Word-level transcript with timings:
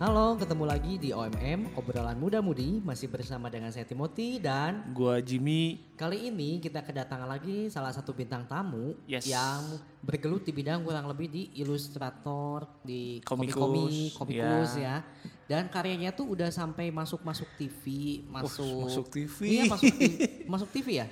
Halo, 0.00 0.32
ketemu 0.32 0.64
lagi 0.64 0.96
di 0.96 1.12
OMM, 1.12 1.76
obrolan 1.76 2.16
muda-mudi, 2.16 2.80
masih 2.80 3.04
bersama 3.12 3.52
dengan 3.52 3.68
saya 3.68 3.84
Timothy 3.84 4.40
dan 4.40 4.96
Gua 4.96 5.20
Jimmy. 5.20 5.92
kali 5.92 6.32
ini 6.32 6.56
kita 6.56 6.80
kedatangan 6.80 7.28
lagi 7.28 7.68
salah 7.68 7.92
satu 7.92 8.16
bintang 8.16 8.48
tamu 8.48 8.96
Yes. 9.04 9.28
yang 9.28 9.60
bergelut 10.00 10.48
di 10.48 10.56
bidang 10.56 10.88
kurang 10.88 11.04
lebih 11.04 11.28
di 11.28 11.42
ilustrator, 11.52 12.80
di 12.80 13.20
Komikus, 13.20 13.60
komik-komik, 13.60 14.10
komikus 14.16 14.72
ya. 14.80 15.04
ya. 15.04 15.28
Dan 15.44 15.68
karyanya 15.68 16.16
tuh 16.16 16.32
udah 16.32 16.48
sampai 16.48 16.88
masuk-masuk 16.88 17.60
TV, 17.60 17.84
masuk 18.24 18.88
masuk 18.88 19.06
TV. 19.12 19.36
Iya, 19.52 19.62
masuk 19.68 19.92
TV, 19.92 20.12
masuk 20.56 20.68
TV 20.72 20.88
ya? 21.04 21.06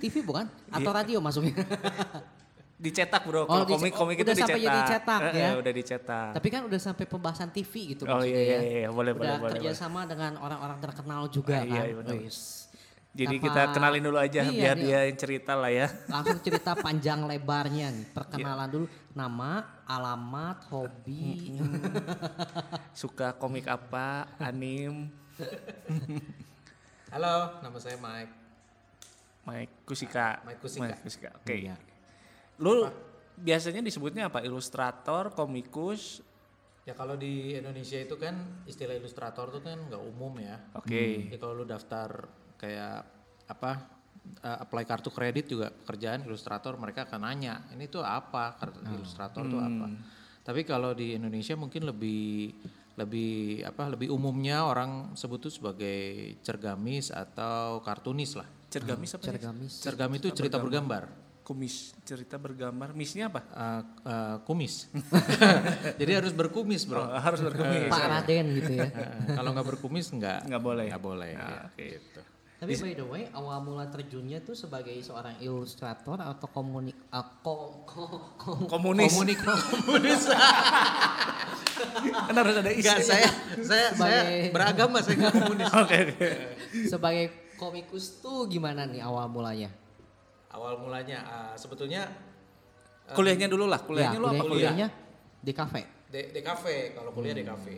TV 0.00 0.24
bukan? 0.24 0.48
Atau 0.72 0.88
Iya. 0.88 0.96
radio 1.04 1.18
masuknya? 1.20 1.52
Dicetak 2.82 3.22
bro, 3.22 3.40
Oh, 3.40 3.46
kalau 3.46 3.62
dice- 3.62 3.78
komik-komik 3.78 4.16
oh, 4.18 4.18
itu 4.18 4.26
udah 4.26 4.34
sampai 4.36 4.58
dicetak. 4.58 4.74
jadi 4.74 4.90
cetak, 4.90 5.20
Eh, 5.22 5.38
ya? 5.38 5.50
udah 5.54 5.72
dicetak. 5.72 6.30
Tapi 6.34 6.48
kan 6.50 6.60
udah 6.66 6.80
sampai 6.82 7.04
pembahasan 7.06 7.48
TV 7.48 7.72
gitu 7.88 8.02
Oh, 8.04 8.18
maksudnya 8.18 8.34
iya, 8.34 8.42
ya. 8.42 8.58
iya, 8.58 8.58
iya. 8.76 8.88
Boleh, 8.90 9.12
udah 9.14 9.22
boleh, 9.22 9.38
boleh, 9.38 9.52
kerja 9.56 9.70
sama 9.72 10.02
dengan 10.02 10.34
orang-orang 10.36 10.82
terkenal 10.82 11.30
juga 11.30 11.62
iya, 11.62 11.70
kan. 11.70 11.86
iya, 11.86 11.94
benar. 11.94 12.14
Wis. 12.18 12.38
Jadi 13.12 13.36
Apa- 13.36 13.44
kita 13.44 13.62
kenalin 13.70 14.02
dulu 14.02 14.18
aja 14.18 14.40
Iya, 14.40 14.50
biar 14.50 14.76
dia- 14.76 14.82
dia 14.82 15.00
yang 15.04 15.14
cerita 15.16 15.52
lah 15.54 15.70
ya. 15.70 15.86
Langsung 16.10 16.40
cerita 16.40 16.72
panjang 16.74 17.22
lebarnya 17.22 17.86
nih. 17.88 18.02
Iya. 18.02 18.10
Perkenalan 18.10 18.68
dulu 18.68 18.86
nama, 19.12 19.50
alamat, 19.86 20.58
hobi. 20.66 21.54
Suka 22.92 23.30
komik 23.32 23.68
apa, 23.68 24.26
anim, 24.40 25.06
Halo, 27.10 27.60
nama 27.60 27.76
saya 27.76 27.94
Mike. 27.94 28.32
Mike 29.44 29.72
Kusika. 29.84 30.42
Mike 30.42 30.58
Kusika. 30.58 31.30
Oke. 31.36 31.54
Iya. 31.60 31.76
Lu 32.62 32.86
biasanya 33.34 33.82
disebutnya 33.82 34.30
apa? 34.30 34.40
Ilustrator, 34.46 35.34
komikus. 35.34 36.22
Ya 36.86 36.94
kalau 36.94 37.14
di 37.14 37.58
Indonesia 37.58 37.98
itu 37.98 38.14
kan 38.18 38.62
istilah 38.66 38.94
ilustrator 38.94 39.50
itu 39.50 39.60
kan 39.62 39.78
nggak 39.90 40.02
umum 40.02 40.34
ya. 40.38 40.58
Oke. 40.78 41.26
Jadi 41.26 41.36
kalau 41.38 41.62
lu 41.62 41.66
daftar 41.66 42.26
kayak 42.58 43.02
apa 43.50 43.70
uh, 44.42 44.58
apply 44.62 44.86
kartu 44.86 45.10
kredit 45.10 45.50
juga 45.50 45.70
pekerjaan 45.70 46.26
ilustrator 46.26 46.78
mereka 46.78 47.06
akan 47.06 47.26
nanya 47.26 47.66
ini 47.74 47.90
tuh 47.90 48.02
apa 48.02 48.58
kartu 48.58 48.82
ilustrator 48.82 49.46
tuh 49.46 49.62
apa. 49.62 49.86
Tapi 50.42 50.66
kalau 50.66 50.90
di 50.90 51.14
Indonesia 51.14 51.54
mungkin 51.54 51.86
lebih 51.86 52.50
lebih 52.92 53.64
apa 53.64 53.88
lebih 53.88 54.12
umumnya 54.12 54.68
orang 54.68 55.16
sebut 55.16 55.48
tuh 55.48 55.52
sebagai 55.54 56.34
cergamis 56.44 57.08
atau 57.14 57.80
kartunis 57.80 58.36
lah. 58.36 58.48
Cergamis 58.68 59.16
apa? 59.16 59.22
Cergamis. 59.22 59.72
Cergamis 59.80 60.18
itu 60.18 60.28
cerita 60.34 60.58
bergambar. 60.58 61.21
Kumis, 61.42 61.90
cerita 62.02 62.38
bergambar. 62.38 62.94
Misnya 62.94 63.26
apa? 63.26 63.42
Uh, 63.50 63.82
uh, 64.04 64.36
kumis. 64.42 64.86
Jadi 66.00 66.12
harus 66.12 66.30
berkumis, 66.30 66.86
Bro. 66.86 67.02
Oh, 67.02 67.10
harus 67.12 67.42
berkumis. 67.42 67.90
Pak 67.90 67.98
Raden 68.04 68.46
gitu 68.54 68.72
ya. 68.72 68.86
Eh, 68.86 69.34
kalau 69.34 69.50
nggak 69.50 69.66
berkumis 69.68 70.06
nggak 70.08 70.46
Nggak 70.46 70.62
boleh. 70.62 70.84
nggak 70.86 71.02
boleh 71.02 71.30
Ah, 71.32 71.42
ya, 71.42 71.58
oke. 71.66 71.82
gitu. 71.82 72.20
Tapi 72.56 72.78
by 72.78 72.92
the 72.94 73.02
way, 73.02 73.22
awal 73.32 73.58
mula 73.60 73.84
terjunnya 73.86 74.38
tuh 74.38 74.54
sebagai 74.54 74.94
seorang 74.98 75.34
ilustrator 75.40 76.14
atau 76.16 76.46
komunik 76.46 76.94
ah, 77.10 77.26
ko- 77.42 77.82
ko- 77.82 78.38
ko- 78.38 78.70
Komunis. 78.70 79.10
komunik 79.10 79.38
komunis 79.82 80.22
Kan 82.22 82.34
harus 82.36 82.54
ada 82.56 82.70
isi. 82.70 82.86
saya 82.86 83.02
saya 83.02 83.26
saya 83.58 83.88
Sebagai- 83.90 84.50
beragama 84.50 84.96
saya 85.00 85.16
nggak 85.18 85.34
komunis 85.34 85.66
Oke, 85.82 85.96
oke. 86.06 86.28
sebagai 86.86 87.24
komikus 87.58 88.22
tuh 88.22 88.46
gimana 88.46 88.86
nih 88.86 89.02
awal 89.02 89.26
mulanya? 89.26 89.74
Awal 90.52 90.76
mulanya 90.78 91.18
ah, 91.22 91.54
sebetulnya 91.54 92.08
Kuliahnya 93.04 93.44
dulu 93.46 93.66
lah, 93.66 93.76
kuliahnya 93.78 94.14
ya, 94.14 94.22
lu 94.22 94.26
apa 94.26 94.32
kuliah- 94.32 94.42
kuliah? 94.42 94.70
kuliahnya 94.72 94.88
di 95.38 95.52
kafe. 95.52 95.82
di, 96.06 96.20
di 96.30 96.40
kafe 96.40 96.76
kalau 96.92 97.10
kuliah 97.10 97.34
di 97.34 97.42
kafe 97.42 97.74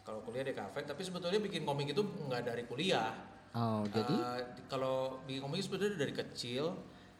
kalau 0.00 0.20
kuliah 0.20 0.40
di 0.42 0.52
kafe 0.52 0.78
tapi 0.82 1.00
sebetulnya 1.00 1.36
bikin 1.38 1.62
komik 1.62 1.90
itu 1.90 2.00
nggak 2.00 2.42
dari 2.44 2.64
kuliah 2.64 3.12
Oh, 3.50 3.82
jadi 3.84 4.14
di- 4.54 4.62
kalau 4.64 5.18
bikin 5.24 5.42
komik 5.42 5.58
sebenarnya 5.58 5.98
dari 5.98 6.14
kecil 6.14 6.70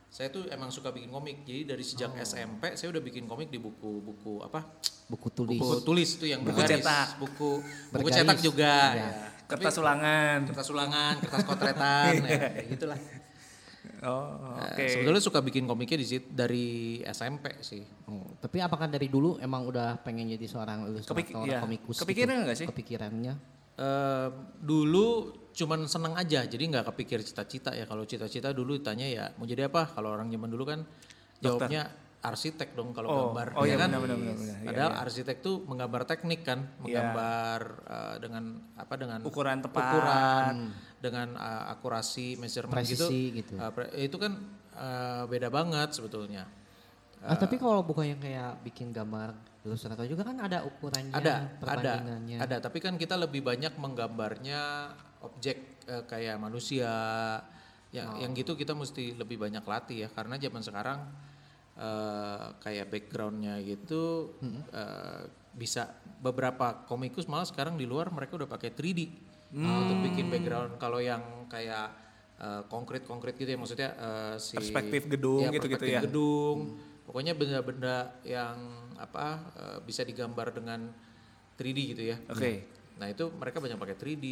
saya 0.07 0.27
tuh 0.29 0.47
emang 0.47 0.69
suka 0.69 0.89
bikin 0.89 1.09
komik 1.09 1.43
jadi 1.43 1.67
dari 1.67 1.83
sejak 1.83 2.15
SMP 2.17 2.71
saya 2.73 2.89
udah 2.89 3.03
bikin 3.03 3.27
komik 3.27 3.47
di 3.47 3.59
buku-buku 3.59 4.39
apa 4.41 4.63
buku 5.07 5.27
tulis. 5.29 5.59
buku 5.59 5.77
tulis 5.83 6.11
itu 6.15 6.27
yang 6.29 6.41
Buku 6.41 6.55
bergaris. 6.55 6.81
cetak. 6.81 7.09
buku 7.19 7.51
buku 7.91 8.09
cetak 8.09 8.39
juga 8.39 8.75
Iya. 8.91 9.03
ya. 9.03 9.11
Tapi 9.43 9.59
Kertas 9.59 9.77
ulangan. 9.77 10.39
kertas 10.47 10.69
ulangan 10.69 11.15
kertas 11.19 11.43
kotretan 11.43 12.13
ya, 12.23 12.39
kayak 12.47 12.67
gitulah 12.71 12.99
Oh, 14.01 14.57
Eh, 14.57 14.65
oke. 14.67 14.85
sebetulnya 14.89 15.21
suka 15.21 15.41
bikin 15.41 15.65
komiknya 15.65 15.97
di 15.97 16.07
situ 16.07 16.27
dari 16.27 16.67
SMP 17.03 17.61
sih 17.61 17.85
Oh, 18.07 18.33
tapi 18.35 18.59
apakah 18.59 18.87
dari 18.87 19.07
dulu 19.07 19.37
emang 19.37 19.63
udah 19.63 20.01
pengen 20.01 20.25
jadi 20.27 20.41
seorang 20.43 20.87
ilustrator 20.87 21.21
Kepik- 21.21 21.37
iya. 21.45 21.61
komikus? 21.61 21.97
Kepikiran 21.99 22.33
gitu? 22.33 22.43
nggak 22.43 22.57
sih? 22.57 22.67
Kepikirannya. 22.67 23.35
Eh, 23.77 24.29
dulu 24.57 25.07
cuman 25.51 25.85
seneng 25.85 26.15
aja 26.15 26.45
jadi 26.45 26.61
nggak 26.63 26.89
kepikir 26.89 27.21
cita-cita 27.21 27.73
ya 27.73 27.85
kalau 27.85 28.05
cita-cita 28.05 28.51
dulu 28.51 28.77
ditanya 28.77 29.05
ya 29.05 29.25
mau 29.35 29.45
jadi 29.45 29.67
apa 29.67 29.91
kalau 29.91 30.13
orang 30.13 30.29
zaman 30.29 30.47
dulu 30.47 30.65
kan 30.65 30.81
jawabnya 31.37 31.91
arsitek 32.21 32.73
dong 32.73 32.93
kalau 32.93 33.09
Oh, 33.09 33.17
gambar 33.27 33.57
oh 33.57 33.65
ya 33.65 33.75
iya, 33.75 33.77
kan 33.77 33.89
benar, 33.91 34.01
benar, 34.03 34.17
benar, 34.17 34.37
benar. 34.37 34.55
Iya, 34.55 34.67
padahal 34.67 34.91
iya. 34.91 35.01
arsitek 35.01 35.37
tuh 35.41 35.57
menggambar 35.65 36.03
teknik 36.07 36.41
kan 36.43 36.59
menggambar 36.79 37.61
eh, 37.83 38.17
dengan 38.19 38.45
apa 38.75 38.95
dengan 38.95 39.19
Ukuran 39.23 39.59
tepat. 39.59 39.81
ukuran 39.83 40.55
dengan 41.01 41.35
eh, 41.35 41.73
akurasi 41.73 42.37
measurement 42.37 42.85
gitu, 42.85 43.09
Presisi 43.09 43.23
gitu. 43.41 43.55
Eh, 43.57 43.71
pre- 43.73 43.93
itu 43.97 44.17
kan 44.21 44.33
eh, 44.77 45.25
beda 45.27 45.49
banget 45.49 45.97
sebetulnya. 45.97 46.45
Ah, 47.21 47.37
tapi 47.37 47.61
kalau 47.61 47.85
bukan 47.85 48.17
yang 48.17 48.21
kayak 48.21 48.65
bikin 48.65 48.97
gambar 48.97 49.37
ilustrator 49.61 50.09
juga 50.09 50.25
kan 50.25 50.41
ada 50.41 50.65
ukurannya, 50.65 51.13
ada 51.13 51.21
ada 51.21 51.35
perbandingannya. 51.61 52.39
ada. 52.41 52.57
Tapi 52.65 52.79
kan 52.81 52.97
kita 52.97 53.17
lebih 53.21 53.45
banyak 53.45 53.77
menggambarnya 53.77 54.93
objek 55.25 55.85
eh, 55.89 56.05
kayak 56.05 56.37
manusia. 56.41 56.93
Yang 57.91 58.09
yang 58.23 58.33
gitu 58.39 58.55
kita 58.55 58.71
mesti 58.71 59.19
lebih 59.19 59.37
banyak 59.37 59.67
latih 59.67 60.07
ya 60.07 60.09
karena 60.15 60.39
zaman 60.39 60.63
sekarang 60.63 60.99
eh, 61.77 62.45
kayak 62.63 62.87
backgroundnya 62.89 63.59
gitu 63.67 64.37
eh, 64.71 65.27
bisa 65.51 65.91
beberapa 66.23 66.87
komikus 66.87 67.27
malah 67.27 67.43
sekarang 67.43 67.75
di 67.75 67.83
luar 67.85 68.15
mereka 68.15 68.39
udah 68.39 68.47
pakai 68.47 68.71
3D 68.71 69.30
untuk 69.55 69.99
bikin 70.07 70.31
background 70.31 70.79
kalau 70.79 71.03
yang 71.03 71.23
kayak 71.51 71.91
eh, 72.39 72.63
konkret-konkret 72.71 73.35
gitu 73.35 73.51
ya 73.51 73.59
maksudnya 73.59 73.91
eh, 73.99 74.35
si 74.39 74.55
Perspektif 74.57 75.11
gedung 75.11 75.47
ya, 75.47 75.51
gitu-gitu 75.51 75.83
perspektif 75.83 75.99
ya. 75.99 76.03
gedung 76.07 76.59
pokoknya 77.03 77.33
benda-benda 77.35 77.97
yang 78.23 78.57
apa 78.97 79.27
eh, 79.59 79.79
bisa 79.83 80.07
digambar 80.07 80.55
dengan 80.55 80.91
3D 81.59 81.79
gitu 81.97 82.03
ya 82.15 82.17
Oke. 82.31 82.65
nah 83.03 83.11
itu 83.11 83.27
mereka 83.35 83.59
banyak 83.59 83.77
pakai 83.77 83.97
3D 83.99 84.27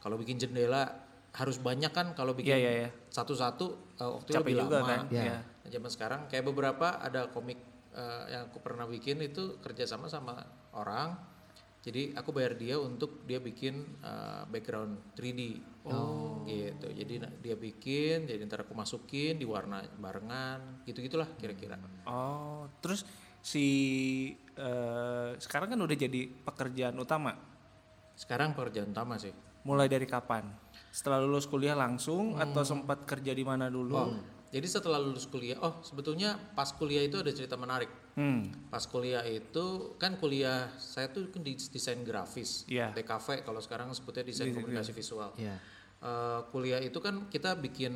kalau 0.00 0.16
bikin 0.16 0.40
jendela 0.40 0.88
harus 1.30 1.62
banyak 1.62 1.92
kan 1.94 2.10
kalau 2.18 2.34
bikin 2.34 2.56
Iya, 2.56 2.58
iya, 2.58 2.72
iya. 2.86 2.90
satu-satu 3.12 3.66
eh, 4.00 4.10
waktu 4.10 4.28
itu 4.32 4.36
Capek 4.40 4.50
lebih 4.50 4.54
juga 4.66 4.78
lama 4.82 4.88
kan. 4.90 5.00
Iya. 5.12 5.22
Iya. 5.22 5.38
Nah, 5.38 5.68
zaman 5.70 5.90
sekarang 5.92 6.20
kayak 6.26 6.44
beberapa 6.50 6.86
ada 6.98 7.30
komik 7.30 7.60
eh, 7.94 8.24
yang 8.34 8.50
aku 8.50 8.58
pernah 8.58 8.88
bikin 8.90 9.22
itu 9.22 9.62
kerjasama 9.62 10.10
sama 10.10 10.42
orang 10.74 11.14
jadi 11.80 12.12
aku 12.12 12.36
bayar 12.36 12.60
dia 12.60 12.76
untuk 12.76 13.24
dia 13.24 13.40
bikin 13.40 14.00
eh, 14.04 14.42
background 14.52 15.16
3D 15.16 15.40
oh 15.88 16.44
gitu 16.44 16.92
jadi 16.92 17.28
dia 17.40 17.56
bikin 17.56 18.28
jadi 18.28 18.40
ntar 18.44 18.68
aku 18.68 18.76
masukin 18.76 19.40
diwarna 19.40 19.80
barengan 19.96 20.84
gitu 20.84 21.00
gitulah 21.00 21.28
kira-kira 21.40 21.80
Oh, 22.04 22.68
terus 22.84 23.04
si 23.40 23.66
eh, 24.56 25.30
sekarang 25.40 25.72
kan 25.72 25.80
udah 25.80 25.96
jadi 25.96 26.28
pekerjaan 26.44 26.96
utama. 27.00 27.32
sekarang 28.20 28.52
pekerjaan 28.52 28.92
utama 28.92 29.16
sih 29.16 29.32
Mulai 29.60 29.92
dari 29.92 30.08
kapan? 30.08 30.48
Setelah 30.88 31.20
lulus 31.20 31.44
kuliah 31.44 31.76
langsung 31.76 32.40
atau 32.40 32.64
sempat 32.64 33.04
kerja 33.04 33.36
di 33.36 33.44
mana 33.44 33.68
dulu? 33.68 33.92
Hmm. 33.92 34.04
oh 34.08 34.40
jadi 34.50 34.66
setelah 34.66 34.98
lulus 34.98 35.30
kuliah 35.30 35.58
oh 35.62 35.78
sebetulnya 35.80 36.34
pas 36.58 36.74
kuliah 36.74 37.06
itu 37.06 37.22
ada 37.22 37.30
cerita 37.30 37.54
menarik 37.54 37.86
Hmm. 38.20 38.52
pas 38.68 38.84
kuliah 38.84 39.24
itu 39.24 39.96
kan 39.96 40.20
kuliah 40.20 40.68
saya 40.76 41.08
tuh 41.08 41.32
kan 41.32 41.40
di 41.40 41.56
desain 41.56 42.04
grafis. 42.04 42.68
TKV 42.92 43.40
kalau 43.40 43.64
sekarang 43.64 43.88
sebutnya 43.96 44.20
desain 44.20 44.52
komunikasi 44.52 44.92
visual. 44.92 45.32
Iya. 45.40 45.56
Eh, 46.00 46.40
kuliah 46.52 46.80
itu 46.80 47.00
kan 47.00 47.32
kita 47.32 47.56
bikin 47.56 47.92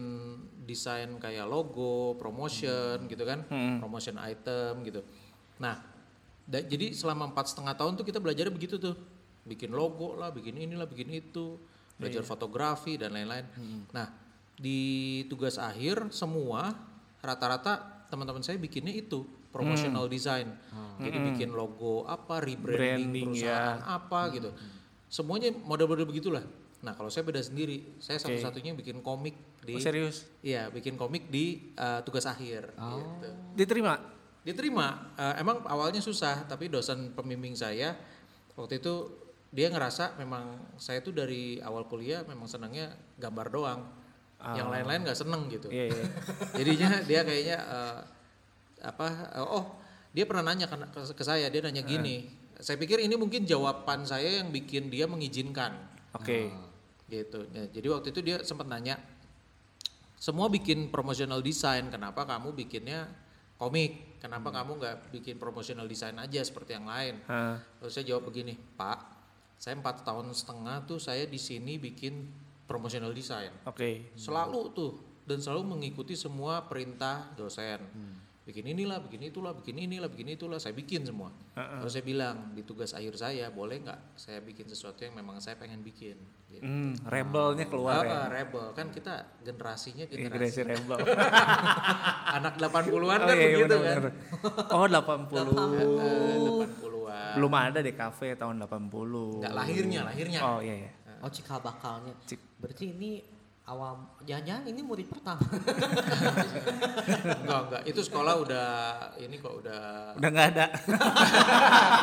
desain 0.65 1.13
kayak 1.21 1.45
logo 1.45 2.17
promotion 2.17 3.05
gitu 3.05 3.25
kan. 3.25 3.45
Promotion 3.81 4.17
item 4.17 4.81
gitu. 4.83 5.05
Nah 5.61 5.77
da- 6.45 6.65
jadi 6.65 6.97
selama 6.97 7.29
empat 7.29 7.53
setengah 7.53 7.77
tahun 7.77 8.01
tuh 8.01 8.09
kita 8.09 8.17
belajar 8.17 8.49
begitu 8.49 8.81
tuh. 8.81 8.97
Bikin 9.45 9.77
logo 9.77 10.17
lah 10.17 10.33
bikin 10.33 10.57
inilah 10.57 10.89
bikin 10.89 11.13
itu. 11.13 11.61
Belajar 12.01 12.25
fotografi 12.25 12.97
dan 12.97 13.13
lain-lain. 13.13 13.45
Nah 13.93 14.09
di 14.57 14.81
tugas 15.29 15.61
akhir 15.61 16.09
semua 16.17 16.73
rata-rata 17.21 18.05
teman-teman 18.09 18.41
saya 18.41 18.57
bikinnya 18.57 18.95
itu 18.95 19.25
promotional 19.55 20.11
design. 20.11 20.51
Jadi 20.99 21.17
bikin 21.31 21.55
logo 21.55 22.03
apa 22.11 22.43
rebranding 22.43 23.15
Branding, 23.15 23.29
perusahaan 23.39 23.79
apa 23.87 24.21
gitu. 24.35 24.51
Semuanya 25.07 25.55
model-model 25.55 26.11
begitulah. 26.11 26.43
Nah 26.83 26.93
kalau 26.93 27.07
saya 27.09 27.23
beda 27.23 27.39
sendiri 27.39 27.97
saya 28.03 28.19
satu-satunya 28.19 28.75
bikin 28.75 28.99
komik 29.01 29.39
di 29.63 29.79
Oh, 29.79 29.81
serius? 29.81 30.27
iya 30.43 30.69
bikin 30.69 30.99
komik 30.99 31.31
di 31.31 31.73
uh, 31.79 32.03
tugas 32.03 32.27
akhir 32.27 32.75
gitu. 32.75 33.31
Diterima? 33.55 33.95
diterima. 34.45 35.17
Eh, 35.17 35.41
emang 35.41 35.65
awalnya 35.65 36.05
susah 36.05 36.45
tapi 36.45 36.69
dosen 36.69 37.17
pembimbing 37.17 37.57
saya 37.57 37.97
waktu 38.61 38.77
itu 38.77 39.09
dia 39.49 39.73
ngerasa 39.73 40.21
memang 40.21 40.77
saya 40.77 41.01
tuh 41.01 41.17
dari 41.17 41.57
awal 41.65 41.89
kuliah 41.89 42.21
memang 42.29 42.45
senangnya 42.45 42.93
gambar 43.17 43.49
doang. 43.49 43.81
Yang 44.45 44.69
lain-lain 44.69 45.01
nggak 45.09 45.17
seneng 45.17 45.49
gitu. 45.49 45.73
Iya, 45.73 45.89
iya. 45.89 46.05
jadinya 46.61 46.91
dia 47.09 47.21
kayaknya 47.25 47.57
eh, 47.65 47.99
apa 48.85 49.33
eh, 49.35 49.43
oh 49.43 49.81
dia 50.15 50.29
pernah 50.29 50.53
nanya 50.53 50.71
ke, 50.71 50.77
ke- 51.17 51.27
saya 51.27 51.51
dia 51.51 51.61
nanya 51.65 51.83
gini 51.83 52.29
saya 52.61 52.79
pikir 52.79 53.03
ini 53.03 53.19
mungkin 53.19 53.43
jawaban 53.43 54.07
saya 54.07 54.39
yang 54.41 54.55
bikin 54.55 54.87
dia 54.87 55.11
mengizinkan. 55.11 55.75
Oke. 56.15 56.55
gitu. 57.11 57.45
Ya, 57.51 57.67
jadi 57.69 57.87
waktu 57.91 58.15
itu 58.15 58.21
dia 58.23 58.41
sempat 58.47 58.71
nanya 58.71 58.97
semua 60.15 60.47
bikin 60.49 60.89
promotional 60.89 61.43
design 61.43 61.91
kenapa 61.91 62.25
kamu 62.25 62.55
bikinnya 62.55 63.11
komik? 63.59 64.23
Kenapa 64.23 64.55
kamu 64.55 64.81
nggak 64.81 64.97
bikin 65.13 65.37
promotional 65.37 65.85
design 65.85 66.17
aja 66.17 66.41
seperti 66.41 66.79
yang 66.79 66.87
lain? 66.89 67.21
Hah. 67.29 67.61
Lalu 67.83 67.91
saya 67.91 68.05
jawab 68.09 68.31
begini 68.33 68.55
pak 68.79 69.15
saya 69.59 69.81
empat 69.81 70.05
tahun 70.05 70.29
setengah 70.37 70.85
tuh 70.85 71.01
saya 71.01 71.25
di 71.25 71.41
sini 71.41 71.81
bikin 71.81 72.29
promotional 72.69 73.13
design 73.17 73.49
Oke. 73.65 74.13
selalu 74.13 74.77
tuh 74.77 74.93
dan 75.25 75.41
selalu 75.41 75.77
mengikuti 75.77 76.13
semua 76.13 76.69
perintah 76.69 77.33
dosen 77.33 77.81
bikin 78.45 78.65
inilah 78.69 79.01
bikin 79.01 79.25
itulah 79.25 79.57
bikin 79.57 79.81
inilah 79.81 80.13
bikin 80.13 80.37
itulah 80.37 80.61
saya 80.61 80.77
bikin 80.77 81.01
semua 81.01 81.33
lalu 81.57 81.89
saya 81.89 82.05
bilang 82.05 82.53
di 82.53 82.61
tugas 82.61 82.93
akhir 82.93 83.17
saya 83.17 83.49
boleh 83.49 83.81
nggak 83.81 84.21
saya 84.21 84.45
bikin 84.45 84.69
sesuatu 84.69 85.01
yang 85.01 85.17
memang 85.17 85.41
saya 85.41 85.57
pengen 85.57 85.81
bikin 85.81 86.21
gitu. 86.53 86.61
Hmm, 86.61 86.93
rebelnya 87.09 87.67
keluar 87.67 88.05
ya. 88.05 88.15
Ah, 88.15 88.27
rebel 88.29 88.71
kan 88.77 88.93
kita 88.93 89.41
generasinya 89.43 90.05
generasi 90.07 90.61
Generasi 90.61 90.63
rebel. 90.63 90.99
anak 92.37 92.55
80-an 92.61 92.95
Oh 92.95 93.27
kan 93.27 93.35
iya, 93.35 93.35
iya, 93.35 93.57
begitu 93.59 93.75
kan 93.75 93.81
benar-benar. 93.81 94.13
Oh 94.71 94.87
80. 94.87 95.41
Eh, 96.05 96.37
80-an 96.69 97.33
Belum 97.35 97.53
ada 97.53 97.79
deh 97.81 97.95
kafe 97.97 98.37
tahun 98.37 98.61
80. 98.61 99.41
nggak 99.41 99.55
lahirnya 99.55 100.01
lahirnya 100.05 100.39
Oh 100.45 100.61
iya 100.61 100.75
iya. 100.85 100.91
Oh 101.25 101.31
cikal 101.33 101.59
bakalnya. 101.59 102.13
Cik- 102.29 102.61
Berarti 102.61 102.85
ini 102.93 103.25
awam 103.65 104.05
jangan-jangan 104.29 104.65
ini 104.69 104.81
murid 104.85 105.09
pertama. 105.09 105.41
enggak 107.41 107.61
enggak 107.65 107.83
itu 107.89 108.01
sekolah 108.05 108.35
udah 108.45 108.69
ini 109.17 109.41
kok 109.41 109.55
udah 109.65 110.13
Udah 110.21 110.29
nggak 110.29 110.49
ada. 110.53 110.67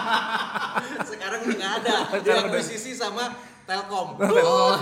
sekarang 1.10 1.40
udah 1.46 1.58
nggak 1.62 1.74
ada 1.86 1.96
diakuisisi 2.18 2.98
sama 2.98 3.30
Telkom 3.70 4.18
Oh, 4.18 4.74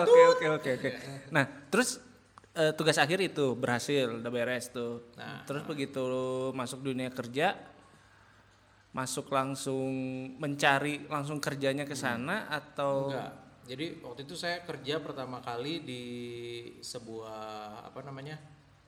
Oke 0.00 0.20
oke 0.36 0.46
oke 0.58 0.70
oke. 0.80 0.90
Nah 1.30 1.44
terus 1.70 2.00
eh, 2.56 2.72
tugas 2.74 2.98
akhir 2.98 3.20
itu 3.22 3.54
berhasil, 3.54 4.10
udah 4.10 4.30
beres 4.32 4.72
tuh. 4.74 5.06
Nah. 5.14 5.46
terus 5.46 5.62
begitu 5.62 6.02
masuk 6.50 6.82
dunia 6.82 7.12
kerja, 7.14 7.54
masuk 8.90 9.30
langsung 9.30 9.86
mencari 10.40 11.06
langsung 11.06 11.38
kerjanya 11.38 11.86
ke 11.86 11.94
sana 11.94 12.50
atau 12.50 13.12
Enggak. 13.14 13.49
Jadi 13.70 14.02
waktu 14.02 14.26
itu 14.26 14.34
saya 14.34 14.66
kerja 14.66 14.98
pertama 14.98 15.38
kali 15.38 15.86
di 15.86 16.04
sebuah 16.82 17.86
apa 17.86 18.02
namanya 18.02 18.34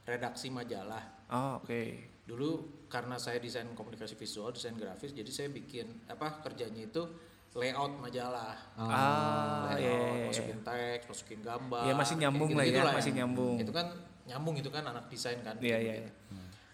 redaksi 0.03 0.51
majalah. 0.51 1.23
Oh 1.31 1.63
oke. 1.63 2.11
Dulu 2.27 2.83
karena 2.91 3.15
saya 3.15 3.39
desain 3.39 3.71
komunikasi 3.79 4.19
visual, 4.19 4.51
desain 4.51 4.75
grafis, 4.75 5.15
jadi 5.15 5.31
saya 5.31 5.49
bikin 5.55 5.87
apa 6.11 6.43
kerjanya 6.43 6.91
itu 6.91 7.07
layout 7.55 7.95
majalah. 8.03 8.59
Ah 8.75 9.71
layout, 9.71 9.79
iya. 9.79 9.95
iya, 9.95 10.15
iya. 10.19 10.27
masukin 10.27 10.61
teks, 10.67 11.05
masukin 11.07 11.41
gambar. 11.47 11.85
Iya, 11.87 11.95
masih 11.95 12.17
nyambung 12.19 12.51
lah 12.51 12.65
ya, 12.65 12.71
gitu-gitu 12.75 12.99
masih 12.99 13.13
nyambung. 13.15 13.57
Itu 13.63 13.73
kan 13.73 13.87
nyambung 14.27 14.55
itu 14.59 14.71
kan 14.75 14.83
anak 14.83 15.05
desain 15.07 15.39
kan. 15.47 15.55
Iya, 15.63 15.79
gitu. 15.79 15.87
iya, 15.87 15.95
iya. 16.03 16.11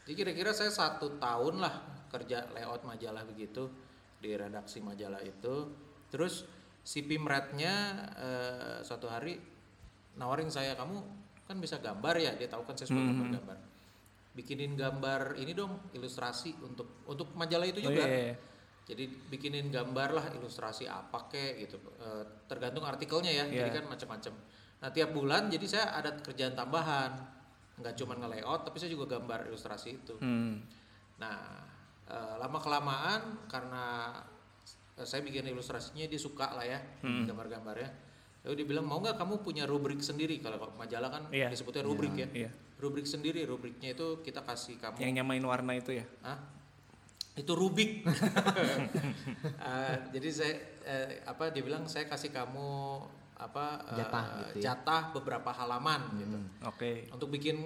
Jadi 0.08 0.12
kira-kira 0.16 0.56
saya 0.56 0.72
satu 0.72 1.20
tahun 1.20 1.60
lah 1.60 1.74
kerja 2.08 2.48
layout 2.56 2.88
majalah 2.88 3.20
begitu 3.28 3.68
di 4.16 4.32
redaksi 4.32 4.80
majalah 4.80 5.20
itu. 5.20 5.76
Terus 6.08 6.48
si 6.88 7.04
pimretnya 7.04 7.74
eh, 8.16 8.76
suatu 8.80 9.04
hari 9.06 9.36
nawarin 10.16 10.48
saya 10.48 10.72
kamu 10.72 10.96
kan 11.44 11.60
bisa 11.60 11.76
gambar 11.78 12.16
ya 12.16 12.32
dia 12.32 12.48
tahu 12.48 12.64
kan 12.64 12.72
saya 12.72 12.88
suka 12.88 12.96
Hmm. 12.98 13.12
gambar 13.12 13.28
gambar 13.36 13.56
bikinin 14.32 14.72
gambar 14.72 15.36
ini 15.36 15.52
dong 15.52 15.92
ilustrasi 15.92 16.56
untuk 16.58 17.04
untuk 17.04 17.28
majalah 17.34 17.66
itu 17.66 17.82
Oh, 17.82 17.86
juga 17.86 18.02
iya, 18.02 18.32
iya. 18.32 18.34
jadi 18.86 19.04
bikinin 19.28 19.68
gambar 19.68 20.08
lah 20.14 20.26
ilustrasi 20.32 20.88
apa 20.88 21.28
kek 21.28 21.60
gitu 21.60 21.76
Eh, 21.98 22.24
tergantung 22.46 22.82
artikelnya 22.82 23.32
ya 23.34 23.44
jadi 23.44 23.68
Iya. 23.68 23.76
kan 23.76 23.84
macam-macam 23.86 24.32
nah 24.78 24.88
tiap 24.88 25.10
bulan 25.10 25.50
jadi 25.50 25.66
saya 25.66 25.86
ada 25.92 26.14
kerjaan 26.16 26.54
tambahan 26.54 27.12
nggak 27.76 27.94
cuma 27.94 28.14
nge-layout 28.14 28.62
tapi 28.62 28.78
saya 28.78 28.88
juga 28.88 29.12
gambar 29.12 29.44
ilustrasi 29.44 29.88
itu 29.92 30.14
Hmm. 30.16 30.62
Nah, 31.18 31.36
eh, 32.06 32.34
lama 32.38 32.58
kelamaan 32.58 33.20
karena 33.44 34.14
saya 35.02 35.20
bikin 35.20 35.46
ilustrasinya 35.46 36.02
dia 36.02 36.16
suka 36.16 36.50
lah 36.50 36.62
ya 36.62 36.78
Hmm. 37.00 37.26
gambar-gambarnya. 37.26 37.90
Lalu 38.42 38.54
dia 38.54 38.66
bilang 38.66 38.86
mau 38.86 38.98
nggak 38.98 39.14
kamu 39.14 39.42
punya 39.42 39.66
rubrik 39.66 39.98
sendiri 39.98 40.38
kalau 40.38 40.56
majalah 40.72 41.10
kan 41.10 41.22
Iya. 41.28 41.50
disebutnya 41.50 41.82
rubrik 41.82 42.14
ya. 42.14 42.28
Iya. 42.28 42.50
Rubrik 42.78 43.04
sendiri, 43.04 43.42
rubriknya 43.42 43.92
itu 43.92 44.22
kita 44.22 44.40
kasih 44.40 44.78
kamu. 44.78 45.02
Yang 45.02 45.12
nyamain 45.18 45.42
warna 45.42 45.74
itu 45.74 45.90
ya. 45.92 46.06
Hah? 46.22 46.38
Itu 47.34 47.52
rubik. 47.52 48.02
Eh, 49.58 49.96
jadi 50.14 50.28
saya 50.30 50.54
eh, 50.82 51.08
apa 51.22 51.50
dia 51.50 51.60
bilang 51.60 51.84
saya 51.84 52.06
kasih 52.06 52.30
kamu 52.30 53.02
apa 53.38 53.64
eh, 53.92 53.96
Jatah 53.98 54.24
gitu 54.26 54.58
ya. 54.58 54.62
jatah 54.74 55.02
beberapa 55.12 55.50
halaman 55.52 56.00
gitu 56.16 56.38
Oke. 56.64 57.06
untuk 57.12 57.28
bikin 57.28 57.62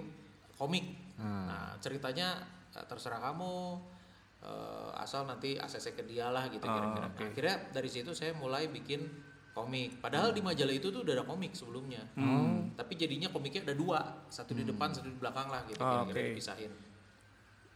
komik. 0.54 0.84
Hmm. 1.16 1.46
Nah, 1.48 1.72
ceritanya 1.78 2.42
eh, 2.72 2.84
terserah 2.84 3.20
kamu 3.22 3.78
eh, 4.42 4.90
asal 4.96 5.22
nanti 5.24 5.54
ACC 5.54 5.94
ke 5.94 6.02
dia 6.02 6.26
lah 6.28 6.46
gitu 6.46 6.62
Oh, 6.62 6.70
kira-kira. 6.70 7.06
oke. 7.08 7.16
Nah, 7.16 7.28
akhirnya 7.30 7.56
dari 7.70 7.88
situ 7.88 8.10
saya 8.10 8.34
mulai 8.34 8.66
bikin 8.66 9.06
komik. 9.52 10.00
Padahal 10.00 10.32
di 10.32 10.40
majalah 10.40 10.72
itu 10.72 10.88
tuh 10.88 11.02
udah 11.02 11.14
ada 11.14 11.22
komik 11.22 11.52
sebelumnya. 11.52 12.02
Tapi 12.72 12.92
jadinya 12.94 13.28
komiknya 13.28 13.62
ada 13.62 13.74
dua, 13.74 14.00
satu 14.26 14.50
di 14.50 14.64
depan, 14.64 14.90
satu 14.90 15.06
di 15.06 15.14
belakang 15.14 15.46
lah 15.46 15.62
gitu 15.64 15.78
Oh, 15.78 16.02
kira-kira 16.02 16.18
oke. 16.18 16.28
dipisahin. 16.32 16.72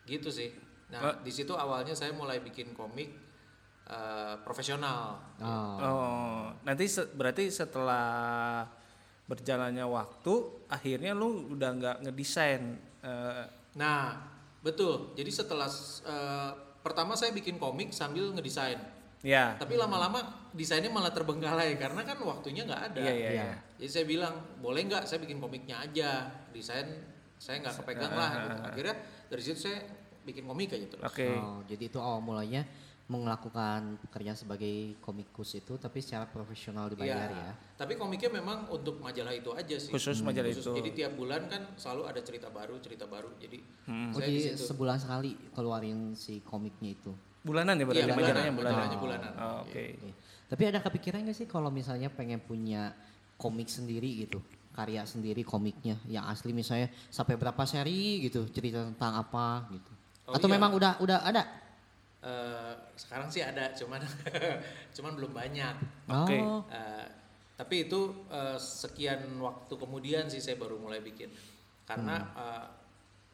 Gitu 0.05 0.29
sih. 0.29 0.51
Nah, 0.89 1.01
Oh. 1.03 1.15
di 1.21 1.31
situ 1.31 1.53
awalnya 1.53 1.93
saya 1.93 2.11
mulai 2.11 2.39
bikin 2.39 2.73
komik 2.73 3.11
eh, 3.87 4.35
profesional. 4.43 5.15
Oh. 5.39 5.79
Oh, 5.79 6.43
nanti 6.63 6.87
se- 6.87 7.07
berarti 7.09 7.47
setelah 7.47 8.67
berjalannya 9.25 9.87
waktu, 9.87 10.35
akhirnya 10.67 11.13
lu 11.13 11.53
udah 11.53 11.71
nggak 11.73 11.97
ngedesain. 12.03 12.63
eh, 13.01 13.45
Nah, 13.77 14.19
betul. 14.67 15.15
Jadi 15.15 15.31
setelah 15.31 15.71
eh, 16.03 16.51
pertama 16.83 17.15
saya 17.15 17.31
bikin 17.31 17.63
komik 17.63 17.95
sambil 17.95 18.35
ngedesain. 18.35 18.79
ya, 19.23 19.55
Tapi 19.59 19.75
lama-lama 19.79 20.51
desainnya 20.55 20.91
malah 20.91 21.11
terbengkalai 21.11 21.79
karena 21.79 22.03
kan 22.03 22.19
waktunya 22.23 22.67
nggak 22.67 22.83
ada. 22.93 23.01
iya 23.07 23.15
iya. 23.15 23.31
Iya. 23.31 23.45
iya. 23.47 23.57
Jadi 23.79 23.91
saya 23.91 24.05
bilang 24.07 24.35
boleh 24.59 24.83
nggak 24.87 25.03
saya 25.07 25.23
bikin 25.23 25.39
komiknya 25.39 25.83
aja, 25.83 26.27
desain 26.51 26.87
saya 27.39 27.63
nggak 27.63 27.75
kepegang 27.83 28.15
lah. 28.15 28.31
Gitu. 28.35 28.57
Akhirnya 28.75 28.95
dari 29.31 29.43
situ 29.43 29.59
saya 29.71 29.79
bikin 30.27 30.43
komik 30.43 30.75
aja 30.75 30.87
terus. 30.91 31.07
Oke. 31.07 31.31
Oh, 31.39 31.63
jadi 31.63 31.87
itu 31.87 31.99
awal 32.03 32.19
mulanya 32.19 32.67
melakukan 33.07 34.03
pekerjaan 34.03 34.35
sebagai 34.35 34.99
komikus 34.99 35.55
itu 35.55 35.79
tapi 35.79 36.03
secara 36.03 36.27
profesional 36.27 36.91
dibayar 36.91 37.31
Iya. 37.31 37.39
ya. 37.41 37.51
Tapi 37.77 37.95
komiknya 37.95 38.35
memang 38.35 38.67
untuk 38.67 38.99
majalah 38.99 39.31
itu 39.31 39.47
aja 39.53 39.77
sih. 39.77 39.89
Khusus 39.89 40.19
majalah 40.21 40.51
Khusus. 40.51 40.67
itu. 40.67 40.71
Jadi 40.75 40.91
tiap 40.93 41.13
bulan 41.15 41.47
kan 41.47 41.71
selalu 41.75 42.03
ada 42.05 42.21
cerita 42.21 42.51
baru, 42.51 42.75
cerita 42.79 43.07
baru. 43.07 43.31
Jadi 43.39 43.63
Hmm. 43.87 44.11
Oh, 44.11 44.19
saya 44.19 44.27
di 44.27 44.43
jadi 44.43 44.59
situ. 44.59 44.67
sebulan 44.67 44.99
sekali 44.99 45.39
keluarin 45.51 45.99
si 46.13 46.43
komiknya 46.43 46.91
itu. 46.93 47.15
Bulanan 47.41 47.79
ya 47.79 47.85
berarti 47.87 48.03
Iya, 48.03 48.11
majalahnya 48.11 48.27
bulanan, 48.27 48.53
bulanan. 48.53 48.75
majalahnya 48.75 48.99
bulanan. 48.99 49.33
Oh, 49.39 49.59
Oke. 49.63 49.85
Oke. 49.95 50.11
Tapi 50.47 50.63
ada 50.65 50.79
kepikiran 50.81 51.19
nggak 51.23 51.37
sih 51.37 51.47
kalau 51.47 51.71
misalnya 51.71 52.09
pengen 52.09 52.39
punya 52.41 52.91
komik 53.37 53.69
sendiri 53.69 54.19
gitu, 54.21 54.43
karya 54.73 55.07
sendiri 55.07 55.41
komiknya 55.41 55.95
yang 56.05 56.27
asli 56.27 56.51
misalnya 56.51 56.91
sampai 57.07 57.35
berapa 57.35 57.63
seri 57.63 58.19
gitu, 58.21 58.51
cerita 58.51 58.83
tentang 58.85 59.15
apa 59.17 59.71
gitu. 59.71 59.91
Oh, 60.27 60.35
Atau 60.35 60.49
iya. 60.49 60.59
memang 60.59 60.75
udah 60.75 60.99
udah 60.99 61.23
ada? 61.23 61.47
Eh, 62.19 62.75
sekarang 62.97 63.29
sih 63.29 63.41
ada, 63.41 63.71
cuman 63.73 64.01
cuman 64.97 65.13
belum 65.15 65.33
banyak. 65.33 65.75
Oke. 66.09 66.37
Oh. 66.39 66.65
Eh, 66.67 67.07
tapi 67.55 67.87
itu 67.87 68.01
eh, 68.27 68.57
sekian 68.57 69.21
waktu 69.37 69.73
kemudian 69.73 70.27
sih 70.27 70.39
saya 70.39 70.57
baru 70.57 70.77
mulai 70.77 71.01
bikin 71.01 71.31
karena 71.87 72.19
Hmm. 72.19 72.67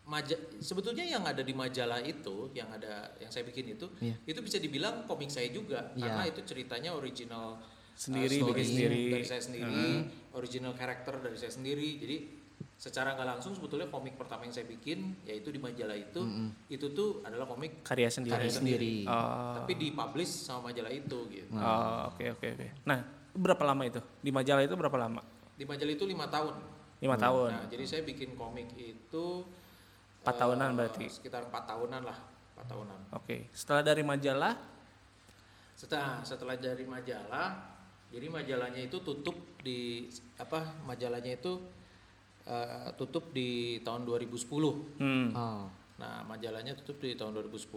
maja- 0.05 0.39
sebetulnya 0.59 1.03
yang 1.03 1.23
ada 1.23 1.41
di 1.41 1.51
majalah 1.51 1.99
itu 1.99 2.51
yang 2.53 2.69
ada 2.69 3.11
yang 3.17 3.27
saya 3.29 3.43
bikin 3.43 3.73
itu 3.73 3.87
Iya. 3.97 4.15
itu 4.25 4.41
bisa 4.41 4.59
dibilang 4.59 5.07
komik 5.07 5.27
saya 5.27 5.49
juga 5.49 5.91
Iya. 5.95 6.05
karena 6.05 6.23
itu 6.29 6.41
ceritanya 6.45 6.91
original 6.93 7.59
Sendiri, 7.95 8.37
story 8.37 8.51
bikin 8.53 8.67
sendiri. 8.69 9.03
dari 9.11 9.25
saya 9.25 9.43
sendiri 9.43 9.87
original 10.33 10.73
karakter 10.73 11.17
dari 11.19 11.35
saya 11.35 11.51
sendiri 11.51 11.89
jadi 11.99 12.17
secara 12.75 13.13
nggak 13.13 13.29
langsung 13.29 13.53
sebetulnya 13.53 13.87
komik 13.87 14.15
pertama 14.15 14.43
yang 14.43 14.53
saya 14.53 14.65
bikin 14.65 15.15
yaitu 15.23 15.49
di 15.49 15.57
majalah 15.57 15.95
itu 15.95 16.23
itu 16.67 16.87
tuh 16.91 17.21
adalah 17.23 17.45
komik 17.45 17.81
Karya 17.83 18.09
sendiri. 18.09 18.33
karya 18.33 18.51
sendiri 18.51 18.95
Oh. 19.05 19.55
tapi 19.59 19.73
dipublish 19.75 20.33
sama 20.45 20.69
majalah 20.69 20.91
itu 20.91 21.19
gitu 21.29 21.51
Oh, 21.53 22.09
oke 22.09 22.25
oke 22.33 22.47
oke. 22.53 22.69
Nah, 22.85 22.99
berapa 23.33 23.63
lama 23.63 23.83
itu? 23.83 24.01
Di 24.19 24.31
majalah 24.31 24.63
itu 24.63 24.75
berapa 24.75 24.97
lama? 24.97 25.23
di 25.53 25.63
majalah 25.63 25.93
itu 25.93 26.05
lima 26.05 26.27
tahun 26.27 26.55
Lima 26.99 27.19
tahun. 27.19 27.51
Nah, 27.51 27.67
jadi 27.67 27.83
saya 27.83 28.03
bikin 28.03 28.35
komik 28.35 28.71
itu 28.75 29.27
Empat 30.23 30.35
eh, 30.35 30.39
tahunan 30.39 30.69
berarti? 30.79 31.07
Sekitar 31.11 31.51
empat 31.51 31.67
tahunan 31.67 32.03
lah, 32.03 32.15
empat 32.55 32.67
tahunan. 32.71 32.99
Oke. 33.19 33.51
Setelah 33.51 33.83
dari 33.83 34.07
majalah, 34.07 34.55
Setelah 35.75 36.23
setelah 36.23 36.55
dari 36.55 36.87
majalah, 36.87 37.59
jadi 38.07 38.27
majalahnya 38.31 38.87
itu 38.87 39.03
tutup 39.03 39.35
di 39.59 40.07
apa? 40.39 40.79
Majalahnya 40.87 41.35
itu 41.35 41.59
eh, 42.45 42.89
tutup 42.97 43.31
di 43.31 43.81
tahun 43.81 44.03
2010. 44.03 44.99
Hmm. 44.99 45.29
Oh. 45.33 45.67
Nah, 45.99 46.27
majalahnya 46.27 46.75
tutup 46.75 46.99
di 46.99 47.15
tahun 47.15 47.37
2010 47.37 47.71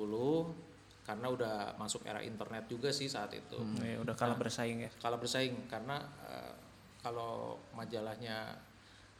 karena 1.05 1.27
udah 1.29 1.55
masuk 1.77 2.01
era 2.01 2.17
internet 2.19 2.65
juga 2.65 2.89
sih 2.89 3.05
saat 3.05 3.29
itu. 3.31 3.61
Ya, 3.77 4.01
udah 4.01 4.17
kalah 4.17 4.33
bersaing 4.33 4.81
ya. 4.81 4.89
Kalah 4.97 5.21
bersaing 5.21 5.69
karena 5.69 6.01
eh, 6.25 6.53
kalau 6.99 7.61
majalahnya 7.77 8.57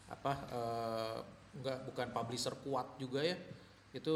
apa 0.10 0.34
eh, 0.50 1.18
nggak 1.56 1.78
bukan 1.88 2.08
publisher 2.12 2.58
kuat 2.60 2.98
juga 2.98 3.22
ya, 3.22 3.38
itu 3.94 4.16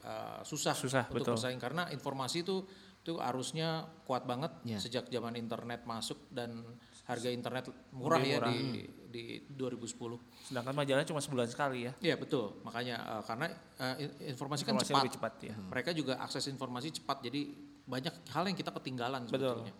eh, 0.00 0.40
susah, 0.42 0.72
Susah, 0.72 1.04
untuk 1.12 1.20
betul. 1.28 1.36
bersaing 1.36 1.60
karena 1.60 1.92
informasi 1.92 2.40
itu 2.42 2.64
itu 3.02 3.18
arusnya 3.18 3.82
kuat 4.06 4.22
banget 4.24 4.54
Ya. 4.62 4.78
sejak 4.78 5.10
zaman 5.10 5.34
internet 5.34 5.82
masuk 5.84 6.30
dan 6.30 6.62
harga 7.02 7.28
internet 7.28 7.66
murah 7.90 8.22
Lebih 8.22 8.30
ya 8.30 8.38
murah. 8.38 8.52
di 8.54 8.60
di 9.12 9.44
2010. 9.46 10.16
Sedangkan 10.48 10.72
majalahnya 10.72 11.04
cuma 11.04 11.20
sebulan 11.20 11.46
sekali 11.46 11.84
ya. 11.84 11.92
Iya 12.00 12.16
betul, 12.16 12.56
makanya 12.64 12.96
eh, 12.98 13.22
karena 13.22 13.46
eh, 13.78 13.96
in- 14.00 14.16
informasi 14.32 14.64
kan 14.64 14.72
Informasi 14.72 14.88
cepat. 14.88 15.02
lebih 15.04 15.14
cepat 15.14 15.32
ya. 15.44 15.54
Mereka 15.68 15.90
juga 15.92 16.12
akses 16.18 16.48
informasi 16.48 16.88
cepat, 16.96 17.20
jadi 17.22 17.52
banyak 17.84 18.14
hal 18.32 18.44
yang 18.46 18.56
kita 18.56 18.72
ketinggalan 18.72 19.28
Betul. 19.28 19.68
sebetulnya. 19.68 19.74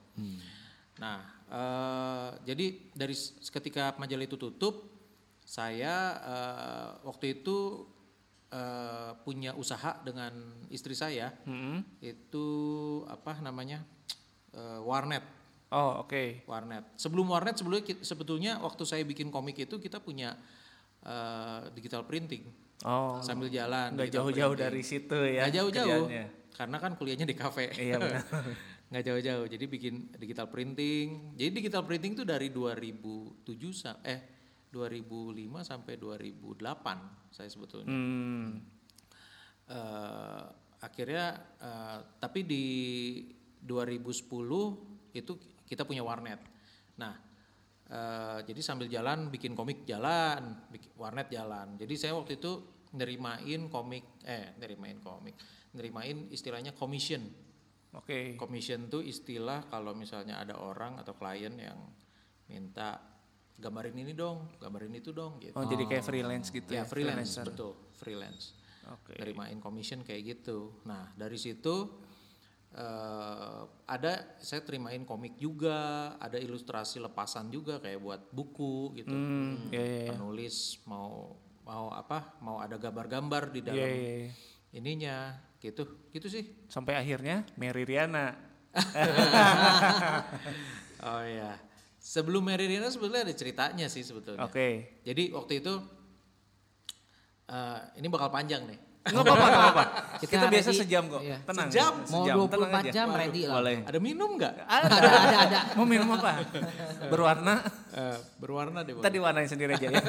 Nah, 0.94 1.18
eh, 1.48 2.30
jadi 2.44 2.66
dari 2.92 3.16
ketika 3.48 3.96
majalah 3.96 4.22
itu 4.22 4.36
tutup, 4.36 4.74
saya 5.42 5.94
eh, 6.20 6.88
waktu 7.02 7.40
itu 7.40 7.88
eh, 8.48 9.12
punya 9.18 9.56
usaha 9.56 9.96
dengan 10.00 10.36
istri 10.68 10.92
saya, 10.92 11.32
Mm-mm. 11.44 11.80
itu 11.98 12.46
apa 13.08 13.40
namanya 13.40 13.80
Eh, 14.52 14.80
warnet. 14.84 15.24
Oh 15.72 16.04
oke. 16.04 16.44
Warnet. 16.44 16.84
Sebelum 17.00 17.26
warnet 17.26 17.56
sebelumnya 17.56 17.96
sebetulnya 18.04 18.52
waktu 18.60 18.84
saya 18.84 19.02
bikin 19.02 19.32
komik 19.32 19.56
itu 19.56 19.80
kita 19.80 19.98
punya 19.98 20.36
eh, 21.00 21.60
digital 21.72 22.04
printing 22.04 22.44
Oh 22.84 23.22
sambil 23.22 23.48
jalan. 23.48 23.94
nggak 23.96 24.10
digital 24.12 24.28
jauh-jauh 24.28 24.54
dari 24.54 24.82
situ 24.84 25.16
ya. 25.16 25.48
Nggak 25.48 25.54
jauh-jauh. 25.56 26.06
Karena 26.52 26.76
kan 26.76 26.92
kuliahnya 26.94 27.24
di 27.24 27.32
kafe. 27.32 27.72
Iya 27.72 27.96
benar. 27.96 28.22
Nggak 28.92 29.04
jauh-jauh. 29.08 29.46
Jadi 29.48 29.64
bikin 29.64 29.94
digital 30.20 30.52
printing. 30.52 31.32
Jadi 31.40 31.50
digital 31.64 31.88
printing 31.88 32.12
itu 32.12 32.28
dari 32.28 32.52
2007 32.52 33.40
sa- 33.72 34.04
eh 34.04 34.20
2005 34.68 35.32
sampai 35.64 35.96
2008 35.96 37.32
saya 37.32 37.48
sebetulnya. 37.48 37.88
Hmm. 37.88 38.60
Eh, 39.64 40.44
akhirnya 40.84 41.26
eh, 41.56 41.98
tapi 42.20 42.44
di 42.44 42.66
2010 43.64 44.28
itu 45.16 45.32
kita 45.72 45.88
punya 45.88 46.04
warnet. 46.04 46.36
Nah, 47.00 47.16
eh, 47.88 48.38
jadi 48.44 48.60
sambil 48.60 48.92
jalan 48.92 49.32
bikin 49.32 49.56
komik 49.56 49.88
jalan, 49.88 50.68
bikin 50.68 50.92
warnet 51.00 51.32
jalan. 51.32 51.80
Jadi 51.80 51.94
saya 51.96 52.12
waktu 52.12 52.36
itu 52.36 52.84
nerimain 52.92 53.72
komik 53.72 54.20
eh 54.28 54.52
nerimain 54.60 55.00
komik, 55.00 55.40
nerimain 55.72 56.28
istilahnya 56.28 56.76
commission. 56.76 57.24
Oke. 57.96 58.36
Commission 58.36 58.88
tuh 58.92 59.00
istilah 59.00 59.68
kalau 59.72 59.96
misalnya 59.96 60.40
ada 60.40 60.60
orang 60.60 61.00
atau 61.00 61.16
klien 61.16 61.52
yang 61.56 61.76
minta 62.48 63.00
gambarin 63.56 63.96
ini 63.96 64.12
dong, 64.12 64.56
gambarin 64.60 64.92
itu 64.92 65.12
dong 65.12 65.40
gitu. 65.40 65.56
Oh 65.56 65.64
jadi 65.64 65.84
kayak 65.88 66.04
freelance 66.04 66.48
gitu 66.52 66.68
ya 66.72 66.84
ya. 66.84 66.88
freelance 66.88 67.36
freelancer. 67.36 67.44
betul, 67.48 67.72
freelance 67.96 68.44
Oke. 68.92 69.16
nerimain 69.20 69.56
commission 69.60 70.00
kayak 70.04 70.36
gitu. 70.36 70.82
Nah 70.88 71.12
dari 71.16 71.36
situ 71.36 71.88
eh, 72.72 73.60
ada 73.86 74.12
saya 74.40 74.64
terimain 74.64 75.04
komik 75.04 75.36
juga, 75.36 76.12
ada 76.16 76.40
ilustrasi 76.40 76.98
lepasan 77.00 77.52
juga 77.52 77.78
kayak 77.78 78.00
buat 78.00 78.22
buku 78.32 78.96
gitu. 78.96 79.12
Hmm, 79.12 79.68
ya 79.68 79.80
ya 79.80 80.00
ya. 80.08 80.10
Penulis 80.16 80.80
mau 80.88 81.36
mau 81.62 81.92
apa? 81.94 82.36
Mau 82.42 82.58
ada 82.58 82.74
gambar-gambar 82.80 83.54
di 83.54 83.60
dalam 83.62 83.78
Iya, 83.78 83.88
iya, 83.94 84.14
iya. 84.26 84.30
ininya 84.74 85.16
gitu, 85.62 86.08
gitu 86.10 86.26
sih. 86.26 86.44
Sampai 86.66 86.96
akhirnya 86.98 87.46
Mary 87.56 87.84
Riana. 87.86 88.34
Oh 91.02 91.18
ya, 91.26 91.58
sebelum 91.98 92.46
Mary 92.46 92.70
Riana 92.70 92.86
sebetulnya 92.86 93.26
ada 93.26 93.34
ceritanya 93.34 93.90
sih 93.90 94.06
sebetulnya. 94.06 94.46
Oke. 94.46 95.02
Jadi 95.02 95.34
waktu 95.34 95.58
itu 95.58 95.74
eh, 97.50 97.78
ini 97.98 98.06
bakal 98.06 98.30
panjang 98.30 98.62
nih. 98.70 98.78
Nggak 99.02 99.22
apa-apa, 99.26 99.42
nggak 99.42 99.62
apa-apa. 99.66 99.84
Kita 100.22 100.34
Kita, 100.38 100.46
biasa 100.46 100.70
sejam 100.70 101.02
kok. 101.10 101.20
Iya. 101.26 101.38
Tenang. 101.42 101.68
Sejam? 101.74 101.92
Mau 102.06 102.22
Sejam, 102.22 102.36
24 102.46 102.54
tenang 102.54 102.84
aja. 102.86 102.92
jam 102.94 103.08
ready 103.10 103.42
lah. 103.50 103.54
Boleh. 103.58 103.78
Ada 103.82 103.98
minum 103.98 104.30
nggak? 104.38 104.54
Ada, 104.70 104.94
ada, 104.94 105.38
ada. 105.42 105.60
Mau 105.74 105.86
minum 105.90 106.06
apa? 106.14 106.30
Berwarna. 107.10 107.54
Eh, 107.92 108.18
berwarna 108.38 108.78
deh. 108.86 108.94
Tadi 109.02 109.18
warnain 109.18 109.50
sendiri 109.50 109.74
aja 109.74 109.90
ya. 109.90 110.02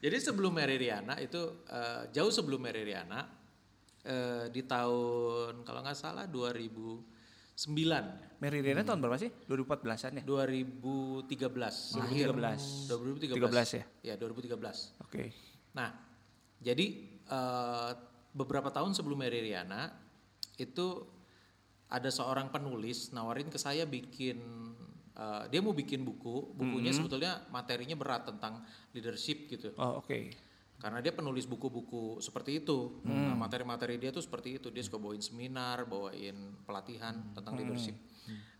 Jadi 0.00 0.16
sebelum 0.20 0.52
Mary 0.56 0.80
Riana 0.80 1.20
itu 1.20 1.60
eh, 1.68 2.08
jauh 2.08 2.32
sebelum 2.32 2.56
Mary 2.56 2.88
Riana 2.88 3.28
eh, 4.00 4.48
di 4.48 4.64
tahun 4.64 5.60
kalau 5.60 5.84
nggak 5.84 5.96
salah 5.96 6.24
2009, 6.32 8.40
Mary 8.40 8.58
Riana 8.64 8.80
tahun 8.80 9.04
berapa 9.04 9.20
sih? 9.20 9.28
2014-an 9.44 10.12
ya? 10.20 10.22
2013, 10.24 12.00
2013. 12.00 12.88
2013. 12.88 13.44
13 13.44 13.76
ya? 13.76 13.84
Ya 14.00 14.14
2013. 14.16 15.04
Oke. 15.04 15.36
Nah, 15.76 15.92
jadi 16.60 17.15
eh, 17.30 17.90
beberapa 18.36 18.68
tahun 18.70 18.92
sebelum 18.92 19.18
Mary 19.20 19.42
Riana 19.42 19.90
itu 20.56 21.04
ada 21.86 22.10
seorang 22.10 22.50
penulis 22.50 23.14
nawarin 23.14 23.46
ke 23.46 23.58
saya 23.58 23.86
bikin 23.86 24.38
eh, 25.14 25.44
dia 25.50 25.60
mau 25.62 25.72
bikin 25.72 26.02
buku, 26.02 26.54
bukunya 26.56 26.90
sebetulnya 26.90 27.46
materinya 27.50 27.94
berat 27.98 28.26
tentang 28.26 28.62
leadership 28.92 29.46
gitu. 29.50 29.74
Oh 29.78 30.02
oke. 30.02 30.34
Karena 30.76 31.00
dia 31.00 31.08
penulis 31.08 31.48
buku-buku 31.48 32.20
seperti 32.20 32.60
itu. 32.60 33.00
Nah, 33.08 33.32
materi-materi 33.32 33.96
dia 33.96 34.12
tuh 34.12 34.20
seperti 34.20 34.60
itu. 34.60 34.68
Dia 34.68 34.84
suka 34.84 35.00
bawain 35.00 35.24
seminar, 35.24 35.88
bawain 35.88 36.52
pelatihan 36.68 37.32
tentang 37.32 37.56
leadership. 37.56 37.96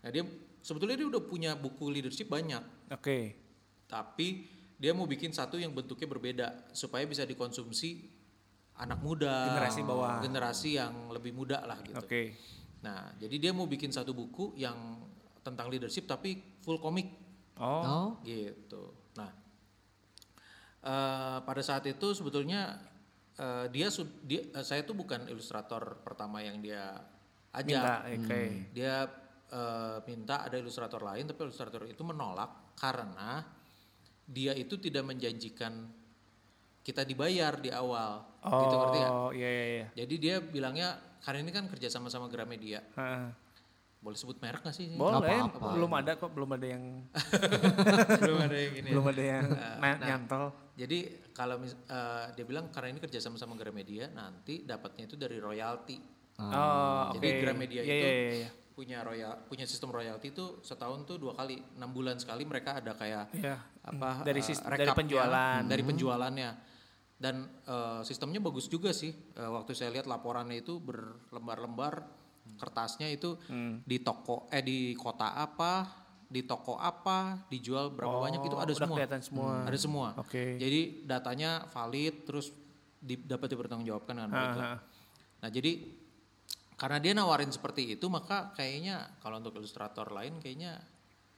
Nah, 0.01 0.09
dia 0.09 0.25
sebetulnya 0.65 0.97
dia 0.97 1.07
udah 1.07 1.21
punya 1.21 1.53
buku 1.53 1.93
leadership 1.93 2.25
banyak, 2.25 2.89
Oke. 2.89 3.37
tapi 3.85 4.49
dia 4.77 4.93
mau 4.93 5.09
bikin 5.09 5.33
satu 5.33 5.57
yang 5.57 5.73
bentuknya 5.73 6.07
berbeda 6.09 6.47
supaya 6.73 7.05
bisa 7.05 7.25
dikonsumsi 7.25 8.16
anak 8.77 8.99
muda, 9.01 9.49
Generasi 9.53 9.81
bawah. 9.81 10.21
generasi 10.21 10.69
yang 10.77 11.09
lebih 11.09 11.33
muda 11.33 11.65
lah 11.65 11.81
gitu. 11.81 11.97
Oke. 11.97 12.37
Nah, 12.85 13.09
jadi 13.17 13.35
dia 13.49 13.51
mau 13.51 13.65
bikin 13.65 13.89
satu 13.89 14.13
buku 14.13 14.53
yang 14.53 15.01
tentang 15.41 15.71
leadership 15.71 16.05
tapi 16.05 16.37
full 16.61 16.77
komik 16.77 17.27
Oh. 17.57 17.81
Oh, 17.81 18.09
gitu. 18.21 18.93
Nah, 19.17 19.33
eh, 20.85 21.37
pada 21.41 21.61
saat 21.65 21.89
itu 21.89 22.13
sebetulnya 22.13 22.77
eh, 23.33 23.65
dia, 23.73 23.89
dia 24.21 24.41
eh, 24.53 24.65
saya 24.65 24.85
tuh 24.85 24.93
bukan 24.93 25.25
ilustrator 25.25 25.97
pertama 26.05 26.45
yang 26.45 26.61
dia 26.61 27.01
ajak. 27.53 27.65
Minta. 27.65 27.95
Oke. 28.13 28.41
Dia 28.77 29.09
eh, 29.49 29.97
minta 30.05 30.45
ada 30.45 30.53
ilustrator 30.53 31.01
lain, 31.01 31.25
tapi 31.25 31.49
ilustrator 31.49 31.81
itu 31.89 32.05
menolak 32.05 32.77
karena 32.77 33.41
dia 34.27 34.53
itu 34.53 34.77
tidak 34.77 35.07
menjanjikan 35.07 35.87
kita 36.87 37.03
dibayar 37.03 37.51
di 37.53 37.67
awal. 37.67 38.23
Oh. 38.39 38.63
Gitu 38.63 38.73
ngerti 38.73 38.97
nggak? 38.97 39.13
iya 39.35 39.49
iya 39.49 39.65
iya. 39.67 39.85
Jadi 39.93 40.15
dia 40.15 40.35
bilangnya 40.39 40.89
karena 41.19 41.43
ini 41.43 41.51
kan 41.51 41.67
kerja 41.67 41.91
sama 41.91 42.07
sama 42.07 42.31
Gramedia. 42.31 42.79
Heeh. 42.95 43.27
Boleh 43.97 44.15
sebut 44.15 44.39
merek 44.39 44.63
nggak 44.63 44.71
sih? 44.71 44.95
Boleh, 44.95 45.19
apa-apa. 45.19 45.73
belum 45.73 45.91
ada 45.91 46.11
kok, 46.15 46.31
belum 46.31 46.49
ada 46.49 46.63
yang 46.65 46.83
Belum 48.23 48.39
ada 48.39 48.55
yang 48.55 48.73
ini. 48.77 48.89
belum 48.89 49.05
ada 49.05 49.23
yang 49.25 49.45
na- 49.77 49.99
nyantol. 49.99 50.45
Jadi 50.77 50.97
kalau 51.33 51.59
eh, 51.59 52.25
dia 52.31 52.45
bilang 52.45 52.69
karena 52.69 52.95
ini 52.95 52.99
kerja 53.01 53.19
sama 53.19 53.35
sama 53.35 53.53
Gramedia, 53.53 54.07
nanti 54.09 54.63
dapatnya 54.63 55.03
itu 55.05 55.17
dari 55.17 55.37
royalti. 55.37 55.97
Oh, 56.37 57.11
oke. 57.11 57.17
Jadi 57.17 57.27
Gramedia 57.41 57.81
Iya, 57.81 57.89
itu 57.89 58.05
iya, 58.05 58.13
iya, 58.13 58.33
iya. 58.37 58.49
punya 58.69 59.01
royal 59.01 59.33
punya 59.43 59.65
sistem 59.65 59.89
royalti 59.89 60.29
itu 60.29 60.61
setahun 60.61 61.01
tuh 61.03 61.17
dua 61.17 61.33
kali, 61.33 61.57
enam 61.75 61.89
bulan 61.89 62.15
sekali 62.15 62.45
mereka 62.45 62.77
ada 62.77 62.93
kayak 62.93 63.33
Iya. 63.33 63.57
apa 63.81 64.21
Dari 64.21 64.39
sis- 64.39 64.61
dari 64.61 64.85
penjualan. 64.87 65.65
dari 65.65 65.81
penjualannya 65.81 66.49
dan 67.17 67.49
eh, 67.65 68.01
sistemnya 68.01 68.37
bagus 68.37 68.65
juga 68.65 68.93
sih. 68.93 69.09
Eh, 69.11 69.49
waktu 69.49 69.73
saya 69.73 69.89
lihat 69.89 70.05
laporannya 70.05 70.61
itu 70.61 70.77
berlembar-lembar 70.77 72.05
kertasnya 72.57 73.09
itu 73.09 73.35
Hmm. 73.49 73.83
di 73.83 73.99
toko 73.99 74.47
eh 74.49 74.61
di 74.61 74.93
kota 74.93 75.35
apa, 75.35 75.83
di 76.25 76.43
toko 76.43 76.77
apa, 76.77 77.45
dijual 77.49 77.91
berapa 77.91 78.17
banyak 78.19 78.41
itu 78.41 78.55
ada 78.55 78.71
Oh, 78.71 78.77
udah 78.77 78.87
semua. 78.87 79.19
semua. 79.19 79.53
Ada 79.65 79.77
semua. 79.77 80.07
Oke. 80.17 80.55
Jadi 80.57 81.03
datanya 81.03 81.65
valid 81.67 82.23
terus 82.23 82.53
di, 82.97 83.13
dapat 83.17 83.51
dipertanggungjawabkan 83.51 84.13
dengan 84.15 84.31
baik. 84.31 84.57
Nah 85.37 85.49
jadi 85.49 85.71
karena 86.77 86.97
dia 87.01 87.13
nawarin 87.13 87.49
seperti 87.49 87.97
itu 87.97 88.05
maka 88.05 88.53
kayaknya 88.53 89.17
kalau 89.21 89.41
untuk 89.41 89.57
ilustrator 89.57 90.09
lain 90.09 90.37
kayaknya 90.37 90.77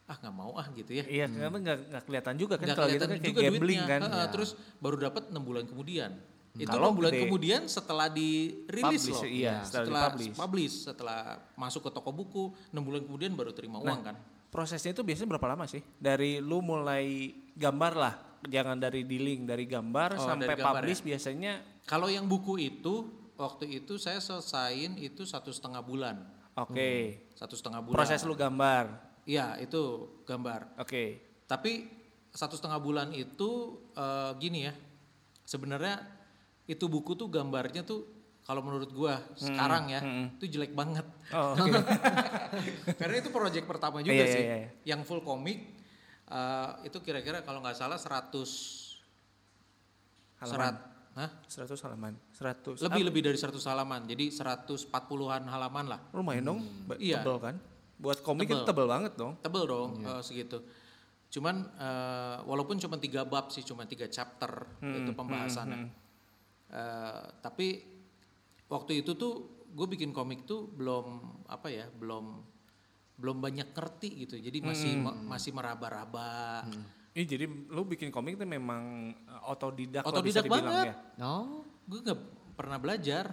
ah 0.10 0.18
nggak 0.18 0.34
mau 0.34 0.58
ah 0.58 0.66
gitu 0.74 0.92
ya. 0.92 1.04
Iya, 1.06 1.26
karena 1.30 1.58
nggak 1.62 1.78
nggak 1.94 2.04
kelihatan 2.04 2.36
juga 2.36 2.54
kan 2.58 2.66
Nggak 2.66 2.76
kalau 2.76 2.90
gitu 2.90 2.98
kelihatan 2.98 3.10
kan 3.10 3.20
kayak 3.22 3.30
juga 3.30 3.42
gambling 3.46 3.62
duitnya. 3.80 3.92
kan. 3.94 4.00
Heeh, 4.10 4.26
Terus 4.34 4.50
baru 4.82 4.96
dapat 4.98 5.24
enam 5.30 5.44
bulan 5.46 5.64
kemudian. 5.70 6.12
Itu 6.50 6.66
Kalau 6.66 6.90
enam 6.90 6.98
bulan 6.98 7.12
gede. 7.14 7.22
kemudian 7.24 7.62
setelah 7.70 8.08
dirilis 8.10 9.06
Publish, 9.06 9.22
loh. 9.22 9.30
iya, 9.30 9.62
setelah 9.62 9.86
setelah 9.86 10.02
dipublish. 10.10 10.36
publish, 10.36 10.76
setelah 10.82 11.20
masuk 11.54 11.82
ke 11.86 11.92
toko 11.94 12.10
buku, 12.10 12.44
enam 12.74 12.84
bulan 12.84 13.02
kemudian 13.06 13.32
baru 13.38 13.54
terima 13.54 13.78
uang 13.78 14.02
kan. 14.02 14.16
Prosesnya 14.50 14.92
itu 14.92 15.06
biasanya 15.06 15.30
berapa 15.30 15.46
lama 15.46 15.70
sih? 15.70 15.86
Dari 15.96 16.42
lu 16.42 16.58
mulai 16.60 17.30
gambar 17.54 17.94
lah, 17.94 18.14
jangan 18.44 18.82
dari 18.82 19.06
dealing, 19.06 19.46
dari 19.46 19.70
gambar 19.70 20.18
Oh, 20.18 20.26
sampai 20.26 20.50
dari 20.50 20.58
gambar 20.58 20.82
publish 20.82 21.06
biasanya 21.06 21.62
Kalau 21.86 22.10
yang 22.10 22.26
buku 22.26 22.58
itu 22.58 23.06
waktu 23.38 23.70
itu 23.80 23.96
saya 23.96 24.18
selesaiin 24.18 24.98
itu 24.98 25.22
satu 25.24 25.54
setengah 25.54 25.86
bulan, 25.86 26.18
oke. 26.56 26.90
satu 27.38 27.54
setengah 27.54 27.86
bulan. 27.86 27.94
Proses 27.96 28.26
lu 28.26 28.34
gambar. 28.34 29.09
Iya 29.30 29.62
itu 29.62 29.82
gambar. 30.26 30.82
Oke. 30.82 31.22
Tapi 31.46 31.86
satu 32.30 32.58
setengah 32.58 32.82
bulan 32.82 33.14
itu 33.14 33.50
eh, 33.94 34.32
gini 34.36 34.66
ya, 34.66 34.74
sebenarnya 35.44 36.02
itu 36.66 36.86
buku 36.86 37.14
tuh 37.14 37.30
gambarnya 37.30 37.82
tuh 37.84 38.06
kalau 38.42 38.62
menurut 38.62 38.90
gua 38.90 39.22
sekarang 39.36 39.90
ya 39.90 40.02
itu 40.34 40.50
jelek 40.50 40.74
banget. 40.74 41.06
Oh, 41.30 41.54
oke. 41.56 41.70
Karena 42.98 43.16
itu 43.16 43.30
proyek 43.30 43.66
pertama 43.66 44.02
juga 44.02 44.18
Iya, 44.18 44.26
sih, 44.28 44.42
iya, 44.42 44.56
iya. 44.58 44.70
yang 44.88 45.06
full 45.06 45.22
komik 45.22 45.78
eh, 46.26 46.70
itu 46.84 46.98
kira-kira 47.00 47.42
kalau 47.42 47.62
nggak 47.62 47.78
salah 47.78 47.98
100 47.98 48.34
Halaman. 50.40 50.50
serat, 50.50 50.76
hah? 51.16 51.30
100 51.46 51.84
halaman. 51.84 52.14
100. 52.32 52.80
lebih 52.82 53.04
lebih 53.06 53.22
dari 53.24 53.36
100 53.36 53.60
halaman, 53.68 54.08
jadi 54.08 54.32
140-an 54.32 55.44
halaman 55.46 55.86
lah. 55.86 56.00
Ah, 56.00 56.16
lumayan 56.16 56.44
dong. 56.48 56.60
ba- 56.88 56.96
Iya. 56.96 57.22
Kan? 57.22 57.60
Buat 58.00 58.20
komik 58.20 58.48
Tebel. 58.48 58.56
itu 58.56 58.66
tebel 58.66 58.88
banget 58.88 59.14
dong. 59.14 59.36
Tebel 59.38 59.64
dong 59.66 59.90
eh, 60.02 60.22
segitu. 60.22 60.64
Cuman 61.30 61.56
eh, 61.76 62.38
walaupun 62.42 62.76
cuma 62.78 62.96
tiga 62.96 63.22
bab 63.24 63.48
sih, 63.50 63.62
cuma 63.62 63.84
tiga 63.84 64.08
chapter 64.08 64.50
itu 64.82 65.12
pembahasannya. 65.12 65.92
Eh, 66.70 67.24
tapi 67.40 67.68
waktu 68.66 68.92
itu 68.98 69.14
tuh 69.14 69.34
gue 69.68 69.88
bikin 69.88 70.10
komik 70.10 70.44
tuh 70.44 70.66
belum 70.66 71.06
apa 71.46 71.68
ya, 71.68 71.86
belum 71.92 72.40
belum 73.16 73.38
banyak 73.38 73.70
ngerti 73.70 74.10
gitu. 74.18 74.40
Jadi 74.40 74.64
masih 74.64 74.96
me- 74.96 75.18
masih 75.28 75.52
meraba-raba. 75.52 76.64
Ih, 77.12 77.26
jadi 77.26 77.46
lu 77.46 77.84
bikin 77.84 78.10
komik 78.10 78.38
itu 78.38 78.46
memang 78.46 79.12
uh, 79.28 79.52
otodidak 79.52 80.06
Otodidak 80.06 80.24
bisa 80.24 80.40
dibilang 80.40 80.72
banget. 80.72 80.86
ya. 80.88 80.96
Oh, 81.20 81.66
Gue 81.84 82.00
nggak 82.00 82.20
pernah 82.56 82.78
belajar. 82.78 83.26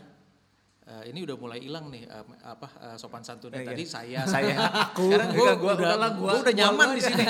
Eh, 0.87 1.11
ini 1.11 1.27
udah 1.27 1.35
mulai 1.35 1.59
hilang 1.59 1.91
nih 1.91 2.07
eh, 2.07 2.25
apa 2.47 2.71
eh, 2.79 2.95
sopan 2.95 3.19
santunnya 3.19 3.59
Eh, 3.59 3.67
tadi 3.67 3.83
iya. 3.83 3.91
saya. 3.91 4.21
Saya, 4.39 4.55
aku, 4.87 5.11
sekarang 5.11 5.29
gue 5.35 5.43
gua- 5.43 5.55
udah 5.59 5.75
udahlah, 5.75 6.11
gua- 6.15 6.31
gua 6.31 6.43
udah 6.47 6.55
nyaman 6.55 6.87
gua 6.87 6.95
di 6.95 7.03
sini. 7.03 7.25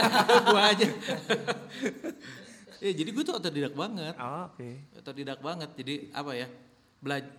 gue 0.45 0.61
aja. 0.63 0.87
Ya 2.77 2.93
jadi 2.93 3.09
gue 3.09 3.25
tuh 3.25 3.33
otodidak 3.33 3.73
banget. 3.73 4.15
Oh, 4.21 4.53
oke. 4.53 4.69
otodidak 4.93 5.41
banget 5.41 5.73
jadi 5.81 6.13
apa 6.13 6.37
ya 6.37 6.47
belajar 7.01 7.33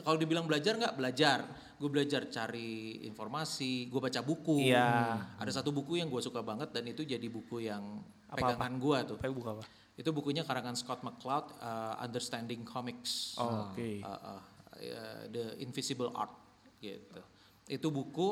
kalau 0.00 0.16
dibilang 0.16 0.46
belajar 0.46 0.78
nggak? 0.78 0.94
Belajar. 0.94 1.38
Gue 1.78 1.90
belajar 1.90 2.30
cari 2.30 3.02
informasi 3.04 3.90
gue 3.90 3.98
baca 3.98 4.22
buku. 4.22 4.70
Iya. 4.70 5.18
ada 5.34 5.50
satu 5.50 5.74
buku 5.74 5.98
yang 5.98 6.06
gue 6.06 6.22
suka 6.22 6.46
banget 6.46 6.70
dan 6.70 6.86
itu 6.86 7.02
jadi 7.02 7.26
buku 7.26 7.66
yang 7.66 8.00
pegangan 8.30 8.78
gue 8.78 8.98
tuh. 9.10 9.18
Apa 9.18 9.34
buka 9.34 9.50
apa? 9.58 9.64
itu 9.98 10.14
bukunya 10.14 10.46
karangan 10.46 10.78
Scott 10.78 11.02
McCloud 11.02 11.58
uh, 11.58 11.98
Understanding 11.98 12.62
Comics. 12.62 13.34
Oh, 13.34 13.66
oke. 13.66 13.82
Uh, 13.98 14.06
uh, 14.06 14.40
uh, 14.78 15.22
The 15.28 15.44
Invisible 15.60 16.14
Art 16.14 16.32
gitu. 16.78 17.20
Itu 17.68 17.88
buku 17.90 18.28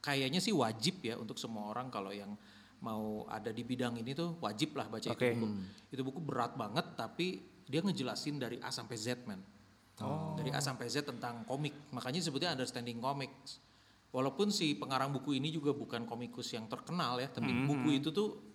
kayaknya 0.00 0.40
sih 0.40 0.56
wajib 0.56 1.04
ya 1.04 1.20
untuk 1.20 1.36
semua 1.36 1.68
orang 1.68 1.92
kalau 1.92 2.10
yang 2.10 2.32
mau 2.80 3.28
ada 3.28 3.52
di 3.52 3.60
bidang 3.60 4.00
ini 4.00 4.16
tuh 4.16 4.40
wajib 4.40 4.72
lah 4.72 4.88
baca 4.88 5.12
Oke. 5.12 5.20
itu 5.20 5.36
buku. 5.36 5.46
Itu 5.92 6.02
buku 6.02 6.20
berat 6.24 6.56
banget 6.56 6.96
tapi 6.96 7.44
dia 7.68 7.84
ngejelasin 7.84 8.40
dari 8.40 8.56
A 8.64 8.72
sampai 8.72 8.96
Z 8.96 9.28
man. 9.28 9.40
Dari 10.40 10.48
A 10.50 10.60
sampai 10.64 10.88
Z 10.88 11.04
tentang 11.04 11.44
komik. 11.44 11.92
Makanya 11.92 12.24
sebutnya 12.24 12.56
Understanding 12.56 12.98
Comics. 12.98 13.60
Walaupun 14.10 14.50
si 14.50 14.74
pengarang 14.74 15.14
buku 15.14 15.38
ini 15.38 15.54
juga 15.54 15.70
bukan 15.70 16.02
komikus 16.02 16.50
yang 16.50 16.66
terkenal 16.66 17.22
ya, 17.22 17.30
tapi 17.30 17.54
buku 17.62 18.02
itu 18.02 18.10
tuh 18.10 18.49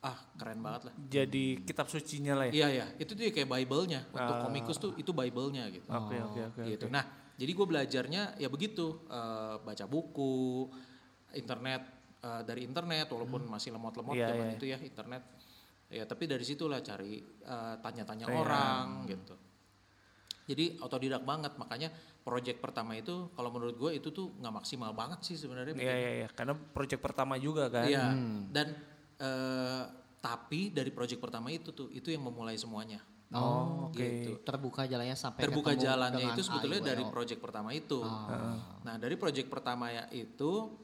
ah 0.00 0.16
keren 0.40 0.64
banget 0.64 0.88
lah. 0.88 0.94
Jadi 0.96 1.60
kitab 1.60 1.92
sucinya 1.92 2.32
lah 2.32 2.48
ya. 2.48 2.52
Iya 2.64 2.68
ya, 2.72 2.86
itu 2.96 3.12
tuh 3.12 3.24
ya 3.28 3.32
kayak 3.36 3.48
Bible-nya. 3.52 4.00
Untuk 4.08 4.36
komikus 4.48 4.76
tuh 4.80 4.96
itu 4.96 5.12
Bible-nya 5.12 5.68
gitu. 5.68 5.84
Oke, 5.92 6.16
oke, 6.16 6.40
oke. 6.56 6.62
gitu. 6.64 6.86
Nah, 6.88 7.04
jadi 7.36 7.52
gue 7.52 7.66
belajarnya 7.68 8.22
ya 8.40 8.48
begitu, 8.48 9.04
eh, 9.12 9.60
baca 9.60 9.84
buku, 9.84 10.68
internet 11.36 11.82
eh, 12.20 12.42
dari 12.48 12.64
internet, 12.64 13.12
walaupun 13.12 13.44
masih 13.44 13.76
lemot-lemot 13.76 14.16
Iya, 14.16 14.32
zaman 14.32 14.46
iya. 14.48 14.56
itu 14.56 14.64
ya 14.68 14.78
internet. 14.80 15.22
Ya 15.90 16.04
tapi 16.08 16.24
dari 16.24 16.44
situlah 16.48 16.80
cari 16.80 17.20
eh, 17.20 17.74
tanya-tanya 17.84 18.24
Iya. 18.24 18.36
orang 18.40 18.86
gitu. 19.04 19.36
Jadi 20.48 20.80
otodidak 20.82 21.22
banget, 21.22 21.54
makanya 21.60 21.94
project 22.24 22.58
pertama 22.58 22.98
itu 22.98 23.30
kalau 23.38 23.54
menurut 23.54 23.76
gue 23.78 23.90
itu 24.00 24.10
tuh 24.10 24.34
nggak 24.40 24.64
maksimal 24.64 24.90
banget 24.96 25.22
sih 25.22 25.36
sebenarnya. 25.36 25.76
Iya, 25.76 25.94
iya, 25.94 26.10
iya. 26.24 26.28
Karena 26.32 26.56
proyek 26.56 26.98
pertama 26.98 27.36
juga 27.36 27.68
kan. 27.70 27.86
Iya. 27.86 28.16
Dan 28.50 28.74
eh, 29.20 29.82
tapi 30.20 30.68
dari 30.68 30.90
project 30.90 31.20
pertama 31.20 31.48
itu 31.48 31.70
tuh 31.70 31.88
itu 31.88 32.08
yang 32.08 32.20
memulai 32.22 32.56
semuanya. 32.56 33.00
oh, 33.30 33.86
oke. 33.86 33.94
Gitu. 33.94 34.42
terbuka 34.42 34.84
jalannya 34.84 35.14
sampai 35.14 35.38
Terbuka 35.40 35.72
jalannya 35.72 36.34
itu 36.34 36.42
sebetulnya 36.42 36.82
dari 36.82 37.06
AIWL. 37.06 37.14
project 37.14 37.38
pertama 37.38 37.70
itu. 37.70 38.02
Ah. 38.02 38.58
Nah 38.82 38.98
dari 38.98 39.14
project 39.14 39.46
pertama 39.46 39.86
ya 39.88 40.10
itu 40.10 40.74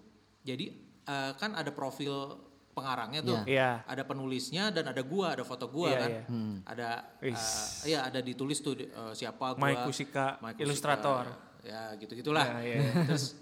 jadi 0.40 0.70
eh, 1.02 1.32
kan 1.34 1.52
ada 1.52 1.74
profil 1.74 2.38
pengarangnya 2.70 3.20
tuh. 3.20 3.40
Iya. 3.44 3.82
Ada 3.82 4.06
penulisnya 4.06 4.70
dan 4.70 4.86
ada 4.86 5.02
gua, 5.02 5.34
ada 5.34 5.42
foto 5.42 5.66
gua 5.66 5.90
Iya, 5.90 5.98
kan. 5.98 6.10
iya. 6.12 6.22
Ada 6.62 6.88
Wis. 7.18 7.34
eh, 7.82 7.90
iya 7.90 7.98
ada 8.06 8.20
ditulis 8.22 8.62
tuh 8.62 8.78
eh, 8.78 9.12
siapa 9.12 9.58
gua. 9.58 9.66
Mike 9.66 9.82
Kusika, 9.82 10.38
Mike 10.38 10.56
Kusika, 10.56 10.64
ilustrator. 10.64 11.24
Ya 11.66 11.90
gitu-gitulah. 11.98 12.46
Ya, 12.46 12.58
iya, 12.62 12.76
iya. 12.78 12.92
Terus 13.10 13.34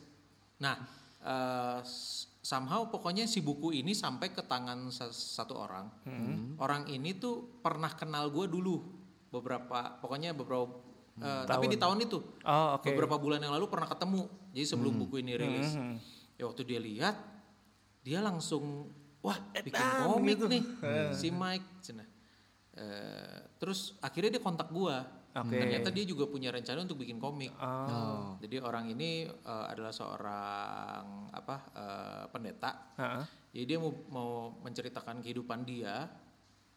nah 0.56 0.80
eh, 1.20 1.78
s- 1.84 2.32
somehow 2.44 2.84
pokoknya 2.92 3.24
si 3.24 3.40
buku 3.40 3.72
ini 3.72 3.96
sampai 3.96 4.28
ke 4.28 4.44
tangan 4.44 4.92
sa- 4.92 5.08
satu 5.08 5.56
orang. 5.56 5.88
Hmm. 6.04 6.60
Orang 6.60 6.84
ini 6.92 7.16
tuh 7.16 7.56
pernah 7.64 7.88
kenal 7.96 8.28
gua 8.28 8.44
dulu 8.44 8.84
beberapa 9.32 9.96
pokoknya 9.98 10.36
beberapa 10.36 10.76
eh, 11.24 11.44
tapi 11.48 11.72
di 11.72 11.80
tahun 11.80 12.04
itu. 12.04 12.20
Oh, 12.44 12.76
oke. 12.76 12.84
Beberapa 12.92 13.16
bulan 13.16 13.40
yang 13.40 13.56
lalu 13.56 13.72
pernah 13.72 13.88
ketemu. 13.88 14.28
Jadi 14.52 14.66
sebelum 14.68 14.92
buku 15.00 15.24
ini 15.24 15.32
rilis. 15.40 15.72
Hmm. 15.72 15.96
Ya 16.36 16.44
waktu 16.44 16.62
dia 16.68 16.78
lihat 16.78 17.16
dia 18.04 18.20
langsung 18.20 18.92
wah 19.24 19.40
bikin 19.64 19.80
Edan, 19.80 20.04
komik 20.04 20.36
gitu. 20.36 20.46
nih 20.52 20.62
si 21.16 21.32
Mike 21.32 21.80
cina. 21.80 22.04
Eh, 22.76 23.40
terus 23.56 23.96
akhirnya 24.04 24.36
dia 24.36 24.42
kontak 24.44 24.68
gua. 24.68 25.00
Oke. 25.34 25.58
Ternyata 25.58 25.90
dia 25.90 26.04
juga 26.06 26.30
punya 26.30 26.54
rencana 26.54 26.86
untuk 26.86 27.02
bikin 27.02 27.18
komik. 27.18 27.50
Oh. 27.58 28.38
Jadi 28.38 28.62
orang 28.62 28.86
ini 28.86 29.26
eh, 29.26 29.66
adalah 29.66 29.90
seorang 29.90 31.34
apa 31.34 31.56
eh, 31.74 32.24
pendeta. 32.30 32.94
Heeh. 32.94 33.24
Jadi 33.54 33.64
dia 33.66 33.78
mau, 33.82 33.92
mau 34.14 34.30
menceritakan 34.62 35.18
kehidupan 35.18 35.66
dia 35.66 36.06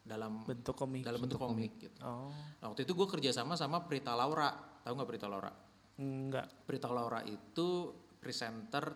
dalam 0.02 0.42
Bentuk 0.42 0.74
komik. 0.74 1.06
dalam 1.06 1.20
bentuk 1.22 1.38
komik 1.38 1.78
gitu. 1.78 2.00
Oh. 2.02 2.34
Nah, 2.34 2.66
waktu 2.74 2.82
itu 2.82 2.98
gue 2.98 3.06
kerjasama 3.06 3.54
sama 3.54 3.86
Prita 3.86 4.18
Laura. 4.18 4.50
Tahu 4.82 4.92
nggak 4.94 5.10
Prita 5.10 5.28
Laura? 5.30 5.52
Enggak. 6.02 6.46
Prita 6.66 6.90
Laura 6.90 7.22
itu 7.22 7.94
presenter 8.18 8.90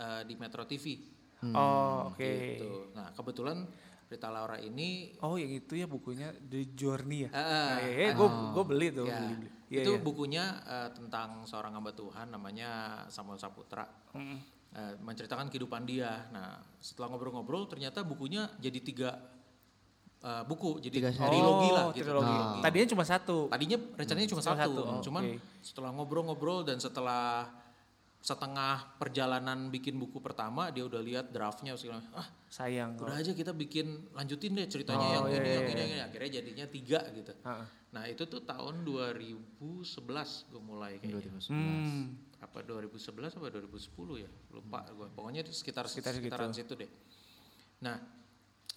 eh, 0.00 0.22
di 0.24 0.34
Metro 0.40 0.64
TV. 0.64 1.12
Oh, 1.52 2.14
oke. 2.14 2.22
Gitu. 2.22 2.94
Nah 2.94 3.10
kebetulan 3.12 3.66
Prita 4.12 4.28
Laura 4.28 4.60
ini 4.60 5.16
Oh, 5.24 5.40
yang 5.40 5.48
itu 5.48 5.72
ya 5.72 5.88
bukunya 5.88 6.36
The 6.36 6.68
Journey 6.76 7.24
ya. 7.24 7.30
Eh, 7.32 7.40
Nah, 7.40 7.76
iya, 7.80 8.12
gue 8.12 8.28
gue 8.28 8.64
beli 8.68 8.92
tuh, 8.92 9.08
ya, 9.08 9.16
beli, 9.16 9.34
beli. 9.40 9.50
Iya, 9.72 9.80
itu 9.88 9.92
iya. 9.96 10.00
bukunya 10.04 10.44
eh, 10.68 10.88
tentang 10.92 11.48
seorang 11.48 11.72
hamba 11.72 11.96
Tuhan 11.96 12.28
namanya 12.28 12.70
Samuel 13.08 13.40
Saputra. 13.40 13.88
Mm. 14.12 14.36
Eh, 14.72 14.94
menceritakan 15.00 15.48
kehidupan 15.48 15.88
dia. 15.88 16.28
Nah 16.28 16.60
setelah 16.76 17.08
ngobrol-ngobrol 17.08 17.64
ternyata 17.64 18.04
bukunya 18.04 18.52
jadi 18.60 18.78
tiga 18.84 19.10
eh, 20.20 20.44
buku, 20.44 20.76
jadi 20.78 21.08
Tiga 21.08 21.10
trilogi 21.16 21.68
lah 21.72 21.84
Oh, 21.88 21.90
gitu. 21.90 22.04
trilogi. 22.04 22.28
trilogi. 22.28 22.60
Tadinya 22.60 22.86
cuma 22.92 23.04
satu. 23.08 23.38
Tadinya 23.48 23.78
rencananya 23.96 24.28
cuma 24.28 24.42
Cuma 24.44 24.50
satu, 24.52 24.60
satu, 24.60 24.82
oh, 24.84 25.00
cuman 25.00 25.22
oke. 25.24 25.36
setelah 25.64 25.90
ngobrol-ngobrol 25.96 26.68
dan 26.68 26.76
setelah 26.76 27.48
setengah 28.22 28.78
perjalanan 28.96 29.66
bikin 29.68 29.98
buku 29.98 30.16
pertama 30.16 30.70
dia 30.70 30.82
udah 30.82 30.98
lihat 30.98 31.28
draftnya 31.28 31.74
segala 31.74 32.06
ah 32.12 32.22
Sayang. 32.46 32.94
udah 32.96 33.18
aja 33.18 33.34
kita 33.34 33.50
bikin 33.50 33.84
lanjutin 34.12 34.54
deh 34.54 34.64
ceritanya 34.64 35.06
yang 35.12 35.24
Oh, 35.24 35.28
iya, 35.28 35.36
ini 35.36 35.42
iya, 35.42 35.52
yang 35.52 35.64
ini 35.64 35.72
iya. 35.72 35.82
yang 35.82 35.90
ini 35.90 36.00
akhirnya 36.00 36.30
jadinya 36.32 36.66
tiga 36.66 37.00
gitu 37.10 37.32
Heeh. 37.34 37.66
nah 37.90 38.04
itu 38.06 38.22
tuh 38.24 38.40
tahun 38.40 38.86
2011 38.86 39.58
gue 40.48 40.62
mulai 40.62 40.92
kayaknya 40.96 41.42
Hmm. 41.44 42.14
apa 42.38 42.62
2011 42.62 43.34
apa 43.34 43.46
2010 43.50 43.90
ya 44.16 44.30
lupa 44.50 44.86
gue 44.86 45.06
pokoknya 45.10 45.42
itu 45.42 45.50
sekitar 45.52 45.86
Sekitar 45.86 46.14
sekitaran 46.14 46.50
segitu. 46.50 46.78
situ 46.78 46.86
deh 46.86 46.90
nah 47.80 47.98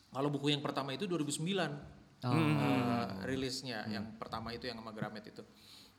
kalau 0.10 0.28
buku 0.28 0.50
yang 0.50 0.60
pertama 0.60 0.90
itu 0.90 1.06
2009 1.06 1.94
Oh. 2.24 2.32
eh, 2.32 3.06
rilisnya 3.28 3.86
yang 3.86 4.18
pertama 4.18 4.50
itu 4.50 4.66
yang 4.66 4.80
sama 4.80 4.90
Gramet 4.90 5.28
itu 5.28 5.46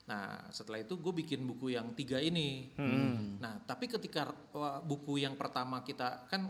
nah 0.07 0.38
setelah 0.49 0.79
itu 0.79 0.95
gue 0.95 1.11
bikin 1.12 1.42
buku 1.42 1.75
yang 1.75 1.90
tiga 1.92 2.16
ini 2.16 2.71
nah 3.37 3.59
tapi 3.61 3.87
ketika 3.87 4.31
buku 4.81 5.19
yang 5.19 5.35
pertama 5.35 5.83
kita 5.83 6.27
kan 6.27 6.47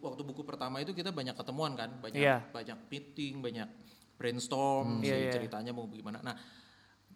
waktu 0.00 0.24
buku 0.24 0.40
pertama 0.40 0.80
itu 0.80 0.90
kita 0.90 1.12
banyak 1.12 1.36
ketemuan 1.36 1.76
kan 1.76 2.00
banyak 2.00 2.16
Iya. 2.18 2.48
banyak 2.48 2.88
meeting 2.88 3.44
banyak 3.44 3.68
brainstorm 4.14 5.04
si 5.04 5.12
Iya, 5.12 5.16
iya. 5.20 5.32
ceritanya 5.32 5.70
mau 5.70 5.84
gimana 5.84 6.24
nah 6.24 6.32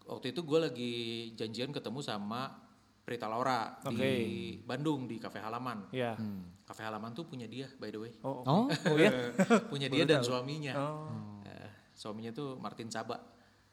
waktu 0.04 0.32
itu 0.32 0.40
gue 0.42 0.58
lagi 0.60 0.92
janjian 1.34 1.72
ketemu 1.72 2.00
sama 2.00 2.68
Prita 3.00 3.24
Laura 3.24 3.80
di 3.88 4.60
Bandung 4.60 5.08
di 5.08 5.16
kafe 5.16 5.40
halaman. 5.40 5.88
Iya. 5.88 6.12
Kafe 6.60 6.84
halaman 6.84 7.16
tuh 7.16 7.24
punya 7.24 7.48
dia 7.48 7.64
by 7.74 7.88
the 7.88 7.96
way. 7.96 8.12
Oh, 8.20 8.44
Oh, 8.44 8.68
oh 8.68 8.96
ya. 9.00 9.32
punya 9.72 9.88
dia 9.88 10.04
dan 10.04 10.20
suaminya. 10.20 10.76
Oh. 10.76 11.40
Eh, 11.40 11.72
suaminya 11.96 12.28
tuh 12.30 12.60
Martin 12.60 12.92
Saba 12.92 13.16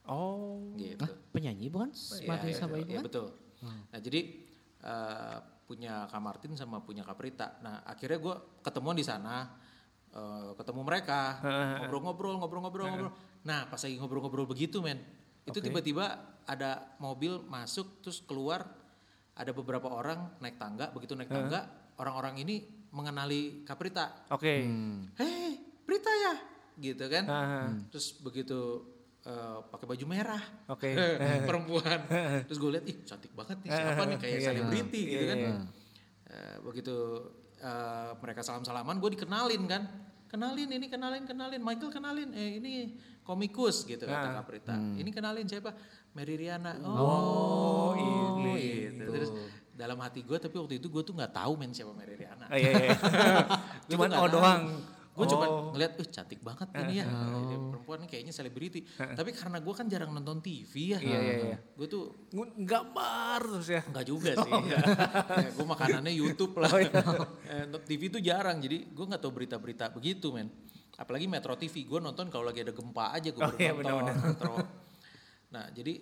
Oh. 0.05 0.73
gitu. 0.77 1.05
ah, 1.05 1.11
penyanyi 1.33 1.67
bukan? 1.69 1.89
Martin 2.29 2.49
Iya, 2.53 2.57
Saba 2.57 2.75
iya, 2.77 2.83
itu 2.85 2.91
iya, 2.93 2.99
kan? 3.01 3.05
betul. 3.09 3.27
Nah 3.65 3.99
jadi 3.99 4.21
eh, 4.85 5.37
punya 5.65 6.05
Kak 6.05 6.21
Martin 6.21 6.53
sama 6.53 6.77
punya 6.85 7.01
Kak 7.01 7.17
Prita. 7.17 7.57
Nah 7.65 7.81
akhirnya 7.85 8.21
gue 8.21 8.35
ketemuan 8.61 8.93
di 8.93 9.05
sana, 9.05 9.49
eh, 10.13 10.53
ketemu 10.53 10.81
mereka, 10.85 11.41
ngobrol-ngobrol, 11.81 12.35
ngobrol-ngobrol, 12.37 12.85
ngobrol. 12.85 13.13
Nah 13.45 13.65
pas 13.65 13.81
lagi 13.81 13.97
ngobrol-ngobrol 13.97 14.45
begitu 14.45 14.77
men, 14.81 15.01
itu 15.45 15.57
tiba-tiba 15.57 16.37
ada 16.45 16.93
mobil 17.01 17.41
masuk 17.49 18.05
terus 18.05 18.21
keluar, 18.21 18.65
ada 19.33 19.51
beberapa 19.53 19.89
orang 19.89 20.37
naik 20.41 20.61
tangga. 20.61 20.93
Begitu 20.93 21.17
naik 21.17 21.33
tangga, 21.33 21.65
orang-orang 21.97 22.41
ini 22.41 22.61
mengenali 22.93 23.65
Kak 23.67 23.77
Prita. 23.81 24.05
Oke. 24.31 24.63
Hei, 25.19 25.59
Prita 25.83 26.13
ya, 26.13 26.33
gitu 26.79 27.05
kan? 27.11 27.23
Ah, 27.27 27.67
Terus 27.91 28.15
begitu 28.23 28.85
eh, 29.25 29.57
pakai 29.73 29.85
baju 29.89 30.05
merah, 30.05 30.43
Oke. 30.69 30.93
perempuan. 31.49 31.99
Terus 32.47 32.59
gue 32.61 32.71
lihat, 32.77 32.85
ih 32.85 32.97
cantik 33.03 33.33
banget 33.33 33.57
nih 33.65 33.69
siapa 33.73 34.03
nih 34.05 34.17
kayak 34.21 34.39
selebriti 34.51 35.01
gitu 35.09 35.23
kan. 35.25 35.39
Eh, 36.25 36.55
begitu 36.61 36.95
eh, 37.59 38.11
mereka 38.21 38.41
salam-salaman, 38.45 39.01
gue 39.01 39.11
dikenalin 39.17 39.63
kan. 39.65 39.83
Kenalin 40.25 40.67
ini, 40.67 40.87
kenalin, 40.89 41.23
kenalin. 41.23 41.61
Michael 41.61 41.91
kenalin, 41.93 42.29
eh 42.35 42.59
ini 42.59 42.97
komikus 43.23 43.87
gitu 43.87 44.03
kata 44.05 44.41
Kak 44.41 44.45
Prita. 44.45 44.75
Ini 44.75 45.09
kenalin 45.09 45.47
siapa? 45.47 45.73
Mary 46.13 46.35
Riana. 46.37 46.75
Oh, 46.83 47.95
ini. 47.95 48.89
Gitu. 48.89 49.05
Terus 49.05 49.29
dalam 49.75 49.99
hati 49.99 50.23
gue, 50.23 50.37
tapi 50.39 50.55
waktu 50.55 50.79
itu 50.79 50.87
gue 50.87 51.03
tuh 51.03 51.11
nggak 51.11 51.35
tahu 51.35 51.53
men 51.59 51.71
siapa 51.75 51.91
Mary 51.91 52.15
Riana. 52.15 52.47
Oh, 52.47 52.57
iya, 52.57 52.71
iya. 52.71 52.97
Cuman 53.91 54.09
oh 54.15 54.27
tahu. 54.27 54.94
Gue 55.15 55.25
cuma 55.31 55.45
Oh. 55.47 55.71
ngeliat, 55.71 55.95
eh 55.95 56.07
cantik 56.11 56.43
banget 56.43 56.67
ini 56.75 56.99
ya. 56.99 57.07
Ini 57.07 57.55
perempuan 57.71 58.03
ini 58.03 58.07
kayaknya 58.11 58.33
selebriti. 58.35 58.83
Tapi 58.99 59.31
karena 59.31 59.63
gue 59.63 59.73
kan 59.73 59.87
jarang 59.87 60.11
nonton 60.11 60.43
TV 60.43 60.91
ya. 60.91 60.99
Iya, 60.99 61.19
iya, 61.23 61.35
iya. 61.55 61.57
Gue 61.71 61.87
tuh 61.87 62.27
Gambar 62.59 63.39
terus 63.39 63.69
ya. 63.71 63.81
Enggak 63.87 64.05
juga 64.11 64.31
sih. 64.35 64.51
ya, 64.75 64.79
gue 65.55 65.65
makanannya 65.65 66.11
YouTube 66.11 66.59
lah. 66.59 66.67
Eh, 66.75 67.63
TV 67.87 68.11
tuh 68.11 68.19
jarang, 68.19 68.59
jadi 68.59 68.91
gue 68.91 69.05
nggak 69.07 69.21
tahu 69.23 69.31
berita-berita 69.31 69.87
begitu 69.95 70.35
men. 70.35 70.51
Apalagi 70.99 71.27
Metro 71.31 71.55
TV, 71.55 71.87
gue 71.87 71.99
nonton 72.03 72.27
kalau 72.27 72.47
lagi 72.47 72.63
ada 72.63 72.75
gempa 72.75 73.15
aja 73.15 73.31
gue 73.31 73.39
Oh, 73.39 73.51
iya. 73.55 73.71
Metro. 73.71 74.55
Nah 75.55 75.71
jadi 75.71 75.93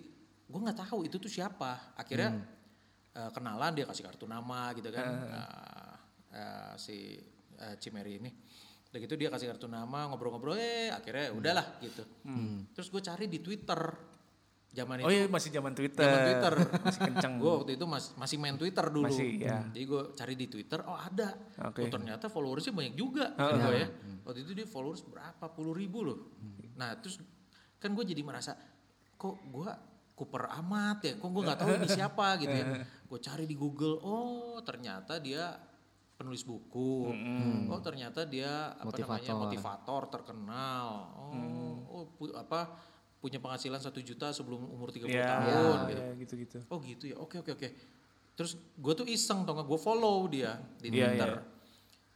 gue 0.49 0.59
nggak 0.59 0.89
tahu 0.89 1.05
itu 1.05 1.21
tuh 1.21 1.29
siapa. 1.29 1.93
Akhirnya 1.93 2.41
eh, 3.13 3.29
kenalan 3.29 3.77
dia 3.77 3.85
kasih 3.85 4.09
kartu 4.09 4.25
nama 4.25 4.73
gitu 4.73 4.89
kan. 4.89 5.05
Eh, 5.05 5.93
eh, 6.33 6.73
si 6.81 6.97
eh, 7.57 7.75
Cimeri 7.77 8.17
ini. 8.17 8.31
Udah 8.93 9.01
gitu 9.01 9.17
dia 9.17 9.33
kasih 9.33 9.49
kartu 9.49 9.65
nama, 9.65 10.05
ngobrol-ngobrol, 10.05 10.53
eh 10.53 10.93
akhirnya 10.93 11.33
udahlah 11.33 11.81
gitu. 11.81 12.05
Terus 12.77 12.93
gue 12.93 13.01
cari 13.01 13.25
di 13.25 13.41
Twitter. 13.41 13.81
Zaman 14.73 15.01
itu 15.01 15.05
Oh 15.05 15.13
iya 15.13 15.25
masih 15.29 15.49
zaman 15.49 15.73
Twitter. 15.73 16.01
Zaman 16.01 16.21
Twitter. 16.29 16.53
Masih 16.81 17.01
kenceng. 17.09 17.33
gue 17.41 17.51
waktu 17.57 17.71
itu 17.77 17.85
mas- 17.89 18.13
masih 18.13 18.37
main 18.37 18.53
Twitter 18.53 18.85
dulu. 18.89 19.09
Masih, 19.09 19.41
ya. 19.41 19.65
Jadi 19.69 19.85
gue 19.85 20.01
cari 20.13 20.33
di 20.37 20.45
Twitter, 20.45 20.81
oh 20.85 20.97
ada. 20.97 21.29
Oke. 21.69 21.85
Oh 21.85 21.89
ternyata 21.89 22.25
followersnya 22.29 22.73
banyak 22.73 22.93
juga. 22.93 23.33
gua 23.33 23.73
ya. 23.73 23.89
Waktu 24.25 24.45
itu 24.45 24.51
dia 24.53 24.65
followers 24.69 25.01
berapa 25.09 25.45
puluh 25.49 25.73
ribu 25.73 26.05
loh. 26.05 26.37
Nah 26.77 26.93
terus 27.01 27.17
kan 27.81 27.97
gue 27.97 28.05
jadi 28.05 28.21
merasa, 28.21 28.53
kok 29.17 29.41
gue 29.41 29.69
kuper 30.13 30.45
amat 30.61 30.97
ya, 31.01 31.13
kok 31.17 31.29
gue 31.33 31.41
nggak 31.41 31.59
tahu 31.59 31.69
ini 31.81 31.89
siapa 31.89 32.37
gitu 32.41 32.53
ya. 32.53 32.65
Gue 33.09 33.19
cari 33.21 33.45
di 33.49 33.57
Google, 33.57 33.97
oh 34.01 34.57
ternyata 34.61 35.17
dia 35.17 35.53
penulis 36.13 36.43
buku. 36.43 37.09
Oh 37.67 37.79
ternyata 37.79 38.23
dia 38.23 38.73
apa 38.73 38.89
namanya 38.89 39.33
Motivator. 39.33 39.37
motivator 39.39 40.01
terkenal. 40.09 40.87
Oh, 41.17 41.73
oh 41.89 42.03
pu- 42.09 42.31
apa 42.31 42.69
punya 43.17 43.39
penghasilan 43.39 43.79
satu 43.79 43.99
juta 43.99 44.29
sebelum 44.29 44.67
umur 44.67 44.91
30 44.91 45.07
Iya, 45.07 45.25
tahun 45.25 45.77
gitu. 45.87 46.01
iya, 46.01 46.11
gitu-gitu. 46.19 46.57
Oh 46.67 46.79
gitu 46.79 47.03
ya, 47.07 47.15
oke 47.15 47.39
oke 47.39 47.51
oke. 47.51 47.67
Terus 48.33 48.51
gue 48.75 48.93
tuh 48.93 49.07
iseng 49.07 49.43
tau 49.43 49.55
gak, 49.55 49.63
gue 49.63 49.79
follow 49.79 50.27
dia 50.27 50.59
di 50.77 50.91
Iya, 50.91 51.07
Twitter. 51.07 51.29
iya. 51.31 51.41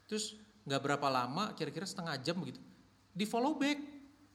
Terus 0.05 0.25
nggak 0.63 0.81
berapa 0.83 1.07
lama, 1.07 1.55
kira-kira 1.55 1.87
setengah 1.87 2.19
jam 2.19 2.35
begitu, 2.35 2.59
di 3.09 3.23
follow 3.23 3.55
back 3.55 3.79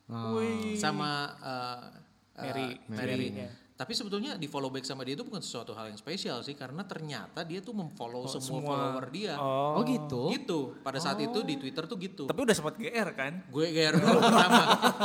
Wih. 0.08 0.80
sama 0.80 1.10
uh, 1.38 1.84
uh, 2.32 2.40
Mary. 2.40 2.68
Mary. 2.88 3.12
Mary-nya. 3.28 3.48
Tapi 3.82 3.98
sebetulnya 3.98 4.38
di 4.38 4.46
follow 4.46 4.70
back 4.70 4.86
sama 4.86 5.02
dia 5.02 5.18
itu 5.18 5.26
bukan 5.26 5.42
sesuatu 5.42 5.74
hal 5.74 5.90
yang 5.90 5.98
spesial 5.98 6.38
sih, 6.38 6.54
karena 6.54 6.86
ternyata 6.86 7.42
dia 7.42 7.58
tuh 7.58 7.74
memfollow 7.74 8.30
semua, 8.30 8.62
semua. 8.62 8.62
follower 8.62 9.10
dia. 9.10 9.34
Oh. 9.34 9.74
Oh 9.74 9.82
gitu. 9.82 10.30
Gitu, 10.30 10.58
pada 10.80 11.02
saat 11.02 11.18
itu 11.18 11.42
di 11.42 11.58
Twitter 11.58 11.82
tuh 11.84 11.98
gitu. 11.98 12.30
Tapi 12.30 12.38
udah 12.38 12.54
sempat 12.54 12.78
GR 12.78 13.08
kan? 13.10 13.42
gue 13.42 13.66
GR 13.66 13.98
dulu 13.98 14.18
pertama. 14.22 14.62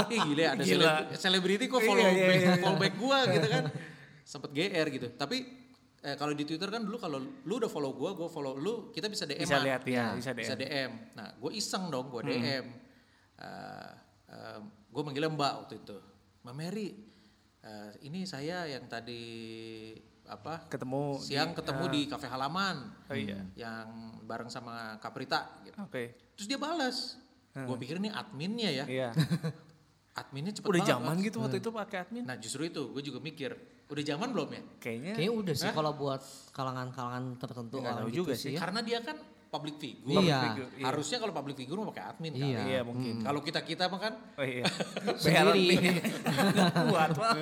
Ih 0.07 0.21
gila 0.21 0.43
ada 0.53 0.61
Gila. 0.61 0.77
seleb- 0.77 1.09
selebriti 1.17 1.65
kok 1.65 1.81
follow 1.81 2.05
Iya, 2.05 2.13
iya, 2.13 2.27
back, 2.29 2.37
iya. 2.37 2.53
follow 2.61 2.77
back 2.77 2.93
gue 2.93 3.17
gitu 3.33 3.47
kan. 3.49 3.63
Sempet 4.21 4.49
GR 4.53 4.87
gitu. 4.93 5.07
Tapi 5.17 5.37
eh, 5.97 6.13
kalau 6.13 6.37
di 6.37 6.43
Twitter 6.45 6.69
kan 6.69 6.85
dulu 6.85 7.01
kalau 7.01 7.17
lu 7.17 7.53
udah 7.57 7.71
follow 7.73 7.97
gue, 7.97 8.09
gue 8.13 8.29
follow 8.29 8.53
lu, 8.53 8.93
kita 8.93 9.09
bisa 9.09 9.25
DM. 9.25 9.41
Bisa 9.41 9.57
lihat 9.57 9.81
ya, 9.89 10.13
bisa 10.13 10.37
Bisa 10.37 10.53
DM. 10.53 10.69
DM. 10.69 10.91
Nah, 11.17 11.33
gue 11.33 11.51
iseng 11.57 11.89
dong, 11.89 12.13
gue 12.13 12.21
DM. 12.21 12.65
Eh, 13.41 13.89
eh, 14.29 14.59
gue 14.63 15.01
manggilnya 15.01 15.33
Mbak 15.33 15.53
waktu 15.65 15.73
itu. 15.81 15.97
Mbak 16.45 16.53
Mary, 16.53 16.87
eh, 17.67 17.91
ini 18.01 18.23
saya 18.23 18.63
yang 18.63 18.88
tadi 18.88 19.23
apa 20.23 20.67
Ketemu 20.67 21.19
siang 21.19 21.51
ketemu 21.51 21.84
di 21.88 22.01
kafe 22.06 22.27
halaman 22.27 22.88
Oh 23.08 23.15
iya. 23.15 23.43
yang 23.56 23.88
bareng 24.23 24.47
sama 24.47 24.95
Kaprita 24.97 25.63
gitu. 25.63 25.75
Oke. 25.80 26.15
Terus 26.36 26.47
dia 26.47 26.56
balas. 26.58 27.15
Gue 27.51 27.75
pikir 27.75 27.97
ini 27.97 28.08
adminnya 28.08 28.69
ya. 28.69 28.86
Iya. 28.86 29.10
Adminnya 30.19 30.49
cepet 30.49 30.65
Udah 30.65 30.82
banget. 30.82 30.93
zaman 30.97 31.15
gitu 31.21 31.38
waktu 31.39 31.58
itu 31.62 31.69
pakai 31.69 31.97
admin. 32.01 32.23
Nah 32.25 32.36
justru 32.41 32.65
itu 32.65 32.89
gue 32.89 33.03
juga 33.06 33.21
mikir. 33.21 33.53
Udah 33.88 34.03
zaman 34.03 34.34
belum 34.34 34.49
ya? 34.49 34.62
Kayaknya 34.82 35.13
Kayaknya 35.13 35.34
udah 35.38 35.53
sih 35.56 35.69
kalau 35.71 35.91
buat 35.93 36.21
kalangan-kalangan 36.51 37.23
tertentu 37.38 37.75
orang 37.80 38.10
gitu 38.10 38.25
juga 38.25 38.34
sih 38.34 38.49
sih. 38.49 38.53
ya. 38.58 38.60
Karena 38.65 38.82
dia 38.82 38.99
kan 39.06 39.17
public 39.58 39.76
figure. 39.76 40.06
Iya. 40.22 40.39
figure, 40.46 40.70
iya. 40.78 40.86
Harusnya 40.86 41.17
kalau 41.17 41.34
public 41.34 41.56
figure 41.56 41.76
mau 41.76 41.89
pakai 41.89 42.06
admin 42.08 42.34
kan. 42.34 42.46
Iya. 42.46 42.60
Iya 42.63 42.80
mungkin. 42.82 43.13
Kalau 43.20 43.39
kita-kita 43.41 43.84
mah 43.88 44.00
kan. 44.00 44.13
Oh 44.38 44.46
iya. 44.46 44.63
Sendiri. 45.17 45.76
Nggak 46.54 46.74
kuat 46.86 47.12
lah. 47.13 47.34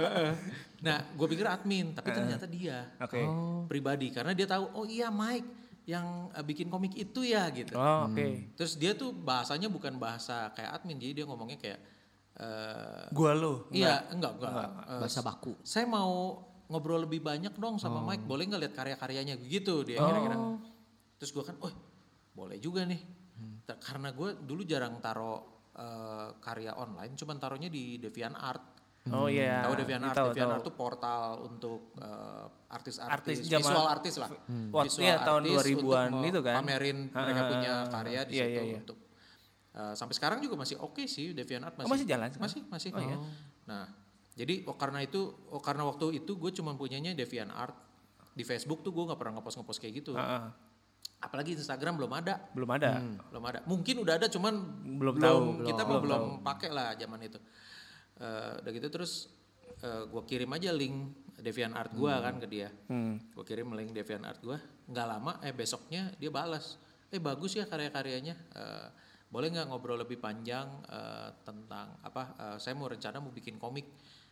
Nah 0.80 0.98
gue 1.12 1.28
pikir 1.28 1.46
admin. 1.46 1.92
Tapi 1.92 2.10
ternyata 2.10 2.46
dia. 2.46 2.88
Oke. 2.98 3.22
Pribadi. 3.68 4.08
Karena 4.10 4.32
dia 4.32 4.48
tahu 4.48 4.64
oh 4.74 4.86
iya 4.86 5.12
Mike 5.12 5.48
yang 5.86 6.32
eh, 6.32 6.42
bikin 6.42 6.68
komik 6.68 6.96
itu 6.96 7.22
ya 7.22 7.46
gitu. 7.52 7.76
Oh 7.76 8.08
oke. 8.08 8.56
Terus 8.56 8.74
dia 8.76 8.96
tuh 8.96 9.12
bahasanya 9.12 9.68
bukan 9.68 9.96
bahasa 9.96 10.50
kayak 10.52 10.80
admin. 10.80 10.98
Jadi 10.98 11.22
dia 11.22 11.26
ngomongnya 11.26 11.60
kayak. 11.60 11.80
eh, 12.36 13.06
Gua 13.12 13.32
lo. 13.32 13.68
Iya 13.70 14.08
enggak 14.10 14.32
enggak. 14.36 14.70
Eh, 14.88 15.00
Bahasa 15.04 15.20
baku. 15.20 15.54
saya 15.62 15.86
mau 15.86 16.42
ngobrol 16.66 17.06
lebih 17.06 17.22
banyak 17.22 17.54
dong 17.56 17.78
sama 17.78 18.02
Mike 18.02 18.26
boleh 18.26 18.50
nggak 18.50 18.58
lihat 18.58 18.74
karya-karyanya 18.74 19.38
gitu 19.38 19.86
dia 19.86 20.02
kira-kira 20.02 20.58
terus 21.16 21.30
gue 21.30 21.46
kan 21.46 21.54
oh 21.62 21.70
boleh 22.36 22.60
juga 22.60 22.84
nih 22.84 23.02
Ta- 23.64 23.80
karena 23.82 24.12
gue 24.12 24.38
dulu 24.38 24.62
jarang 24.62 25.00
taro 25.00 25.64
eh, 25.72 26.30
karya 26.38 26.72
online 26.74 27.16
cuman 27.16 27.36
taruhnya 27.36 27.68
di 27.68 27.98
DeviantArt 27.98 28.76
Oh 29.08 29.30
iya. 29.30 29.62
tahu 29.62 29.78
DeviantArt 29.78 30.18
Tahu, 30.18 30.28
DeviantArt 30.34 30.64
tuh 30.64 30.74
portal 30.74 31.46
untuk 31.46 31.94
Artis 32.68 32.98
artis-artis 32.98 33.38
zaman- 33.46 33.62
visual 33.64 33.86
artis 33.86 34.16
lah 34.18 34.30
Waktu 34.34 34.90
Visual 34.90 35.06
iya, 35.06 35.16
tahun 35.22 35.42
artis 35.44 35.56
2000-an 35.78 36.10
untuk 36.12 36.26
itu 36.26 36.40
kan. 36.42 36.56
pamerin 36.58 36.98
mereka 37.08 37.38
Ah, 37.38 37.48
punya 37.48 37.74
karya 37.88 38.22
di 38.24 38.34
iya, 38.34 38.44
situ 38.44 38.50
iya, 38.52 38.64
iya. 38.66 38.78
untuk 38.80 38.98
eh, 39.72 39.94
sampai 39.94 40.14
sekarang 40.14 40.40
juga 40.40 40.56
masih 40.58 40.76
oke 40.80 41.06
sih 41.06 41.32
DeviantArt 41.32 41.78
Oh, 41.78 41.86
masih 41.86 42.04
jalan 42.04 42.28
sekarang? 42.28 42.50
masih 42.50 42.62
masih 42.66 42.90
Oh, 42.92 43.02
iya. 43.04 43.18
Nah, 43.66 43.86
jadi 44.34 44.66
oh, 44.66 44.74
karena 44.74 45.00
itu, 45.00 45.22
oh, 45.48 45.60
karena 45.60 45.84
waktu 45.84 46.06
itu 46.16 46.32
gue 46.34 46.52
cuma 46.52 46.74
punyanya 46.74 47.14
DeviantArt 47.14 47.76
di 48.32 48.42
Facebook 48.44 48.82
tuh 48.82 48.90
gue 48.90 49.04
nggak 49.06 49.16
pernah 49.16 49.38
ngepost 49.38 49.58
ngepost 49.58 49.80
kayak 49.80 50.02
gitu. 50.02 50.12
Heeh. 50.14 50.44
Apalagi 51.26 51.58
Instagram 51.58 51.98
belum 51.98 52.14
ada, 52.14 52.38
Belum 52.54 52.70
ada. 52.70 53.02
belum 53.02 53.44
ada. 53.44 53.60
Mungkin 53.66 53.96
udah 54.00 54.16
ada, 54.16 54.28
cuman 54.30 54.54
Belum 55.02 55.16
tahu, 55.18 55.66
Kita 55.66 55.82
belum- 55.84 56.04
belum, 56.06 56.22
belum 56.22 56.46
pakai 56.46 56.70
lah 56.70 56.94
zaman 56.94 57.20
itu. 57.22 57.40
Eh, 58.16 58.54
udah 58.62 58.72
gitu 58.72 58.88
terus 58.88 59.14
gue 59.86 60.24
kirim 60.26 60.50
aja 60.50 60.74
link 60.74 60.98
DeviantArt 61.36 61.94
gue 61.94 62.10
kan 62.10 62.36
ke 62.40 62.48
dia. 62.48 62.70
Hmm. 62.88 63.22
Gue 63.30 63.44
kirim 63.44 63.70
link 63.72 63.92
DeviantArt 63.92 64.42
gue. 64.42 64.58
Nggak 64.88 65.08
lama, 65.08 65.38
eh 65.42 65.52
besoknya 65.52 66.10
dia 66.16 66.32
balas. 66.32 66.80
Eh 67.12 67.20
bagus 67.20 67.54
ya 67.54 67.66
karya-karyanya. 67.66 68.34
Eh, 68.56 68.88
boleh 69.26 69.52
nggak 69.52 69.68
ngobrol 69.68 70.00
lebih 70.00 70.18
panjang 70.18 70.66
eh, 70.86 71.30
tentang 71.44 72.02
apa? 72.02 72.24
eh, 72.36 72.58
saya 72.58 72.74
mau 72.74 72.88
rencana 72.88 73.20
mau 73.20 73.30
bikin 73.30 73.58
komik 73.58 73.86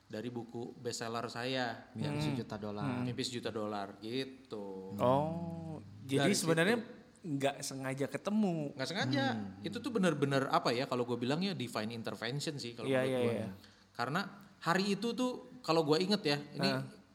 dari 0.04 0.30
buku 0.30 0.74
bestseller 0.76 1.28
saya. 1.28 1.92
Biar 1.92 2.18
sejuta 2.18 2.56
dolar. 2.56 3.04
Mimpi 3.04 3.22
sejuta 3.22 3.50
dolar 3.52 4.00
gitu. 4.00 4.96
Oh. 4.98 5.63
Jadi 6.04 6.20
Dari 6.20 6.36
sebenarnya 6.36 6.78
nggak 7.24 7.56
sengaja 7.64 8.06
ketemu. 8.12 8.76
nggak 8.76 8.90
sengaja 8.92 9.24
itu 9.64 9.80
tuh 9.80 9.96
bener-bener 9.96 10.52
apa 10.52 10.76
ya 10.76 10.84
kalau 10.92 11.08
gue 11.08 11.16
bilang 11.16 11.40
ya 11.40 11.56
divine 11.56 11.96
intervention 11.96 12.60
sih 12.60 12.76
kalau 12.76 12.92
menurut 12.92 13.08
iya, 13.08 13.20
gue 13.24 13.36
iya. 13.40 13.50
karena 13.96 14.28
hari 14.60 15.00
itu 15.00 15.16
tuh 15.16 15.54
kalau 15.64 15.88
gue 15.88 15.98
inget 16.04 16.22
ya, 16.28 16.38
ini 16.60 16.70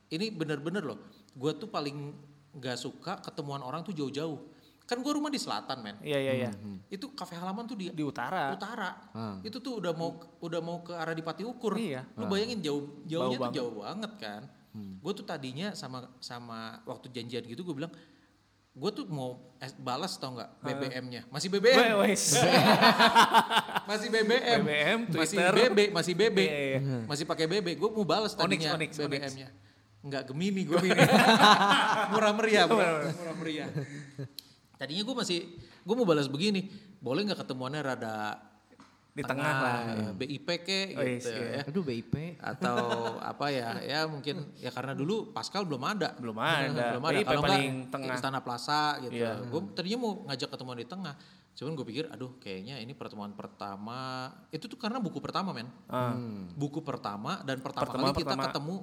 ini 0.09 0.27
bener-bener 0.33 0.81
loh. 0.81 0.99
Gue 1.37 1.53
tuh 1.57 1.69
paling 1.69 2.17
nggak 2.57 2.77
suka 2.81 3.21
ketemuan 3.21 3.61
orang 3.61 3.85
tuh 3.85 3.93
jauh-jauh. 3.93 4.57
Kan 4.89 5.05
gue 5.05 5.13
rumah 5.13 5.29
di 5.29 5.37
selatan 5.37 5.85
men. 5.85 6.01
Iya 6.01 6.17
iya 6.17 6.33
iya. 6.49 6.51
Itu 6.89 7.13
kafe 7.13 7.37
halaman 7.37 7.69
tuh 7.69 7.77
di, 7.77 7.93
Di 7.93 8.01
utara. 8.01 8.57
utara. 8.57 9.13
Ah. 9.13 9.37
Itu 9.45 9.61
tuh 9.61 9.85
udah 9.85 9.93
mau 9.93 10.17
udah 10.41 10.61
mau 10.65 10.81
ke 10.81 10.97
arah 10.97 11.13
di 11.13 11.21
Pati 11.21 11.45
Ukur. 11.45 11.77
Iya. 11.77 12.09
Lu 12.17 12.25
bayangin 12.25 12.65
jauh 12.65 13.05
jauhnya 13.05 13.37
tuh 13.37 13.43
banget. 13.45 13.57
jauh 13.61 13.75
banget 13.85 14.13
kan. 14.17 14.43
Gue 14.79 15.13
tuh 15.13 15.27
tadinya 15.29 15.77
sama 15.77 16.09
sama 16.25 16.81
waktu 16.89 17.13
janjian 17.13 17.45
gitu 17.45 17.69
gue 17.69 17.77
bilang 17.77 17.93
gue 18.79 18.91
tuh 18.95 19.05
mau 19.11 19.43
balas 19.83 20.15
tau 20.15 20.39
nggak 20.39 20.63
BBM-nya 20.63 21.23
masih 21.35 21.51
BBM 21.51 21.99
masih 23.91 24.09
BBM, 24.09 24.61
BBM, 24.63 24.99
masih. 25.11 25.37
BB 25.43 25.79
masih 25.91 26.13
BB 26.15 26.39
Iya, 26.39 26.59
iya. 26.63 26.81
masih 27.11 27.25
pakai 27.27 27.51
BB 27.51 27.75
gue 27.75 27.91
mau 27.91 28.07
balas 28.07 28.39
tadinya. 28.39 28.79
BBM-nya 28.79 29.51
nggak 29.99 30.31
Gemini 30.31 30.63
gue 30.63 30.79
murah 32.15 32.33
meriah 32.39 32.65
murah, 32.71 33.11
murah 33.11 33.37
meriah. 33.43 33.69
Tadinya 34.79 35.03
gue 35.03 35.17
masih 35.19 35.39
gue 35.59 35.95
mau 35.99 36.07
balas 36.07 36.31
begini. 36.31 36.71
Boleh 37.03 37.27
nggak 37.27 37.43
ketemuannya 37.43 37.83
rada 37.83 38.39
Di 39.11 39.23
tengah 39.23 39.55
lah. 39.59 39.79
eh, 39.89 40.13
BIP 40.15 40.49
ke 40.61 40.81
Oh, 40.93 41.03
gitu 41.03 41.33
iya. 41.33 41.59
ya 41.59 41.63
Aduh 41.65 41.83
BIP. 41.83 42.15
atau 42.39 42.79
apa 43.19 43.47
ya 43.49 43.69
ya 43.81 44.01
mungkin 44.05 44.55
ya 44.55 44.69
karena 44.69 44.93
dulu 44.93 45.31
Pascal 45.31 45.65
belum 45.65 45.83
ada 45.83 46.15
Belum 46.15 46.37
ada. 46.37 46.95
belum 46.95 47.03
ada 47.03 47.17
BIP 47.17 47.27
kalau 47.27 47.43
paling 47.43 47.73
nggak 47.81 47.91
tengah. 47.91 48.15
Istana 48.15 48.41
Plaza 48.41 48.83
gitu 49.01 49.13
Iya. 49.17 49.43
gue 49.43 49.61
tadinya 49.73 49.99
mau 49.99 50.13
ngajak 50.25 50.49
ketemuan 50.49 50.77
di 50.77 50.87
tengah 50.87 51.15
cuman 51.53 51.75
gue 51.75 51.87
pikir 51.89 52.05
aduh 52.07 52.39
kayaknya 52.39 52.79
ini 52.79 52.93
pertemuan 52.93 53.35
pertama 53.35 54.31
itu 54.49 54.65
tuh 54.65 54.77
karena 54.77 54.99
buku 54.99 55.19
pertama 55.19 55.51
men 55.51 55.67
Ah. 55.87 56.15
buku 56.53 56.79
pertama 56.81 57.43
dan 57.43 57.59
pertama 57.59 57.83
Pertemuan 57.85 58.11
kali 58.11 58.23
kita 58.23 58.33
pertama. 58.33 58.47
ketemu 58.47 58.77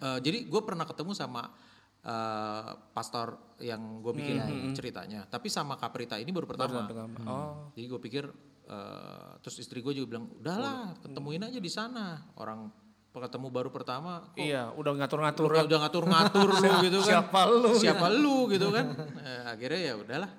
eh, 0.00 0.18
jadi 0.20 0.38
gue 0.42 0.60
pernah 0.62 0.84
ketemu 0.84 1.12
sama 1.12 1.52
eh, 2.00 2.64
pastor 2.90 3.28
yang 3.58 4.00
gue 4.00 4.12
bikin 4.14 4.40
ceritanya 4.72 5.26
tapi 5.26 5.46
sama 5.46 5.76
Kaprita 5.76 6.16
ini 6.16 6.32
baru 6.32 6.48
pertama 6.48 6.88
Pertama. 6.88 7.18
Oh. 7.22 7.68
jadi 7.70 7.84
gue 7.86 8.00
pikir 8.00 8.24
eh, 8.70 9.30
terus 9.42 9.58
istri 9.58 9.82
gue 9.82 9.90
juga 9.90 10.16
bilang 10.16 10.30
udahlah 10.38 10.94
ketemuin 11.02 11.42
aja 11.42 11.58
di 11.58 11.70
sana. 11.70 12.22
Orang 12.38 12.70
ketemu 13.10 13.50
baru 13.50 13.74
pertama 13.74 14.22
kok 14.22 14.38
Iya, 14.38 14.70
udah 14.78 15.02
ngatur-ngatur. 15.02 15.50
udah, 15.50 15.66
udah 15.66 15.78
ngatur-ngatur 15.82 16.48
lu 16.62 16.72
gitu 16.86 16.98
kan. 17.02 17.10
Siapa 17.10 17.40
lu? 17.50 17.70
siapa 17.74 18.06
lu 18.06 18.46
gitu 18.54 18.70
kan. 18.70 18.86
Eh, 19.18 19.42
akhirnya 19.50 19.80
ya 19.82 19.94
udahlah. 19.98 20.30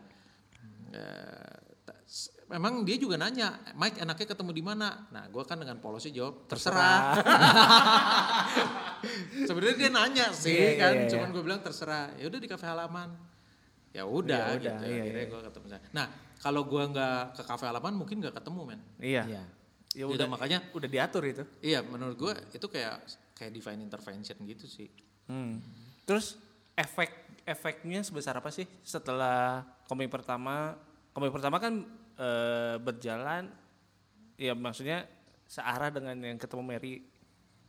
Eh, 0.95 1.51
memang 2.51 2.83
dia 2.83 2.99
juga 2.99 3.15
nanya 3.15 3.63
Mike 3.79 4.03
enaknya 4.03 4.27
ketemu 4.27 4.51
di 4.51 4.63
mana? 4.63 5.07
Nah 5.11 5.27
gue 5.27 5.43
kan 5.43 5.59
dengan 5.59 5.79
polosnya 5.83 6.15
jawab 6.15 6.47
terserah. 6.47 7.19
Sebenarnya 9.47 9.75
dia 9.79 9.89
nanya 9.91 10.25
sih 10.35 10.55
Iya, 10.55 10.67
iya, 10.67 10.79
kan 10.79 10.93
iya, 10.95 11.07
cuman 11.11 11.27
gue 11.31 11.43
bilang 11.43 11.61
terserah. 11.63 12.11
Ya 12.19 12.27
udah 12.27 12.39
di 12.39 12.47
kafe 12.51 12.67
halaman 12.67 13.30
ya 13.91 14.03
udah 14.03 14.55
Ya 14.55 14.55
udah, 14.55 14.75
gitu 14.77 14.85
iya, 14.87 15.01
akhirnya 15.01 15.23
iya. 15.23 15.29
gue 15.29 15.41
ketemu 15.45 15.65
sana. 15.67 15.87
nah 15.91 16.05
kalau 16.37 16.61
gue 16.63 16.83
nggak 16.85 17.35
ke 17.35 17.43
kafe 17.43 17.63
halaman 17.65 17.93
mungkin 17.93 18.17
nggak 18.19 18.35
ketemu 18.35 18.61
men 18.65 18.81
Iya. 18.97 19.23
Iya. 19.27 19.43
Ya 19.91 20.03
Gitu, 20.03 20.15
udah 20.15 20.23
makanya 20.25 20.63
udah 20.71 20.87
diatur 20.87 21.23
itu. 21.25 21.43
iya 21.59 21.83
menurut 21.83 22.15
gue 22.15 22.31
itu 22.51 22.63
kayak 22.65 23.03
kayak 23.33 23.51
divine 23.51 23.81
intervention 23.81 24.37
gitu 24.41 24.65
sih 24.65 24.87
Hmm. 25.27 25.63
Terus 26.03 26.35
efek 26.73 27.07
efeknya 27.43 28.01
sebesar 28.01 28.33
apa 28.33 28.49
sih 28.49 28.67
setelah 28.81 29.63
komik 29.85 30.07
pertama? 30.07 30.75
Komik 31.11 31.31
pertama 31.31 31.55
kan 31.55 31.87
eh, 32.13 32.75
berjalan, 32.77 33.47
ya 34.35 34.51
maksudnya 34.53 35.07
searah 35.45 35.87
dengan 35.89 36.15
yang 36.17 36.35
ketemu 36.35 36.63
Mary 36.65 36.93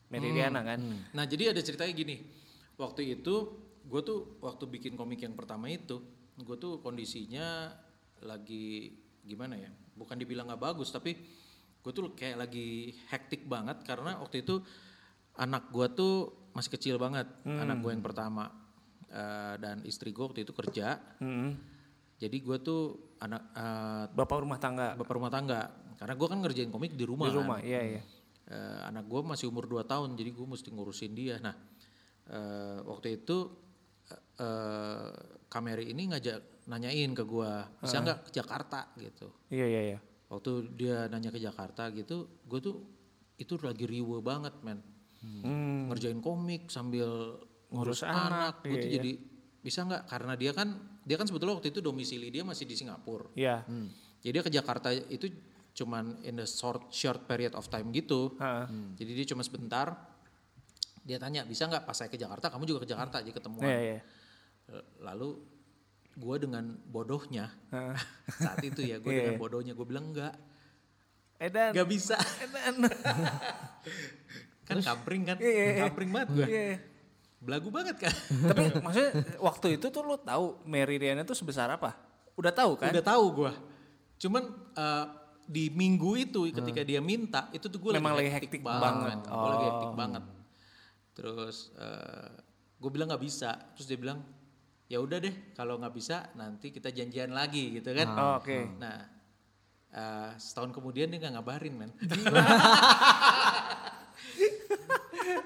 Mary 0.08 0.28
Riana 0.30 0.60
kan? 0.60 0.78
Nah 1.10 1.24
jadi 1.24 1.50
ada 1.50 1.60
ceritanya 1.60 1.92
gini, 1.92 2.18
waktu 2.74 3.14
itu 3.14 3.34
gue 3.82 4.00
tuh 4.00 4.38
waktu 4.38 4.64
bikin 4.68 4.92
komik 4.92 5.18
yang 5.20 5.32
pertama 5.32 5.66
itu, 5.66 6.02
gue 6.38 6.56
tuh 6.56 6.80
kondisinya 6.80 7.68
lagi 8.22 8.92
gimana 9.22 9.58
ya? 9.58 9.68
Bukan 9.92 10.16
dibilang 10.16 10.48
nggak 10.48 10.62
bagus, 10.62 10.88
tapi 10.88 11.12
gue 11.82 11.92
tuh 11.92 12.14
kayak 12.14 12.48
lagi 12.48 12.94
hektik 13.10 13.44
banget 13.44 13.82
karena 13.82 14.16
waktu 14.16 14.46
itu 14.46 14.62
anak 15.34 15.68
gue 15.68 15.86
tuh 15.92 16.14
masih 16.52 16.70
kecil 16.72 16.96
banget, 16.96 17.26
anak 17.44 17.80
gue 17.80 17.90
yang 17.92 18.04
pertama 18.04 18.62
Eh, 19.12 19.54
dan 19.60 19.84
istri 19.84 20.08
gue 20.08 20.24
waktu 20.24 20.40
itu 20.40 20.56
kerja, 20.56 20.96
Hmm. 21.20 21.52
jadi 22.16 22.32
gue 22.32 22.56
tuh 22.64 23.12
anak 23.20 23.44
eh, 23.52 24.04
Bapak 24.08 24.40
rumah 24.40 24.56
tangga 24.56 24.96
bapak 24.96 25.20
rumah 25.20 25.28
tangga, 25.28 25.68
karena 26.00 26.16
gue 26.16 26.28
kan 26.32 26.40
ngerjain 26.40 26.72
komik 26.72 26.96
di 26.96 27.04
rumah. 27.04 27.28
di 27.28 27.36
kan. 27.36 27.40
rumah, 27.44 27.58
iya 27.60 27.80
iya. 27.84 28.00
Eh, 28.48 28.80
anak 28.88 29.04
gue 29.12 29.20
masih 29.20 29.52
umur 29.52 29.68
2 29.68 29.84
tahun 29.84 30.16
jadi 30.16 30.32
gue 30.32 30.46
mesti 30.48 30.72
ngurusin 30.72 31.12
dia 31.12 31.36
nah 31.44 31.52
eh, 32.24 32.80
waktu 32.88 33.20
itu 33.20 33.61
eh, 34.36 35.08
kameri 35.46 35.90
ini 35.90 36.08
ngajak 36.08 36.64
nanyain 36.64 37.10
ke 37.10 37.24
gue 37.24 37.52
bisa 37.80 37.98
nggak 37.98 38.18
ke 38.24 38.30
Jakarta 38.32 38.94
gitu 38.96 39.28
Iya 39.50 39.66
iya 39.66 39.80
iya. 39.84 39.98
waktu 40.28 40.72
dia 40.72 41.04
nanya 41.06 41.28
ke 41.28 41.36
Jakarta 41.36 41.90
gitu 41.90 42.40
gue 42.46 42.60
tuh 42.60 42.76
itu 43.36 43.58
lagi 43.58 43.84
riwe 43.84 44.22
banget 44.22 44.54
men 44.62 44.80
Hmm. 45.22 45.86
ngerjain 45.86 46.18
komik 46.18 46.66
sambil 46.66 47.06
ngurus 47.70 48.02
Ngurus 48.02 48.02
anak, 48.02 48.26
anak, 48.26 48.54
gue 48.66 48.74
iya, 48.74 48.74
tuh 48.74 48.88
iya. 48.90 48.94
jadi 48.98 49.10
bisa 49.62 49.80
nggak 49.86 50.02
karena 50.10 50.32
dia 50.34 50.50
kan 50.50 50.68
dia 50.98 51.14
kan 51.14 51.30
sebetulnya 51.30 51.54
waktu 51.54 51.70
itu 51.70 51.78
domisili 51.78 52.26
dia 52.26 52.42
masih 52.42 52.66
di 52.66 52.74
Singapura 52.74 53.30
Iya. 53.38 53.62
jadi 54.18 54.34
dia 54.34 54.42
ke 54.42 54.50
Jakarta 54.50 54.90
itu 54.90 55.30
cuman 55.72 56.26
in 56.26 56.36
the 56.36 56.44
short 56.44 56.90
short 56.90 57.22
period 57.24 57.54
of 57.54 57.70
time 57.70 57.94
gitu 57.94 58.34
Ha. 58.36 58.66
jadi 58.98 59.10
dia 59.14 59.26
cuma 59.30 59.40
sebentar. 59.40 59.94
Dia 61.02 61.18
tanya, 61.18 61.42
bisa 61.42 61.66
nggak 61.66 61.82
pas 61.82 61.94
saya 61.94 62.06
ke 62.06 62.14
Jakarta, 62.14 62.46
kamu 62.46 62.62
juga 62.62 62.86
ke 62.86 62.88
Jakarta 62.90 63.18
aja 63.18 63.30
ketemuan. 63.30 63.66
Iya 63.66 63.78
iya. 63.82 63.98
Lalu 64.98 65.28
gue 66.12 66.36
dengan 66.38 66.64
bodohnya 66.84 67.48
saat 68.42 68.60
itu 68.60 68.84
ya, 68.84 69.00
gue 69.00 69.08
Iya, 69.08 69.20
dengan 69.32 69.40
bodohnya 69.40 69.72
gue 69.72 69.86
bilang 69.88 70.12
enggak, 70.12 70.36
Edan. 71.36 71.72
nggak 71.72 71.88
bisa. 71.88 72.16
Edan. 72.38 72.84
kan 74.68 74.76
kampring 74.78 75.22
kan, 75.26 75.36
Iya, 75.40 75.50
iya, 75.50 75.64
iya. 75.66 75.82
kampring 75.88 76.10
banget 76.12 76.28
gue. 76.32 76.46
Iya. 76.46 76.76
Belagu 77.42 77.68
banget 77.74 77.96
kan. 77.98 78.14
Tapi 78.52 78.62
maksudnya 78.78 79.10
waktu 79.40 79.66
itu 79.74 79.86
tuh 79.88 80.02
lo 80.04 80.16
tahu 80.16 80.62
Mary 80.62 81.00
Riana 81.00 81.24
tuh 81.24 81.34
sebesar 81.34 81.66
apa? 81.72 81.96
Udah 82.38 82.54
tahu 82.54 82.78
kan? 82.78 82.94
Udah 82.94 83.02
tahu 83.04 83.24
gue. 83.42 83.52
Cuman 84.20 84.42
eh, 84.78 85.06
di 85.42 85.66
minggu 85.68 86.14
itu 86.14 86.40
ketika 86.54 86.86
dia 86.86 87.02
minta, 87.02 87.50
itu 87.50 87.66
tuh 87.66 87.82
gue 87.82 87.98
Memang 87.98 88.14
lagi 88.14 88.30
hektik 88.30 88.60
hektik 88.60 88.62
banget. 88.62 88.84
banget. 88.84 89.18
Gue 89.26 89.48
lagi 89.48 89.64
Oh. 89.64 89.68
hektik 89.74 89.92
banget. 89.98 90.24
Terus 91.12 91.56
gue 92.78 92.90
bilang 92.92 93.08
nggak 93.10 93.24
bisa. 93.24 93.50
Terus 93.74 93.86
dia 93.86 93.98
bilang, 93.98 94.22
ya 94.92 95.00
udah 95.00 95.24
deh 95.24 95.56
kalau 95.56 95.80
nggak 95.80 95.96
bisa 95.96 96.28
nanti 96.36 96.68
kita 96.68 96.92
janjian 96.92 97.32
lagi 97.32 97.80
gitu 97.80 97.96
kan. 97.96 98.12
Oh, 98.12 98.36
Oke. 98.44 98.60
Nah, 98.76 99.08
eh, 99.88 100.30
setahun 100.36 100.76
kemudian 100.76 101.08
dia 101.08 101.16
nggak 101.16 101.40
ngabarin 101.40 101.72
men. 101.72 101.88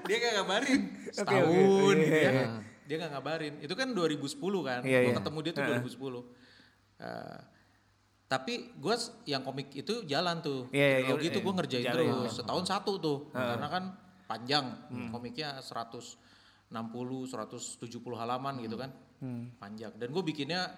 dia 0.07 0.15
nggak 0.19 0.33
ngabarin 0.35 0.81
setahun 1.15 1.95
oke. 1.95 2.03
gitu 2.03 2.17
ya. 2.19 2.31
Iya. 2.35 2.59
Dia 2.91 2.95
nggak 2.99 3.11
ngabarin. 3.15 3.53
Itu 3.63 3.71
kan 3.79 3.87
2010 3.95 4.35
kan. 4.67 4.83
Iya, 4.83 4.99
Gue 5.07 5.15
iya. 5.15 5.15
ketemu 5.15 5.39
dia 5.39 5.53
tuh 5.55 5.63
2010. 5.63 5.87
Eh, 6.99 7.39
tapi 8.27 8.53
gue 8.75 8.95
yang 9.31 9.47
komik 9.47 9.71
itu 9.71 10.03
jalan 10.03 10.43
tuh. 10.43 10.67
Iya, 10.75 10.83
iya, 10.83 10.97
Trilogi 11.07 11.27
iya. 11.31 11.35
tuh 11.39 11.41
gue 11.47 11.53
ngerjain 11.55 11.87
Jalan, 11.87 11.95
terus. 11.95 12.35
Setahun 12.35 12.65
satu 12.67 12.99
tuh. 12.99 13.31
Karena 13.31 13.67
kan 13.71 13.95
panjang. 14.27 14.91
Hmm. 14.91 15.07
Komiknya 15.07 15.63
160, 15.63 16.67
170 16.67 17.95
halaman 18.19 18.59
gitu 18.59 18.75
kan. 18.75 18.91
Hmm. 19.17 19.49
Panjang. 19.57 19.93
Dan 19.97 20.13
gue 20.13 20.23
bikinnya 20.23 20.69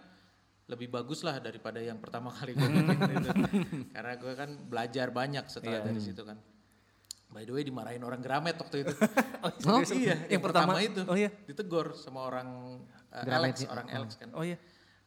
lebih 0.70 0.88
bagus 0.88 1.26
lah 1.26 1.42
daripada 1.42 1.82
yang 1.82 1.98
pertama 1.98 2.30
kali 2.30 2.54
gue 2.54 2.62
Hmm. 2.62 2.88
bikin. 2.88 3.24
Karena 3.92 4.14
gue 4.16 4.34
kan 4.38 4.50
belajar 4.70 5.08
banyak 5.10 5.46
setelah 5.50 5.82
Iya. 5.82 5.88
dari 5.90 6.00
situ 6.00 6.22
kan. 6.22 6.38
By 7.30 7.46
the 7.46 7.54
way 7.54 7.62
dimarahin 7.62 8.02
orang 8.02 8.22
Gramet 8.22 8.58
waktu 8.58 8.86
itu. 8.86 8.94
Oh, 9.40 9.80
iya, 9.96 10.28
yang, 10.28 10.44
pertama, 10.44 10.76
itu. 10.84 11.00
Oh 11.08 11.16
iya. 11.16 11.32
Ditegor 11.48 11.96
sama 11.96 12.28
orang 12.28 12.76
uh, 13.16 13.24
Gramet 13.24 13.56
Alex, 13.56 13.64
ya. 13.64 13.68
orang 13.72 13.88
Alex 13.88 14.10
kan. 14.20 14.30
Oh 14.36 14.44
iya. 14.44 14.60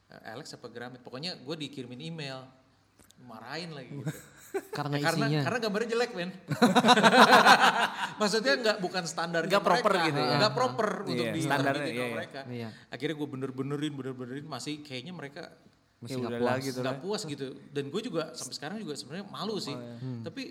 Uh, 0.09 0.23
Alex 0.33 0.57
apa 0.57 0.73
Gramet. 0.73 1.05
Pokoknya 1.05 1.37
gue 1.37 1.57
dikirimin 1.69 2.01
email. 2.01 2.41
Marahin 3.23 3.77
lagi 3.77 3.93
gitu. 3.93 4.09
Karena 4.53 4.97
Ya, 4.97 5.05
karena 5.05 5.25
isinya. 5.27 5.41
karena 5.43 5.59
gambarnya 5.61 5.89
jelek 5.91 6.11
men. 6.13 6.31
Maksudnya 8.21 8.55
nggak 8.55 8.77
bukan 8.79 9.05
standar 9.05 9.43
Nggak 9.45 9.65
proper 9.65 9.93
gitu 10.03 10.21
ya. 10.21 10.37
Nggak 10.39 10.55
proper 10.55 10.89
untuk 11.03 11.25
Iya, 11.25 11.33
di 11.33 11.41
terbitin 11.43 11.89
iya, 11.89 12.05
iya. 12.05 12.13
mereka. 12.13 12.41
Iya. 12.47 12.69
Akhirnya 12.89 13.17
gue 13.17 13.29
bener-benerin, 13.29 13.93
bener-benerin 13.93 14.45
masih 14.45 14.81
kayaknya 14.81 15.13
mereka 15.13 15.49
Masih 15.99 16.19
Ya 16.19 16.27
nggak 16.27 16.41
puas. 16.43 16.59
gitu 16.61 16.79
nggak 16.83 16.93
kan. 16.93 17.05
puas 17.07 17.23
gitu. 17.25 17.47
Dan 17.71 17.85
gue 17.87 18.03
juga 18.03 18.23
sampai 18.35 18.55
sekarang 18.55 18.77
juga 18.77 18.93
sebenarnya 18.93 19.25
malu 19.25 19.55
sih. 19.57 19.71
iya. 19.71 19.97
Tapi 20.21 20.43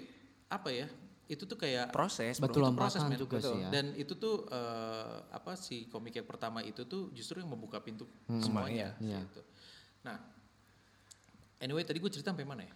apa 0.47 0.69
ya? 0.71 0.87
Itu 1.27 1.43
tuh 1.45 1.55
kayak 1.55 1.91
Proses. 1.91 2.35
bro. 2.37 2.47
Betul 2.47 2.71
proses, 2.71 3.03
men. 3.03 3.15
juga 3.15 3.35
Betul. 3.35 3.51
sih 3.51 3.59
ya. 3.59 3.69
Dan 3.69 3.85
itu 3.93 4.15
tuh 4.15 4.47
eh, 4.47 5.17
apa 5.29 5.53
sih 5.53 5.85
komik 5.85 6.15
yang 6.15 6.25
pertama 6.25 6.59
itu 6.61 6.83
tuh 6.83 7.11
justru 7.11 7.37
yang 7.37 7.49
membuka 7.49 7.77
pintu 7.77 8.07
Hmm. 8.25 8.39
semuanya. 8.39 8.95
Iya. 8.97 9.19
Gitu. 9.21 9.41
Nah, 10.01 10.17
anyway 11.59 11.83
tadi 11.83 11.99
gue 11.99 12.09
cerita 12.09 12.31
sampai 12.31 12.43
mana 12.43 12.63
ya? 12.63 12.71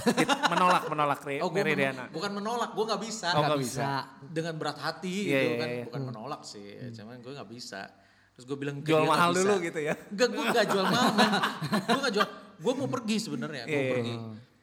It- 0.00 0.30
menolak 0.48 0.84
menolak 0.86 1.20
Re- 1.22 1.40
Oh, 1.40 1.48
gue 1.48 1.60
Meridiana. 1.60 2.06
bukan 2.08 2.30
menolak, 2.32 2.70
gue 2.72 2.84
nggak 2.84 3.02
bisa. 3.02 3.28
Oh, 3.30 3.40
Nggak 3.40 3.48
nggak 3.48 3.60
bisa. 3.62 3.88
Dengan 4.22 4.54
berat 4.54 4.78
hati 4.78 5.16
Iya, 5.26 5.38
gitu 5.38 5.48
iya, 5.48 5.56
kan, 5.56 5.68
iya. 5.68 5.84
bukan 5.86 6.02
menolak 6.04 6.42
sih. 6.42 6.66
Cuman 6.90 7.18
gue 7.18 7.32
nggak 7.32 7.50
bisa. 7.50 7.82
Terus 8.32 8.44
gue 8.44 8.56
bilang 8.56 8.76
Jual 8.80 9.02
mahal 9.02 9.30
"Nggak 9.30 9.38
dulu 9.40 9.52
bisa." 9.52 9.66
gitu 9.66 9.80
ya. 9.82 9.94
Enggak, 10.08 10.28
gue 10.30 10.44
nggak 10.46 10.66
jual 10.68 10.86
mahal. 10.86 11.10
men. 11.12 11.32
gue 11.82 11.98
nggak 11.98 12.14
jual. 12.14 12.28
Gue 12.58 12.72
mau 12.74 12.88
pergi 12.88 13.16
sebenarnya, 13.18 13.62
gue 13.64 13.70
Iya, 13.70 13.82
iya. 13.82 13.92
pergi. 13.94 14.14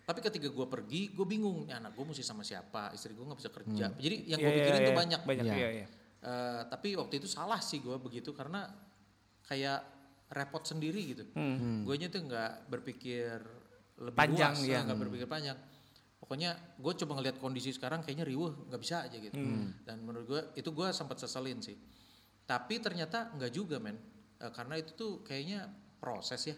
Tapi 0.06 0.20
ketika 0.22 0.48
gue 0.48 0.68
pergi, 0.70 1.02
gue 1.12 1.26
bingung. 1.26 1.66
Ya, 1.66 1.80
anak 1.80 1.92
gue 1.92 2.06
mesti 2.06 2.22
sama 2.22 2.42
siapa? 2.42 2.94
Istri 2.94 3.12
gue 3.12 3.26
nggak 3.26 3.40
bisa 3.40 3.50
kerja. 3.50 3.86
Jadi 3.92 4.16
yang 4.26 4.38
gue 4.38 4.46
Iya, 4.46 4.52
iya, 4.52 4.64
pikirin 4.64 4.80
tuh 4.80 4.86
iya. 4.88 5.00
banyak. 5.00 5.22
Banyak, 5.26 5.46
Iya. 5.46 5.56
iya, 5.56 5.70
iya. 5.74 5.88
Eh, 6.22 6.62
tapi 6.68 6.96
waktu 6.96 7.14
itu 7.18 7.28
salah 7.28 7.60
sih 7.60 7.78
gue 7.80 7.94
begitu 7.98 8.32
karena 8.32 8.66
kayak 9.44 9.80
repot 10.28 10.64
sendiri 10.64 11.02
gitu. 11.06 11.24
Hmm. 11.34 11.84
Gue 11.84 12.00
tuh 12.02 12.18
nggak 12.18 12.68
berpikir 12.68 13.38
lebih 13.96 14.18
Panjang, 14.18 14.54
luas, 14.54 14.68
ya. 14.68 14.80
nggak 14.84 15.00
berpikir 15.00 15.28
panjang. 15.28 15.58
Pokoknya 16.16 16.52
gue 16.76 16.94
coba 16.96 17.12
ngeliat 17.16 17.38
kondisi 17.38 17.70
sekarang 17.70 18.02
kayaknya 18.02 18.26
riuh 18.26 18.68
nggak 18.68 18.82
bisa 18.82 19.06
aja 19.06 19.16
gitu. 19.16 19.38
Hmm. 19.38 19.72
Dan 19.86 20.02
menurut 20.02 20.26
gue 20.26 20.42
itu 20.58 20.70
gue 20.70 20.88
sempat 20.90 21.16
seselin 21.16 21.62
sih. 21.62 21.78
Tapi 22.44 22.78
ternyata 22.78 23.32
nggak 23.34 23.52
juga 23.52 23.78
men, 23.80 23.96
Eh, 24.36 24.52
karena 24.52 24.76
itu 24.76 24.92
tuh 24.94 25.24
kayaknya 25.24 25.64
proses 25.96 26.44
ya. 26.44 26.56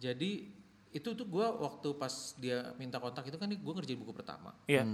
Jadi 0.00 0.48
itu 0.88 1.08
tuh 1.12 1.26
gue 1.26 1.42
waktu 1.44 1.88
pas 1.94 2.10
dia 2.38 2.72
minta 2.74 2.96
kontak 2.96 3.26
itu 3.26 3.36
kan 3.36 3.50
gue 3.50 3.74
ngerjain 3.74 3.98
buku 3.98 4.14
pertama. 4.14 4.56
Iya. 4.64 4.86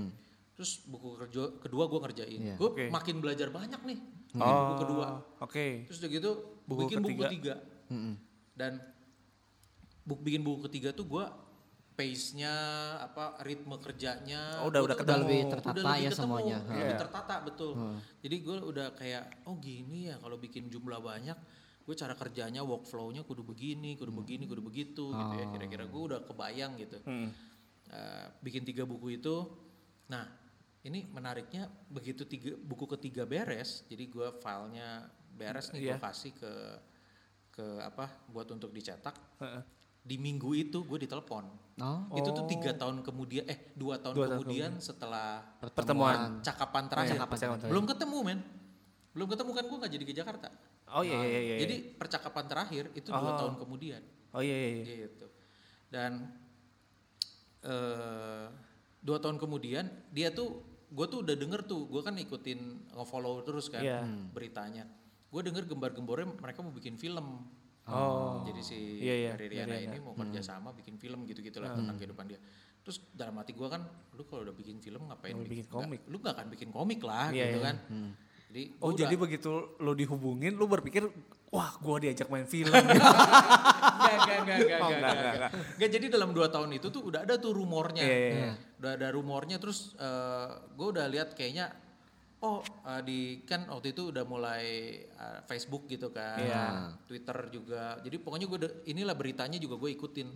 Terus 0.56 0.82
buku 0.84 1.14
kerja 1.16 1.54
kedua 1.62 1.86
gue 1.86 2.00
ngerjain. 2.02 2.40
Iya. 2.42 2.54
Gue 2.58 2.68
Oke. 2.72 2.84
makin 2.90 3.22
belajar 3.22 3.48
banyak 3.48 3.78
nih. 3.84 3.98
Bikin 4.30 4.42
Oh, 4.42 4.58
buku 4.66 4.76
kedua. 4.82 5.06
Oke. 5.38 5.66
Terus 5.86 5.98
udah 6.00 6.10
gitu 6.10 6.30
Buku 6.66 6.80
bikin 6.84 6.98
buku 6.98 7.10
ketiga. 7.14 7.28
ketiga. 7.30 7.54
Dan 8.52 8.72
buku 10.02 10.20
bikin 10.20 10.42
buku 10.42 10.58
ketiga 10.66 10.90
tuh 10.90 11.06
gue 11.06 11.24
pace-nya 12.00 12.54
apa 12.98 13.36
ritme 13.40 13.76
kerjanya 13.76 14.56
Oh, 14.58 14.68
udah- 14.68 14.80
udah 14.82 14.96
ketemu. 14.96 15.20
Lebih 15.22 15.40
tertata 15.50 15.76
lebih 15.76 15.92
ya 15.98 16.08
ketemu, 16.08 16.16
semuanya. 16.16 16.58
lebih 16.64 16.80
Iya. 16.86 16.98
tertata 16.98 17.34
betul 17.42 17.72
jadi 18.18 18.36
gue 18.38 18.56
udah 18.64 18.86
kayak 18.94 19.24
oh 19.44 19.56
gini 19.58 20.08
ya 20.08 20.16
kalau 20.16 20.36
bikin 20.36 20.66
jumlah 20.66 20.96
banyak 20.98 21.36
gue 21.80 21.94
cara 21.94 22.14
kerjanya 22.14 22.62
workflow-nya 22.62 23.20
kudu 23.22 23.42
begini 23.42 23.94
kudu 23.94 24.12
begini 24.14 24.44
kudu 24.44 24.62
begitu 24.62 25.04
gitu 25.10 25.34
ya 25.34 25.46
kira-kira 25.50 25.84
gue 25.84 26.02
udah 26.06 26.20
kebayang 26.22 26.72
gitu 26.76 26.96
Hmm. 27.02 27.28
Eh, 27.86 28.26
bikin 28.40 28.62
tiga 28.62 28.82
buku 28.82 29.12
itu 29.12 29.36
nah 30.06 30.22
ini 30.80 31.04
menariknya 31.06 31.66
begitu 31.86 32.22
tiga 32.24 32.54
buku 32.56 32.86
ketiga 32.88 33.22
beres 33.24 33.82
jadi 33.84 34.06
gue 34.06 34.28
filenya 34.36 35.04
beres 35.30 35.68
nih 35.68 35.80
gue 35.82 35.90
Iya. 35.90 35.98
kasih 35.98 36.32
ke 36.32 36.52
ke 37.50 37.66
apa 37.80 38.06
buat 38.26 38.46
untuk 38.48 38.70
dicetak 38.70 39.12
Heeh. 39.36 39.62
Di 40.00 40.16
minggu 40.16 40.50
itu 40.52 40.82
gue 40.82 40.98
ditelepon 41.00 41.72
Oh, 41.80 42.12
itu 42.12 42.28
tuh 42.28 42.44
tiga 42.44 42.76
tahun 42.76 43.00
kemudian 43.00 43.48
eh 43.48 43.72
dua 43.72 43.96
tahun 43.96 44.12
Dua 44.12 44.26
tahun 44.28 44.44
kemudian 44.44 44.70
setelah 44.76 45.40
Pertemuan. 45.64 46.36
cakapan 46.38 46.84
terakhir 46.86 47.16
Cakapan 47.16 47.36
terakhir. 47.40 47.70
belum 47.72 47.84
ketemu 47.86 48.18
men 48.20 48.40
belum 49.10 49.26
ketemu 49.26 49.50
kan 49.50 49.64
gue 49.64 49.78
nggak 49.80 49.92
jadi 49.96 50.04
ke 50.04 50.14
Jakarta 50.14 50.48
Oh 50.90 51.00
iya 51.00 51.16
iya 51.22 51.40
iya. 51.40 51.56
jadi 51.58 51.76
percakapan 51.94 52.44
terakhir 52.46 52.84
itu 52.92 53.08
dua 53.08 53.32
Oh. 53.32 53.38
tahun 53.38 53.54
kemudian 53.56 54.02
Oh 54.30 54.40
iya 54.40 54.52
iya. 54.52 54.68
iya. 54.78 54.96
gitu 55.08 55.26
dan 55.88 56.36
eh 57.62 58.44
dua 59.00 59.16
tahun 59.16 59.36
kemudian 59.36 59.84
dia 60.10 60.28
tuh 60.30 60.60
gue 60.86 61.06
tuh 61.06 61.22
udah 61.22 61.32
denger 61.34 61.64
tuh 61.64 61.86
gue 61.86 62.02
kan 62.02 62.12
ikutin 62.14 62.60
nge-follow 62.92 63.40
terus 63.40 63.68
kan 63.68 63.80
Iya. 63.80 64.04
beritanya 64.28 64.84
gue 65.26 65.40
denger 65.40 65.64
gembar-gembornya 65.64 66.28
mereka 66.34 66.60
mau 66.60 66.70
bikin 66.70 66.94
film 66.94 67.46
Oh. 67.90 68.40
jadi 68.42 68.60
si 68.60 68.78
Iya, 68.98 69.14
iya, 69.16 69.30
Riana 69.34 69.66
Mary 69.68 69.84
ini 69.84 69.98
mau 69.98 70.14
kerja 70.14 70.40
sama 70.40 70.70
bikin 70.70 70.94
film 70.94 71.22
gitu 71.24 71.40
gitulah 71.40 71.68
Hmm. 71.68 71.82
tentang 71.82 71.96
kehidupan 71.96 72.26
dia 72.26 72.40
terus 72.80 73.02
dalam 73.10 73.36
hati 73.36 73.52
gue 73.52 73.66
kan 73.66 73.82
lu 74.10 74.24
kalau 74.24 74.42
udah 74.42 74.52
bikin 74.52 74.78
film 74.78 75.04
ngapain 75.04 75.32
Mau 75.32 75.44
bikin 75.44 75.66
komik. 75.66 76.00
lu 76.06 76.16
gak 76.18 76.32
akan 76.32 76.46
bikin 76.48 76.70
komik 76.70 77.00
lah 77.00 77.28
Iya, 77.28 77.44
gitu 77.46 77.58
iya. 77.58 77.66
kan 77.66 77.76
jadi 78.46 78.62
Oh 78.78 78.88
gua 78.88 78.96
jadi 78.96 79.10
udah- 79.10 79.22
begitu 79.22 79.50
lo 79.76 79.92
dihubungin 79.92 80.52
lo 80.54 80.66
berpikir 80.66 81.06
wah 81.48 81.70
gua 81.76 81.98
diajak 81.98 82.26
main 82.26 82.44
film. 82.44 82.70
Enggak, 84.00 84.14
enggak, 84.16 84.38
enggak, 84.38 84.56
enggak, 84.56 84.80
Oh, 84.80 84.88
enggak, 84.88 84.96
enggak, 84.96 85.12
enggak, 85.12 85.34
enggak. 85.34 85.50
Enggak, 85.72 85.90
jadi 85.92 86.06
dalam 86.08 86.30
dua 86.30 86.46
tahun 86.48 86.70
itu 86.72 86.86
tuh 86.88 87.02
udah 87.04 87.20
ada 87.22 87.34
tuh 87.36 87.52
rumornya. 87.52 88.00
Iya, 88.00 88.16
iya, 88.16 88.30
iya. 88.32 88.52
Udah 88.76 88.90
ada 88.92 89.08
rumornya 89.10 89.56
terus 89.56 89.94
gue 90.72 90.86
udah 90.88 91.06
lihat 91.06 91.32
kayaknya 91.32 91.70
oh 92.40 92.64
eh, 92.64 93.00
di 93.04 93.20
kan 93.44 93.68
waktu 93.68 93.92
itu 93.92 94.08
udah 94.12 94.24
mulai 94.24 94.64
eh, 95.04 95.40
Facebook 95.44 95.84
gitu 95.88 96.08
kan. 96.12 96.40
Iya. 96.40 96.64
Twitter 97.04 97.38
juga. 97.52 98.00
Jadi 98.00 98.16
pokoknya 98.20 98.46
gue 98.48 98.58
inilah 98.88 99.14
beritanya 99.16 99.60
juga 99.60 99.76
gue 99.76 99.90
ikutin. 99.92 100.28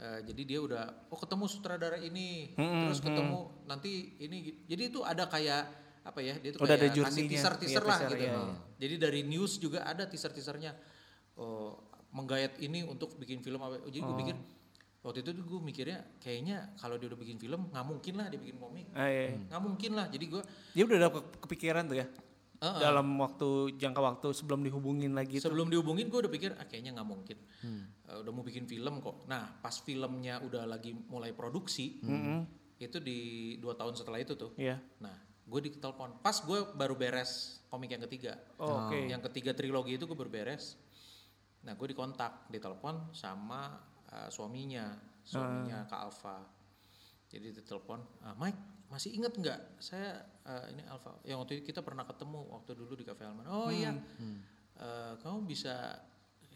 Eh, 0.00 0.20
jadi 0.24 0.42
dia 0.48 0.58
udah 0.64 1.12
oh 1.12 1.18
ketemu 1.20 1.44
sutradara 1.44 2.00
ini, 2.00 2.56
terus 2.56 3.04
ketemu 3.04 3.52
nanti 3.68 4.16
ini. 4.16 4.64
Jadi 4.64 4.82
itu 4.88 5.04
ada 5.04 5.28
kayak 5.28 5.68
apa 6.00 6.24
ya? 6.24 6.34
Dia 6.40 6.56
tuh 6.56 6.64
Udah 6.64 6.80
ada 6.80 6.88
kayak 6.88 7.04
kasih 7.04 7.24
teaser-teaser 7.28 7.84
Iya, 7.84 7.90
lah 7.92 7.98
teaser, 8.00 8.16
gitu. 8.16 8.24
iya, 8.24 8.40
iya. 8.40 8.56
Jadi 8.80 8.94
dari 8.96 9.20
news 9.28 9.52
juga 9.60 9.84
ada 9.84 10.08
teaser-teasernya. 10.08 10.72
Oh, 11.36 11.76
menggayat 12.16 12.56
ini 12.64 12.80
untuk 12.88 13.12
bikin 13.20 13.44
film 13.44 13.60
apa. 13.60 13.76
Jadi 13.92 14.00
gue 14.00 14.16
pikir 14.24 14.36
waktu 15.00 15.24
itu 15.24 15.30
tuh 15.32 15.44
gue 15.44 15.60
mikirnya 15.60 15.98
kayaknya 16.20 16.76
kalau 16.76 17.00
dia 17.00 17.08
udah 17.08 17.16
bikin 17.16 17.40
film 17.40 17.72
nggak 17.72 17.84
mungkin 17.84 18.14
lah 18.20 18.26
dia 18.28 18.36
bikin 18.36 18.56
komik. 18.56 18.86
Ah, 18.92 19.08
iya. 19.08 19.32
Nggak 19.32 19.62
mungkin 19.62 19.90
lah. 19.96 20.06
Jadi 20.08 20.24
gue 20.26 20.42
Dia 20.72 20.82
udah 20.84 20.96
ada 20.98 21.08
ke- 21.08 21.38
kepikiran 21.40 21.84
tuh 21.86 21.96
ya. 21.96 22.06
Heeh. 22.60 22.76
Dalam 22.76 23.08
waktu 23.16 23.48
jangka 23.80 23.96
waktu 23.98 24.36
sebelum 24.36 24.60
dihubungin 24.60 25.16
lagi 25.16 25.40
tuh. 25.40 25.48
sebelum 25.48 25.72
dihubungin 25.72 26.12
gue 26.12 26.20
udah 26.20 26.28
pikir 26.28 26.52
ah, 26.52 26.68
kayaknya 26.68 27.00
nggak 27.00 27.08
mungkin. 27.08 27.36
Eh, 28.04 28.16
udah 28.20 28.28
mau 28.28 28.44
bikin 28.44 28.68
film 28.68 29.00
kok. 29.00 29.24
Nah 29.24 29.48
pas 29.58 29.72
filmnya 29.72 30.44
udah 30.44 30.68
lagi 30.68 30.92
mulai 31.08 31.32
produksi 31.32 32.04
itu 32.76 32.96
di 33.00 33.18
dua 33.56 33.72
tahun 33.72 33.96
setelah 33.96 34.20
itu 34.20 34.36
tuh. 34.36 34.52
Iya. 34.60 34.76
Nah 35.00 35.16
gue 35.48 35.60
ditelepon. 35.64 36.20
Pas 36.20 36.36
gue 36.36 36.60
baru 36.76 36.92
beres 36.94 37.64
komik 37.72 37.88
yang 37.88 38.04
ketiga. 38.04 38.36
Oh, 38.60 38.84
oke. 38.86 39.08
Yang 39.08 39.32
ketiga 39.32 39.56
trilogi 39.56 39.96
itu 39.96 40.04
gue 40.04 40.14
baru 40.14 40.28
beres. 40.28 40.76
Nah 41.60 41.72
gue 41.72 41.88
dikontak, 41.88 42.48
ditelepon 42.48 43.12
sama 43.12 43.80
uh, 44.12 44.28
suaminya, 44.30 44.98
suaminya 45.22 45.86
Kak 45.86 46.00
Alfa. 46.10 46.38
Jadi 47.30 47.54
ditelepon, 47.54 48.02
"Ah, 48.26 48.34
Mike 48.34 48.90
masih 48.90 49.14
inget 49.14 49.30
nggak? 49.38 49.78
Saya 49.78 50.18
uh, 50.42 50.66
ini 50.66 50.82
Alfa, 50.90 51.14
yang 51.22 51.38
waktu 51.38 51.62
itu 51.62 51.70
kita 51.70 51.80
pernah 51.80 52.02
ketemu 52.02 52.42
waktu 52.50 52.74
dulu 52.74 52.98
di 52.98 53.06
Cafe 53.06 53.22
Alman. 53.24 53.46
Oh 53.46 53.70
iya, 53.70 53.94
Uh, 54.80 55.12
kamu 55.20 55.44
bisa 55.44 55.92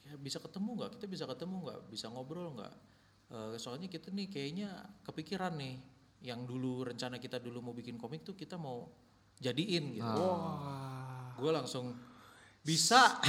ya, 0.08 0.16
bisa 0.16 0.40
ketemu 0.40 0.80
nggak? 0.80 0.96
Kita 0.96 1.04
bisa 1.04 1.28
ketemu 1.28 1.60
nggak? 1.60 1.80
Bisa 1.92 2.08
ngobrol 2.08 2.56
nggak? 2.56 2.72
Uh, 3.28 3.52
soalnya 3.60 3.84
kita 3.84 4.08
nih 4.08 4.32
kayaknya 4.32 4.80
kepikiran 5.04 5.52
nih, 5.60 5.76
yang 6.24 6.48
dulu 6.48 6.88
rencana 6.88 7.20
kita 7.20 7.36
dulu 7.36 7.60
mau 7.60 7.76
bikin 7.76 8.00
komik 8.00 8.24
tuh 8.24 8.32
kita 8.32 8.56
mau 8.56 8.88
jadiin 9.44 10.00
gitu. 10.00 10.24
Gue 11.36 11.52
langsung 11.52 11.92
bisa. 12.64 13.12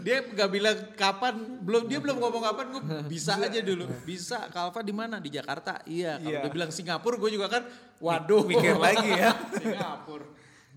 dia 0.00 0.24
nggak 0.24 0.50
bilang 0.50 0.76
kapan, 0.96 1.34
belum 1.60 1.84
dia 1.84 2.00
belum 2.00 2.16
ngomong 2.16 2.42
kapan, 2.42 2.66
gue 2.72 2.82
bisa 3.06 3.36
aja 3.36 3.60
dulu. 3.60 3.84
Bisa, 4.02 4.48
Kalva 4.48 4.80
di 4.80 4.92
mana? 4.92 5.20
Di 5.20 5.28
Jakarta. 5.28 5.84
Iya. 5.84 6.16
Kalau 6.18 6.30
Iya. 6.32 6.40
dia 6.42 6.52
bilang 6.52 6.70
Singapura, 6.72 7.16
gue 7.16 7.30
juga 7.30 7.48
kan, 7.48 7.62
waduh. 8.00 8.44
Mikir 8.44 8.76
lagi 8.76 9.08
ya. 9.10 9.30
Singapura. 9.60 10.26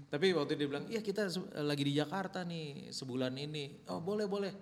Tapi 0.08 0.32
waktu 0.32 0.56
dia 0.56 0.68
bilang, 0.68 0.86
iya 0.88 1.00
kita 1.00 1.28
se- 1.28 1.52
lagi 1.60 1.84
di 1.84 1.94
Jakarta 1.94 2.44
nih 2.44 2.92
sebulan 2.92 3.36
ini. 3.36 3.88
Oh 3.92 4.00
boleh 4.00 4.24
boleh. 4.24 4.54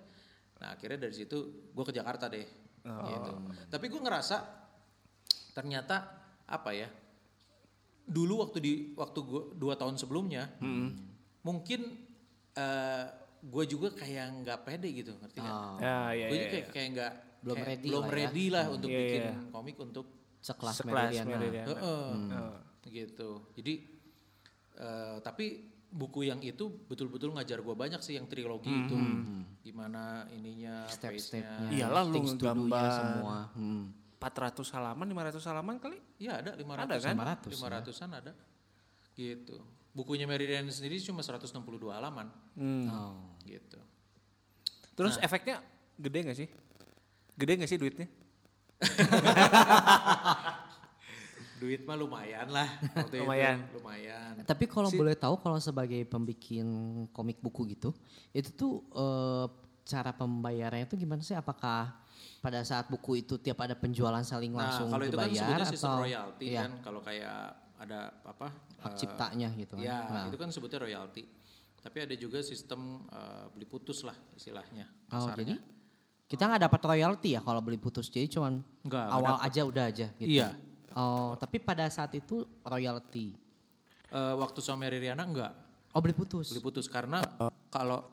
Nah 0.58 0.74
akhirnya 0.74 1.06
dari 1.06 1.14
situ 1.14 1.36
gue 1.70 1.84
ke 1.84 1.94
Jakarta 1.94 2.26
deh. 2.26 2.46
Gitu. 2.82 3.32
Tapi 3.66 3.86
gue 3.86 4.00
ngerasa 4.00 4.36
ternyata 5.52 6.06
apa 6.46 6.70
ya? 6.70 6.86
Dulu 8.06 8.42
waktu 8.42 8.58
di 8.58 8.72
waktu 8.94 9.18
gue 9.18 9.42
dua 9.54 9.74
tahun 9.74 9.98
sebelumnya, 9.98 10.46
mungkin 11.42 11.80
eh, 12.54 13.06
gue 13.38 13.64
juga 13.66 13.88
kayak 13.92 14.26
nggak 14.40 14.58
pede 14.62 14.88
gitu, 14.92 15.12
ngerti 15.14 15.38
nggak? 15.38 15.54
Oh, 15.54 15.76
Ya, 15.78 15.98
iya, 16.10 16.26
gue 16.26 16.32
iya. 16.32 16.40
juga 16.40 16.50
kayak 16.52 16.68
kayak 16.70 16.88
nggak 16.92 17.12
Belum 17.36 17.56
kayak 17.56 17.68
ready 17.68 17.86
belum 17.86 18.00
lah 18.00 18.08
ya. 18.08 18.16
ready 18.16 18.44
lah 18.48 18.64
untuk 18.68 18.88
Iya, 18.88 18.98
bikin 19.00 19.22
iya. 19.22 19.34
komik 19.48 19.76
untuk 19.78 20.06
sekelas, 20.38 20.74
Sekelas 20.76 21.02
Meridiana. 21.10 21.30
Meridiana. 21.32 21.68
Heeh, 21.68 22.06
Oh. 22.30 22.56
gitu. 22.86 23.30
Jadi 23.52 23.74
eh, 24.76 25.16
tapi 25.20 25.46
buku 25.86 26.20
yang 26.22 26.40
itu 26.40 26.68
betul-betul 26.84 27.32
ngajar 27.32 27.62
gua 27.62 27.72
banyak 27.72 27.98
sih 27.98 28.14
yang 28.14 28.26
trilogi 28.26 28.68
itu 28.68 28.96
gimana 29.62 30.26
ininya 30.28 30.84
Step-stepnya. 30.86 31.70
Iyalah 31.70 32.04
lu 32.04 32.20
nggambar. 32.26 32.90
semua. 32.92 33.36
Hmm. 33.54 33.84
400 34.16 34.68
halaman, 34.72 35.06
500 35.06 35.44
halaman 35.44 35.76
kali? 35.76 35.98
Iya 36.16 36.40
ada 36.40 36.52
500 36.52 36.82
Ada 36.82 36.96
kan? 36.98 37.14
500, 37.14 37.52
500-an 37.52 38.10
ada. 38.12 38.32
Gitu. 39.14 39.56
Bukunya 39.96 40.28
Meridian 40.28 40.68
sendiri 40.68 41.00
cuma 41.00 41.24
162 41.24 41.56
halaman 41.88 42.28
Hmm. 42.52 42.84
Oh. 42.86 43.16
gitu. 43.42 43.80
Terus 44.92 45.16
efeknya 45.18 45.64
gede 45.96 46.18
gak 46.22 46.36
sih? 46.36 46.48
Gede 47.32 47.52
gak 47.56 47.66
sih 47.66 47.76
duitnya? 47.76 48.04
Duit 51.56 51.88
mah 51.88 51.96
lumayan 51.96 52.52
lah 52.52 52.68
waktu 52.92 53.24
Lumayan. 53.24 53.64
itu. 53.64 53.80
Lumayan. 53.80 54.32
Tapi 54.44 54.68
kalau 54.68 54.92
boleh 54.92 55.16
tahu 55.16 55.40
kalau 55.40 55.56
sebagai 55.56 56.04
pembikin 56.04 56.68
komik 57.10 57.40
buku 57.40 57.72
gitu, 57.72 57.96
itu 58.30 58.52
tuh 58.52 58.84
eh, 58.92 59.46
cara 59.82 60.12
pembayarannya 60.12 60.84
itu 60.84 61.00
gimana 61.00 61.24
sih? 61.24 61.32
Apakah 61.32 61.96
pada 62.44 62.60
saat 62.60 62.92
buku 62.92 63.24
itu 63.24 63.40
tiap 63.40 63.56
ada 63.58 63.72
penjualan 63.72 64.20
saling 64.20 64.52
Nah, 64.52 64.68
langsung 64.68 64.92
kalau 64.92 65.08
itu 65.08 65.16
kan 65.16 65.28
dibayar 65.28 65.40
sebutnya 65.40 65.66
sistem 65.66 65.96
royalti 65.96 66.44
Iya, 66.44 66.60
kan. 66.60 66.70
Kalau 66.84 67.00
kayak 67.00 67.38
ada 67.76 68.00
apa? 68.20 68.48
Hak 68.86 68.94
eh, 68.94 68.98
ciptanya 68.98 69.48
gitu 69.52 69.74
kan? 69.74 69.82
Ya, 69.82 69.98
Nah. 70.06 70.24
itu 70.30 70.36
kan 70.36 70.48
sebutnya 70.48 70.78
royalti. 70.80 71.22
Tapi 71.76 71.98
ada 72.02 72.14
juga 72.14 72.38
sistem 72.40 73.02
eh, 73.06 73.44
beli 73.50 73.66
putus 73.66 74.02
lah 74.02 74.14
istilahnya. 74.32 74.86
Oh, 75.10 75.26
kasarnya. 75.26 75.36
jadi 75.42 75.54
kita 76.26 76.42
nggak 76.42 76.62
dapat 76.66 76.80
royalti 76.82 77.28
ya 77.34 77.40
kalau 77.40 77.60
beli 77.60 77.76
putus. 77.76 78.06
Jadi 78.08 78.26
cuman 78.30 78.58
Enggak, 78.82 79.06
awal 79.06 79.36
aja 79.38 79.62
udah 79.62 79.84
aja 79.86 80.06
gitu. 80.16 80.30
Iya. 80.38 80.54
Oh, 80.96 81.36
tapi 81.36 81.58
pada 81.58 81.86
saat 81.86 82.10
itu 82.14 82.42
royalti. 82.62 83.36
Eh, 84.06 84.34
waktu 84.34 84.58
sama 84.58 84.86
Mary 84.86 84.98
Riana 84.98 85.22
enggak 85.22 85.52
Oh, 85.90 86.00
beli 86.00 86.12
putus. 86.12 86.50
beli 86.50 86.62
putus 86.62 86.86
karena 86.86 87.18
kalau 87.68 88.04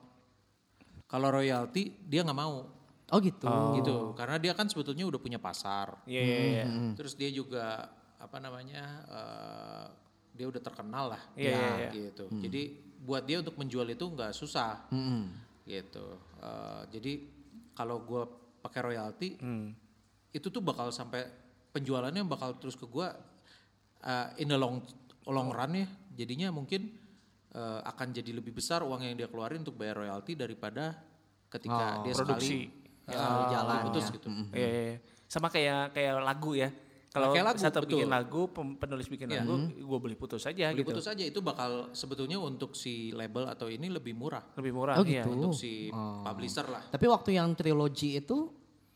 kalau 1.06 1.30
royalti 1.30 1.94
dia 2.02 2.22
nggak 2.22 2.36
mau 2.36 2.66
Oh, 3.14 3.22
gitu. 3.22 3.46
gitu 3.78 4.18
karena 4.18 4.42
dia 4.42 4.58
kan 4.58 4.66
sebetulnya 4.66 5.06
udah 5.06 5.22
punya 5.22 5.38
pasar 5.38 6.02
Iya 6.10 6.22
iya 6.24 6.38
iya. 6.42 6.66
terus 6.98 7.14
dia 7.14 7.30
juga 7.30 7.86
apa 8.18 8.38
namanya 8.40 8.84
eh, 9.06 9.86
dia 10.34 10.46
udah 10.46 10.60
terkenal 10.60 11.14
lah 11.14 11.22
Iya, 11.34 11.50
ya, 11.50 11.54
iya, 11.54 11.74
iya. 11.78 11.90
gitu 12.10 12.26
jadi 12.34 12.62
buat 13.00 13.24
dia 13.24 13.38
untuk 13.40 13.56
menjual 13.56 13.88
itu 13.88 14.06
nggak 14.06 14.32
susah 14.32 14.90
Mm-mm. 14.90 15.30
gitu 15.64 16.06
Eh, 16.38 16.84
jadi 16.92 17.14
kalau 17.72 18.04
gue 18.04 18.24
pakai 18.60 18.82
royalti 18.84 19.40
Hmm. 19.40 19.72
itu 20.30 20.48
tuh 20.48 20.60
bakal 20.60 20.92
sampai 20.92 21.24
penjualannya 21.72 22.20
bakal 22.24 22.58
terus 22.58 22.76
ke 22.76 22.84
gue 22.84 23.08
uh, 24.02 24.28
in 24.36 24.48
the 24.48 24.58
long 24.58 24.84
long 25.24 25.50
run 25.50 25.72
ya 25.74 25.88
jadinya 26.12 26.52
mungkin 26.52 26.92
uh, 27.52 27.80
akan 27.82 28.12
jadi 28.12 28.36
lebih 28.36 28.54
besar 28.54 28.84
uang 28.84 29.02
yang 29.02 29.16
dia 29.16 29.26
keluarin 29.26 29.64
untuk 29.64 29.74
bayar 29.74 30.04
royalti 30.04 30.36
daripada 30.36 31.00
ketika 31.48 32.02
Oh, 32.02 32.04
dia 32.04 32.14
produksi. 32.14 32.68
sekali 32.68 32.82
Ya, 33.04 33.20
uh, 33.20 33.52
jalan 33.52 33.78
putus 33.84 34.04
ya. 34.04 34.12
gitu. 34.16 34.28
Iya, 34.56 34.64
iya, 34.64 34.82
iya. 34.88 34.98
Sama 35.28 35.48
kayak 35.48 35.92
kayak 35.92 36.24
lagu 36.24 36.56
ya. 36.56 36.72
Kalau 37.14 37.30
Kayak 37.30 37.46
lagu, 37.46 37.60
satu 37.62 37.78
bikin 37.80 37.94
betul. 38.00 38.10
lagu, 38.10 38.42
pem- 38.50 38.74
penulis 38.76 39.06
bikin 39.06 39.30
Iya. 39.30 39.46
lagu, 39.46 39.54
gue 39.70 40.00
beli 40.02 40.18
putus 40.18 40.42
aja 40.44 40.66
Beli 40.68 40.82
gitu. 40.82 40.90
putus 40.90 41.06
aja 41.06 41.22
itu 41.22 41.40
bakal 41.40 41.94
sebetulnya 41.94 42.42
untuk 42.42 42.74
si 42.74 43.14
label 43.14 43.46
atau 43.46 43.70
ini 43.70 43.86
lebih 43.88 44.12
murah 44.12 44.42
Lebih 44.58 44.74
murah. 44.74 44.98
Oh, 44.98 45.06
iya. 45.06 45.22
gitu. 45.22 45.30
untuk 45.32 45.54
si 45.54 45.88
Oh. 45.88 46.26
publisher 46.26 46.66
lah. 46.66 46.82
Tapi 46.84 47.06
waktu 47.06 47.38
yang 47.38 47.54
trilogi 47.54 48.18
itu 48.18 48.50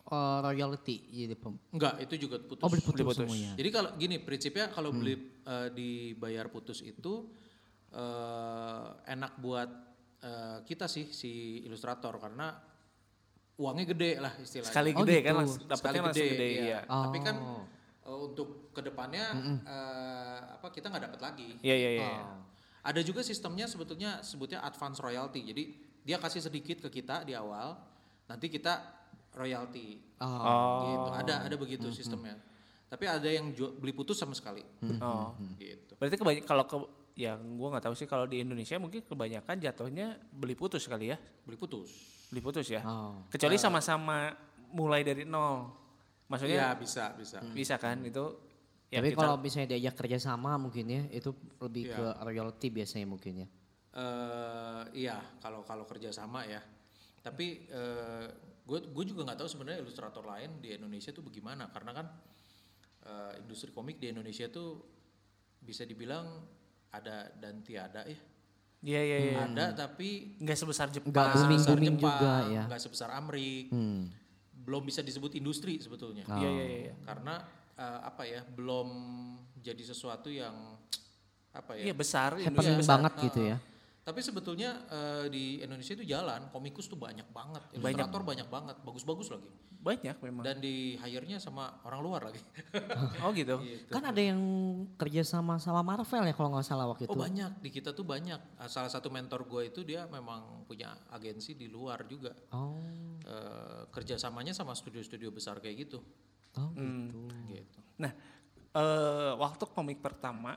uh, 0.07 0.39
royalty 0.41 0.97
jadi 1.05 1.35
pem- 1.35 1.61
Enggak, 1.69 2.01
itu 2.01 2.15
juga 2.19 2.39
putus. 2.39 2.57
Oh, 2.59 2.67
beli 2.67 2.81
putus, 2.81 2.95
Beli 2.95 3.05
putus. 3.05 3.21
semuanya. 3.21 3.51
Jadi 3.53 3.69
kalau 3.69 3.89
gini 3.93 4.15
prinsipnya 4.17 4.65
kalau 4.67 4.89
Hmm. 4.89 4.97
beli 4.97 5.13
eh, 5.45 5.69
dibayar 5.69 6.45
putus 6.47 6.81
itu 6.81 7.13
eh, 7.87 8.85
enak 9.07 9.37
buat 9.37 9.69
eh, 10.19 10.57
kita 10.63 10.85
sih 10.85 11.07
si 11.09 11.31
ilustrator 11.61 12.17
karena 12.17 12.49
uangnya 13.55 13.85
gede 13.87 14.11
lah 14.17 14.33
istilahnya. 14.35 14.69
Sekali 14.69 14.89
Oh, 14.91 15.01
gede 15.01 15.17
gitu. 15.17 15.27
kan, 15.27 15.35
dapetnya 15.37 15.77
Sekali 15.77 15.97
langsung 16.01 16.27
gede. 16.27 16.47
iya. 16.49 16.61
Iya. 16.63 16.79
Tapi 16.83 17.19
kan 17.21 17.35
Eh, 18.07 18.19
untuk 18.31 18.71
ke 18.71 18.79
depannya 18.79 19.35
eh, 19.67 20.39
apa 20.55 20.71
kita 20.71 20.87
nggak 20.87 21.11
dapat 21.11 21.19
lagi. 21.19 21.49
Iya 21.59 21.75
iya 21.75 21.89
iya. 21.99 22.09
Oh. 22.23 22.39
Ada 22.87 23.03
juga 23.03 23.19
sistemnya 23.19 23.67
sebetulnya 23.67 24.23
sebutnya 24.23 24.63
advance 24.63 25.03
royalty. 25.03 25.43
Jadi 25.43 25.63
dia 26.07 26.15
kasih 26.15 26.39
sedikit 26.39 26.79
ke 26.87 27.03
kita 27.03 27.27
di 27.27 27.35
awal, 27.35 27.75
nanti 28.31 28.47
kita 28.47 28.79
royalty. 29.35 29.99
Oh. 30.23 30.87
Gitu. 30.87 31.09
Ada 31.19 31.51
ada 31.51 31.55
begitu 31.59 31.91
sistemnya. 31.91 32.39
Tapi 32.87 33.03
ada 33.03 33.27
yang 33.27 33.51
jual, 33.51 33.75
beli 33.75 33.91
putus 33.91 34.15
sama 34.15 34.31
sekali. 34.31 34.63
Oh. 35.03 35.35
Gitu. 35.59 35.99
Berarti 35.99 36.15
kebanyak 36.15 36.43
kalau 36.47 36.63
ke 36.63 36.77
ya 37.19 37.35
gue 37.35 37.67
nggak 37.67 37.91
tahu 37.91 37.95
sih 37.97 38.07
kalau 38.07 38.23
di 38.23 38.39
Indonesia 38.39 38.79
mungkin 38.79 39.03
kebanyakan 39.03 39.59
jatuhnya 39.59 40.15
beli 40.31 40.55
putus 40.55 40.87
kali 40.87 41.11
ya. 41.11 41.19
Beli 41.43 41.59
putus. 41.59 41.91
Beli 42.31 42.39
putus 42.39 42.71
ya. 42.71 42.87
Oh. 42.87 43.27
Kecuali 43.27 43.59
sama-sama 43.59 44.31
mulai 44.71 45.03
dari 45.03 45.27
nol. 45.27 45.86
Iya 46.27 46.31
Maksudnya 46.35 46.65
bisa 46.75 47.05
bisa. 47.15 47.37
bisa 47.47 47.75
kan 47.75 48.03
itu 48.03 48.25
ya 48.87 48.99
Tapi 48.99 49.09
kita- 49.11 49.19
kalau 49.21 49.35
misalnya 49.37 49.67
diajak 49.69 49.95
kerja 49.95 50.19
sama 50.21 50.55
mungkin 50.55 50.85
ya 50.85 51.01
itu 51.09 51.31
lebih 51.57 51.83
Iya. 51.87 51.95
ke 51.95 52.05
royalty 52.21 52.67
biasanya 52.69 53.07
mungkin 53.07 53.33
ya. 53.37 53.49
eh 53.93 54.83
iya 54.93 55.17
kalau 55.39 55.63
kalau 55.63 55.83
kerja 55.83 56.11
sama 56.11 56.43
ya. 56.43 56.61
Tapi 57.17 57.65
gue 58.61 58.79
gue 58.85 59.05
juga 59.05 59.23
nggak 59.23 59.39
tahu 59.39 59.49
sebenarnya 59.49 59.79
ilustrator 59.79 60.21
lain 60.21 60.59
di 60.59 60.69
Indonesia 60.69 61.09
tuh 61.09 61.23
bagaimana 61.23 61.67
karena 61.67 61.91
kan 61.93 62.07
eh, 63.01 63.39
industri 63.39 63.71
komik 63.71 63.97
di 63.97 64.11
Indonesia 64.11 64.45
tuh 64.47 64.83
bisa 65.57 65.81
dibilang 65.81 66.43
ada 66.89 67.31
dan 67.33 67.63
tiada 67.63 68.03
ya. 68.03 68.19
Iya 68.77 69.01
iya 69.01 69.17
iya. 69.17 69.35
Ada 69.47 69.65
tapi 69.79 70.37
Nggak 70.37 70.57
sebesar 70.57 70.87
Jepang. 70.89 71.09
Nggak 71.09 71.33
sebesar 71.39 71.75
Jepang, 71.75 71.97
juga 71.97 72.33
ya. 72.45 72.63
nggak 72.67 72.81
sebesar 72.83 73.09
Amrik, 73.11 73.71
Hmm. 73.71 74.11
Belum 74.67 74.83
bisa 74.83 74.99
disebut 74.99 75.31
industri 75.39 75.79
sebetulnya. 75.79 76.27
Iya 76.27 76.49
iya 76.51 76.65
iya. 76.91 76.93
Karena 77.07 77.39
eh, 77.79 77.99
apa 78.03 78.27
ya 78.27 78.43
belum 78.43 78.87
jadi 79.63 79.83
sesuatu 79.87 80.27
yang 80.27 80.75
apa 81.59 81.79
ya 81.79 81.89
Iya 81.89 81.95
besar. 81.95 82.35
Happening 82.35 82.51
industri 82.51 82.83
besar. 82.83 82.99
banget 82.99 83.13
gitu 83.31 83.39
ya. 83.55 83.57
Tapi 84.07 84.23
sebetulnya 84.23 84.87
eh, 84.87 85.25
di 85.27 85.59
Indonesia 85.59 85.91
itu 85.91 86.07
jalan, 86.07 86.47
komikus 86.47 86.87
tuh 86.87 86.95
banyak 86.95 87.27
banget, 87.35 87.59
ilustrator 87.75 88.23
banyak, 88.23 88.47
banget, 88.47 88.79
bagus-bagus 88.79 89.35
lagi. 89.35 89.51
Banyak 89.77 90.15
memang. 90.23 90.43
Dan 90.47 90.63
di 90.63 90.95
hire-nya 90.95 91.43
sama 91.43 91.83
orang 91.83 91.99
luar 91.99 92.21
lagi. 92.31 92.39
Oh 93.23 93.35
gitu. 93.35 93.59
Gitu. 93.59 93.91
Kan 93.91 94.07
ada 94.07 94.21
yang 94.23 94.39
kerja 94.95 95.27
sama 95.27 95.59
sama 95.59 95.83
Marvel 95.83 96.23
ya 96.23 96.31
kalau 96.31 96.55
nggak 96.55 96.63
salah 96.63 96.87
waktu 96.87 97.03
itu. 97.03 97.11
Oh 97.11 97.19
banyak 97.19 97.59
di 97.59 97.67
kita 97.67 97.91
tuh 97.91 98.07
banyak. 98.07 98.39
Ah, 98.55 98.71
Salah 98.71 98.87
satu 98.87 99.11
mentor 99.11 99.43
gue 99.43 99.67
itu 99.67 99.83
dia 99.83 100.07
memang 100.07 100.63
punya 100.63 100.95
agensi 101.11 101.59
di 101.59 101.67
luar 101.67 102.07
juga. 102.07 102.31
Oh, 102.55 102.79
Eh, 103.27 103.83
kerjasamanya 103.91 104.55
sama 104.55 104.71
studio-studio 104.71 105.35
besar 105.35 105.59
kayak 105.59 105.83
gitu. 105.83 105.99
oh 106.55 106.71
Hmm. 106.79 107.11
gitu. 107.11 107.59
Gitu. 107.59 107.79
Nah, 107.99 108.11
eh 108.71 109.31
waktu 109.35 109.67
komik 109.67 109.99
pertama, 109.99 110.55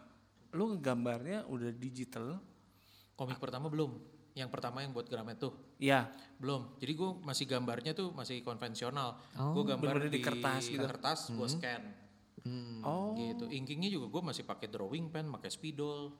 lu 0.55 0.79
gambarnya 0.79 1.51
udah 1.51 1.75
digital, 1.75 2.39
Komik 3.21 3.37
pertama 3.37 3.69
belum. 3.69 4.01
Yang 4.33 4.49
pertama 4.49 4.81
yang 4.81 4.97
buat 4.97 5.05
Gramet 5.05 5.37
tuh 5.37 5.53
ya. 5.77 6.09
belum. 6.41 6.81
Jadi 6.81 6.93
gue 6.97 7.11
masih 7.21 7.45
gambarnya 7.45 7.93
tuh 7.93 8.17
masih 8.17 8.41
konvensional. 8.41 9.21
Oh, 9.37 9.53
gue 9.53 9.77
gambar 9.77 10.09
di 10.09 10.17
di 10.17 10.21
kertas 10.25 10.73
gitu. 10.73 10.81
kertas, 10.81 11.29
gue 11.29 11.49
scan. 11.53 11.83
Hmm. 12.41 12.81
Oh, 12.81 13.13
gitu. 13.21 13.45
Inkingnya 13.53 13.93
juga 13.93 14.09
gue 14.09 14.23
masih 14.33 14.49
pakai 14.49 14.73
drawing 14.73 15.13
pen, 15.13 15.29
pakai 15.29 15.53
spidol, 15.53 16.17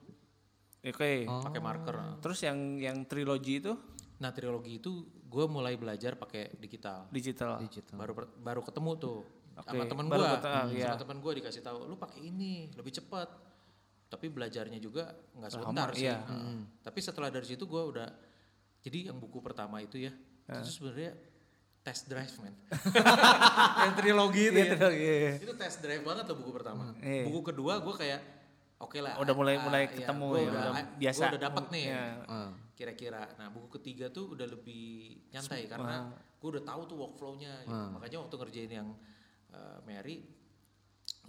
oke. 0.85 1.13
Oh. 1.25 1.41
pakai 1.41 1.57
marker. 1.57 2.21
Terus 2.21 2.45
yang 2.45 2.77
yang 2.77 3.01
trilogi 3.09 3.57
itu 3.57 3.73
Nah 4.21 4.29
trilogi 4.29 4.77
itu 4.77 5.01
gue 5.25 5.45
mulai 5.49 5.73
belajar 5.81 6.13
pakai 6.13 6.53
digital. 6.61 7.09
digital. 7.09 7.57
Digital. 7.65 7.97
Baru 7.97 8.13
baru 8.37 8.61
ketemu 8.61 8.91
tuh 9.01 9.19
Oke, 9.51 9.67
sama 9.67 9.83
temen 9.83 10.05
baru 10.07 10.23
gue, 10.23 10.47
ah, 10.47 10.65
iya. 10.71 10.95
sama 10.95 11.01
temen 11.03 11.17
gue 11.19 11.31
dikasih 11.43 11.61
tahu, 11.61 11.83
lu 11.83 11.99
pakai 11.99 12.23
ini 12.23 12.71
lebih 12.71 12.93
cepat. 12.95 13.50
Tapi 14.11 14.27
belajarnya 14.27 14.75
juga 14.77 15.07
nggak 15.31 15.49
Lama, 15.49 15.55
sebentar 15.55 15.89
sih. 15.95 16.03
iya. 16.03 16.19
Heeh. 16.19 16.59
Tapi 16.83 16.99
setelah 16.99 17.31
dari 17.31 17.47
situ 17.47 17.63
gue 17.63 17.79
udah, 17.81 18.07
jadi 18.79 19.07
yang 19.07 19.17
buku 19.17 19.39
pertama 19.39 19.79
itu 19.79 19.95
ya, 19.97 20.11
itu 20.51 20.69
sebenarnya 20.69 21.15
test 21.79 22.05
drive 22.05 22.35
man. 22.37 22.51
yang 23.87 23.93
trilogi 23.95 24.43
itu 24.45 24.53
Iya, 24.53 24.65
ya. 24.67 24.73
trilogi, 24.75 24.99
iya. 25.01 25.31
Itu 25.39 25.53
test 25.55 25.79
drive 25.79 26.03
banget 26.03 26.27
tuh 26.27 26.35
buku 26.35 26.51
pertama. 26.51 26.91
Iya. 26.99 27.23
Buku 27.25 27.39
kedua 27.41 27.79
gue 27.79 27.95
kayak 27.95 28.19
oke 28.77 28.99
lah. 28.99 29.15
Udah 29.15 29.31
mulai- 29.33 29.57
ah, 29.57 29.63
mulai 29.63 29.83
iya, 29.87 29.95
ketemu 29.95 30.25
gua 30.27 30.37
ya, 30.37 30.49
udah, 30.51 30.63
ah, 30.67 30.85
biasa. 30.99 31.17
Gua 31.17 31.31
udah 31.31 31.41
dapet 31.41 31.65
nih. 31.71 31.83
Iya. 31.87 32.03
Ah. 32.27 32.49
Kira-kira. 32.75 33.21
Nah 33.37 33.47
buku 33.47 33.67
ketiga 33.79 34.09
tuh 34.09 34.33
udah 34.33 34.45
lebih 34.45 34.83
nyantai 35.31 35.65
karena 35.65 36.09
gue 36.11 36.49
udah 36.51 36.63
tahu 36.65 36.81
tuh 36.83 36.97
workflow-nya. 36.99 37.53
gitu. 37.63 37.87
Makanya 37.95 38.17
waktu 38.19 38.35
ngerjain 38.35 38.71
yang 38.75 38.89
uh, 39.49 39.79
Mary 39.85 40.25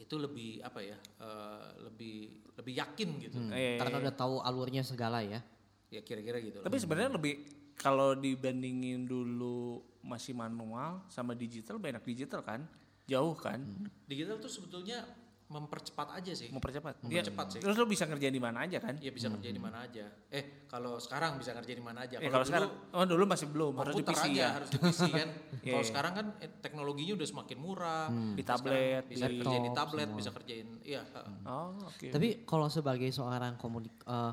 itu 0.03 0.14
lebih 0.18 0.59
apa 0.66 0.82
ya? 0.82 0.98
uh, 1.22 1.86
lebih 1.86 2.42
lebih 2.59 2.74
yakin 2.76 3.09
gitu. 3.22 3.38
Hmm. 3.38 3.55
Iya, 3.55 3.78
Karena 3.78 3.96
iya. 3.98 4.03
udah 4.11 4.14
tahu 4.14 4.34
alurnya 4.42 4.82
segala 4.82 5.22
ya. 5.22 5.40
Ya 5.88 6.00
kira-kira 6.03 6.42
gitu. 6.42 6.59
Tapi 6.61 6.76
sebenarnya 6.76 7.14
lebih 7.14 7.46
kalau 7.78 8.18
dibandingin 8.18 9.07
dulu 9.07 9.80
masih 10.03 10.34
manual 10.34 11.07
sama 11.09 11.32
digital 11.32 11.78
banyak 11.78 12.03
digital 12.03 12.42
kan? 12.42 12.66
Jauh 13.07 13.34
kan? 13.38 13.62
Digital 14.07 14.38
tuh 14.42 14.50
sebetulnya 14.50 15.07
mempercepat 15.53 16.09
aja 16.16 16.32
sih. 16.32 16.48
Mempercepat. 16.48 17.05
Iya. 17.05 17.20
Mempercepat 17.20 17.46
sih. 17.53 17.61
Terus 17.61 17.76
lu 17.76 17.84
bisa 17.84 18.09
ngerjain 18.09 18.32
di 18.32 18.40
mana 18.40 18.64
aja 18.64 18.80
kan? 18.80 18.96
Ya 18.96 19.12
bisa 19.12 19.28
ngerjain 19.28 19.53
di 19.53 19.61
mana 19.61 19.84
aja. 19.84 20.09
Eh 20.32 20.64
kalau 20.64 20.96
sekarang 20.96 21.36
bisa 21.36 21.53
ngerjain 21.53 21.78
di 21.78 21.84
mana 21.84 22.09
aja. 22.09 22.16
Ya, 22.16 22.30
kalau 22.32 22.46
sekarang 22.48 22.70
oh 22.96 23.05
dulu 23.05 23.24
masih 23.28 23.46
belum 23.53 23.72
harus 23.76 23.94
di 24.00 24.05
PC 24.09 24.24
aja 24.24 24.32
ya. 24.32 24.48
harus 24.57 24.68
di 24.72 24.78
PC 24.80 25.00
kan. 25.20 25.28
Iya, 25.61 25.72
Kalau 25.76 25.84
iya. 25.84 25.90
sekarang 25.92 26.12
kan 26.16 26.26
eh, 26.40 26.50
teknologinya 26.64 27.12
udah 27.20 27.28
semakin 27.28 27.59
murah. 27.61 28.07
Di 28.09 28.40
Terus 28.40 28.48
tablet, 28.48 29.05
bisa 29.05 29.24
di 29.28 29.36
kerjain 29.44 29.64
di 29.68 29.72
tablet, 29.76 30.09
semua. 30.09 30.18
bisa 30.18 30.30
kerjain 30.32 30.68
iya. 30.82 31.03
heeh. 31.05 31.36
Oh, 31.44 31.76
oke. 31.84 32.07
Tapi 32.09 32.28
kalau 32.48 32.66
sebagai 32.72 33.09
seorang 33.12 33.61
komunik 33.61 33.94
eh, 34.09 34.32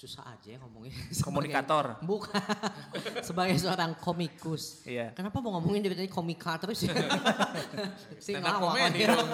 susah 0.00 0.24
aja 0.32 0.56
ya 0.56 0.58
ngomongnya. 0.58 0.96
Sebagai- 1.12 1.24
Komunikator. 1.28 1.84
Bukan. 2.00 2.40
sebagai 3.28 3.56
seorang 3.60 3.92
komikus. 3.94 4.80
Iya. 4.88 5.12
Kenapa 5.12 5.44
mau 5.44 5.60
ngomongin 5.60 5.84
dari 5.84 5.92
tadi 5.94 6.08
komika 6.08 6.56
terus 6.56 6.88
ya? 6.88 6.96
si 8.24 8.32
ngawak 8.32 8.80
dong. 8.88 9.28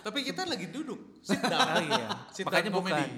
Tapi 0.00 0.18
kita 0.24 0.48
lagi 0.48 0.72
duduk, 0.72 1.20
sit 1.20 1.36
down. 1.38 1.68
Oh 1.68 1.82
iya. 1.84 2.06
Sit 2.32 2.48
Makanya 2.48 2.70
down 2.72 2.78
bukan. 2.80 2.92
comedy. 2.96 3.16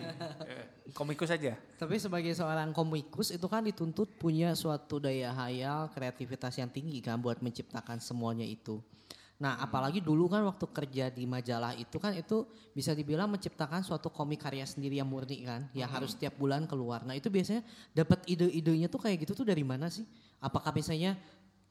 Eh, 0.50 0.64
Komikus 0.90 1.30
aja. 1.30 1.54
Tapi 1.74 1.94
sebagai 1.96 2.30
seorang 2.30 2.70
komikus 2.70 3.30
itu 3.30 3.46
kan 3.46 3.62
dituntut 3.62 4.10
punya 4.14 4.54
suatu 4.54 4.98
daya 4.98 5.30
hayal, 5.32 5.90
kreativitas 5.90 6.54
yang 6.54 6.68
tinggi 6.68 6.98
kan 6.98 7.18
buat 7.18 7.38
menciptakan 7.38 7.98
semuanya 7.98 8.44
itu. 8.44 8.82
Nah, 9.44 9.60
apalagi 9.60 10.00
dulu 10.00 10.32
kan 10.32 10.40
waktu 10.48 10.64
kerja 10.72 11.12
di 11.12 11.28
majalah 11.28 11.76
itu 11.76 12.00
kan 12.00 12.16
itu 12.16 12.48
bisa 12.72 12.96
dibilang 12.96 13.28
menciptakan 13.28 13.84
suatu 13.84 14.08
komik 14.08 14.40
karya 14.40 14.64
sendiri 14.64 14.96
yang 14.96 15.04
murni 15.04 15.44
kan, 15.44 15.68
yang 15.76 15.92
harus 15.92 16.16
setiap 16.16 16.40
bulan 16.40 16.64
keluar. 16.64 17.04
Nah, 17.04 17.12
itu 17.12 17.28
biasanya 17.28 17.60
dapat 17.92 18.24
ide-idenya 18.24 18.88
tuh 18.88 19.04
kayak 19.04 19.28
gitu 19.28 19.44
tuh 19.44 19.44
dari 19.44 19.60
mana 19.60 19.92
sih? 19.92 20.08
Apakah 20.40 20.72
misalnya 20.72 21.20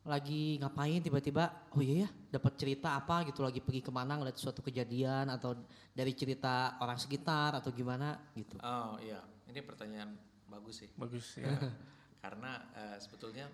lagi 0.06 0.60
ngapain 0.60 1.00
tiba-tiba 1.00 1.48
oh 1.72 1.80
iya 1.80 2.04
ya 2.04 2.10
dapat 2.36 2.60
cerita 2.60 2.92
apa 2.92 3.24
gitu 3.24 3.40
lagi 3.40 3.64
pergi 3.64 3.88
ke 3.88 3.88
mana 3.88 4.20
ngeliat 4.20 4.36
suatu 4.36 4.60
kejadian 4.60 5.32
atau 5.32 5.56
dari 5.96 6.12
cerita 6.12 6.76
orang 6.84 7.00
sekitar 7.00 7.58
atau 7.58 7.72
gimana 7.72 8.20
gitu. 8.36 8.60
Oh 8.62 9.00
iya, 9.02 9.24
ini 9.50 9.64
pertanyaan 9.66 10.14
bagus 10.46 10.86
sih. 10.86 10.90
Bagus 10.94 11.42
ya. 11.42 11.50
Karena 12.24 12.70
eh, 12.78 12.98
sebetulnya 13.02 13.50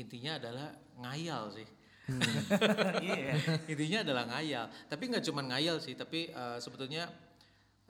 intinya 0.00 0.40
adalah 0.40 0.72
ngayal 1.02 1.52
sih. 1.52 1.68
Iya. 3.04 3.32
intinya 3.68 3.98
adalah 4.04 4.24
ngayal. 4.28 4.64
Tapi 4.88 5.02
nggak 5.08 5.24
cuma 5.24 5.40
ngayal 5.44 5.80
sih, 5.80 5.96
tapi 5.96 6.28
eh, 6.28 6.58
sebetulnya 6.60 7.08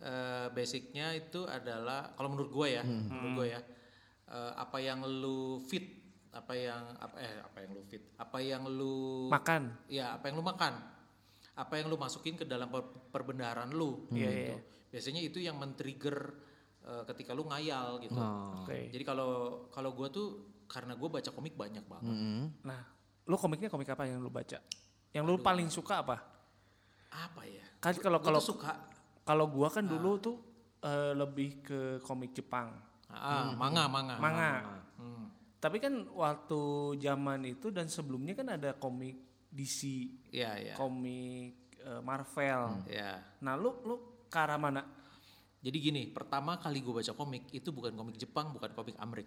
eh, 0.01 0.47
basicnya 0.51 1.15
itu 1.15 1.47
adalah 1.47 2.15
kalau 2.15 2.35
menurut 2.35 2.51
gue 2.51 2.69
ya, 2.79 2.83
menurut 2.87 3.33
gue 3.43 3.47
ya, 3.55 3.61
eh, 4.31 4.53
apa 4.55 4.79
yang 4.79 5.03
lu 5.03 5.59
fit, 5.61 5.83
apa 6.35 6.53
yang 6.55 6.83
apa 6.99 7.17
eh 7.23 7.35
apa 7.43 7.59
yang 7.63 7.71
lu 7.75 7.83
fit, 7.87 8.03
apa 8.19 8.39
yang 8.39 8.63
lu 8.67 9.31
Makan. 9.31 9.63
ya 9.87 10.15
apa 10.19 10.31
yang 10.31 10.37
lu 10.39 10.45
makan, 10.47 10.75
apa 11.55 11.75
yang 11.79 11.87
lu 11.87 11.97
masukin 11.99 12.35
ke 12.35 12.47
dalam 12.47 12.71
per- 12.71 13.11
perbendaharaan 13.11 13.71
lu. 13.71 14.07
Iya, 14.11 14.31
gitu. 14.31 14.31
iya. 14.31 14.57
Biasanya 14.95 15.21
itu 15.27 15.39
yang 15.43 15.59
men-trigger 15.59 16.47
ketika 17.09 17.33
lu 17.33 17.49
ngayal 17.49 17.97
gitu. 18.05 18.21
Oh. 18.21 18.61
Oke. 18.61 18.93
Jadi 18.93 19.03
kalau 19.09 19.65
kalau 19.73 19.97
gue 19.97 20.05
tuh 20.13 20.27
karena 20.69 20.93
gue 20.93 21.09
baca 21.09 21.31
komik 21.33 21.57
banyak 21.57 21.81
banget. 21.89 22.13
Mm-mm. 22.13 22.61
Nah, 22.61 22.83
lu 23.25 23.37
komiknya 23.41 23.73
komik 23.73 23.89
apa 23.93 24.05
yang 24.05 24.21
lu 24.21 24.29
baca? 24.29 24.61
Yang 25.15 25.25
lu 25.25 25.35
paling 25.41 25.69
suka 25.73 26.05
apa? 26.05 26.17
Apa 27.13 27.43
ya? 27.47 27.65
Kan 27.81 27.97
kalau 28.01 28.21
kalau 28.21 28.41
suka 28.41 28.73
kalau 29.25 29.47
gua 29.49 29.73
kan 29.73 29.85
dulu 29.87 30.21
tuh 30.21 30.37
eh, 30.85 31.13
lebih 31.17 31.65
ke 31.65 31.81
komik 32.05 32.37
Jepang. 32.37 32.75
ah, 33.15 33.55
manga 33.55 33.87
manga. 33.87 34.17
Manga. 34.19 34.53
Hmm. 34.99 35.31
Tapi 35.63 35.81
kan 35.81 35.95
waktu 36.13 36.61
zaman 37.01 37.41
itu 37.49 37.73
dan 37.73 37.89
sebelumnya 37.89 38.37
kan 38.37 38.53
ada 38.53 38.77
komik 38.77 39.17
DC, 39.55 40.11
Iya 40.35 40.53
iya. 40.59 40.75
komik 40.75 41.79
eh, 41.79 42.03
Marvel. 42.03 42.85
Ya. 42.91 43.23
Nah, 43.39 43.55
lu 43.55 43.71
lu 43.87 44.27
ke 44.27 44.37
arah 44.37 44.59
mana? 44.59 44.83
Jadi 45.65 45.79
gini, 45.81 46.03
pertama 46.13 46.61
kali 46.61 46.85
gue 46.85 46.93
baca 46.93 47.13
komik 47.17 47.49
itu 47.55 47.73
bukan 47.73 47.97
komik 47.97 48.21
Jepang, 48.21 48.53
bukan 48.53 48.75
komik 48.77 48.99
Amerik. 49.01 49.25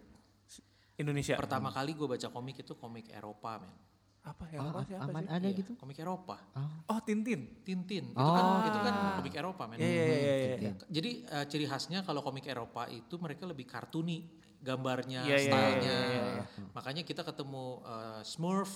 Indonesia. 0.98 1.34
Pertama 1.34 1.70
kali 1.70 1.94
gue 1.94 2.06
baca 2.06 2.28
komik 2.28 2.56
itu 2.58 2.74
komik 2.74 3.06
Eropa, 3.08 3.62
men. 3.62 3.70
Apa 4.20 4.44
yang 4.50 4.60
Oh, 4.60 4.70
apa 4.70 4.80
sih? 4.84 4.92
Apa 4.92 5.08
aman 5.08 5.22
sih? 5.22 5.30
ada 5.30 5.46
Iya, 5.46 5.56
gitu. 5.56 5.72
Komik 5.78 5.98
Eropa. 5.98 6.36
Oh, 6.84 7.00
Tintin. 7.00 7.40
Tintin. 7.62 8.12
Itu 8.12 8.18
Oh. 8.20 8.34
kan 8.34 8.44
itu 8.66 8.78
kan 8.78 8.94
komik 9.16 9.34
Eropa, 9.34 9.62
men. 9.64 9.78
Iya 9.78 9.88
iya 9.88 10.04
iya. 10.04 10.34
iya. 10.58 10.72
Jadi 10.84 11.10
eh, 11.24 11.44
ciri 11.46 11.64
khasnya 11.64 12.02
kalau 12.02 12.20
komik 12.20 12.44
Eropa 12.44 12.84
itu 12.88 13.14
mereka 13.16 13.46
lebih 13.46 13.64
kartuni 13.64 14.26
gambarnya, 14.58 15.22
Iya, 15.22 15.32
iya, 15.32 15.46
stylenya. 15.46 15.86
iya, 15.86 15.98
iya, 16.04 16.22
iya. 16.34 16.44
Makanya 16.74 17.02
kita 17.02 17.22
ketemu 17.22 17.64
eh, 17.80 18.20
Smurf, 18.22 18.72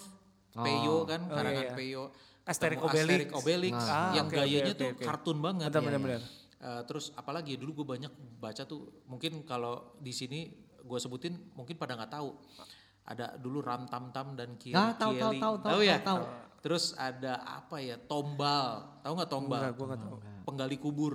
Peyo 0.52 1.04
kan, 1.04 1.26
Oh, 1.26 1.34
karangan 1.34 1.58
iya, 1.58 1.68
iya. 1.68 1.76
Peyo. 1.76 2.02
Asterix 2.42 2.78
Obelix. 2.78 3.02
Asterix 3.02 3.30
Obelix 3.34 3.74
Ah, 3.82 4.12
yang 4.12 4.26
oke, 4.26 4.34
gayanya 4.34 4.72
oke, 4.72 4.80
tuh 4.80 4.88
oke. 4.90 5.04
kartun 5.04 5.38
banget. 5.38 5.68
Benar 5.68 5.74
Iya, 5.74 5.88
benar 5.88 5.98
iya. 5.98 6.06
benar. 6.08 6.22
Eh, 6.62 6.82
terus 6.86 7.10
apalagi 7.12 7.52
dulu 7.56 7.82
gue 7.82 7.86
banyak 7.92 8.12
baca 8.38 8.62
tuh 8.62 9.02
mungkin 9.04 9.42
kalau 9.42 9.98
di 9.98 10.10
sini 10.10 10.46
gue 10.82 10.98
sebutin 10.98 11.34
mungkin 11.52 11.74
pada 11.74 11.94
nggak 11.94 12.12
tahu 12.12 12.34
ada 13.02 13.34
dulu 13.34 13.58
Ram 13.58 13.86
Tam 13.86 14.10
Tam 14.10 14.34
dan 14.34 14.54
Kieli 14.54 14.74
Ah, 14.74 14.94
tahu, 14.94 15.14
tahu, 15.14 15.32
tahu, 15.36 15.54
tahu, 15.58 15.80
ya 15.80 15.98
tahu, 15.98 16.22
terus 16.58 16.94
ada 16.94 17.38
apa 17.42 17.78
ya 17.78 17.98
Tombal 17.98 19.00
tahu 19.00 19.12
nggak 19.16 19.30
Tombal 19.30 19.60
Enggak, 19.60 19.74
gua 19.74 19.86
enggak 19.88 20.00
tahu. 20.02 20.16
penggali 20.42 20.76
kubur 20.76 21.14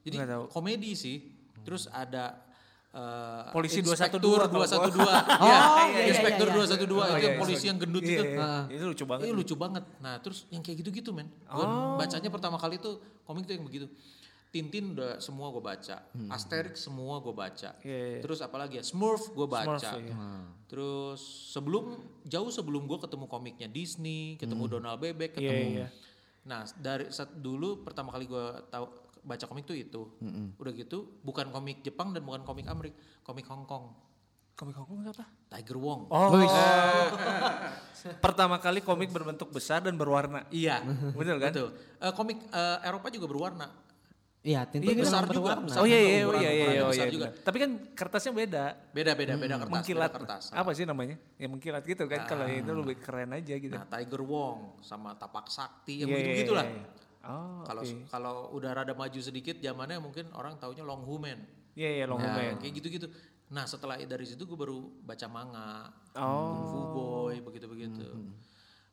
jadi 0.00 0.16
komedi 0.48 0.94
sih 0.94 1.16
terus 1.62 1.86
ada 1.86 2.42
eh, 2.90 3.52
Polisi 3.52 3.78
Inspektur 3.78 4.18
212 4.18 4.48
tahu 4.48 4.82
212 4.90 4.98
Oh, 4.98 5.46
ya 5.46 5.54
iya, 5.54 5.58
iya, 5.86 6.02
Inspektur 6.08 6.46
iya, 6.48 6.54
iya. 6.56 6.76
212 6.80 6.88
Oh, 6.88 7.04
itu 7.04 7.12
iya, 7.12 7.18
yang 7.20 7.22
iya. 7.28 7.38
polisi 7.38 7.64
yang 7.66 7.78
gendut 7.78 8.02
Iya, 8.02 8.10
itu 8.10 8.24
iya. 8.24 8.50
Itu 8.66 8.84
lucu 8.88 9.04
banget. 9.04 9.22
Iya 9.22 9.32
lucu 9.36 9.54
banget. 9.54 9.84
Nah 9.98 10.14
terus 10.18 10.38
yang 10.48 10.62
kayak 10.64 10.76
gitu-gitu 10.80 11.10
men. 11.12 11.28
Oh. 11.46 11.94
bacanya 11.94 12.26
pertama 12.28 12.56
kali 12.56 12.78
tuh 12.78 12.96
komik 13.22 13.44
tuh 13.44 13.54
yang 13.54 13.62
begitu. 13.62 13.86
Tintin 14.48 14.96
udah 14.96 15.20
semua 15.20 15.52
gue 15.52 15.60
baca. 15.60 15.96
Asterix 16.28 16.80
semua 16.80 17.20
gue 17.20 17.30
baca. 17.30 17.76
Hmm. 17.76 17.84
Iya, 17.84 17.98
iya. 18.16 18.20
Terus 18.24 18.40
apalagi 18.40 18.80
ya 18.80 18.84
Smurf 18.84 19.28
gue 19.30 19.44
baca. 19.44 19.76
Smurf, 19.76 20.00
iya. 20.00 20.16
Terus 20.64 21.20
sebelum 21.52 21.84
jauh 22.24 22.48
sebelum 22.48 22.84
gue 22.84 22.98
ketemu 22.98 23.28
komiknya 23.28 23.68
Disney, 23.68 24.36
ketemu 24.36 24.64
Donald 24.70 24.98
Bebek, 24.98 25.36
Hmm. 25.36 25.44
Iya, 25.44 25.50
ketemu. 25.52 25.68
iya. 25.76 25.86
Nah 26.48 26.60
dari 26.74 27.12
saat 27.12 27.28
dulu 27.34 27.84
pertama 27.84 28.08
kali 28.08 28.24
gue 28.24 28.44
tahu 28.68 28.84
baca 29.20 29.44
komik 29.44 29.64
tuh 29.64 29.76
itu. 29.76 30.02
Udah 30.56 30.72
gitu 30.72 31.20
bukan 31.20 31.52
komik 31.52 31.84
Jepang 31.84 32.16
dan 32.16 32.24
bukan 32.24 32.40
komik 32.42 32.64
Amerik, 32.64 32.96
komik 33.20 33.44
Hong 33.46 33.68
Kong. 33.68 33.92
Komik 34.58 34.74
Hongkong 34.74 35.06
apa? 35.06 35.22
Tiger 35.54 35.78
Wong. 35.78 36.10
Oh. 36.10 36.34
Pertama 38.24 38.58
kali 38.58 38.80
komik 38.80 39.10
berbentuk 39.10 39.50
besar 39.50 39.78
dan 39.78 39.94
berwarna. 39.94 40.42
Iya, 40.50 40.82
Betul 41.14 41.38
kan? 41.38 41.50
betul. 41.50 41.68
Eh, 41.98 42.10
komik 42.10 42.38
eh, 42.48 42.78
Eropa 42.82 43.06
juga 43.08 43.26
berwarna. 43.26 43.70
Iya, 44.48 44.64
Tintin 44.64 44.88
Iya, 44.88 45.04
besar 45.04 45.22
memang 45.22 45.36
juga. 45.36 45.52
berwarna. 45.52 45.66
Besar. 45.68 45.80
Oh 45.80 45.86
iya 45.86 46.00
iya 46.00 46.16
oh 46.24 46.32
iya 46.32 46.50
iya 46.50 46.80
oh, 46.80 46.88
besar 46.88 47.06
iya. 47.06 47.12
juga. 47.12 47.28
Tapi 47.36 47.56
kan 47.60 47.70
kertasnya 47.92 48.32
beda. 48.32 48.64
Beda 48.96 49.12
beda 49.12 49.32
beda 49.36 49.54
kertas. 49.60 49.72
mengkilat. 49.76 50.08
beda 50.08 50.16
kertas. 50.16 50.44
Apa 50.56 50.70
sih 50.72 50.84
namanya? 50.88 51.16
Ya 51.36 51.46
mengkilat 51.46 51.82
gitu 51.84 52.04
kan. 52.08 52.24
Kalau 52.24 52.48
itu 52.48 52.72
lebih 52.72 52.96
keren 52.96 53.36
aja 53.36 53.54
gitu. 53.54 53.76
Nah, 53.76 53.84
Tiger 53.84 54.22
Wong 54.24 54.80
sama 54.80 55.12
Tapak 55.12 55.52
Sakti 55.52 56.00
yang 56.00 56.08
Iya, 56.08 56.16
begitu 56.16 56.24
iya, 56.24 56.36
begitulah. 56.40 56.64
iya, 56.64 56.80
iya. 56.80 56.96
Oh, 57.28 57.60
Kalau 57.60 57.82
oke. 57.84 57.96
kalau 58.08 58.34
udah 58.56 58.70
rada 58.72 58.94
maju 58.96 59.20
sedikit 59.20 59.60
zamannya 59.60 60.00
mungkin 60.00 60.32
orang 60.32 60.56
taunya 60.56 60.80
Long 60.80 61.04
Human. 61.04 61.36
Iya 61.76 61.90
iya 61.92 62.04
long 62.08 62.16
Nah, 62.16 62.32
Human. 62.32 62.56
kayak 62.56 62.72
gitu-gitu. 62.74 63.06
Nah, 63.48 63.68
setelah 63.68 64.00
dari 64.00 64.24
situ 64.24 64.42
gue 64.42 64.56
baru 64.56 64.80
baca 64.98 65.26
manga, 65.28 65.92
Oh. 66.16 66.56
Kung 66.56 66.64
Fu 66.64 66.78
Boy 66.90 67.36
begitu-begitu. 67.38 68.00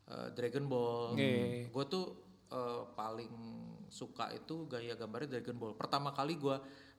Eh, 0.06 0.28
Dragon 0.36 0.68
Ball. 0.68 1.16
Iya, 1.16 1.24
iya, 1.26 1.45
iya. 1.47 1.68
Gue 1.72 1.86
tuh 1.88 2.06
eh, 2.45 2.82
paling 2.93 3.32
suka 3.90 4.32
itu 4.32 4.66
gaya 4.66 4.94
gambarnya 4.94 5.38
Dragon 5.40 5.58
Ball. 5.58 5.74
Pertama 5.74 6.12
kali 6.12 6.36
gue 6.36 6.58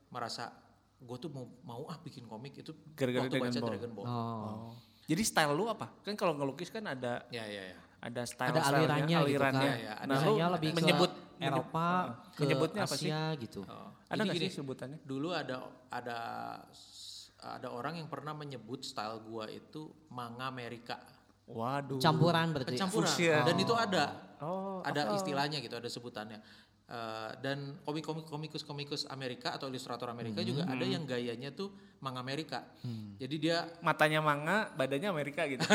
merasa 0.09 0.53
gue 0.97 1.17
tuh 1.21 1.29
mau 1.29 1.45
mau 1.63 1.83
ah 1.87 1.99
bikin 2.01 2.25
komik 2.25 2.57
itu 2.57 2.73
Gara-gara 2.97 3.29
waktu 3.29 3.37
Dragon 3.37 3.51
baca 3.53 3.59
Ball. 3.61 3.71
Dragon 3.73 3.93
Ball. 3.93 4.07
Oh. 4.07 4.73
Jadi 5.07 5.23
style 5.23 5.55
lu 5.55 5.71
apa? 5.71 5.87
Kan 6.03 6.19
kalau 6.19 6.35
ngelukis 6.35 6.69
kan 6.69 6.83
ada 6.83 7.23
Ya 7.31 7.47
ya 7.47 7.75
ya. 7.75 7.79
ada 8.03 8.23
style 8.27 8.51
Ada 8.55 8.61
alirannya 8.71 9.19
gitu 9.25 9.39
kan. 9.39 9.55
alirannya, 9.55 9.73
ya. 9.79 9.93
Ada 10.03 10.11
Nah, 10.11 10.21
lu 10.27 10.35
lebih 10.59 10.71
ke 10.71 10.77
menyebut 10.83 11.11
Eropa, 11.37 11.87
ke 12.33 12.41
menyebutnya 12.43 12.83
apa 12.89 12.97
sih? 12.97 13.11
Asia 13.13 13.23
gitu. 13.37 13.61
Oh, 13.69 13.91
Ada 14.09 14.23
nggak 14.25 14.35
gini, 14.41 14.47
sih 14.49 14.57
sebutannya? 14.57 14.99
Dulu 15.05 15.29
ada 15.31 15.57
ada 15.93 16.19
ada 17.37 17.69
orang 17.71 18.01
yang 18.01 18.09
pernah 18.09 18.33
menyebut 18.33 18.83
style 18.83 19.21
gua 19.23 19.47
itu 19.47 19.93
manga 20.11 20.49
Amerika. 20.49 20.97
Waduh. 21.47 22.01
Campuran 22.03 22.51
berarti. 22.51 22.75
Pencampuran. 22.75 23.07
Fusion. 23.07 23.43
Dan 23.47 23.57
itu 23.61 23.75
ada 23.77 24.05
Oh, 24.37 24.85
ada 24.85 25.17
istilahnya 25.17 25.65
gitu, 25.65 25.81
ada 25.81 25.89
sebutannya. 25.89 26.37
Eh, 26.87 27.31
dan 27.43 27.83
komik-komik 27.83 28.31
komikus-komikus 28.31 29.11
Amerika 29.11 29.51
atau 29.51 29.67
ilustrator 29.67 30.07
Amerika 30.07 30.39
juga 30.47 30.71
ada 30.71 30.87
yang 30.87 31.03
gayanya 31.03 31.51
tuh 31.51 31.75
manga 31.99 32.23
Amerika. 32.23 32.63
Jadi 33.19 33.43
dia 33.43 33.67
matanya 33.83 34.23
manga, 34.23 34.71
badannya 34.71 35.11
Amerika 35.11 35.51
gitu. 35.51 35.67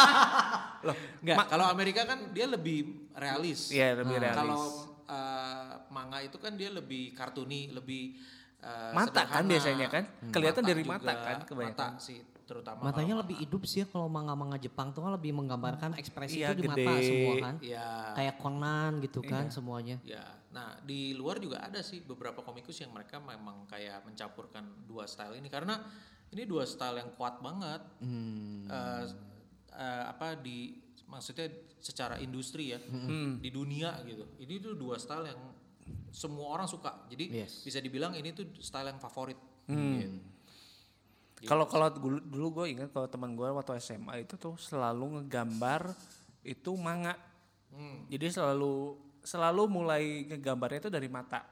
Loh, 0.88 0.96
enggak 1.20 1.44
kalau 1.44 1.68
Amerika 1.68 2.08
kan 2.08 2.32
dia 2.32 2.48
lebih 2.48 3.12
realis. 3.12 3.68
Iya, 3.68 4.00
lebih 4.00 4.16
realis. 4.16 4.40
Kalau 4.40 4.64
eh, 5.12 5.72
manga 5.92 6.24
itu 6.24 6.40
kan 6.40 6.56
dia 6.56 6.72
lebih 6.72 7.12
kartuni, 7.12 7.68
lebih 7.76 8.16
eh, 8.64 8.96
Mata 8.96 9.28
kan 9.28 9.44
sederhana. 9.44 9.50
biasanya 9.52 9.86
kan? 9.92 10.04
Kelihatan 10.32 10.64
dari 10.64 10.80
juga, 10.80 10.96
mata 10.96 11.12
kan 11.20 11.38
kebanyakan. 11.44 11.90
Mata 12.00 12.00
sih 12.00 12.29
terutama. 12.50 12.82
Matanya 12.82 13.14
kalau 13.14 13.22
lebih 13.22 13.36
hidup 13.38 13.62
sih 13.62 13.80
ya 13.80 13.86
kalau 13.86 14.10
manga-manga 14.10 14.58
Jepang 14.58 14.90
tuh 14.90 15.00
kan 15.00 15.14
lebih 15.14 15.30
menggambarkan 15.30 15.94
ekspresi 15.94 16.42
Iya, 16.42 16.50
itu 16.50 16.54
di 16.58 16.66
mata 16.66 16.82
gede. 16.82 17.06
semua 17.06 17.34
kan. 17.38 17.54
Ya, 17.62 17.88
Kayak 18.12 18.34
Conan 18.36 18.92
gitu 18.98 19.20
kan 19.22 19.44
semuanya. 19.48 19.96
ya. 20.02 20.26
Nah 20.50 20.82
di 20.82 21.14
luar 21.14 21.38
juga 21.38 21.62
ada 21.62 21.78
sih 21.78 22.02
beberapa 22.02 22.42
komikus 22.42 22.74
yang 22.76 22.90
mereka 22.90 23.22
memang 23.22 23.64
kayak 23.64 24.02
mencampurkan 24.02 24.66
dua 24.84 25.06
style 25.06 25.38
ini 25.38 25.46
karena 25.46 25.78
ini 26.28 26.42
dua 26.42 26.66
style 26.66 26.98
yang 26.98 27.14
kuat 27.14 27.38
banget. 27.38 27.78
Hmm. 28.02 28.66
Eh, 28.66 29.04
eh, 29.72 30.04
apa 30.08 30.34
di 30.34 30.74
maksudnya 31.06 31.46
secara 31.78 32.18
industri 32.18 32.74
ya 32.74 32.78
di 33.38 33.48
dunia 33.48 33.94
gitu. 34.02 34.26
Ini 34.38 34.54
tuh 34.58 34.74
dua 34.74 34.98
style 34.98 35.30
yang 35.30 35.40
semua 36.10 36.54
orang 36.54 36.66
suka. 36.66 37.06
Jadi 37.06 37.30
Yes. 37.40 37.62
bisa 37.62 37.78
dibilang 37.78 38.12
ini 38.12 38.30
tuh 38.30 38.50
style 38.58 38.90
yang 38.90 38.98
favorit. 38.98 39.38
Hmm. 39.70 39.94
Gitu. 39.96 40.18
Kalau 41.48 41.64
kalau 41.64 41.88
dulu, 41.88 42.18
dulu 42.20 42.46
gue 42.60 42.66
ingat 42.76 42.92
kalau 42.92 43.08
teman 43.08 43.32
gue 43.32 43.48
waktu 43.48 43.80
SMA 43.80 44.28
itu 44.28 44.36
tuh 44.36 44.60
selalu 44.60 45.20
ngegambar 45.20 45.92
itu 46.44 46.70
manga. 46.76 47.16
Hmm. 47.72 48.04
Jadi 48.12 48.28
selalu 48.28 48.98
selalu 49.24 49.62
mulai 49.68 50.24
ngegambarnya 50.28 50.88
itu 50.88 50.90
dari 50.92 51.08
mata. 51.08 51.44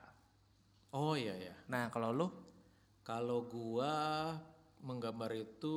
Oh 0.92 1.12
iya 1.16 1.36
ya. 1.36 1.54
Nah 1.68 1.88
kalau 1.92 2.12
lu 2.12 2.28
Kalau 3.04 3.48
gua 3.48 4.36
menggambar 4.84 5.32
itu 5.32 5.76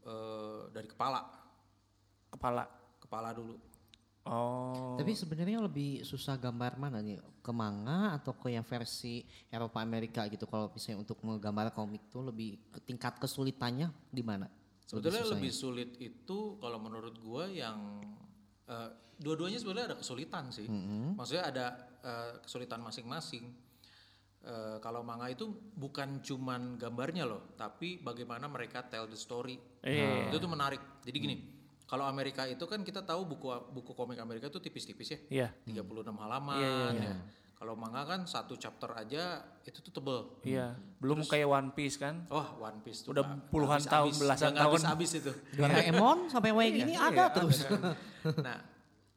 eh, 0.00 0.72
dari 0.72 0.88
kepala, 0.88 1.20
Kepala. 2.32 2.64
kepala 2.96 3.36
dulu. 3.36 3.60
Oh. 4.24 4.96
Tapi 4.96 5.12
sebenarnya 5.12 5.60
lebih 5.60 6.00
susah 6.00 6.40
gambar 6.40 6.80
mana 6.80 7.04
nih? 7.04 7.20
Ke 7.44 7.52
manga 7.52 8.16
atau 8.16 8.32
ke 8.32 8.56
yang 8.56 8.64
versi 8.64 9.20
Eropa 9.52 9.84
Amerika 9.84 10.24
gitu? 10.32 10.48
Kalau 10.48 10.72
misalnya 10.72 11.04
untuk 11.04 11.20
menggambar 11.20 11.76
komik 11.76 12.08
tuh 12.08 12.24
lebih 12.32 12.56
ke 12.72 12.80
tingkat 12.80 13.20
kesulitannya 13.20 13.92
di 14.08 14.22
mana? 14.24 14.48
Sebetulnya 14.88 15.24
susahnya? 15.24 15.36
lebih 15.36 15.52
sulit 15.52 15.90
itu 16.00 16.38
kalau 16.56 16.80
menurut 16.80 17.16
gua 17.20 17.48
yang 17.52 18.00
eh, 18.64 18.88
dua-duanya 19.20 19.60
sebenarnya 19.60 19.92
ada 19.92 19.98
kesulitan 20.00 20.48
sih. 20.48 20.68
Maksudnya 21.12 21.44
ada 21.44 21.66
eh, 22.00 22.32
kesulitan 22.40 22.80
masing-masing. 22.80 23.44
Eh, 24.44 24.76
kalau 24.80 25.04
manga 25.04 25.28
itu 25.28 25.48
bukan 25.76 26.24
cuman 26.24 26.80
gambarnya 26.80 27.28
loh, 27.28 27.52
tapi 27.60 28.00
bagaimana 28.00 28.48
mereka 28.48 28.84
tell 28.88 29.04
the 29.04 29.16
story. 29.16 29.56
Iya. 29.84 30.32
Itu 30.32 30.40
tuh 30.40 30.48
menarik. 30.48 30.80
Jadi 31.04 31.16
gini, 31.16 31.36
kalau 31.84 32.08
Amerika 32.08 32.48
itu 32.48 32.64
kan 32.64 32.80
kita 32.80 33.04
tahu 33.04 33.28
buku 33.28 33.52
buku 33.70 33.92
komik 33.92 34.16
Amerika 34.16 34.48
itu 34.48 34.58
tipis-tipis 34.60 35.08
ya. 35.12 35.18
Iya. 35.28 35.48
36 35.68 36.16
halaman 36.16 36.92
ya. 36.96 37.16
Kalau 37.54 37.78
manga 37.78 38.02
kan 38.04 38.26
satu 38.26 38.58
chapter 38.58 38.92
aja 38.92 39.40
itu 39.64 39.78
tuh 39.80 39.92
tebel. 39.94 40.18
Iya. 40.44 40.76
Belum 41.00 41.22
kayak 41.24 41.48
One 41.48 41.70
Piece 41.72 41.96
kan? 41.96 42.26
Wah, 42.28 42.56
One 42.60 42.82
Piece 42.84 43.06
tuh 43.06 43.14
Udah 43.16 43.24
puluhan 43.48 43.80
nggak 43.80 43.88
tahun, 43.88 44.10
habis-habis. 44.10 44.20
belasan 44.20 44.52
tahun. 44.52 44.70
Habis-habis 44.80 45.10
itu. 45.22 45.32
Doraemon 45.60 46.18
sampai 46.28 46.50
kayak 46.52 46.72
gini 46.72 46.94
ada 46.98 47.24
terus. 47.30 47.64
nah, 48.46 48.58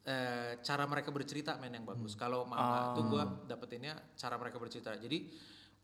eh, 0.06 0.50
cara 0.64 0.84
mereka 0.88 1.08
bercerita 1.12 1.56
men 1.60 1.76
yang 1.76 1.84
bagus. 1.88 2.14
Kalau 2.14 2.44
manga 2.48 2.94
tuh 2.96 3.04
gua 3.10 3.24
dapetinnya 3.44 3.96
cara 4.16 4.36
mereka 4.36 4.56
bercerita. 4.56 4.96
Jadi 4.96 5.28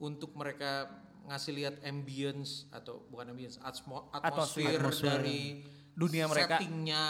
untuk 0.01 0.33
mereka 0.37 0.89
ngasih 1.25 1.53
lihat 1.57 1.75
ambience 1.85 2.69
atau 2.69 3.09
bukan 3.09 3.33
ambience, 3.33 3.57
atmo- 3.65 4.13
atmosfer, 4.13 4.77
dari 5.01 5.65
Dunia 5.95 6.27
mereka. 6.27 6.59
settingnya, 6.59 7.03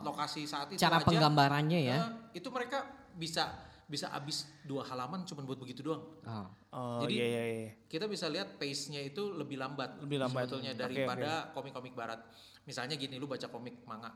lokasi 0.00 0.46
saat 0.46 0.70
itu 0.70 0.78
Cara 0.78 0.98
aja, 0.98 1.06
penggambarannya 1.06 1.80
ya. 1.82 1.96
eh, 1.98 2.08
itu 2.38 2.46
mereka 2.48 2.86
bisa 3.12 3.50
bisa 3.84 4.06
habis 4.06 4.46
dua 4.62 4.86
halaman 4.86 5.26
cuma 5.26 5.42
buat 5.42 5.58
begitu 5.58 5.82
doang. 5.82 5.98
Ah. 6.22 6.46
Oh 6.70 7.02
Jadi- 7.02 7.18
iya 7.18 7.26
iya 7.26 7.42
iya. 7.42 7.70
Kita 7.90 8.06
bisa 8.06 8.30
lihat 8.30 8.54
pace-nya 8.54 9.02
itu 9.02 9.34
lebih 9.34 9.58
lambat, 9.58 9.98
Lebih 9.98 10.22
lambat. 10.22 10.46
sebetulnya 10.46 10.78
daripada 10.78 11.50
komik-komik 11.50 11.98
barat. 11.98 12.22
Misalnya 12.62 12.94
gini, 12.94 13.18
lu 13.18 13.26
baca 13.26 13.50
komik 13.50 13.82
manga, 13.82 14.14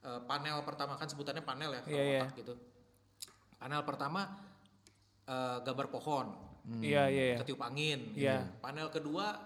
eh, 0.00 0.20
panel 0.24 0.64
pertama 0.64 0.96
kan 0.96 1.04
sebutannya 1.04 1.44
panel 1.44 1.76
ya, 1.76 1.80
kalau 1.84 2.00
iya. 2.00 2.20
otak 2.24 2.32
gitu. 2.40 2.54
Panel 3.60 3.80
pertama 3.84 4.20
eh, 5.28 5.58
gambar 5.62 5.86
pohon, 5.92 6.26
Iya 6.80 7.06
iya 7.06 7.24
iya. 7.34 7.38
ketiup 7.38 7.60
angin. 7.60 8.16
Iya. 8.16 8.56
Panel 8.58 8.88
kedua 8.88 9.36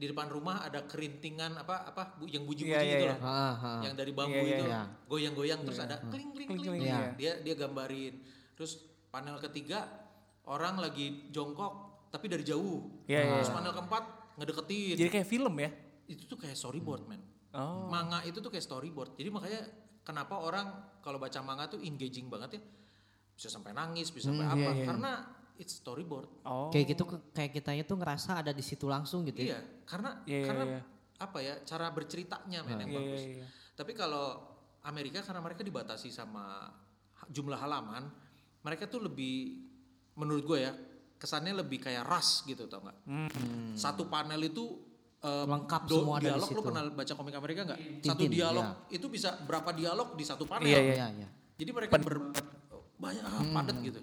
di 0.00 0.08
depan 0.08 0.32
rumah 0.32 0.64
ada 0.64 0.88
kerintingan 0.88 1.60
apa 1.60 1.84
apa 1.84 2.16
bu- 2.16 2.24
yang 2.24 2.48
bunyi-bunyi 2.48 2.72
Iya, 2.72 2.80
iya, 2.80 2.92
gitu 2.96 3.04
iya. 3.04 3.12
loh. 3.12 3.20
Ah, 3.20 3.52
ah. 3.52 3.80
Yang 3.84 3.94
dari 4.00 4.12
bambu 4.16 4.32
Iya, 4.32 4.40
iya, 4.40 4.56
itu 4.56 4.64
iya. 4.64 4.82
goyang-goyang 5.04 5.60
terus 5.60 5.78
ada 5.78 5.96
kling 6.08 6.32
kling 6.32 6.48
kling. 6.48 6.60
kling, 6.64 6.72
kling. 6.80 6.88
iya. 6.88 7.12
Dia 7.20 7.32
dia 7.44 7.54
gambarin. 7.54 8.14
Terus 8.56 8.72
panel 9.12 9.36
ketiga 9.38 9.84
orang 10.48 10.80
lagi 10.80 11.28
jongkok 11.28 11.72
tapi 12.08 12.26
dari 12.26 12.40
jauh. 12.40 13.04
Iya, 13.04 13.20
iya, 13.20 13.32
Terus 13.38 13.52
panel 13.52 13.72
keempat 13.76 14.04
ngedeketin. 14.40 14.96
Jadi 14.96 15.10
kayak 15.12 15.28
film 15.28 15.54
ya? 15.60 15.70
Itu 16.08 16.24
tuh 16.24 16.38
kayak 16.40 16.56
storyboard, 16.56 17.04
man. 17.04 17.20
Oh. 17.52 17.84
Manga 17.92 18.24
itu 18.24 18.40
tuh 18.40 18.48
kayak 18.48 18.64
storyboard. 18.64 19.20
Jadi 19.20 19.28
makanya 19.28 19.68
kenapa 20.00 20.40
orang 20.40 20.64
kalau 21.04 21.20
baca 21.20 21.44
manga 21.44 21.68
tuh 21.68 21.76
engaging 21.76 22.32
banget 22.32 22.56
ya. 22.56 22.62
Bisa 23.36 23.52
sampai 23.52 23.76
nangis, 23.76 24.08
bisa 24.08 24.32
sampai 24.32 24.48
apa? 24.48 24.70
Karena 24.80 25.12
it's 25.60 25.76
storyboard. 25.76 26.26
Oh. 26.42 26.72
Kayak 26.72 26.96
gitu 26.96 27.02
kayak 27.30 27.52
kitanya 27.52 27.84
tuh 27.84 28.00
ngerasa 28.00 28.40
ada 28.40 28.50
di 28.50 28.64
situ 28.64 28.88
langsung 28.88 29.22
gitu 29.22 29.44
ya. 29.44 29.54
Iya, 29.54 29.58
karena 29.84 30.10
Iya, 30.24 30.32
iya, 30.34 30.46
karena 30.48 30.64
iya. 30.66 30.80
apa 31.20 31.38
ya? 31.38 31.54
Cara 31.62 31.86
berceritanya 31.92 32.64
men 32.64 32.80
yang 32.80 32.90
Iya, 32.90 32.98
bagus. 32.98 33.20
iya, 33.20 33.30
iya. 33.38 33.46
Tapi 33.76 33.92
kalau 33.92 34.40
Amerika 34.82 35.20
karena 35.20 35.38
mereka 35.38 35.60
dibatasi 35.60 36.08
sama 36.08 36.72
jumlah 37.28 37.60
halaman, 37.60 38.08
mereka 38.60 38.88
tuh 38.88 39.04
lebih 39.04 39.60
menurut 40.16 40.42
gue 40.42 40.58
ya, 40.58 40.72
kesannya 41.14 41.52
lebih 41.52 41.78
kayak 41.78 42.08
ras 42.08 42.40
gitu 42.42 42.64
tau 42.64 42.80
nggak? 42.80 42.98
Hmm. 43.04 43.76
Satu 43.76 44.08
panel 44.08 44.40
itu 44.42 44.88
eh, 45.20 45.44
Lengkap 45.44 45.84
do- 45.84 46.00
semua 46.00 46.16
ada 46.16 46.24
di 46.24 46.26
dialog 46.32 46.48
lu 46.48 46.60
pernah 46.64 46.82
baca 46.88 47.12
komik 47.12 47.36
Amerika 47.36 47.60
nggak? 47.68 47.80
Satu 48.00 48.24
Tintin, 48.24 48.32
dialog 48.32 48.64
iya. 48.88 48.96
itu 48.96 49.06
bisa 49.06 49.36
berapa 49.44 49.68
dialog 49.70 50.16
di 50.16 50.24
satu 50.24 50.48
panel. 50.48 50.64
Iya, 50.64 50.80
iya. 50.80 50.94
Iya, 50.96 51.06
iya. 51.12 51.28
Jadi 51.60 51.70
mereka 51.76 51.92
ber, 52.00 52.32
banyak 52.96 53.20
ah, 53.20 53.32
Hmm, 53.36 53.52
padat 53.52 53.76
gitu. 53.84 54.00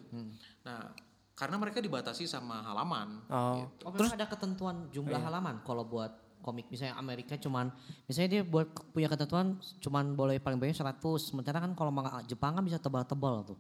Nah, 0.62 0.94
karena 1.38 1.56
mereka 1.62 1.78
dibatasi 1.78 2.26
sama 2.26 2.66
halaman. 2.66 3.22
Oh. 3.30 3.70
Oh, 3.86 3.94
terus 3.94 4.10
ada 4.10 4.26
ketentuan 4.26 4.90
jumlah 4.90 5.22
halaman 5.22 5.62
kalau 5.62 5.86
buat 5.86 6.10
komik 6.42 6.70
misalnya 6.72 6.96
Amerika 6.96 7.36
cuman 7.36 7.70
misalnya 8.08 8.40
dia 8.40 8.44
buat 8.46 8.72
punya 8.96 9.12
ketentuan 9.12 9.60
cuman 9.84 10.16
boleh 10.16 10.40
paling 10.40 10.56
banyak 10.56 10.80
100 10.80 10.98
sementara 11.20 11.60
kan 11.60 11.76
kalau 11.76 11.92
manga 11.92 12.24
Jepang 12.26 12.56
kan 12.58 12.64
bisa 12.66 12.82
tebal-tebal 12.82 13.54
tuh. 13.54 13.58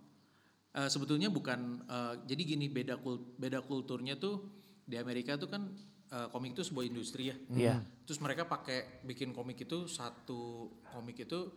Eh, 0.73 0.89
sebetulnya 0.89 1.29
bukan 1.29 1.85
eh, 1.85 2.13
jadi 2.25 2.41
gini 2.57 2.65
beda 2.71 2.97
kul- 2.97 3.37
beda 3.37 3.61
kulturnya 3.61 4.17
tuh 4.17 4.41
di 4.87 4.97
Amerika 4.97 5.37
tuh 5.37 5.49
kan 5.51 5.69
eh, 6.09 6.27
komik 6.33 6.57
itu 6.57 6.65
sebuah 6.65 6.85
industri 6.89 7.29
ya. 7.29 7.35
Iya. 7.53 7.75
Terus 8.09 8.17
mereka 8.23 8.49
pakai 8.49 9.05
bikin 9.05 9.37
komik 9.37 9.61
itu 9.61 9.85
satu 9.85 10.71
komik 10.89 11.29
itu 11.29 11.53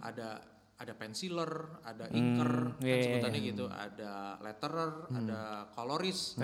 ada 0.00 0.40
ada 0.80 0.96
penciler, 0.96 1.52
ada 1.84 2.08
inker, 2.08 2.80
kan 2.80 2.80
iya, 2.80 2.96
iya, 2.96 3.04
sebutannya 3.04 3.40
gitu, 3.52 3.64
ada 3.68 4.40
letterer, 4.40 4.92
ada 5.12 5.68
coloris. 5.76 6.40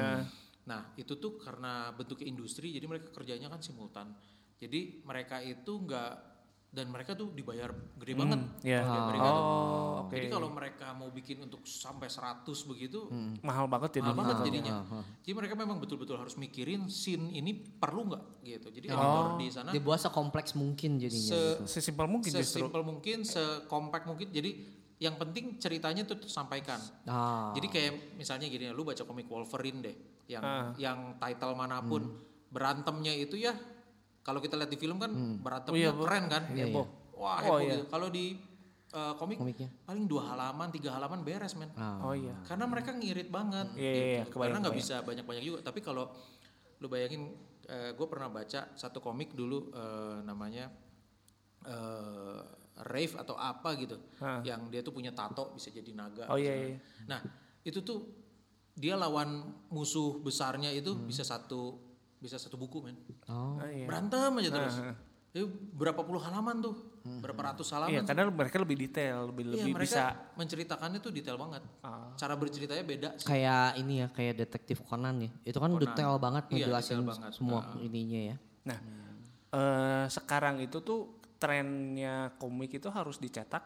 Nah 0.68 0.92
itu 1.00 1.16
tuh 1.16 1.40
karena 1.40 1.88
bentuknya 1.96 2.28
industri, 2.28 2.68
jadi 2.68 2.84
mereka 2.84 3.08
kerjanya 3.16 3.48
kan 3.48 3.64
simultan. 3.64 4.12
Jadi 4.60 5.00
mereka 5.08 5.40
itu 5.40 5.72
nggak 5.88 6.35
dan 6.76 6.92
mereka 6.92 7.16
tuh 7.16 7.32
dibayar 7.32 7.72
gede 7.96 8.12
banget 8.12 8.40
Iya. 8.60 8.84
di 8.84 8.98
Amerika 9.00 9.24
tuh. 9.26 9.40
Oh, 9.40 10.04
oke. 10.04 10.12
Jadi 10.12 10.26
kalau 10.28 10.48
mereka 10.48 10.86
mau 10.92 11.08
bikin 11.08 11.40
untuk 11.40 11.64
sampai 11.64 12.06
100 12.06 12.44
begitu, 12.62 13.08
Mahal 13.40 13.64
banget 13.64 13.96
ya 13.96 14.02
mahal 14.04 14.12
banget 14.14 14.36
jadinya. 14.44 14.84
Jadi 15.18 15.32
mereka 15.32 15.54
memang 15.54 15.80
betul-betul 15.80 16.14
harus 16.14 16.36
mikirin 16.36 16.84
scene 16.86 17.32
ini 17.32 17.50
perlu 17.56 18.06
nggak 18.06 18.24
gitu. 18.44 18.68
Jadi 18.68 18.86
editor 18.86 19.24
Oh. 19.26 19.40
di 19.40 19.48
sana 19.48 19.72
Dibuat 19.72 19.98
sekompleks 19.98 20.52
mungkin 20.52 21.00
jadinya. 21.00 21.32
se 21.32 21.40
Sesimpel 21.66 22.04
mungkin 22.06 22.28
justru. 22.30 22.60
sesimpel 22.60 22.84
mungkin, 22.84 23.24
sekompak 23.24 24.04
mungkin. 24.04 24.28
Jadi 24.28 24.50
yang 24.96 25.16
penting 25.16 25.56
ceritanya 25.56 26.04
tuh 26.04 26.16
tersampaikan. 26.18 26.76
Ah. 27.04 27.52
Jadi 27.52 27.66
kayak 27.66 27.92
misalnya 28.14 28.46
gini, 28.46 28.68
lu 28.70 28.80
baca 28.82 29.00
komik 29.00 29.24
Wolverine 29.26 29.80
deh, 29.80 29.96
yang 30.26 30.40
Ah. 30.40 30.70
yang 30.76 31.16
title 31.16 31.52
mana 31.52 31.80
pun 31.80 32.16
berantemnya 32.46 33.12
itu 33.12 33.36
ya, 33.36 33.52
kalau 34.26 34.42
kita 34.42 34.58
lihat 34.58 34.66
di 34.66 34.74
film 34.74 34.98
kan 34.98 35.08
Oh 35.08 35.38
berantemnya 35.38 35.78
iya, 35.78 35.90
Bu. 35.90 36.02
keren 36.02 36.24
kan, 36.26 36.42
Iya, 36.50 36.66
heboh. 36.66 36.86
Wah 37.14 37.38
Oh, 37.46 37.58
iya. 37.58 37.78
gitu. 37.78 37.82
Kalau 37.86 38.08
di 38.10 38.34
uh, 38.90 39.14
komik 39.14 39.38
Komiknya. 39.38 39.70
paling 39.82 40.04
dua 40.04 40.26
halaman, 40.26 40.68
tiga 40.68 40.90
halaman 40.92 41.22
beres 41.22 41.54
men. 41.54 41.70
Ah. 41.72 42.02
Oh 42.02 42.12
iya. 42.12 42.34
Karena 42.42 42.66
mereka 42.66 42.90
ngirit 42.90 43.30
banget. 43.30 43.70
Iya, 43.72 43.86
iya, 43.86 43.94
iya, 43.94 44.20
gitu. 44.20 44.34
kebayang, 44.34 44.42
Karena 44.50 44.58
nggak 44.60 44.76
bisa 44.76 44.94
banyak-banyak 45.00 45.42
juga. 45.42 45.58
Tapi 45.62 45.78
kalau 45.78 46.10
lu 46.76 46.86
bayangin, 46.86 47.30
gue 47.66 48.06
pernah 48.06 48.26
baca 48.28 48.70
satu 48.72 48.98
komik 48.98 49.30
dulu 49.32 49.70
eh, 49.70 50.18
namanya 50.22 50.70
eh 51.64 52.40
Rave 52.76 53.16
atau 53.16 53.32
apa 53.34 53.72
gitu, 53.74 53.96
Hah. 54.20 54.44
yang 54.44 54.68
dia 54.68 54.84
tuh 54.84 54.92
punya 54.92 55.08
tato 55.08 55.48
bisa 55.50 55.72
jadi 55.72 55.96
naga. 55.96 56.28
Oh, 56.28 56.36
iya, 56.36 56.52
iya. 56.52 56.76
Nah 57.08 57.24
itu 57.64 57.80
tuh 57.80 58.04
dia 58.70 58.92
lawan 58.94 59.40
musuh 59.72 60.20
besarnya 60.20 60.68
itu 60.68 60.92
Hmm. 60.92 61.08
bisa 61.08 61.24
satu 61.24 61.80
bisa 62.26 62.36
satu 62.42 62.58
buku 62.58 62.82
men. 62.82 62.98
Oh. 63.30 63.56
Oh, 63.56 63.68
iya. 63.70 63.86
Berantem 63.86 64.34
aja 64.42 64.50
terus. 64.50 64.76
Ah, 64.82 64.90
ah. 64.90 64.96
Jadi 65.30 65.44
berapa 65.52 66.00
puluh 66.00 66.16
halaman 66.24 66.64
tuh, 66.64 66.74
berapa 67.20 67.52
ratus 67.52 67.68
halaman. 67.76 67.92
Iya, 67.92 68.00
karena 68.08 68.24
mereka 68.32 68.56
lebih 68.56 68.76
detail, 68.80 69.28
lebih 69.28 69.44
Iya, 69.44 69.52
lebih 69.60 69.72
mereka 69.76 70.16
bisa. 70.16 70.32
menceritakannya 70.32 70.98
tuh 70.98 71.12
detail 71.12 71.36
banget. 71.36 71.62
Ah. 71.84 72.08
Cara 72.16 72.34
berceritanya 72.40 72.80
beda 72.82 73.08
sih. 73.20 73.28
Kayak 73.28 73.76
ini 73.76 74.00
ya, 74.00 74.08
kayak 74.10 74.34
detektif 74.40 74.80
Conan 74.82 75.20
ya. 75.22 75.30
Itu 75.44 75.60
kan 75.60 75.76
Conan. 75.76 75.82
detail 75.84 76.12
banget 76.16 76.44
Iya, 76.48 76.52
ngejelasin 76.56 76.98
detail 76.98 77.10
banget. 77.12 77.30
semua 77.36 77.60
ininya 77.78 78.20
ya. 78.32 78.36
Nah, 78.64 78.78
eh, 79.52 80.04
sekarang 80.08 80.56
itu 80.64 80.80
tuh 80.80 81.20
trennya 81.36 82.32
komik 82.40 82.72
itu 82.80 82.88
harus 82.88 83.20
dicetak 83.20 83.60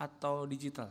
atau 0.00 0.48
digital. 0.48 0.88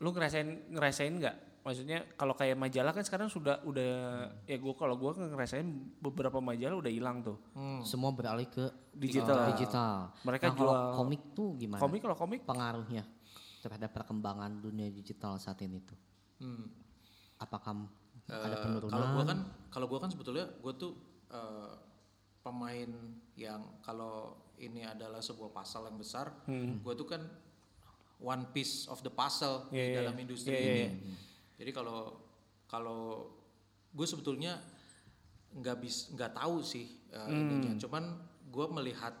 Lu 0.00 0.08
ngerasain 0.08 0.72
ngerasain 0.72 1.12
nggak? 1.12 1.36
Maksudnya 1.64 2.04
kalau 2.14 2.36
kayak 2.36 2.60
majalah 2.60 2.92
kan 2.92 3.00
sekarang 3.00 3.26
sudah 3.26 3.64
udah 3.64 3.92
ya 4.44 4.56
gua 4.60 4.76
kalau 4.76 4.94
gua 4.94 5.16
ngerasain 5.16 5.64
beberapa 5.96 6.36
majalah 6.36 6.76
udah 6.76 6.92
hilang 6.92 7.24
tuh. 7.24 7.40
Semua 7.82 8.12
beralih 8.12 8.44
ke 8.46 8.68
Digital. 8.92 9.48
digital. 9.50 10.12
Mereka 10.22 10.52
nah, 10.52 10.54
jual- 10.54 10.92
komik 10.94 11.22
tuh 11.32 11.56
gimana? 11.56 11.80
Komik 11.80 12.00
kalau 12.00 12.14
komik 12.14 12.44
pengaruhnya 12.44 13.08
terhadap 13.58 13.90
perkembangan 13.90 14.60
dunia 14.60 14.92
digital 14.92 15.40
saat 15.40 15.56
ini 15.60 15.80
tuh. 15.80 15.96
Hmm. 16.38 16.68
Apakah 17.38 17.88
ada 18.28 18.56
Eh, 18.56 18.60
penurunan? 18.60 18.92
Kalau 18.92 19.08
gua 19.10 19.24
kan 19.24 19.38
kalau 19.68 19.86
gua 19.88 19.98
kan 19.98 20.10
sebetulnya 20.12 20.44
gua 20.60 20.72
tuh 20.74 20.92
eh, 21.26 21.72
pemain 22.38 22.90
yang 23.34 23.80
kalau 23.80 24.36
ini 24.56 24.84
adalah 24.84 25.18
sebuah 25.18 25.48
pasal 25.50 25.88
yang 25.88 25.96
besar, 25.96 26.28
gua 26.84 26.92
tuh 26.92 27.08
kan 27.08 27.24
one 28.20 28.52
piece 28.52 28.84
of 28.86 29.00
the 29.00 29.08
puzzle 29.08 29.64
Iya, 29.68 29.80
di 29.80 29.90
iya. 29.90 29.96
dalam 29.98 30.14
industri 30.14 30.52
Iya, 30.52 30.60
ini. 30.62 30.76
iya. 30.78 30.92
Jadi 31.54 31.70
kalau 31.70 32.18
kalau 32.64 33.30
gue 33.90 34.04
sebetulnya 34.04 34.58
nggak 35.54 35.76
bis 35.78 36.10
nggak 36.10 36.34
tahu 36.34 36.58
sih 36.60 36.86
uh, 37.10 37.24
Hmm. 37.24 37.46
ininya. 37.46 37.72
Cuman 37.78 38.04
gue 38.44 38.66
melihat 38.72 39.14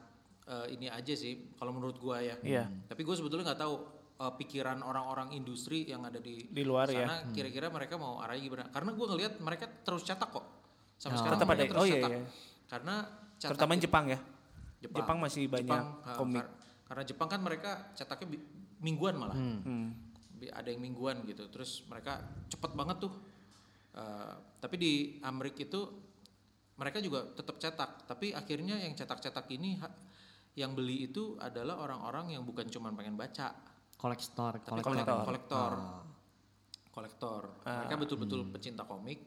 uh, 0.44 0.66
ini 0.66 0.86
aja 0.86 1.14
sih 1.14 1.54
kalau 1.54 1.70
menurut 1.70 1.96
gue 1.96 2.16
ya. 2.20 2.36
Iya. 2.42 2.64
Tapi 2.84 3.00
gue 3.00 3.14
sebetulnya 3.14 3.54
nggak 3.54 3.60
tahu 3.60 3.74
uh, 4.18 4.32
pikiran 4.34 4.80
orang-orang 4.80 5.30
industri 5.32 5.86
yang 5.86 6.02
ada 6.02 6.18
di 6.18 6.42
Di 6.44 6.62
luar 6.62 6.86
ya. 6.86 7.06
sana 7.06 7.30
kira-kira 7.30 7.70
mereka 7.70 7.94
mau 7.94 8.18
arahnya 8.18 8.42
gimana? 8.42 8.64
Karena 8.68 8.90
gue 8.90 9.06
ngelihat 9.06 9.32
mereka 9.38 9.70
terus 9.82 10.02
cetak 10.02 10.30
kok. 10.30 10.46
Sampai 10.94 11.18
sekarang 11.18 11.38
Tetap 11.38 11.48
ada. 11.48 11.54
mereka 11.54 11.70
terus 11.70 11.80
Oh 11.80 11.86
iya, 11.86 11.94
cetak. 11.96 12.10
iya. 12.10 12.20
Karena 12.64 12.94
cetak 13.36 13.50
Terutama 13.54 13.72
itu- 13.72 13.82
Jepang 13.84 14.04
ya. 14.06 14.18
Jepang. 14.80 14.98
Jepang 15.00 15.18
masih 15.18 15.42
banyak 15.46 15.70
Jepang, 15.70 15.86
uh, 16.02 16.16
komik. 16.18 16.38
kar- 16.38 16.52
karena 16.84 17.02
Jepang 17.04 17.28
kan 17.30 17.40
mereka 17.40 17.70
cetaknya 17.94 18.26
mingguan 18.78 19.14
malah. 19.16 19.32
Hmm. 19.32 19.62
Bi- 19.62 19.94
Ada 20.40 20.68
yang 20.74 20.82
mingguan 20.82 21.22
gitu. 21.24 21.46
Terus 21.48 21.86
mereka 21.86 22.20
cepet 22.50 22.72
banget 22.74 23.04
tuh. 23.04 23.14
Uh, 23.94 24.34
tapi 24.58 24.74
di 24.74 24.92
Amerika 25.22 25.62
itu 25.62 25.80
mereka 26.74 26.98
juga 26.98 27.30
tetap 27.34 27.56
cetak. 27.58 27.90
Tapi 28.10 28.34
akhirnya 28.34 28.82
yang 28.82 28.94
cetak-cetak 28.98 29.46
ini 29.54 29.78
yang 30.54 30.74
beli 30.74 31.10
itu 31.10 31.34
adalah 31.38 31.82
orang-orang 31.82 32.34
yang 32.34 32.42
bukan 32.46 32.70
cuma 32.70 32.94
pengen 32.94 33.18
baca, 33.18 33.54
kolektor, 33.98 34.62
tapi 34.62 34.82
kolektor. 34.82 35.22
kolektor. 35.22 35.22
Kolektor. 35.26 35.72
Ah. 35.74 36.02
Kolektor. 36.94 37.42
Mereka 37.66 37.94
betul-betul 37.98 38.40
pecinta 38.54 38.86
komik. 38.86 39.18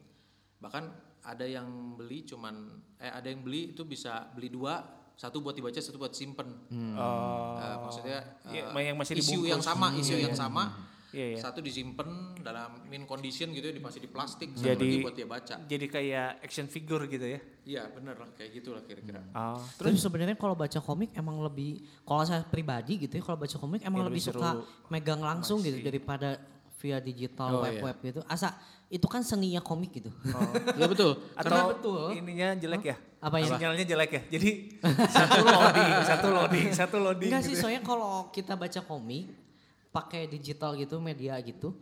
Bahkan 0.56 0.84
ada 1.28 1.44
yang 1.44 2.00
beli 2.00 2.24
cuman 2.24 2.80
eh 2.96 3.12
ada 3.12 3.28
yang 3.28 3.44
beli 3.44 3.76
itu 3.76 3.84
bisa 3.84 4.32
beli 4.32 4.48
dua, 4.48 4.80
satu 5.18 5.44
buat 5.44 5.52
dibaca, 5.52 5.76
satu 5.76 6.00
buat 6.00 6.16
simpen. 6.16 6.48
Oh. 6.96 7.60
Eh, 7.60 7.76
maksudnya 7.82 8.18
Iya, 8.48 8.72
eh, 8.72 8.84
yang 8.88 8.96
masih 8.96 9.14
isu 9.20 9.22
dibungkus. 9.36 9.52
yang 9.52 9.62
sama, 9.62 9.86
isu 9.98 10.14
yang 10.16 10.36
sama. 10.36 10.64
Iya, 11.08 11.26
iya. 11.32 11.38
Satu 11.40 11.58
disimpan 11.58 12.04
dalam 12.38 12.84
min 12.84 13.04
condition 13.04 13.48
gitu 13.50 13.64
ya, 13.64 13.80
masih 13.80 13.98
di 13.98 14.08
plastik, 14.08 14.52
satu 14.52 14.76
Jadi- 14.76 14.84
lagi 14.84 14.96
buat 15.00 15.14
dia 15.16 15.24
baca. 15.24 15.54
Jadi 15.64 15.86
kayak 15.88 16.28
action 16.40 16.68
figure 16.68 17.04
gitu 17.04 17.24
ya. 17.24 17.40
Iya, 17.64 17.82
bener 17.88 18.12
lah 18.14 18.28
kayak 18.32 18.50
gitulah 18.54 18.82
kira-kira. 18.84 19.24
Oh. 19.32 19.56
Terus 19.76 19.96
sebenarnya 19.98 20.36
kalau 20.36 20.52
baca 20.52 20.76
komik 20.78 21.12
emang 21.12 21.40
lebih 21.40 21.80
kalau 22.02 22.24
saya 22.24 22.44
pribadi 22.44 22.96
gitu 22.98 23.16
ya 23.16 23.22
kalau 23.22 23.36
baca 23.36 23.56
komik 23.56 23.80
emang 23.80 24.04
Ya, 24.04 24.06
lebih, 24.08 24.20
lebih 24.20 24.36
suka 24.36 24.50
megang 24.88 25.20
langsung 25.20 25.60
gitu 25.60 25.80
daripada 25.80 26.40
via 26.78 27.00
digital 27.00 27.58
Oh, 27.58 27.64
web 27.64 27.80
web 27.82 27.96
gitu. 28.04 28.20
Asa 28.24 28.54
itu 28.88 29.04
kan 29.04 29.20
seninya 29.20 29.60
komik 29.60 29.92
gitu. 29.96 30.12
Iya 30.78 30.86
betul. 30.86 31.16
Atau 31.34 31.72
betul. 31.72 32.04
ininya 32.14 32.52
jelek 32.54 32.84
ya? 32.84 32.96
Apa 33.18 33.36
ya? 33.40 33.48
Sinyalnya 33.50 33.84
jelek 33.84 34.10
ya. 34.12 34.22
Jadi 34.30 34.50
satu 35.16 35.40
loading, 35.42 35.92
satu 36.04 36.28
loading, 36.30 36.66
satu 36.70 36.96
loading. 37.00 37.30
Enggak 37.32 37.42
sih 37.44 37.52
gitu. 37.52 37.64
soalnya 37.64 37.80
kalau 37.80 38.28
kita 38.30 38.54
baca 38.54 38.80
komik 38.80 39.47
pakai 39.88 40.26
digital 40.26 40.76
gitu 40.76 40.98
media 40.98 41.34
gitu 41.40 41.72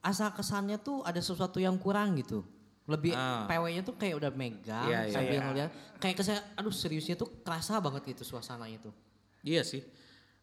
asa 0.00 0.28
kesannya 0.30 0.76
tuh 0.76 1.00
ada 1.00 1.16
sesuatu 1.16 1.56
yang 1.56 1.80
kurang 1.80 2.12
gitu. 2.20 2.44
Lebih 2.84 3.16
Ah. 3.16 3.48
PW-nya 3.48 3.80
tuh 3.80 3.96
kayak 3.96 4.20
udah 4.20 4.30
megang 4.30 4.84
Iya, 4.84 5.08
iya. 5.08 5.14
sambil 5.16 5.38
Iya. 5.40 5.44
ngeliat 5.48 5.70
kayak 5.96 6.16
kesan 6.20 6.36
aduh 6.52 6.68
seriusnya 6.68 7.16
tuh 7.16 7.40
kerasa 7.40 7.80
banget 7.80 8.12
gitu 8.12 8.20
suasananya 8.22 8.84
tuh. 8.84 8.92
Iya 9.40 9.64
sih. 9.64 9.80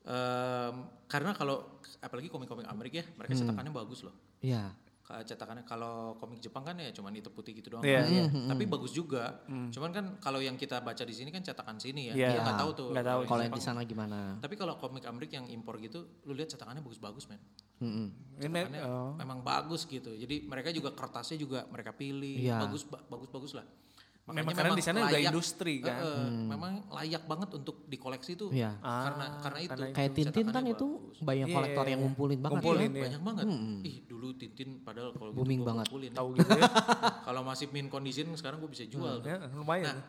Em, 0.02 0.76
karena 1.06 1.38
kalau 1.38 1.78
apalagi 2.02 2.26
komik-komik 2.26 2.66
Amerika 2.66 3.02
ya, 3.02 3.08
mereka 3.14 3.38
cetakannya 3.38 3.70
bagus 3.70 4.02
loh. 4.02 4.16
Iya. 4.42 4.74
Ka- 4.74 4.91
cetakannya 5.20 5.64
kalau 5.64 6.16
komik 6.16 6.40
Jepang 6.40 6.64
kan 6.64 6.80
ya 6.80 6.90
cuman 6.90 7.12
itu 7.12 7.28
putih 7.28 7.52
gitu 7.52 7.76
doang. 7.76 7.84
Iya, 7.84 8.02
kan. 8.02 8.10
iya. 8.10 8.24
Tapi 8.48 8.64
bagus 8.66 8.92
juga. 8.92 9.44
Cuman 9.46 9.92
kan 9.92 10.06
kalau 10.18 10.40
yang 10.40 10.56
kita 10.56 10.80
baca 10.80 11.04
di 11.04 11.12
sini 11.12 11.28
kan 11.30 11.44
cetakan 11.44 11.76
sini 11.76 12.10
ya. 12.10 12.14
Iya. 12.16 12.30
Kita 12.32 12.42
nggak 12.42 12.60
tahu 12.64 12.72
tuh. 12.72 12.90
Nggak 12.96 13.08
tahu. 13.08 13.20
Kalau 13.28 13.42
yang 13.44 13.56
di 13.56 13.64
sana 13.64 13.82
gimana? 13.84 14.40
Tapi 14.40 14.56
kalau 14.56 14.80
komik 14.80 15.04
Amerika 15.04 15.36
yang 15.36 15.52
impor 15.52 15.76
gitu, 15.78 16.24
lu 16.24 16.32
lihat 16.32 16.48
cetakannya 16.48 16.80
bagus-bagus 16.80 17.28
men. 17.28 17.44
Ini, 17.82 18.14
Cetakannya 18.38 18.82
oh. 18.86 19.14
memang 19.18 19.42
bagus 19.42 19.90
gitu. 19.90 20.14
Jadi 20.14 20.46
mereka 20.46 20.70
juga 20.70 20.94
kertasnya 20.94 21.36
juga 21.36 21.66
mereka 21.68 21.92
pilih 21.92 22.46
Iya. 22.46 22.62
bagus 22.62 22.86
ba- 22.86 23.02
bagus-bagus 23.10 23.58
lah. 23.58 23.66
Memang 24.34 24.54
karena 24.54 24.72
di 24.72 24.82
sana 24.82 25.00
udah 25.04 25.22
industri 25.22 25.76
kan. 25.80 25.94
Eh, 25.94 26.08
eh, 26.08 26.30
Memang 26.48 26.72
layak 26.90 27.24
banget 27.24 27.50
untuk 27.54 27.86
dikoleksi 27.86 28.34
tuh. 28.34 28.50
Iya. 28.50 28.76
Karena 28.78 29.26
Ah, 29.28 29.40
karena 29.40 29.60
itu. 29.60 29.70
karena. 29.72 29.86
Kayak 29.92 30.12
Tintin 30.14 30.48
kan 30.48 30.64
itu 30.66 30.88
bagus. 30.88 31.20
banyak 31.22 31.48
Iya, 31.48 31.56
kolektor 31.56 31.84
iya, 31.84 31.90
yang 31.90 32.00
iya. 32.00 32.06
ngumpulin 32.06 32.40
banget 32.40 32.56
Ngumpulin, 32.58 32.90
ya. 32.90 33.02
banyak 33.02 33.22
banget. 33.22 33.46
Ih 33.84 33.98
dulu 34.06 34.28
Tintin 34.34 34.70
padahal 34.80 35.10
kalau 35.12 35.30
gitu 35.30 35.38
Booming 35.38 35.60
gua 35.60 35.68
banget. 35.68 35.86
ngumpulin. 35.86 36.12
Tahu 36.12 36.30
gitu 36.34 36.50
ya. 36.52 36.64
kalau 37.28 37.42
masih 37.42 37.68
min 37.70 37.88
condition 37.88 38.28
sekarang 38.34 38.58
gue 38.60 38.70
bisa 38.70 38.86
jual. 38.86 39.20
tuh. 39.20 39.28
ya 39.28 39.38
lumayan. 39.50 39.92
Nah, 39.92 40.00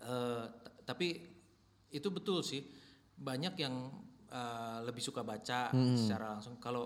eh, 0.00 0.44
t- 0.46 0.74
tapi 0.84 1.08
itu 1.88 2.08
betul 2.08 2.40
sih 2.40 2.62
banyak 3.14 3.54
yang 3.56 3.74
eh, 4.28 4.78
lebih 4.82 5.00
suka 5.00 5.22
baca 5.22 5.72
secara 5.72 6.26
langsung. 6.30 6.56
Kalau 6.56 6.84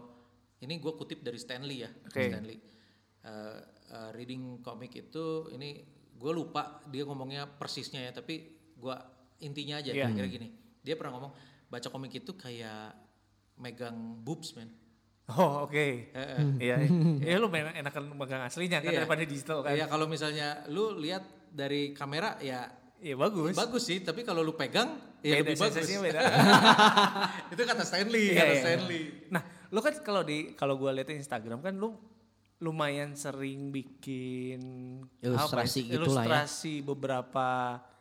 ini 0.57 0.77
gue 0.77 0.93
kutip 0.93 1.21
dari 1.21 1.37
Stanley 1.37 1.83
ya, 1.83 1.91
Oke. 1.91 2.23
Stanley. 2.25 2.59
Eh, 3.21 3.59
eh, 3.89 4.11
reading 4.13 4.59
komik 4.61 4.91
itu 4.93 5.25
ini 5.51 5.83
gue 6.13 6.33
lupa 6.33 6.81
dia 6.87 7.03
ngomongnya 7.03 7.47
persisnya 7.47 8.03
ya, 8.03 8.13
tapi 8.13 8.47
gue 8.75 8.95
intinya 9.41 9.79
aja 9.79 9.91
Iya. 9.91 10.07
kira-kira 10.09 10.29
gini. 10.29 10.49
Dia 10.81 10.95
pernah 10.95 11.19
ngomong 11.19 11.33
baca 11.67 11.89
komik 11.89 12.13
itu 12.15 12.35
kayak 12.35 12.95
megang 13.57 13.95
boobs 14.21 14.55
man. 14.55 14.71
Oh 15.31 15.65
oke. 15.65 16.13
Iya. 16.59 16.77
Ya 17.31 17.39
lu 17.39 17.47
memang 17.47 17.73
enakan 17.73 18.11
megang 18.13 18.43
aslinya 18.43 18.83
kan 18.83 18.91
Iya. 18.91 18.99
daripada 19.03 19.23
digital 19.23 19.63
kan. 19.63 19.73
Iya 19.73 19.87
kalau 19.87 20.07
misalnya 20.07 20.67
lu 20.67 20.99
lihat 20.99 21.23
dari 21.49 21.93
kamera 21.93 22.37
ya 22.39 22.67
Iya 23.03 23.19
bagus. 23.19 23.59
bagus 23.59 23.83
sih, 23.83 23.99
tapi 23.99 24.23
kalau 24.23 24.47
lu 24.47 24.55
pegang 24.55 24.95
ya 25.27 25.43
Beda, 25.43 25.55
lebih 25.55 25.59
bagus. 25.59 25.87
beda. 25.91 26.21
itu 27.55 27.63
kata 27.63 27.83
Stanley, 27.83 28.31
Iya, 28.31 28.39
kata 28.39 28.53
iya. 28.55 28.63
Stanley. 28.63 29.03
Nah, 29.27 29.43
lu 29.71 29.81
kan 29.83 29.95
kalau 30.07 30.23
di 30.23 30.55
kalau 30.55 30.79
gua 30.79 30.95
lihat 30.95 31.11
di 31.11 31.19
Instagram 31.19 31.59
kan 31.63 31.75
lu 31.75 31.99
lumayan 32.63 33.13
sering 33.13 33.69
bikin 33.69 34.63
Ilustrasi 35.19 35.51
apa 35.83 35.85
ya, 35.85 35.93
gitulah 35.93 36.23
ya. 36.23 36.27
ilustrasi 36.31 36.75
beberapa 36.81 37.49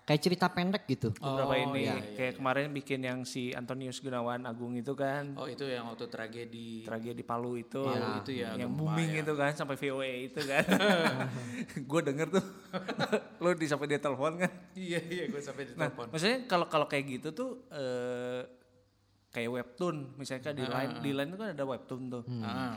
Kayak 0.02 0.22
cerita 0.24 0.48
pendek 0.48 0.84
gitu. 0.88 1.14
beberapa 1.14 1.54
Oh, 1.54 1.64
ini 1.64 1.82
iya, 1.84 1.94
iya, 1.94 2.14
kayak 2.14 2.34
kemarin 2.36 2.70
bikin 2.70 3.00
yang 3.00 3.20
si 3.24 3.52
Antonius 3.52 3.98
Gunawan 3.98 4.44
Agung 4.44 4.74
itu 4.74 4.92
kan 4.92 5.34
Oh 5.34 5.46
itu 5.46 5.62
yang 5.64 5.88
waktu 5.88 6.06
tragedi. 6.06 6.82
tragedi 6.82 7.22
Palu 7.22 7.56
itu 7.56 7.80
Palu 7.80 8.20
itu 8.20 8.32
ya, 8.36 8.54
yang 8.54 8.70
gempa 8.70 8.82
booming 8.82 9.12
ya. 9.12 9.22
itu 9.22 9.34
kan 9.36 9.52
sampai 9.54 9.76
VOA 9.76 10.10
itu 10.26 10.42
kan 10.42 10.66
gue 11.88 12.02
denger 12.04 12.28
tuh 12.30 12.44
lu 13.42 13.54
di 13.54 13.66
sampai 13.66 13.86
dia 13.88 13.98
telepon 13.98 14.36
kan 14.38 14.52
iya 14.74 15.00
iya 15.02 15.26
gue 15.26 15.38
sampai 15.40 15.70
nah 15.72 15.88
ditelepon. 15.88 16.06
maksudnya 16.10 16.38
kalau 16.46 16.66
kalau 16.66 16.86
kayak 16.86 17.06
gitu 17.12 17.30
tuh 17.32 17.50
eh, 17.70 18.42
kayak 19.30 19.48
webtoon 19.50 20.18
misalnya 20.18 20.44
kan 20.44 20.54
di 20.54 20.66
line 20.66 20.94
di 21.00 21.12
line 21.14 21.30
itu 21.30 21.40
kan 21.40 21.50
ada 21.52 21.64
webtoon 21.64 22.02
tuh 22.12 22.24
Ah. 22.42 22.76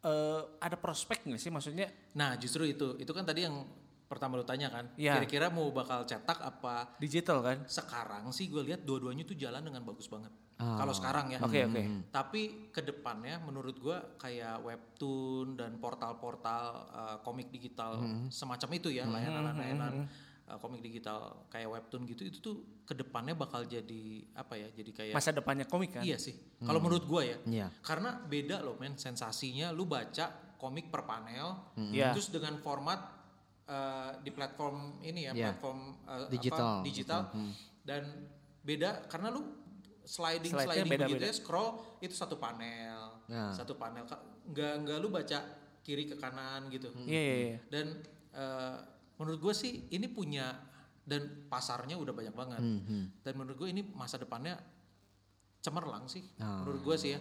Eh, 0.00 0.42
ada 0.64 0.80
prospek 0.80 1.28
nggak 1.28 1.36
sih 1.36 1.52
maksudnya 1.52 1.84
Nah 2.16 2.32
justru 2.40 2.64
itu, 2.64 2.96
itu 2.96 3.12
kan 3.12 3.20
tadi 3.20 3.44
yang 3.44 3.68
pertama 4.08 4.40
lu 4.40 4.48
tanya 4.48 4.72
kan, 4.72 4.88
Iya. 4.96 5.20
kira-kira 5.20 5.52
mau 5.52 5.68
bakal 5.70 6.02
cetak 6.08 6.40
apa? 6.40 6.96
digital 6.98 7.44
kan 7.44 7.62
Sekarang 7.68 8.32
sih 8.32 8.48
gue 8.48 8.64
lihat 8.64 8.82
dua-duanya 8.82 9.28
tuh 9.28 9.36
jalan 9.36 9.60
dengan 9.60 9.84
bagus 9.84 10.08
banget. 10.08 10.32
Ah. 10.56 10.80
Kalau 10.80 10.96
sekarang 10.96 11.30
ya. 11.30 11.38
oke 11.44 11.60
oke 11.68 11.82
Tapi 12.08 12.72
ke 12.72 12.80
depannya 12.80 13.44
menurut 13.44 13.76
gue 13.76 13.96
kayak 14.16 14.64
webtoon 14.64 15.60
dan 15.60 15.76
portal-portal 15.76 16.64
uh, 16.90 17.16
komik 17.20 17.52
digital 17.52 18.00
semacam 18.32 18.68
itu 18.80 18.88
ya 18.88 19.04
layanan-layanan 19.04 20.08
uh, 20.50 20.58
komik 20.58 20.82
digital 20.82 21.46
kayak 21.46 21.70
webtoon 21.70 22.02
gitu 22.04 22.26
itu 22.26 22.38
tuh 22.42 22.56
ke 22.82 22.92
depannya 22.92 23.38
bakal 23.38 23.62
jadi 23.62 24.02
apa 24.34 24.58
ya? 24.58 24.68
Jadi 24.74 24.90
kayak 24.90 25.14
masa 25.14 25.30
depannya 25.30 25.64
komik 25.64 25.94
kan 25.94 26.02
Iya 26.02 26.18
sih. 26.18 26.34
Kalau 26.58 26.82
menurut 26.82 27.06
gue 27.06 27.22
ya. 27.22 27.36
Iya. 27.46 27.66
Karena 27.80 28.18
beda 28.18 28.60
loh 28.60 28.74
men 28.76 28.98
sensasinya 28.98 29.70
lu 29.70 29.86
baca 29.86 30.58
komik 30.58 30.90
per 30.90 31.06
panel 31.06 31.72
Iya. 31.78 32.10
terus 32.12 32.28
dengan 32.28 32.58
format 32.58 32.98
uh, 33.64 34.18
di 34.18 34.28
platform 34.28 34.98
ini 35.00 35.30
ya, 35.30 35.32
Iya. 35.32 35.46
platform 35.54 35.78
uh, 36.04 36.26
Digital. 36.28 36.82
apa, 36.82 36.84
digital 36.84 37.20
dan 37.80 38.02
beda 38.60 39.08
karena 39.08 39.32
lu 39.32 39.40
sliding 40.04 40.50
Slide-nya 40.52 40.66
sliding 40.84 40.90
beda-beda. 40.90 41.08
begitu 41.16 41.24
ya 41.24 41.34
scroll 41.34 41.70
itu 42.02 42.12
satu 42.12 42.36
panel. 42.36 43.22
Nah. 43.30 43.54
Satu 43.54 43.78
panel 43.78 44.04
nggak 44.50 44.74
nggak 44.84 44.98
lu 44.98 45.08
baca 45.08 45.38
kiri 45.80 46.04
ke 46.04 46.18
kanan 46.18 46.68
gitu. 46.68 46.90
iya 47.06 47.22
iya 47.22 47.36
iya. 47.40 47.58
Dan 47.72 47.86
uh, 48.36 48.76
menurut 49.20 49.38
gue 49.38 49.52
sih 49.52 49.86
ini 49.88 50.08
punya 50.08 50.56
dan 51.00 51.46
pasarnya 51.46 51.94
udah 51.94 52.10
banyak 52.10 52.32
banget. 52.32 52.60
Dan 53.20 53.32
menurut 53.36 53.56
gue 53.56 53.68
ini 53.68 53.84
masa 53.84 54.16
depannya 54.16 54.56
cemerlang 55.60 56.08
sih. 56.08 56.24
Ah. 56.38 56.64
Menurut 56.64 56.80
gue 56.82 56.96
sih 56.96 57.12
ya. 57.12 57.20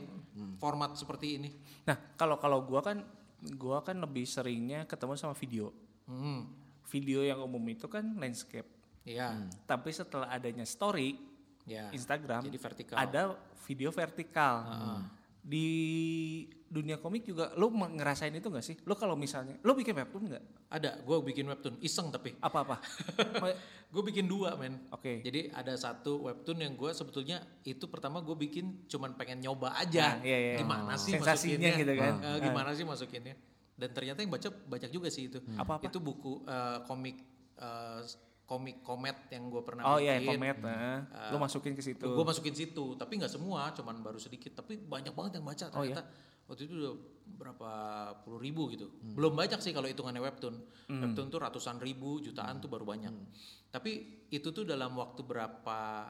Format 0.56 0.95
seperti 0.95 1.36
ini. 1.36 1.52
nah 1.84 2.00
kalau 2.16 2.39
kalau 2.39 2.64
gua 2.64 2.80
kan 2.80 3.04
gua 3.56 3.80
kan 3.80 4.00
lebih 4.00 4.24
seringnya 4.24 4.84
ketemu 4.86 5.16
sama 5.16 5.34
video 5.34 5.72
Hmm. 6.08 6.47
video 6.88 7.22
yang 7.22 7.38
umum 7.39 7.62
itu 7.68 7.86
kan 7.86 8.02
landscape 8.16 8.66
Iya. 9.04 9.45
tapi 9.64 9.91
setelah 9.91 10.26
adanya 10.28 10.64
story 10.64 11.20
Ya. 11.68 11.91
Instagram 11.93 12.41
Jadi 12.41 12.58
vertikal. 12.58 12.95
ada 12.97 13.38
video 13.62 13.91
vertikal 13.91 14.56
di 15.40 15.68
dunia 16.70 17.02
komik 17.02 17.26
juga 17.26 17.50
lu 17.58 17.74
me- 17.74 17.90
ngerasain 17.98 18.30
itu 18.36 18.52
gak 18.54 18.62
sih 18.62 18.76
lu 18.86 18.94
kalau 18.94 19.18
misalnya 19.18 19.58
lu 19.66 19.74
bikin 19.74 19.98
webtoon 19.98 20.30
nggak 20.30 20.44
Ada, 20.70 21.02
gue 21.02 21.18
bikin 21.26 21.50
webtoon 21.50 21.82
iseng 21.82 22.14
tapi 22.14 22.38
apa 22.38 22.62
apa 22.62 22.76
gue 23.90 24.04
bikin 24.06 24.30
dua 24.30 24.54
men. 24.54 24.86
Oke. 24.94 25.26
Jadi 25.26 25.50
ada 25.50 25.74
satu 25.74 26.30
webtoon 26.30 26.62
yang 26.62 26.78
gue 26.78 26.94
sebetulnya 26.94 27.42
itu 27.66 27.90
pertama 27.90 28.22
gue 28.22 28.38
bikin 28.38 28.86
cuman 28.86 29.18
pengen 29.18 29.42
nyoba 29.42 29.74
aja. 29.82 30.22
Nah, 30.22 30.22
iya, 30.22 30.38
iya. 30.38 30.56
Gimana 30.62 30.94
sih 30.94 31.18
Sensasinya 31.18 31.58
masukinnya? 31.58 31.82
gitu 31.82 31.94
kan. 31.98 32.14
Eh, 32.22 32.38
gimana 32.46 32.70
sih 32.78 32.86
masukinnya? 32.86 33.36
Dan 33.74 33.90
ternyata 33.90 34.22
yang 34.22 34.30
baca 34.30 34.50
banyak 34.54 34.92
juga 34.94 35.10
sih 35.10 35.26
itu. 35.26 35.42
Apa-apa? 35.58 35.90
Itu 35.90 35.98
buku 35.98 36.46
eh, 36.46 36.80
komik 36.86 37.18
eh, 37.58 38.00
komik 38.50 38.82
komet 38.82 39.30
yang 39.30 39.45
gue 39.47 39.62
pernah 39.62 39.86
Oh 39.86 40.02
iya, 40.02 40.18
bikin. 40.18 40.34
komet. 40.34 40.58
Nah. 40.58 41.06
Lu 41.30 41.38
masukin 41.38 41.78
ke 41.78 41.86
situ. 41.86 42.02
Gue 42.02 42.26
masukin 42.26 42.52
situ, 42.52 42.97
tapi 42.97 43.22
nggak 43.22 43.30
semua, 43.30 43.70
cuman 43.72 44.02
baru 44.02 44.18
sedikit. 44.18 44.58
Tapi 44.58 44.74
banyak 44.76 45.14
banget 45.14 45.38
yang 45.38 45.45
baca 45.45 45.66
Oh, 45.70 45.86
iya? 45.86 45.93
ternyata. 45.93 46.04
Waktu 46.50 46.66
itu 46.66 46.74
udah 46.76 46.93
berapa 47.30 47.72
puluh 48.26 48.41
ribu 48.41 48.74
gitu. 48.74 48.89
Belum 49.14 49.38
banyak 49.38 49.62
sih 49.62 49.70
kalau 49.70 49.86
hitungannya 49.86 50.18
webtoon. 50.18 50.58
Hmm. 50.89 51.02
Webtoon 51.06 51.30
tuh 51.30 51.38
ratusan 51.38 51.78
ribu, 51.78 52.18
jutaan 52.18 52.58
tuh 52.58 52.66
baru 52.66 52.89
banyak. 52.89 53.14
Tapi 53.70 53.91
itu 54.28 54.50
tuh 54.50 54.66
dalam 54.66 54.97
waktu 54.97 55.22
berapa 55.22 56.10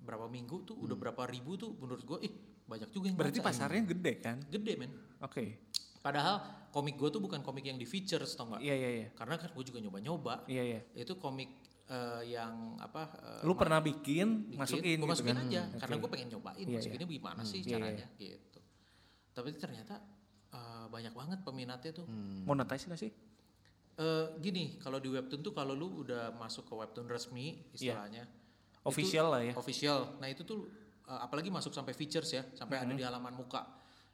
berapa 0.00 0.26
minggu 0.28 0.64
tuh 0.64 0.76
udah 0.76 0.96
berapa 0.96 1.24
ribu 1.24 1.56
tuh 1.56 1.72
menurut 1.74 2.04
gue, 2.04 2.18
ih 2.24 2.32
banyak 2.68 2.92
juga 2.92 3.08
yang 3.08 3.16
Hmm. 3.16 3.24
Berarti 3.24 3.40
baca. 3.40 3.48
pasarnya 3.48 3.82
gede 3.88 4.12
kan? 4.20 4.36
Gede 4.52 4.72
men. 4.76 4.92
Oke. 5.24 5.64
Padahal 6.00 6.40
komik 6.68 6.96
gue 6.96 7.08
tuh 7.08 7.20
bukan 7.20 7.40
komik 7.40 7.64
yang 7.64 7.76
di 7.76 7.84
features 7.84 8.32
tau 8.32 8.48
nggak? 8.48 8.60
Iya 8.60 8.74
iya 8.74 8.90
iya. 8.94 9.08
Karena 9.12 9.36
kan 9.36 9.48
gue 9.48 9.64
juga 9.64 9.80
nyoba-nyoba. 9.80 10.44
Iya 10.44 10.62
iya. 10.62 10.80
Itu 10.92 11.16
komik 11.16 11.69
eh, 11.90 12.22
yang 12.30 12.78
apa? 12.78 13.02
eh, 13.12 13.42
Lu 13.42 13.52
pernah 13.52 13.78
bikin, 13.78 14.46
bikin, 14.46 14.56
masukin 14.56 14.96
gua 14.96 15.10
gitu 15.10 15.12
masukin 15.12 15.34
kan? 15.34 15.46
aja 15.46 15.62
Hmm, 15.64 15.76
karena 15.76 15.94
oke. 15.94 16.00
gue 16.00 16.10
pengen 16.10 16.28
nyobain 16.30 16.62
Iya, 16.62 16.76
masukinnya 16.78 17.08
gimana 17.08 17.40
sih 17.42 17.58
Iya, 17.58 17.66
iya. 17.66 17.74
caranya 17.76 18.06
gitu 18.16 18.60
tapi 19.30 19.48
ternyata 19.54 19.94
eh, 20.50 20.86
banyak 20.86 21.12
banget 21.12 21.38
peminatnya 21.42 21.90
tuh 21.92 22.06
Hmm. 22.06 22.42
Monetize 22.42 22.86
nggak 22.86 23.00
sih? 23.00 23.12
Eh, 23.96 24.26
gini 24.38 24.78
kalau 24.78 24.96
di 24.96 25.06
webtoon 25.06 25.40
tuh 25.40 25.52
kalau 25.52 25.72
lu 25.72 26.00
udah 26.00 26.32
masuk 26.32 26.64
ke 26.64 26.74
webtoon 26.74 27.06
resmi 27.06 27.66
istilahnya 27.70 28.24
Iya. 28.24 28.38
Official 28.82 29.26
lah 29.28 29.42
ya. 29.42 29.52
official 29.52 29.98
nah 30.16 30.26
itu 30.26 30.40
tuh 30.40 30.70
apalagi 31.04 31.48
masuk 31.48 31.70
sampai 31.70 31.90
features 31.90 32.30
ya 32.30 32.46
sampai 32.54 32.78
Hmm. 32.78 32.86
ada 32.86 32.94
di 32.94 33.02
halaman 33.02 33.34
muka 33.34 33.66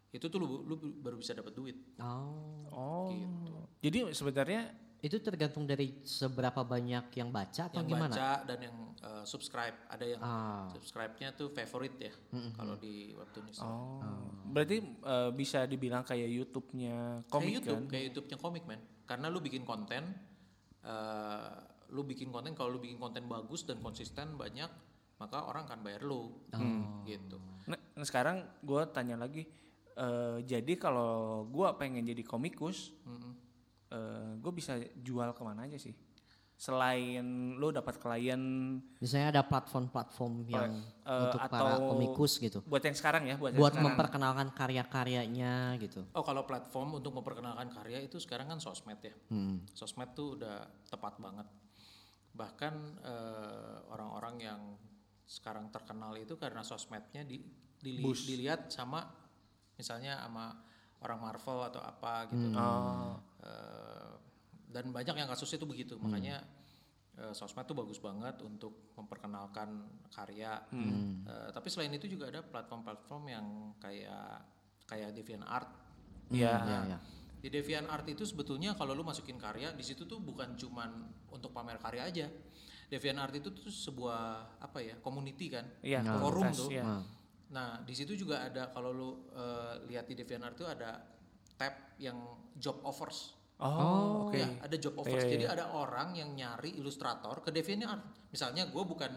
itu 0.08 0.26
tuh 0.26 0.38
lu, 0.38 0.64
lu 0.64 0.74
baru 0.96 1.16
bisa 1.16 1.32
dapat 1.32 1.52
duit 1.52 1.76
Oh. 2.00 2.64
Oh. 2.68 3.08
Gitu. 3.12 3.52
Jadi 3.82 3.98
sebenarnya 4.10 4.72
Itu 4.98 5.20
tergantung 5.20 5.64
dari 5.64 6.00
seberapa 6.02 6.60
banyak 6.60 7.12
yang 7.14 7.28
baca 7.28 7.68
atau 7.68 7.78
yang 7.78 7.86
gimana? 7.86 8.10
baca 8.10 8.30
dan 8.42 8.58
yang 8.58 8.76
eh, 8.96 9.24
subscribe 9.24 9.76
ada 9.86 10.04
yang 10.04 10.20
Ah. 10.20 10.66
subscribe-nya 10.72 11.32
tuh 11.32 11.52
favorite 11.52 11.98
ya 12.00 12.12
kalau 12.56 12.74
di 12.74 13.12
webtoon 13.12 13.46
istilah. 13.46 13.68
oh. 13.68 14.00
Berarti 14.48 14.76
eh, 14.82 15.30
bisa 15.30 15.64
dibilang 15.64 16.00
kayak 16.02 16.26
YouTube-nya 16.26 16.96
kayak 17.22 17.30
komik 17.30 17.52
YouTube, 17.54 17.82
kan? 17.84 17.90
kayak 17.92 18.04
YouTube-nya 18.10 18.38
komik 18.40 18.64
man. 18.64 18.80
Karena 19.04 19.26
lu 19.28 19.38
bikin 19.38 19.62
konten, 19.62 20.02
eh, 20.82 21.54
lu 21.90 22.02
bikin 22.02 22.28
konten 22.28 22.52
kalau 22.52 22.74
lu 22.74 22.80
bikin 22.80 22.96
konten 22.96 23.26
bagus 23.26 23.62
dan 23.62 23.78
konsisten 23.78 24.34
banyak, 24.34 24.68
maka 25.16 25.44
orang 25.44 25.64
akan 25.64 25.80
bayar 25.80 26.02
lu, 26.02 26.34
gitu. 27.04 27.38
Nah, 27.64 27.78
nah, 27.94 28.04
sekarang 28.04 28.42
gue 28.60 28.82
tanya 28.90 29.16
lagi, 29.16 29.46
eh, 29.94 30.38
jadi 30.42 30.72
kalau 30.74 31.44
gue 31.46 31.68
pengen 31.76 32.02
jadi 32.02 32.20
komikus, 32.20 32.90
gue 34.38 34.52
bisa 34.52 34.74
jual 34.98 35.30
ke 35.30 35.42
mana 35.42 35.64
aja 35.64 35.78
sih? 35.78 35.94
Selain 36.56 37.20
lu 37.60 37.68
dapat 37.68 38.00
klien 38.00 38.40
Misalnya 38.96 39.28
ada 39.28 39.42
platform-platform 39.44 40.34
yang 40.48 40.72
eh, 41.04 41.22
untuk 41.28 41.40
para 41.52 41.76
atau 41.76 41.92
komikus 41.92 42.40
gitu. 42.40 42.64
buat 42.64 42.80
yang 42.80 42.96
sekarang 42.96 43.28
ya, 43.28 43.36
buat, 43.36 43.52
yang 43.52 43.60
Buat 43.60 43.76
sekarang. 43.76 43.86
memperkenalkan 43.92 44.48
karya-karyanya 44.56 45.76
gitu. 45.76 46.08
Oh 46.16 46.24
kalau 46.24 46.48
platform 46.48 46.96
untuk 46.96 47.12
memperkenalkan 47.12 47.68
karya 47.68 48.00
itu 48.00 48.16
sekarang 48.16 48.48
kan 48.48 48.56
sosmed 48.56 48.96
ya. 49.04 49.12
Hmm. 49.28 49.68
Sosmed 49.76 50.16
tuh 50.16 50.40
udah 50.40 50.64
tepat 50.88 51.20
banget. 51.20 51.44
Bahkan 52.32 52.74
eh, 53.04 53.76
orang-orang 53.92 54.34
yang 54.40 54.60
sekarang 55.28 55.68
terkenal 55.68 56.16
itu 56.16 56.40
karena 56.40 56.64
sosmednya 56.64 57.20
di, 57.28 57.44
dili- 57.76 58.00
dilihat 58.24 58.72
sama 58.72 59.04
misalnya 59.76 60.24
sama 60.24 60.56
orang 61.00 61.18
Marvel 61.20 61.60
atau 61.66 61.80
apa 61.80 62.28
gitu. 62.30 62.56
Oh. 62.56 63.16
Eh, 63.42 64.12
dan 64.70 64.92
banyak 64.92 65.16
yang 65.16 65.28
kasusnya 65.28 65.56
itu 65.60 65.68
begitu 65.68 65.94
makanya 65.96 66.42
eh, 67.16 67.32
sosmed 67.32 67.64
tuh 67.64 67.72
bagus 67.72 67.96
banget 67.96 68.36
untuk 68.44 68.92
memperkenalkan 68.92 69.88
karya 70.10 70.60
Eh, 71.26 71.48
tapi 71.50 71.68
selain 71.68 71.90
itu 71.90 72.06
juga 72.06 72.28
ada 72.28 72.40
platform-platform 72.44 73.22
yang 73.26 73.46
kayak 73.80 74.44
kayak 74.86 75.10
DeviantArt 75.12 75.68
Iya. 76.28 76.54
Iya, 76.58 76.78
iya. 76.90 76.98
di 77.36 77.48
DeviantArt 77.48 78.06
itu 78.10 78.26
sebetulnya 78.26 78.74
kalau 78.74 78.90
lu 78.96 79.06
masukin 79.06 79.38
karya 79.38 79.70
di 79.70 79.84
situ 79.86 80.04
tuh 80.04 80.18
bukan 80.18 80.58
cuman 80.58 80.90
untuk 81.30 81.54
pamer 81.54 81.78
karya 81.78 82.02
aja 82.02 82.26
DeviantArt 82.86 83.34
itu 83.38 83.50
tuh 83.54 83.70
sebuah 83.70 84.20
apa 84.58 84.78
ya 84.82 84.94
community 84.98 85.46
kan 85.50 85.66
Iya, 85.82 86.02
forum 86.18 86.50
komunitas, 86.50 86.58
tuh 86.58 86.68
iya. 86.70 86.82
Nah, 86.82 87.02
Nah, 87.46 87.78
di 87.86 87.94
situ 87.94 88.18
juga 88.18 88.42
ada 88.42 88.74
kalau 88.74 88.90
lu 88.90 89.10
eh, 89.34 89.74
lihat 89.86 90.10
di 90.10 90.18
DeviantArt 90.18 90.54
itu 90.58 90.66
ada 90.66 90.98
tab 91.54 91.94
yang 92.02 92.18
job 92.58 92.82
offers. 92.82 93.36
Oh, 93.56 94.28
oke. 94.28 94.36
Ya, 94.36 94.48
ada 94.60 94.76
job 94.76 94.98
offers. 95.00 95.24
Iya, 95.24 95.28
iya. 95.28 95.34
Jadi 95.40 95.44
ada 95.48 95.64
orang 95.72 96.12
yang 96.12 96.34
nyari 96.36 96.76
ilustrator 96.76 97.40
ke 97.40 97.48
DeviantArt. 97.54 98.28
Misalnya 98.34 98.68
gue 98.68 98.82
bukan 98.84 99.12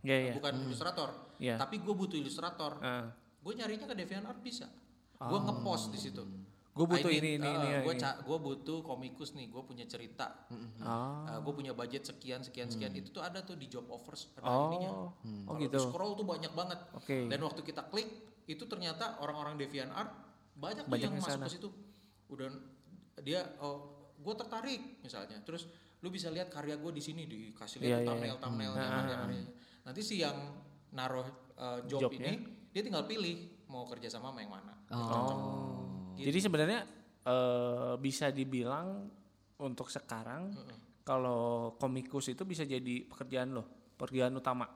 Iya, 0.00 0.16
iya. 0.16 0.32
bukan 0.32 0.64
ilustrator, 0.64 1.36
Iya. 1.36 1.60
tapi 1.60 1.76
gue 1.84 1.92
butuh 1.92 2.16
ilustrator. 2.16 2.80
Ah. 2.80 3.12
Gue 3.44 3.52
nyarinya 3.52 3.84
ke 3.84 3.92
DeviantArt 3.92 4.40
bisa. 4.40 4.64
Gue 5.20 5.36
ngepost 5.44 5.92
di 5.92 6.00
situ. 6.00 6.24
Gue 6.80 6.88
Oh. 6.88 6.92
butuh 6.96 7.12
I 7.12 7.20
ini, 7.20 7.30
ini, 7.36 7.44
eh, 7.44 7.84
ini, 7.84 8.00
Gue 8.24 8.38
butuh 8.40 8.80
komikus 8.80 9.36
nih. 9.36 9.52
Gue 9.52 9.60
punya 9.68 9.84
cerita. 9.84 10.48
Ah. 10.80 11.36
gue 11.44 11.52
punya 11.52 11.76
budget 11.76 12.08
sekian 12.08 12.40
sekian 12.40 12.72
sekian. 12.72 12.96
Itu 12.96 13.12
tuh 13.12 13.20
ada 13.20 13.44
tuh 13.44 13.60
di 13.60 13.68
job 13.68 13.84
offers. 13.92 14.32
Ada 14.40 14.48
Oh. 14.48 14.72
ininya. 14.72 14.90
Oh, 14.96 15.08
Kalau 15.44 15.58
gitu. 15.60 15.76
scroll 15.76 16.12
tuh 16.16 16.24
banyak 16.24 16.52
banget. 16.56 16.80
Oke. 16.96 17.28
Dan 17.28 17.44
waktu 17.44 17.60
kita 17.60 17.84
klik 17.92 18.08
itu 18.48 18.64
ternyata 18.64 19.20
orang-orang 19.20 19.60
DeviantArt 19.60 20.08
banyak, 20.56 20.88
tuh 20.88 20.92
Banyak 20.92 21.04
yang 21.12 21.20
masuk 21.20 21.36
sana. 21.36 21.44
ke 21.44 21.52
situ. 21.52 21.68
Udah 22.32 22.48
dia 23.20 23.44
oh 23.60 24.08
gue 24.16 24.34
tertarik 24.40 25.04
misalnya. 25.04 25.36
Terus 25.44 25.68
lu 26.00 26.08
bisa 26.08 26.32
lihat 26.32 26.48
karya 26.48 26.80
gue 26.80 26.92
di 26.96 27.02
sini 27.04 27.28
dikasih 27.28 27.84
lihat 27.84 28.00
iya, 28.00 28.08
thumbnail 28.08 28.36
thumbnailnya 28.40 28.88
karya-karyanya. 28.88 29.52
Nanti 29.84 30.00
si 30.00 30.24
yang 30.24 30.56
naruh 30.96 31.28
uh, 31.60 31.84
job 31.84 32.08
Jobnya. 32.08 32.24
ini 32.24 32.32
dia 32.72 32.80
tinggal 32.80 33.04
pilih 33.04 33.68
mau 33.68 33.84
kerja 33.84 34.08
sama 34.08 34.32
sama 34.32 34.40
yang 34.40 34.52
mana. 34.56 34.72
Oh. 34.96 35.89
Gitu. 36.20 36.28
Jadi 36.28 36.38
sebenarnya 36.44 36.80
eh, 37.24 37.94
bisa 37.96 38.28
dibilang 38.28 39.08
untuk 39.60 39.88
sekarang 39.88 40.52
kalau 41.00 41.74
komikus 41.80 42.28
itu 42.30 42.44
bisa 42.44 42.62
jadi 42.68 43.04
pekerjaan 43.08 43.56
lo, 43.56 43.64
pekerjaan 43.96 44.36
utama. 44.36 44.68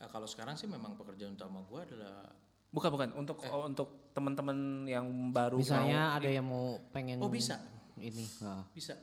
Nah, 0.00 0.08
kalau 0.10 0.26
sekarang 0.28 0.56
sih 0.58 0.66
memang 0.66 0.96
pekerjaan 0.98 1.36
utama 1.36 1.62
gue 1.64 1.80
adalah 1.84 2.28
Bukan 2.74 2.90
bukan 2.90 3.08
untuk 3.14 3.38
Eh. 3.38 3.54
oh, 3.54 3.70
untuk 3.70 4.10
teman-teman 4.10 4.82
yang 4.90 5.06
baru 5.30 5.62
misalnya 5.62 6.18
ada 6.18 6.26
yang 6.26 6.42
mau 6.42 6.74
pengen 6.90 7.22
oh 7.22 7.30
bisa 7.30 7.54
ini. 8.02 8.26
bisa 8.74 8.98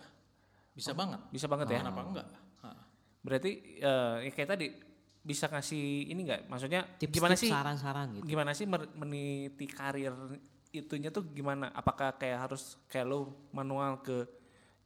bisa 0.75 0.91
banget. 0.91 1.23
mau, 1.23 1.31
bisa 1.31 1.47
banget 1.47 1.67
ya. 1.71 1.79
Kenapa 1.79 2.01
enggak? 2.03 2.27
Ha. 2.67 2.69
Berarti 3.23 3.51
eh, 3.79 4.15
ya 4.27 4.31
kayak 4.35 4.49
tadi 4.59 4.67
bisa 5.23 5.47
kasih 5.47 6.11
ini 6.11 6.27
enggak? 6.27 6.51
Maksudnya 6.51 6.83
Tips-tips 6.99 7.15
gimana 7.15 7.35
sih? 7.39 7.47
saran-saran 7.47 8.07
gitu. 8.19 8.27
Gimana 8.27 8.51
sih 8.51 8.67
meniti 8.67 9.65
karir 9.71 10.11
itunya 10.71 11.11
tuh 11.11 11.27
gimana? 11.31 11.69
Apakah 11.75 12.15
kayak 12.15 12.49
harus 12.49 12.79
kayak 12.87 13.07
lo 13.07 13.49
manual 13.51 13.99
ke 13.99 14.23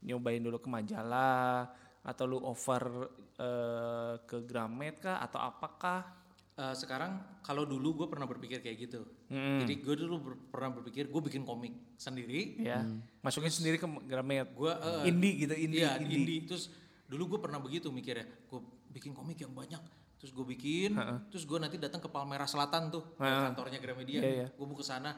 nyobain 0.05 0.41
dulu 0.41 0.61
ke 0.61 0.69
majalah 0.69 1.69
atau 2.05 2.23
lu 2.29 2.37
over 2.41 3.09
eh, 3.37 4.13
ke 4.25 4.37
Gramet 4.45 5.01
kah 5.01 5.21
atau 5.21 5.39
apakah? 5.41 6.25
Eh, 6.55 6.71
sekarang 6.71 7.41
kalau 7.43 7.67
dulu 7.67 8.03
gue 8.03 8.07
pernah 8.07 8.23
berpikir 8.23 8.63
kayak 8.63 8.77
gitu. 8.87 9.03
Hmm. 9.27 9.59
Jadi 9.65 9.73
gue 9.83 9.95
dulu 10.07 10.15
ber- 10.23 10.39
pernah 10.49 10.71
berpikir 10.79 11.11
gue 11.11 11.21
bikin 11.27 11.43
komik 11.43 11.73
sendiri. 11.99 12.61
ya 12.63 12.79
masukin 13.19 13.51
sendiri 13.51 13.75
ke 13.75 13.87
Gramet 14.07 14.55
Gue 14.55 14.71
uh, 14.71 15.03
indie 15.03 15.45
gitu 15.45 15.51
indie, 15.51 15.83
iya, 15.83 15.99
indie. 15.99 16.15
indie. 16.15 16.39
Terus 16.47 16.71
dulu 17.05 17.35
gue 17.35 17.39
pernah 17.43 17.59
begitu 17.59 17.91
mikirnya. 17.91 18.25
Gue 18.47 18.63
bikin 18.87 19.11
komik 19.11 19.35
yang 19.43 19.51
banyak. 19.51 19.83
Terus 20.15 20.31
gue 20.31 20.45
bikin. 20.47 20.95
Terus 21.27 21.43
gue 21.43 21.59
nanti 21.59 21.75
datang 21.75 21.99
ke 21.99 22.07
Palmerah 22.07 22.47
Selatan 22.47 22.87
tuh, 22.87 23.03
ke 23.19 23.27
kantornya 23.27 23.77
Gramedia. 23.83 24.23
Iya, 24.23 24.31
iya. 24.31 24.47
Gue 24.55 24.65
mau 24.65 24.79
ke 24.79 24.85
sana. 24.85 25.11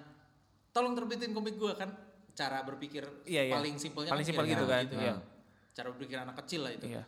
Tolong 0.77 0.93
terbitin 0.93 1.33
komik 1.33 1.57
gue 1.57 1.73
kan. 1.73 1.89
Cara 2.31 2.61
berpikir 2.61 3.01
Iya, 3.25 3.49
iya. 3.49 3.53
paling 3.57 3.81
simpelnya 3.81 4.13
Paling 4.13 4.21
kan 4.21 4.29
simpel 4.29 4.45
gitu 4.45 4.61
kira-kira 4.61 4.69
kan, 4.69 4.85
begitu 4.85 5.01
iya. 5.01 5.15
Cara 5.73 5.87
berpikir 5.89 6.17
anak 6.21 6.35
kecil 6.45 6.61
lah 6.61 6.71
itu. 6.71 6.85
Iya. 6.85 7.01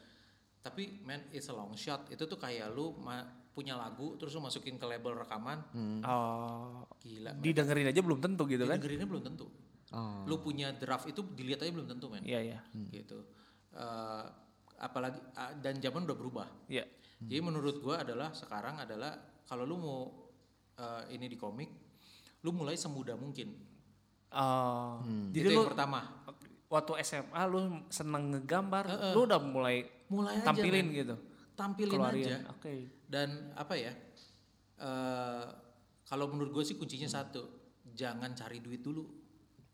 Tapi 0.60 0.84
man, 1.02 1.22
it's 1.30 1.46
a 1.46 1.54
long 1.54 1.78
shot. 1.78 2.10
Itu 2.10 2.26
tuh 2.26 2.36
kayak 2.36 2.74
lu 2.74 2.98
ma- 2.98 3.30
punya 3.50 3.76
lagu 3.76 4.16
terus 4.16 4.32
lu 4.32 4.42
masukin 4.42 4.80
ke 4.80 4.86
label 4.88 5.20
rekaman. 5.20 5.60
Oh, 6.02 6.88
Gila. 6.98 7.36
didengerin 7.38 7.92
aja 7.92 8.00
belum 8.00 8.18
tentu 8.18 8.48
gitu 8.48 8.64
kan? 8.64 8.80
Dengerinnya 8.80 9.06
belum 9.06 9.22
tentu. 9.22 9.46
Oh. 9.92 10.24
Lu 10.26 10.40
punya 10.40 10.72
draft 10.72 11.06
itu 11.06 11.22
dilihat 11.34 11.62
aja 11.62 11.70
belum 11.70 11.86
tentu, 11.86 12.08
men. 12.08 12.24
Iya 12.24 12.40
iya 12.40 12.60
Gitu. 12.88 13.20
Eh, 13.70 14.26
apalagi 14.80 15.20
ah, 15.36 15.52
dan 15.56 15.78
zaman 15.78 16.08
udah 16.08 16.16
berubah. 16.16 16.48
iya. 16.66 16.88
Jadi 17.20 17.42
menurut 17.44 17.84
gua 17.84 18.00
adalah 18.00 18.32
sekarang 18.32 18.80
adalah 18.80 19.12
kalau 19.44 19.68
lu 19.68 19.76
mau 19.76 20.00
eh, 20.74 21.12
ini 21.12 21.28
di 21.28 21.36
komik, 21.36 21.89
lu 22.40 22.52
mulai 22.52 22.76
semudah 22.76 23.16
mungkin. 23.16 23.52
Oh, 24.30 25.02
jadi 25.34 25.42
itu 25.42 25.50
lu 25.50 25.60
yang 25.60 25.70
pertama. 25.74 26.00
waktu 26.70 26.92
SMA 27.02 27.42
lu 27.46 27.60
seneng 27.90 28.30
ngegambar, 28.30 28.86
lu 29.12 29.26
udah 29.26 29.42
mulai 29.42 29.90
Mulai 30.08 30.38
aja, 30.38 30.46
tampilin 30.46 30.86
men. 30.86 30.96
gitu, 30.96 31.16
Tampilin 31.54 31.92
keluarin. 31.92 32.24
aja. 32.24 32.38
Oke. 32.50 32.74
Dan 33.04 33.30
apa 33.54 33.74
ya? 33.74 33.94
eh 34.80 35.46
kalau 36.06 36.26
menurut 36.26 36.50
gue 36.52 36.64
sih 36.64 36.74
kuncinya 36.74 37.06
satu, 37.06 37.42
jangan 37.92 38.34
cari 38.34 38.58
duit 38.60 38.82
dulu. 38.82 39.06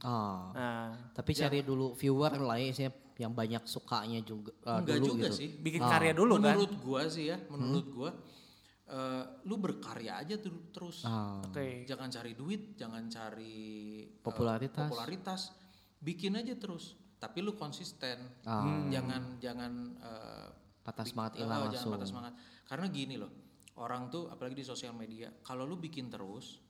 Oh. 0.03 0.51
Nah, 0.51 1.11
Tapi 1.11 1.31
cari 1.31 1.59
dulu 1.61 1.93
viewer 1.93 2.35
lah 2.35 2.59
ya, 2.59 2.91
yang 3.15 3.31
banyak 3.31 3.63
sukanya 3.63 4.19
juga 4.19 4.51
eh, 4.51 4.75
Enggak 4.75 4.97
dulu 4.99 5.07
juga 5.13 5.27
gitu. 5.31 5.35
sih. 5.35 5.49
Bikin 5.55 5.79
karya 5.79 6.11
dulu 6.11 6.35
kan. 6.35 6.43
menurut 6.51 6.73
gua 6.79 7.01
sih 7.07 7.31
ya, 7.31 7.37
menurut 7.47 7.87
gua 7.91 8.09
eh, 8.85 9.23
lu 9.45 9.55
berkarya 9.57 10.21
aja 10.21 10.35
ter- 10.37 10.69
terus. 10.69 11.01
Ah, 11.03 11.41
Oke. 11.41 11.85
Jangan 11.85 12.09
cari 12.09 12.33
duit, 12.33 12.77
jangan 12.77 13.03
cari 13.09 13.57
eh, 14.05 14.21
Popularitas. 14.21 14.87
popularitas. 14.89 15.41
Bikin 15.99 16.37
aja 16.37 16.53
terus. 16.55 16.93
Tapi 17.17 17.41
lu 17.41 17.57
konsisten. 17.57 18.21
Ah. 18.45 18.85
Jangan 18.91 19.41
jangan 19.41 19.73
eh, 19.97 20.47
patah 20.85 21.05
semangat 21.05 21.33
eh, 21.35 21.41
hilang 21.41 21.65
jangan 21.65 21.73
langsung. 21.73 21.91
patah 21.97 22.07
semangat. 22.07 22.33
Karena 22.65 22.85
gini 22.89 23.15
loh, 23.17 23.31
orang 23.81 24.09
tuh 24.09 24.29
apalagi 24.29 24.61
di 24.61 24.65
sosial 24.65 24.93
media, 24.93 25.29
kalau 25.41 25.65
lu 25.65 25.77
bikin 25.77 26.09
terus, 26.09 26.61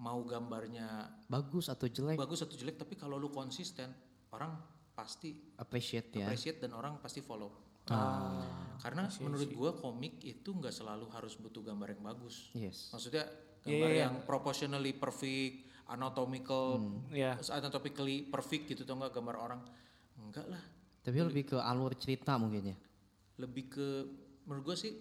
mau 0.00 0.20
gambarnya 0.24 1.22
Bagus 1.28 1.68
atau 1.68 1.86
jelek 1.86 2.18
bagus 2.18 2.42
atau 2.42 2.56
jelek, 2.56 2.76
tapi 2.80 2.96
kalau 2.98 3.16
lu 3.16 3.28
konsisten, 3.30 3.92
orang 4.32 4.56
pasti 4.92 5.32
appreciate 5.56 6.12
ya. 6.12 6.28
appreciate 6.28 6.60
dan 6.60 6.76
orang 6.76 7.00
pasti 7.00 7.24
follow. 7.24 7.71
Ah, 7.88 8.76
Karena 8.78 9.06
menurut 9.18 9.50
gua 9.54 9.70
komik 9.74 10.18
itu 10.20 10.50
nggak 10.50 10.70
selalu 10.70 11.06
harus 11.10 11.34
butuh 11.34 11.62
gambar 11.62 11.94
yang 11.94 12.02
bagus. 12.04 12.50
yes. 12.52 12.90
Maksudnya 12.90 13.26
Iya, 13.62 13.78
gambar 13.78 13.90
iya, 13.90 14.00
yang 14.02 14.14
proportionally 14.22 14.90
perfect, 14.92 15.54
anatomical, 15.86 16.82
Iya. 17.08 17.38
anatomically 17.48 18.26
perfect 18.26 18.66
gitu 18.66 18.82
tuh 18.82 18.94
nggak 18.96 19.14
gambar 19.14 19.36
orang. 19.36 19.60
Enggak 20.18 20.46
lah. 20.46 20.62
Tapi 20.98 21.18
lebih 21.20 21.44
ke 21.48 21.58
alur 21.58 21.94
cerita 21.94 22.34
mungkin 22.34 22.74
ya. 22.74 22.76
Lebih 23.38 23.64
ke 23.68 23.86
menurut 24.44 24.64
gua 24.64 24.76
sih 24.76 24.94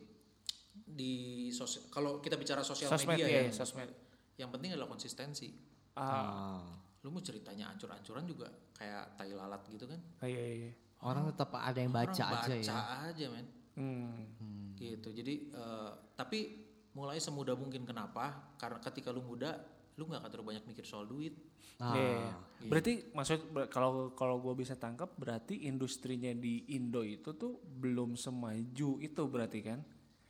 di 0.72 1.14
sosial 1.50 1.90
kalau 1.90 2.18
kita 2.20 2.38
bicara 2.38 2.62
sosial 2.62 2.88
Sosmed 2.88 3.18
media 3.18 3.28
ya, 3.28 3.42
ya, 3.46 3.52
sosmed. 3.52 3.90
yang 4.36 4.50
penting 4.50 4.74
adalah 4.74 4.88
konsistensi. 4.88 5.50
Ah, 5.94 6.02
Ah. 6.02 6.62
Lu 7.02 7.10
mau 7.10 7.20
ceritanya 7.20 7.66
ancur-ancuran 7.68 8.24
juga 8.24 8.46
kayak 8.72 9.18
tai 9.18 9.34
lalat 9.34 9.62
gitu 9.68 9.90
kan? 9.90 9.98
ah, 10.22 10.30
iya 10.30 10.70
iya. 10.70 10.72
Orang 11.02 11.26
tetap 11.28 11.50
ada 11.52 11.76
yang 11.76 11.90
baca 11.90 12.14
orang 12.14 12.38
aja 12.40 12.54
baca 12.54 12.56
ya. 12.56 12.78
aja 13.08 13.26
men. 13.28 13.46
Hmm. 13.72 14.76
gitu 14.76 15.10
jadi 15.10 15.48
eh, 15.48 15.92
tapi 16.14 16.60
mulai 16.92 17.18
semudah 17.18 17.56
mungkin 17.56 17.82
kenapa 17.82 18.30
karena 18.56 18.78
ketika 18.80 19.10
lu 19.10 19.22
muda 19.22 19.56
lu 19.94 20.06
nggak 20.06 20.20
akan 20.20 20.30
terlalu 20.30 20.48
banyak 20.50 20.66
mikir 20.68 20.84
soal 20.84 21.06
duit 21.06 21.34
Ah, 21.78 21.98
Iya, 21.98 22.14
iya. 22.14 22.34
Berarti 22.62 22.94
maksud 23.10 23.40
kalau 23.68 24.14
kalau 24.14 24.38
gue 24.40 24.54
bisa 24.56 24.78
tangkap 24.78 25.10
berarti 25.16 25.66
industrinya 25.66 26.30
di 26.30 26.70
Indo 26.70 27.02
itu 27.02 27.34
tuh 27.34 27.58
belum 27.58 28.14
semaju 28.14 29.02
itu 29.02 29.22
berarti 29.26 29.60
kan? 29.64 29.82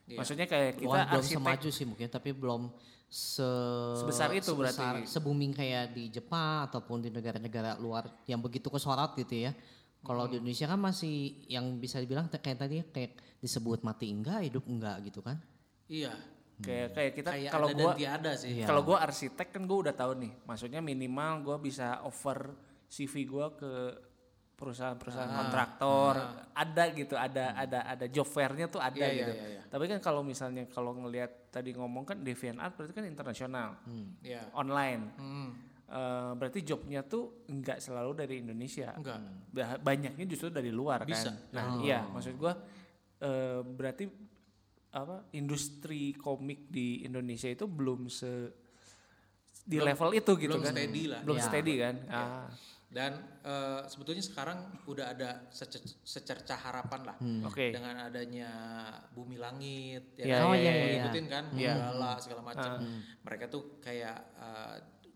Iya. 0.07 0.15
Maksudnya 0.15 0.47
kayak 0.47 0.79
kita 0.79 0.87
Bukan 0.87 1.03
belum 1.03 1.19
arsitek 1.19 1.35
semaju 1.35 1.69
sih 1.69 1.83
mungkin 1.83 2.07
tapi 2.07 2.29
belum 2.31 2.61
se 3.05 3.49
Sebesar 3.99 4.31
itu 4.31 4.55
berarti. 4.55 4.79
sebesar- 4.79 5.03
se-booming 5.03 5.51
kayak 5.51 5.91
di 5.91 6.07
Jepang 6.07 6.63
ataupun 6.63 7.03
di 7.03 7.11
negara-negara 7.11 7.75
luar 7.75 8.07
yang 8.23 8.39
begitu 8.39 8.71
kesorot 8.71 9.11
gitu 9.17 9.43
ya. 9.43 9.51
Kalau 10.01 10.25
di 10.25 10.37
Indonesia 10.37 10.65
kan 10.65 10.79
masih 10.81 11.15
yang 11.45 11.77
bisa 11.77 12.01
dibilang 12.01 12.25
kayak 12.27 12.57
tadi 12.57 12.81
kayak 12.83 13.11
disebut 13.37 13.81
mati 13.81 14.09
enggak, 14.09 14.41
hidup 14.43 14.65
enggak 14.65 14.97
gitu 15.05 15.21
kan. 15.21 15.37
iya. 15.85 16.13
Kayak 16.61 16.93
kayak 16.93 17.11
kita 17.17 17.29
kayak 17.33 17.49
kalau 17.49 17.67
ada 17.69 17.77
gua 17.81 17.91
tiada 17.97 18.31
sih. 18.37 18.49
Iya. 18.53 18.69
kalau 18.69 18.85
gua 18.85 19.01
arsitek 19.01 19.49
kan 19.49 19.65
gua 19.65 19.89
udah 19.89 19.95
tahu 19.97 20.13
nih. 20.13 20.31
Maksudnya 20.45 20.77
minimal 20.77 21.41
gua 21.41 21.57
bisa 21.57 22.05
over 22.05 22.53
CV 22.85 23.25
gua 23.25 23.49
ke 23.51 23.97
perusahaan-perusahaan 24.53 25.25
Ah. 25.25 25.37
kontraktor. 25.41 26.13
Ada 26.53 26.83
gitu 26.93 27.17
ada 27.17 27.57
ada 27.57 27.79
ada 27.81 28.05
job 28.05 28.29
fairnya 28.29 28.69
tuh 28.69 28.77
ada 28.77 28.93
Iya, 28.93 29.09
iya, 29.09 29.17
gitu. 29.25 29.33
iya, 29.33 29.45
iya. 29.57 29.61
tapi 29.65 29.89
kan 29.89 29.97
kalau 29.97 30.21
misalnya 30.21 30.69
kalau 30.69 30.93
ngelihat 30.93 31.49
tadi 31.49 31.73
ngomong 31.73 32.05
kan 32.05 32.21
DeviantArt 32.21 32.77
berarti 32.77 32.93
kan 32.93 33.05
internasional. 33.09 33.69
Ya 34.21 34.45
online. 34.53 35.01
Hmm, 35.17 35.49
Eh, 35.91 36.31
berarti 36.39 36.63
jobnya 36.63 37.03
tuh 37.03 37.43
nggak 37.51 37.83
selalu 37.83 38.11
dari 38.15 38.39
Indonesia. 38.39 38.95
Enggak 38.95 39.19
banyaknya 39.83 40.23
justru 40.23 40.47
dari 40.47 40.71
luar 40.71 41.03
Bisa. 41.03 41.27
kan 41.27 41.35
nah 41.51 41.65
iya 41.83 42.07
maksud 42.07 42.39
gua 42.39 42.55
eh, 43.19 43.59
berarti 43.59 44.07
apa 44.91 45.27
industri 45.35 46.15
komik 46.15 46.71
di 46.71 47.03
Indonesia 47.03 47.47
itu 47.47 47.67
belum 47.67 48.07
se 48.07 48.31
di 49.61 49.77
level 49.77 50.15
itu 50.15 50.31
gitu 50.39 50.55
belum 50.55 50.63
kan. 50.63 50.73
steady 50.73 51.03
lah. 51.11 51.21
Belum 51.27 51.37
Iya. 51.37 51.45
steady 51.45 51.73
kan? 51.75 51.95
Ah. 52.07 52.47
Dan 52.87 53.11
eh, 53.43 53.81
sebetulnya 53.87 54.23
sekarang 54.23 54.57
udah 54.83 55.05
ada 55.11 55.29
sece- 55.47 55.99
secercah 56.03 56.55
harapan 56.55 57.01
lah. 57.03 57.17
Oke. 57.47 57.71
Dengan 57.71 58.07
adanya 58.07 58.49
bumi 59.11 59.35
langit 59.35 60.15
Iya, 60.15 60.39
kan? 60.39 60.55
iya, 60.55 60.55
Yang 60.55 60.55
iya, 60.55 60.71
lu 60.71 60.79
iya. 60.79 60.91
ngikutin 60.95 61.25
kan? 61.27 61.43
Iya. 61.51 61.73
Gundala 61.75 62.11
segala 62.15 62.41
macam. 62.41 62.71
Mereka 63.21 63.45
tuh 63.47 63.63
kayak 63.79 64.17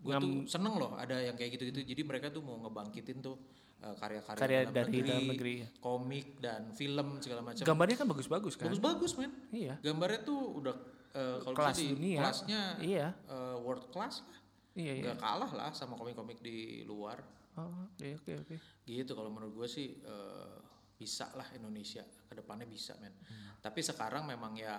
gue 0.06 0.14
tuh 0.22 0.34
seneng 0.46 0.74
loh 0.78 0.94
ada 0.94 1.18
yang 1.18 1.34
kayak 1.34 1.58
gitu-gitu. 1.58 1.82
Jadi 1.82 2.02
mereka 2.06 2.30
tuh 2.30 2.40
mau 2.46 2.56
ngebangkitin 2.62 3.18
tuh 3.18 3.34
eh, 3.82 3.94
karya-karya 3.98 4.40
Karya 4.40 4.60
dalam 4.64 4.74
dari 4.74 4.90
negeri, 4.94 5.10
dalam 5.10 5.26
negeri, 5.34 5.54
ya. 5.58 5.68
komik 5.82 6.26
dan 6.38 6.62
film 6.72 7.08
segala 7.18 7.40
macam. 7.42 7.64
Gambarnya 7.66 7.96
kan 7.98 8.06
bagus-bagus 8.06 8.54
kan? 8.54 8.70
Bagus-bagus 8.70 9.12
men. 9.18 9.32
Iya. 9.50 9.74
Gambarnya 9.82 10.20
tuh 10.22 10.40
udah 10.62 10.74
eh, 11.12 11.36
kalau 11.42 11.56
Kelas 11.58 11.76
bisa 11.76 11.82
di 11.82 11.86
dunia. 11.92 12.18
kelasnya 12.22 12.62
iya. 12.80 13.06
eh, 13.26 13.56
world 13.58 13.86
class 13.90 14.22
lah. 14.22 14.38
Iya 14.76 14.92
iya. 14.92 15.02
Nggak 15.10 15.18
kalah 15.18 15.50
lah 15.56 15.70
sama 15.74 15.98
komik-komik 15.98 16.38
di 16.40 16.86
luar. 16.86 17.18
Oh, 17.56 17.88
oke 17.88 18.20
oke 18.22 18.32
oke. 18.44 18.56
Gitu 18.84 19.12
kalau 19.16 19.32
menurut 19.32 19.64
gue 19.64 19.68
sih 19.68 19.88
eh, 20.04 20.56
bisa 20.94 21.32
lah 21.34 21.48
Indonesia. 21.56 22.04
Ke 22.04 22.38
depannya 22.38 22.68
bisa 22.68 22.94
men. 23.00 23.16
Tapi 23.60 23.80
sekarang 23.80 24.28
memang 24.28 24.52
ya 24.54 24.78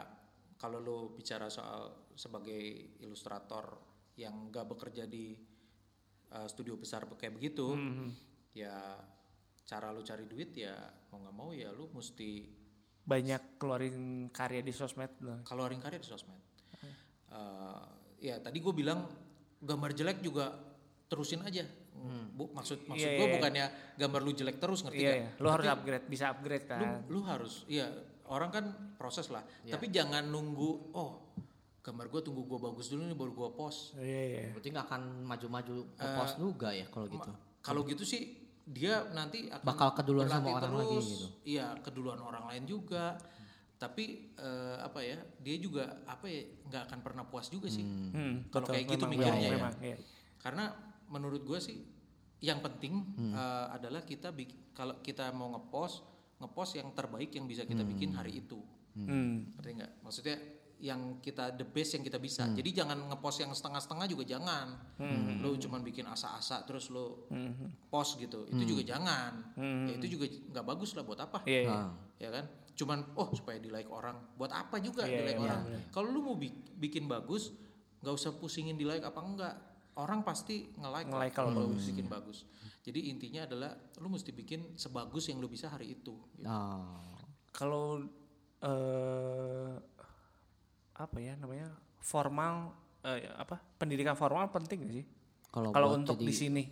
kalau 0.57 0.81
lo 0.81 0.97
bicara 1.13 1.49
soal 1.53 2.09
sebagai 2.17 2.97
ilustrator 3.05 3.77
yang 4.17 4.49
gak 4.49 4.65
bekerja 4.65 5.05
di 5.05 5.37
eh, 6.33 6.47
studio 6.49 6.75
besar 6.75 7.05
kayak 7.05 7.37
begitu 7.37 7.77
ya 8.57 8.97
cara 9.67 9.93
lu 9.93 10.01
cari 10.01 10.25
duit 10.25 10.57
ya 10.57 10.73
mau 11.13 11.21
nggak 11.21 11.35
mau 11.35 11.49
ya 11.53 11.69
lu 11.75 11.91
mesti 11.93 12.49
banyak 13.07 13.61
keluarin 13.61 14.27
karya 14.33 14.59
di 14.65 14.73
sosmed 14.75 15.11
keluarin 15.47 15.79
karya 15.79 15.99
di 16.01 16.07
sosmed. 16.07 16.39
Eh, 17.31 17.83
ya 18.19 18.35
tadi 18.43 18.59
gue 18.59 18.73
bilang 18.75 19.07
gambar 19.63 19.91
jelek 19.95 20.19
juga 20.23 20.51
terusin 21.07 21.43
aja. 21.43 21.63
Bu, 22.37 22.53
maksud 22.53 22.85
maksud 22.85 23.09
Iya, 23.09 23.17
gue 23.17 23.27
iya. 23.27 23.35
bukannya 23.41 23.65
gambar 23.97 24.21
lu 24.21 24.31
jelek 24.37 24.61
terus 24.61 24.85
ngerti 24.85 25.01
iya 25.01 25.09
nggak? 25.09 25.17
iya. 25.17 25.29
Lo 25.41 25.47
harus 25.49 25.65
upgrade 25.65 26.05
bisa 26.05 26.25
upgrade 26.29 26.65
lu, 26.67 26.71
kan? 26.71 26.81
lu 27.09 27.19
harus 27.25 27.53
iya 27.65 27.87
orang 28.29 28.49
kan 28.53 28.65
proses 28.99 29.27
lah. 29.33 29.41
Tapi 29.65 29.87
jangan 29.89 30.27
nunggu 30.29 30.93
oh 30.93 31.26
gambar 31.87 32.05
gue 32.05 32.21
tunggu 32.21 32.43
gue 32.43 32.59
bagus 32.61 32.87
dulu 32.87 33.01
nih 33.01 33.15
baru 33.15 33.31
gue 33.33 33.49
post 33.53 33.95
iya 33.95 34.21
iya 34.27 34.41
Berarti 34.51 34.67
nggak 34.69 34.85
akan 34.85 35.01
maju-maju 35.23 35.75
ke 35.95 36.05
pos 36.11 36.31
juga 36.35 36.69
ya 36.69 36.85
kalau 36.85 37.07
gitu. 37.07 37.29
kalau 37.61 37.81
gitu 37.83 38.03
sih 38.03 38.21
dia 38.61 39.07
nanti 39.09 39.47
akan 39.47 39.63
Bakal 39.63 39.89
keduluan 39.95 40.27
sama 40.27 40.51
orang 40.53 40.75
lagi 40.75 40.91
terus. 40.93 41.07
gitu. 41.07 41.27
iya 41.47 41.71
keduluan 41.79 42.19
orang 42.19 42.43
lain 42.45 42.63
juga 42.65 43.15
tapi 43.73 44.33
eh, 44.33 44.77
apa 44.77 44.99
ya 44.99 45.15
dia 45.37 45.55
juga 45.55 46.03
apa 46.03 46.25
ya 46.25 46.41
nggak 46.65 46.83
akan 46.85 46.99
pernah 46.99 47.23
puas 47.23 47.47
juga 47.47 47.69
sih 47.69 47.85
Hmm, 47.85 48.49
kalau 48.49 48.65
betul. 48.65 48.73
kayak 48.73 48.85
gitu 48.89 49.05
Memang, 49.05 49.13
mikirnya 49.13 49.39
memang, 49.39 49.47
ya. 49.47 49.55
memang, 49.55 49.73
iya. 49.81 49.97
karena 50.37 50.63
menurut 51.07 51.41
gue 51.41 51.59
sih 51.61 51.77
yang 52.39 52.59
penting 52.59 52.99
eh, 53.31 53.65
adalah 53.71 54.01
kita 54.01 54.29
bik- 54.29 54.73
kalau 54.73 54.99
kita 54.99 55.31
mau 55.31 55.47
ngepost 55.49 56.03
ngepost 56.37 56.75
yang 56.75 56.91
terbaik 56.91 57.31
yang 57.31 57.45
bisa 57.45 57.63
kita 57.63 57.81
bikin 57.81 58.11
hari 58.11 58.41
itu 58.41 58.59
Hmm. 58.93 59.53
ngerti 59.53 59.71
nggak 59.77 59.91
maksudnya 60.01 60.35
yang 60.79 61.17
kita 61.17 61.51
the 61.51 61.65
best 61.65 61.93
yang 61.93 62.01
kita 62.01 62.17
bisa 62.17 62.43
Hmm. 62.43 62.53
jadi 62.53 62.69
jangan 62.77 62.97
ngepost 63.07 63.37
yang 63.39 63.49
setengah-setengah 63.49 64.05
juga 64.05 64.23
jangan 64.23 64.67
Hmm. 64.95 65.39
lo 65.39 65.53
cuman 65.53 65.81
bikin 65.81 66.05
asa-asa 66.05 66.61
terus 66.63 66.87
lo 66.87 67.25
post 67.87 68.15
gitu 68.15 68.45
itu 68.47 68.63
juga 68.67 68.85
jangan 68.87 69.57
ya 69.57 69.93
itu 69.93 70.07
juga 70.07 70.25
nggak 70.27 70.65
bagus 70.67 70.93
lah 70.93 71.01
buat 71.01 71.17
apa 71.19 71.41
Hmm. 71.41 71.49
Iya, 71.49 71.61
iya. 71.63 71.73
Ah. 71.73 71.89
ya 72.15 72.29
kan 72.31 72.45
cuman 72.73 72.99
oh 73.15 73.29
supaya 73.31 73.57
di 73.57 73.67
like 73.67 73.89
orang 73.89 74.13
buat 74.35 74.49
apa 74.49 74.77
juga 74.77 75.01
Iya, 75.03 75.17
di 75.17 75.23
like 75.25 75.35
iya, 75.35 75.45
orang 75.47 75.61
kalau 75.89 76.07
lu 76.07 76.21
mau 76.21 76.35
bi- 76.35 76.53
bikin 76.75 77.05
bagus 77.05 77.49
nggak 77.97 78.13
usah 78.13 78.31
pusingin 78.33 78.73
di 78.73 78.85
like 78.85 79.01
apa 79.01 79.17
enggak 79.19 79.55
orang 79.97 80.21
pasti 80.21 80.69
nge-like 80.71 81.09
Nge-like 81.09 81.33
kalau 81.33 81.49
kalau 81.51 81.67
lu 81.67 81.77
bikin 81.79 82.05
bagus 82.05 82.45
jadi 82.81 83.09
intinya 83.09 83.41
adalah 83.43 83.71
lu 83.97 84.07
mesti 84.07 84.29
bikin 84.31 84.73
sebagus 84.73 85.25
yang 85.25 85.37
lu 85.37 85.47
bisa 85.47 85.67
hari 85.67 85.91
itu 85.91 86.13
gitu. 86.37 86.45
Ah. 86.45 87.17
Kalau 87.49 88.05
eh 88.59 89.73
apa 90.97 91.17
ya 91.17 91.33
namanya 91.33 91.69
formal 91.99 92.73
eh, 93.01 93.29
apa 93.31 93.61
pendidikan 93.77 94.13
formal 94.13 94.49
penting 94.49 94.83
gak 94.83 94.93
sih? 94.93 95.05
Kalau 95.47 95.69
Kalau 95.69 95.95
untuk 95.95 96.17
di 96.17 96.33
sini 96.33 96.63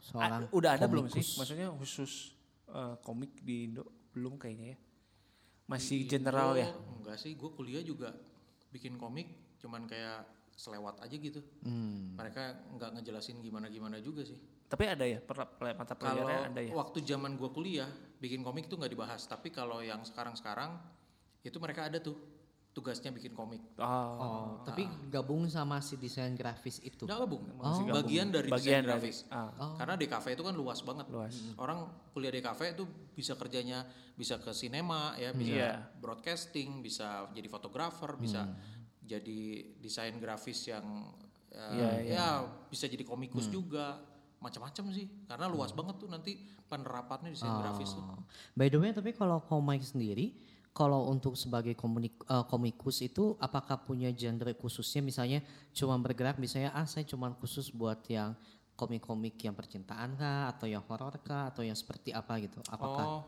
seorang 0.00 0.46
A- 0.46 0.50
udah 0.50 0.70
ada 0.72 0.86
belum 0.86 1.06
sih? 1.08 1.24
Maksudnya 1.36 1.68
khusus 1.72 2.34
eh, 2.66 2.94
komik 3.00 3.40
di 3.40 3.66
Indo 3.66 3.84
belum 4.10 4.36
kayaknya 4.36 4.66
ya. 4.72 4.78
Masih 5.64 6.04
general 6.04 6.54
ya. 6.54 6.70
Gua 6.70 7.02
enggak 7.02 7.16
sih 7.18 7.32
gue 7.32 7.50
kuliah 7.50 7.80
juga 7.80 8.12
bikin 8.68 8.94
komik 8.94 9.28
cuman 9.58 9.84
kayak 9.84 10.22
selewat 10.54 11.00
aja 11.00 11.14
gitu 11.14 11.40
Hmm. 11.62 12.14
mereka 12.14 12.54
nggak 12.70 12.90
ngejelasin 12.94 13.38
gimana 13.38 13.66
gimana 13.66 13.98
juga 13.98 14.22
sih 14.22 14.38
Tapi 14.64 14.84
ada 14.84 15.02
ya 15.02 15.18
per, 15.18 15.34
per- 15.48 15.74
mata 15.74 15.94
kalau 15.94 16.22
pelajarannya 16.22 16.40
ada 16.48 16.60
ya. 16.60 16.70
waktu 16.72 16.98
zaman 17.00 17.34
gue 17.34 17.50
kuliah 17.50 17.86
bikin 18.16 18.42
komik 18.42 18.66
tuh 18.66 18.76
nggak 18.76 18.90
dibahas 18.90 19.22
tapi 19.24 19.48
kalau 19.48 19.78
yang 19.78 20.02
sekarang 20.02 20.34
sekarang 20.34 20.78
itu 21.40 21.54
mereka 21.56 21.86
ada 21.86 21.98
tuh 21.98 22.14
tugasnya 22.74 23.08
bikin 23.08 23.30
komik. 23.30 23.62
Oh. 23.78 23.86
Oh, 23.86 24.44
tapi 24.66 24.82
gabung 25.06 25.46
sama 25.46 25.78
si 25.78 25.94
desain 25.94 26.34
grafis 26.34 26.82
itu. 26.82 27.06
Nggak 27.06 27.18
gabung, 27.22 27.42
gabung. 27.46 27.94
bagian 27.94 28.28
dari 28.28 28.50
Bagian 28.50 28.82
desain 28.82 28.84
dari- 28.84 29.14
grafis. 29.14 29.18
ah. 29.30 29.78
Karena 29.78 29.94
DKV 29.94 30.26
itu 30.28 30.42
kan 30.42 30.54
luas 30.54 30.82
banget. 30.82 31.06
Luas. 31.06 31.34
Orang 31.54 31.86
kuliah 32.10 32.34
DKV 32.34 32.74
itu 32.74 32.84
bisa 33.14 33.32
kerjanya 33.34 33.86
bisa 34.14 34.36
ke 34.36 34.50
sinema 34.50 35.14
ya, 35.14 35.30
bisa 35.30 35.54
Iya. 35.54 35.72
broadcasting, 35.96 36.82
bisa 36.82 37.30
jadi 37.30 37.46
fotografer, 37.46 38.10
bisa 38.14 38.42
jadi 39.00 39.40
desain 39.78 40.18
grafis 40.18 40.66
yang 40.66 40.82
uh, 41.50 41.70
Iya, 41.70 41.90
ya 42.04 42.26
bisa 42.66 42.86
jadi 42.86 43.02
komikus 43.02 43.46
juga. 43.46 44.02
Macam-macam 44.42 44.92
sih. 44.92 45.06
Karena 45.24 45.46
luas 45.46 45.70
banget 45.70 45.96
tuh 45.96 46.06
nanti 46.06 46.36
penerapannya 46.66 47.30
desain 47.30 47.54
grafis 47.54 47.94
tuh. 47.94 48.02
Oh. 48.02 48.18
By 48.52 48.66
the 48.66 48.76
way, 48.76 48.90
tapi 48.90 49.10
kalau 49.10 49.40
komik 49.40 49.80
sendiri, 49.80 50.34
kalau 50.74 51.06
untuk 51.06 51.38
sebagai 51.38 51.78
komunik, 51.78 52.18
eh, 52.26 52.44
komikus 52.50 52.98
itu 53.00 53.38
apakah 53.38 53.78
punya 53.86 54.10
genre 54.10 54.50
khususnya 54.58 55.06
misalnya 55.06 55.38
cuma 55.70 55.94
bergerak 56.02 56.42
misalnya 56.42 56.74
ah 56.74 56.82
saya 56.82 57.06
cuma 57.06 57.30
khusus 57.38 57.70
buat 57.70 58.02
yang 58.10 58.34
komik-komik 58.74 59.38
yang 59.38 59.54
percintaan 59.54 60.18
kah 60.18 60.50
atau 60.50 60.66
yang 60.66 60.82
horor 60.90 61.14
kah 61.22 61.54
atau 61.54 61.62
yang 61.62 61.78
seperti 61.78 62.10
apa 62.10 62.42
gitu. 62.42 62.58
Apakah 62.66 63.06
Oh, 63.06 63.22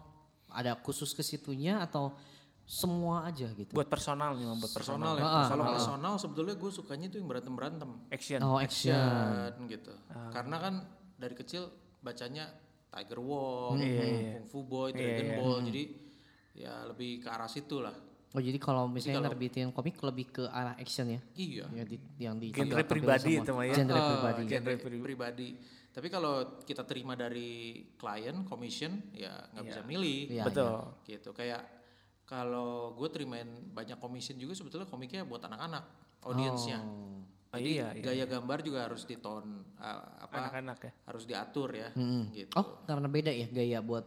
ada 0.50 0.74
khusus 0.82 1.14
ke 1.14 1.22
situnya 1.22 1.78
atau 1.86 2.18
semua 2.66 3.22
aja 3.30 3.46
gitu? 3.54 3.70
Buat 3.78 3.86
personal 3.86 4.34
nih, 4.34 4.42
buat 4.58 4.74
personal. 4.74 5.14
personal 5.14 5.22
ya. 5.22 5.26
Ah, 5.30 5.46
Kalau 5.46 5.64
personal 5.70 6.14
sebetulnya 6.18 6.54
gue 6.58 6.70
sukanya 6.74 7.06
tuh 7.06 7.22
yang 7.22 7.30
berantem-berantem. 7.30 7.90
Action. 8.10 8.42
Oh, 8.42 8.58
action. 8.58 8.90
action 8.98 9.70
gitu. 9.70 9.94
Karena 10.34 10.56
kan 10.58 10.74
dari 11.14 11.34
kecil 11.38 11.70
bacanya 12.02 12.50
Tiger 12.90 13.22
Wong, 13.22 13.78
Kung 13.78 14.46
Fu 14.50 14.66
Boy, 14.66 14.90
Dragon 14.90 15.30
Ball, 15.38 15.58
jadi 15.70 16.05
ya 16.56 16.88
lebih 16.88 17.20
ke 17.20 17.28
arah 17.28 17.46
situ 17.46 17.78
lah. 17.78 17.92
Oh 18.32 18.40
jadi 18.40 18.56
kalau 18.56 18.84
misalnya 18.84 19.28
nerbitin 19.28 19.70
komik 19.70 19.96
lebih 20.00 20.26
ke 20.28 20.44
arah 20.48 20.76
action 20.76 21.08
ya? 21.08 21.20
Iya. 21.32 21.64
Yang 21.72 21.86
di, 21.88 21.96
yang 22.18 22.36
di 22.36 22.48
Genre 22.50 22.84
pribadi 22.84 23.38
itu 23.38 23.50
mah 23.52 23.64
ya. 23.64 23.74
Genre 23.76 23.96
Eh, 23.96 24.06
pribadi. 24.10 24.42
genre 24.48 24.74
pribadi. 25.00 25.48
Tapi 25.88 26.08
kalau 26.12 26.34
kita 26.60 26.84
terima 26.84 27.16
dari 27.16 27.80
klien 27.96 28.44
commission 28.44 28.92
ya 29.16 29.32
nggak 29.52 29.64
bisa 29.64 29.80
milih. 29.84 30.20
Iya, 30.28 30.44
Betul. 30.44 30.72
Gitu 31.06 31.30
kayak 31.32 31.62
kalau 32.26 32.92
gue 32.92 33.08
terimain 33.08 33.46
banyak 33.70 33.96
commission 33.96 34.36
juga 34.36 34.52
sebetulnya 34.52 34.84
komiknya 34.84 35.22
buat 35.24 35.40
anak-anak 35.46 35.84
audiensnya. 36.26 36.82
Oh. 36.82 37.22
Oh, 37.54 37.62
iya, 37.62 37.94
iya. 37.96 38.02
Gaya 38.04 38.24
gambar 38.28 38.58
juga 38.60 38.84
harus 38.84 39.06
diton 39.08 39.64
uh, 39.80 40.02
apa 40.20 40.34
Anak-anak 40.44 40.78
ya. 40.82 40.92
harus 41.08 41.24
diatur 41.24 41.70
ya 41.72 41.88
gitu. 42.34 42.52
Oh 42.52 42.84
karena 42.84 43.08
beda 43.08 43.32
ya 43.32 43.46
gaya 43.48 43.78
buat 43.80 44.04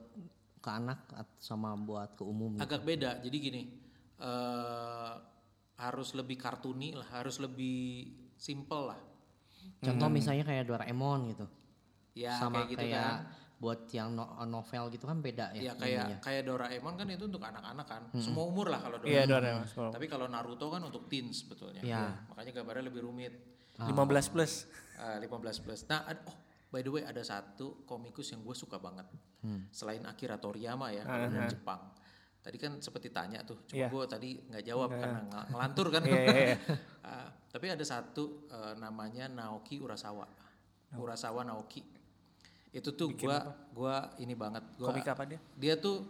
ke 0.59 0.69
anak 0.69 0.99
sama 1.37 1.73
buat 1.73 2.13
ke 2.13 2.23
umum. 2.23 2.53
gitu. 2.53 2.61
agak 2.61 2.81
beda 2.83 3.19
jadi 3.19 3.37
gini 3.39 3.63
eh 4.19 5.13
harus 5.77 6.11
lebih 6.11 6.35
kartuni 6.35 6.91
lah 6.91 7.07
harus 7.13 7.39
lebih 7.39 8.03
simple 8.35 8.83
lah 8.85 8.99
Contoh 9.79 10.11
misalnya 10.11 10.43
kayak 10.43 10.67
Doraemon 10.67 11.19
gitu. 11.29 11.45
ya 12.13 12.35
sama 12.35 12.59
kayak 12.59 12.67
gitu 12.69 12.79
kayak 12.85 12.99
kan 12.99 13.17
buat 13.55 13.79
yang 13.89 14.09
no- 14.13 14.35
novel 14.45 14.87
gitu 14.89 15.03
kan 15.03 15.19
beda 15.19 15.51
ya. 15.53 15.61
ya 15.61 15.73
kayak 15.73 16.19
kayak 16.19 16.43
Doraemon 16.43 16.93
kan 16.95 17.07
itu 17.07 17.23
untuk 17.25 17.39
anak-anak 17.41 17.85
kan 17.85 18.03
Hmm. 18.09 18.19
semua 18.19 18.43
umur 18.45 18.67
lah 18.67 18.79
kalau 18.79 18.99
Iya, 19.01 19.23
Doraemon 19.23 19.63
Doraemon. 19.63 19.65
semua. 19.65 19.91
tapi 19.91 20.05
kalau 20.05 20.27
Naruto 20.27 20.67
kan 20.67 20.81
untuk 20.81 21.07
teens 21.07 21.43
sebetulnya 21.43 21.79
Iya. 21.79 22.27
makanya 22.27 22.51
gambarnya 22.53 22.83
lebih 22.85 23.01
rumit 23.03 23.33
15 23.79 24.27
plus. 24.27 24.67
Eh, 24.97 25.17
15 25.17 25.31
plus 25.59 25.79
nah 25.87 26.03
oh 26.27 26.35
by 26.69 26.79
the 26.79 26.91
way 26.91 27.01
ada 27.01 27.19
satu 27.19 27.83
komikus 27.83 28.29
yang 28.29 28.41
gue 28.41 28.53
suka 28.53 28.77
banget. 28.77 29.05
Hmm. 29.39 29.71
selain 29.71 30.03
Akira 30.03 30.35
Toriyama 30.35 30.91
ya 30.91 31.01
kalau 31.01 31.31
dari 31.31 31.47
Jepang. 31.47 31.79
Tadi 32.39 32.55
kan 32.55 32.75
seperti 32.79 33.07
tanya 33.09 33.39
tuh 33.41 33.63
cuma 33.65 33.77
Iya. 33.77 33.87
gue 33.87 34.03
tadi 34.05 34.29
nggak 34.37 34.63
jawab 34.63 34.89
karena 34.91 35.19
ng- 35.23 35.47
ngelantur 35.49 35.87
kan. 35.89 36.01
Iya, 36.07 36.19
iya, 36.19 36.35
iya. 36.45 36.57
Ah, 37.09 37.27
tapi 37.47 37.71
ada 37.71 37.81
satu 37.81 38.45
eh, 38.47 38.73
namanya 38.75 39.25
Naoki 39.25 39.79
Urasawa. 39.79 40.27
Urasawa 40.93 41.41
Naoki. 41.41 41.81
Itu 42.69 42.93
tuh 42.93 43.15
gua 43.15 43.41
gua 43.71 44.13
ini 44.17 44.35
banget. 44.35 44.61
Gua 44.77 44.93
Komik 44.93 45.07
apa 45.07 45.23
dia? 45.25 45.39
dia 45.55 45.73
tuh 45.75 46.05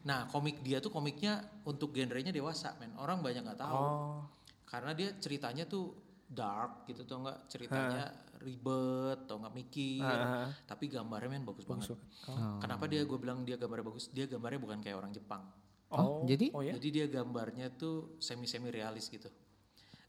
nah 0.00 0.24
komik 0.26 0.64
dia 0.64 0.80
tuh 0.80 0.88
komiknya 0.88 1.38
untuk 1.62 1.92
genrenya 1.92 2.32
dewasa 2.32 2.74
men. 2.80 2.96
Orang 2.96 3.20
banyak 3.20 3.44
nggak 3.44 3.60
tahu. 3.60 3.76
Oh. 3.76 4.20
karena 4.64 4.94
dia 4.94 5.12
ceritanya 5.18 5.66
tuh 5.66 5.92
dark 6.24 6.86
gitu 6.86 7.02
tuh 7.04 7.20
nggak? 7.20 7.38
Ceritanya 7.46 8.06
ribet 8.40 9.18
atau 9.28 9.36
nggak 9.38 9.54
mikir. 9.54 10.04
Ah, 10.04 10.50
tapi 10.64 10.88
gambarnya 10.88 11.28
men 11.30 11.44
bagus 11.44 11.68
banget. 11.68 11.94
Oh. 12.26 12.58
kenapa 12.58 12.88
dia 12.88 13.04
gue 13.04 13.18
bilang 13.20 13.44
dia 13.44 13.60
gambarnya 13.60 13.86
bagus? 13.86 14.08
Dia 14.10 14.26
gambarnya 14.26 14.60
bukan 14.60 14.78
kayak 14.80 14.96
orang 14.96 15.12
Jepang. 15.12 15.44
Oh, 15.90 16.22
jadi? 16.22 16.54
Oh 16.54 16.62
ya? 16.62 16.78
jadi 16.78 16.88
dia 16.88 17.06
gambarnya 17.10 17.74
tuh 17.74 18.16
semi 18.22 18.46
semi 18.46 18.70
realis 18.70 19.10
gitu. 19.10 19.26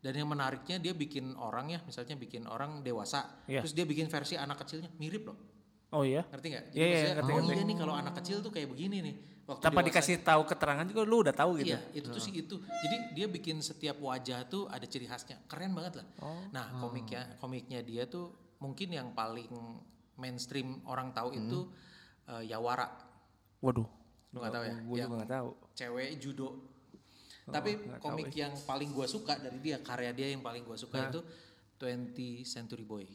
Dan 0.01 0.17
yang 0.17 0.29
menariknya 0.33 0.81
dia 0.81 0.93
bikin 0.97 1.37
orang 1.37 1.77
ya 1.77 1.79
misalnya 1.85 2.17
bikin 2.17 2.49
orang 2.49 2.81
dewasa. 2.81 3.45
Iya. 3.45 3.61
terus 3.61 3.77
dia 3.77 3.85
bikin 3.85 4.09
versi 4.09 4.39
anak 4.39 4.65
kecilnya. 4.65 4.89
Mirip 4.97 5.29
loh 5.29 5.60
Oh 5.91 6.03
iya. 6.03 6.23
ngerti 6.31 6.47
nggak 6.49 6.65
Iya, 6.65 6.71
jadi 6.71 6.79
iya, 6.79 6.87
maksudnya, 6.87 7.13
ngerti, 7.13 7.31
oh 7.31 7.35
ngerti. 7.37 7.51
iya 7.53 7.63
nih 7.67 7.77
kalau 7.77 7.93
anak 7.93 8.13
kecil 8.23 8.37
tuh 8.39 8.51
kayak 8.51 8.67
begini 8.71 8.97
nih 9.03 9.15
waktu 9.43 9.59
Tanpa 9.59 9.79
dewasa 9.79 9.87
dikasih 9.91 10.15
tahu 10.23 10.41
keterangan 10.47 10.85
juga 10.87 11.01
lu 11.03 11.17
udah 11.19 11.35
tahu 11.35 11.51
gitu. 11.59 11.75
Iya, 11.75 11.79
itu 11.91 12.07
tuh 12.07 12.21
sih 12.21 12.31
itu. 12.31 12.55
Jadi 12.55 12.95
dia 13.11 13.25
bikin 13.27 13.59
setiap 13.59 13.99
wajah 13.99 14.47
tuh 14.47 14.71
ada 14.71 14.87
ciri 14.87 15.03
khasnya. 15.03 15.43
Keren 15.51 15.75
banget 15.75 15.99
lah. 15.99 16.07
Oh. 16.23 16.47
Nah, 16.49 16.71
komiknya 16.79 17.35
komiknya 17.37 17.83
dia 17.83 18.07
tuh 18.07 18.31
mungkin 18.57 18.87
yang 18.89 19.11
paling 19.11 19.51
mainstream 20.15 20.79
orang 20.85 21.11
tahu 21.11 21.35
Hmm. 21.35 21.39
itu 21.41 21.59
eh, 22.29 22.43
Yawara. 22.47 22.87
Waduh. 23.59 23.87
Lu 24.31 24.37
nggak 24.39 24.53
tahu 24.53 24.63
ya? 24.63 24.75
Gue 24.79 24.97
juga 24.97 25.15
nggak 25.19 25.31
tahu. 25.33 25.49
Cewek 25.75 26.09
judo. 26.17 26.47
Oh, 26.47 27.51
Tapi 27.51 27.71
komik 27.99 28.31
yang 28.31 28.53
paling 28.63 28.93
gua 28.93 29.03
suka 29.03 29.35
dari 29.35 29.59
dia, 29.59 29.81
karya 29.81 30.13
dia 30.13 30.29
yang 30.29 30.39
paling 30.39 30.63
gua 30.63 30.77
suka 30.77 31.09
itu 31.09 31.19
20 31.75 32.45
Century 32.45 32.85
Boy. 32.85 33.09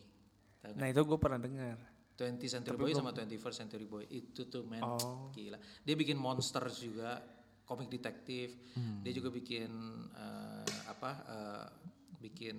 Tahu? 0.60 0.74
Nah 0.74 0.90
itu 0.90 1.00
gue 1.00 1.16
pernah 1.16 1.38
dengar. 1.38 1.78
20 2.16 2.48
Century 2.48 2.74
Boy 2.74 2.92
sama 2.92 3.12
21st 3.12 3.56
Century 3.58 3.84
Boy 3.84 4.08
itu 4.08 4.44
tuh 4.44 4.64
men 4.64 4.80
Oh. 4.80 5.28
gila. 5.30 5.56
Dia 5.80 5.92
bikin 5.92 6.16
monsters 6.16 6.80
juga, 6.80 7.20
komik 7.62 7.88
detektif. 7.88 8.56
Dia 9.02 9.12
juga 9.12 9.28
bikin 9.28 9.68
eh, 10.10 10.64
apa? 10.86 11.10
eh, 11.22 11.66
bikin 12.18 12.56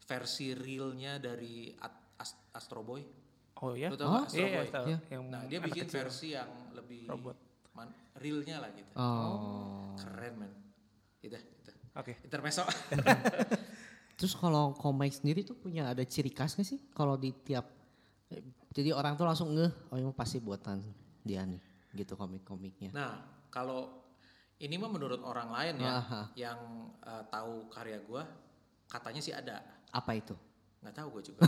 versi 0.00 0.50
realnya 0.52 1.16
dari 1.16 1.70
At- 1.76 2.16
Ast- 2.16 2.48
Astro 2.50 2.80
Boy. 2.80 3.04
Oh 3.60 3.76
ya? 3.76 3.88
Lu 3.88 3.96
tau 3.96 4.08
nggak 4.10 4.24
Astro 4.26 4.38
Iya, 4.38 4.48
iya, 4.48 4.58
Boy? 4.58 4.68
tahu. 4.70 4.84
Iya. 4.86 4.98
Yang 5.10 5.22
Nah, 5.28 5.42
dia 5.44 5.58
bikin 5.60 5.84
kecil. 5.84 5.96
versi 6.00 6.28
yang 6.32 6.50
lebih 6.72 7.02
Robot. 7.06 7.36
man- 7.70 7.96
realnya 8.16 8.56
lah 8.58 8.70
gitu. 8.72 8.92
Oh. 8.96 9.92
Keren 9.94 10.34
men. 10.36 10.52
Itu, 11.20 11.36
itu. 11.36 11.72
Oke. 11.92 12.16
Intermezzo. 12.22 12.64
Terus 14.16 14.32
kalau 14.34 14.72
komik 14.74 15.12
sendiri 15.12 15.40
tuh 15.42 15.54
punya 15.54 15.88
ada 15.88 16.00
ciri 16.02 16.28
khas 16.28 16.52
nggak 16.54 16.64
sih? 16.66 16.80
Kalau 16.90 17.16
di 17.16 17.32
tiap 17.36 17.68
jadi 18.70 18.94
orang 18.94 19.18
tuh 19.18 19.26
langsung 19.26 19.54
ngeh, 19.54 19.70
oh 19.90 19.96
ini 19.98 20.10
pasti 20.14 20.38
buatan 20.38 20.82
dia 21.26 21.42
nih, 21.42 21.60
gitu 21.94 22.14
komik-komiknya. 22.14 22.94
Nah, 22.94 23.18
kalau 23.50 24.02
ini 24.62 24.78
mah 24.78 24.90
menurut 24.92 25.20
orang 25.26 25.48
lain 25.50 25.74
ya 25.82 25.92
Aha. 25.98 26.22
yang 26.38 26.58
eh, 27.02 27.24
tahu 27.28 27.68
karya 27.72 27.98
gua, 28.06 28.22
katanya 28.86 29.20
sih 29.20 29.34
ada. 29.34 29.60
Apa 29.90 30.14
itu? 30.14 30.32
nggak 30.80 30.94
tahu 30.96 31.08
gue 31.20 31.22
juga 31.32 31.40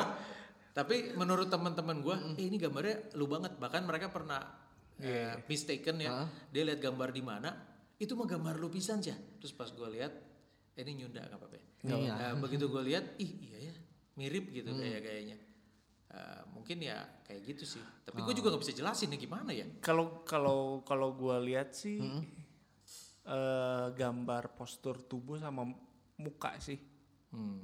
tapi 0.78 1.12
menurut 1.18 1.50
teman-teman 1.50 1.98
gue 1.98 2.16
eh, 2.38 2.46
ini 2.46 2.56
gambarnya 2.62 3.18
lu 3.18 3.26
banget 3.26 3.58
bahkan 3.58 3.82
mereka 3.82 4.08
pernah 4.08 4.38
eh, 5.02 5.34
mistaken 5.50 5.98
ya 5.98 6.30
dia 6.54 6.62
lihat 6.62 6.78
gambar 6.78 7.10
di 7.10 7.22
mana 7.22 7.50
itu 7.98 8.14
mah 8.14 8.26
gambar 8.26 8.62
lu 8.62 8.70
pisan 8.70 9.02
ya 9.02 9.18
terus 9.42 9.50
pas 9.50 9.66
gue 9.68 9.88
lihat 9.98 10.14
eh, 10.78 10.82
ini 10.86 11.04
nyunda 11.04 11.26
nggak 11.26 11.38
apa-apa 11.38 11.56
ya. 11.58 11.64
Iya. 11.82 12.12
Eh, 12.14 12.34
begitu 12.38 12.70
gue 12.70 12.82
lihat 12.86 13.04
ih 13.18 13.30
iya 13.50 13.58
ya 13.70 13.74
mirip 14.14 14.54
gitu 14.54 14.70
kayak 14.78 15.02
kayaknya 15.02 15.36
Eh, 16.12 16.42
mungkin 16.52 16.76
ya 16.84 17.00
kayak 17.24 17.40
gitu 17.56 17.64
sih 17.64 17.80
tapi 18.04 18.20
gue 18.20 18.36
juga 18.36 18.52
nggak 18.52 18.60
bisa 18.68 18.76
jelasin 18.76 19.16
ya 19.16 19.18
gimana 19.18 19.48
ya 19.48 19.64
Kalau 19.80 20.20
kalau 20.28 20.84
kalau 20.84 21.16
gue 21.16 21.36
lihat 21.48 21.72
sih 21.72 22.04
eh, 23.24 23.86
gambar 23.96 24.52
postur 24.52 25.00
tubuh 25.00 25.40
sama 25.40 25.64
muka 26.20 26.52
sih. 26.60 26.76
hmm. 27.32 27.60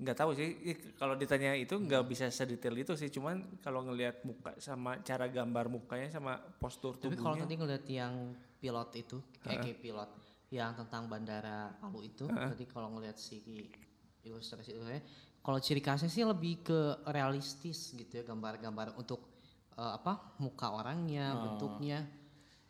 Nggak 0.00 0.16
tahu 0.16 0.32
sih. 0.32 0.48
Ih, 0.64 0.96
Kalau 0.96 1.12
ditanya 1.14 1.52
itu 1.54 1.76
nggak 1.76 2.08
bisa 2.08 2.26
sedetail 2.32 2.72
itu 2.80 2.96
sih. 2.96 3.12
Cuman 3.12 3.60
kalau 3.60 3.84
ngelihat 3.84 4.24
muka 4.24 4.56
sama 4.58 5.04
cara 5.04 5.28
gambar 5.28 5.68
mukanya 5.68 6.08
sama 6.08 6.40
postur 6.40 6.96
Tapi 6.96 7.14
kalau 7.14 7.36
tubuhnya. 7.36 7.44
tadi 7.44 7.54
ngeliat 7.60 7.84
yang 7.86 8.14
pilot 8.58 8.90
itu, 8.96 9.20
kayak 9.44 9.60
kayak 9.60 9.78
pilot 9.84 10.10
yang 10.50 10.72
tentang 10.72 11.06
bandara 11.06 11.68
Palu 11.78 12.00
itu, 12.00 12.26
tadi 12.26 12.64
kalau 12.64 12.96
ngeliat 12.96 13.20
si 13.20 13.38
ilustrasi 14.24 14.72
itu 14.72 14.82
ya, 14.88 15.04
kalau 15.44 15.60
ciri 15.60 15.78
khasnya 15.78 16.08
sih 16.08 16.24
lebih 16.24 16.64
ke 16.64 16.80
realistis 17.06 17.92
gitu 17.92 18.10
ya 18.10 18.24
gambar-gambar 18.24 18.96
untuk 18.96 19.20
eh, 19.74 19.92
apa 19.92 20.34
muka 20.38 20.72
orangnya, 20.72 21.36
bentuknya. 21.36 22.00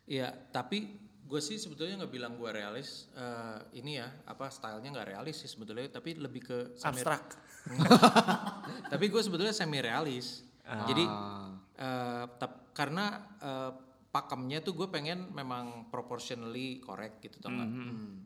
Iya, 0.05 0.29
tapi 0.51 0.91
gue 1.25 1.41
sih 1.41 1.57
sebetulnya 1.57 1.97
nggak 1.97 2.13
bilang 2.13 2.35
gue 2.35 2.51
realis. 2.51 3.09
eh, 3.15 3.59
ini 3.75 3.97
ya, 3.97 4.11
apa 4.27 4.51
stylenya 4.51 4.91
nggak 4.91 5.09
realis 5.09 5.39
sih 5.39 5.47
sebetulnya, 5.47 5.89
tapi 5.89 6.13
lebih 6.15 6.43
ke 6.43 6.59
semi. 6.75 6.99
Abstrak. 6.99 7.25
tapi 8.93 9.05
gue 9.07 9.23
sebetulnya 9.23 9.55
semi 9.55 9.79
realis. 9.79 10.43
Jadi 10.65 11.05
Ah. 11.05 11.53
eh, 11.77 12.25
tap- 12.37 12.73
karena 12.73 13.05
eh, 13.39 13.71
pakemnya 14.09 14.61
tuh 14.61 14.75
gue 14.75 14.89
pengen 14.89 15.31
memang 15.31 15.89
proportionally 15.89 16.79
correct 16.79 17.19
gitu 17.21 17.39
tau 17.39 17.51
nggak? 17.51 17.71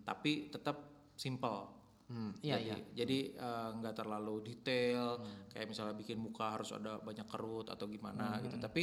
Tapi 0.05 0.33
tetap 0.49 0.77
simple. 1.15 1.59
Hmm, 2.09 2.33
iya 2.41 2.57
jadi, 2.57 2.65
iya. 2.65 2.77
Jadi 3.05 3.19
eh, 3.37 3.69
nggak 3.81 3.95
terlalu 3.95 4.35
detail, 4.41 5.21
kayak 5.53 5.69
misalnya 5.69 5.93
bikin 5.93 6.17
muka 6.17 6.57
harus 6.57 6.73
ada 6.73 6.97
banyak 7.05 7.29
kerut 7.29 7.69
atau 7.69 7.85
gimana 7.85 8.41
gitu. 8.41 8.57
Tapi 8.57 8.83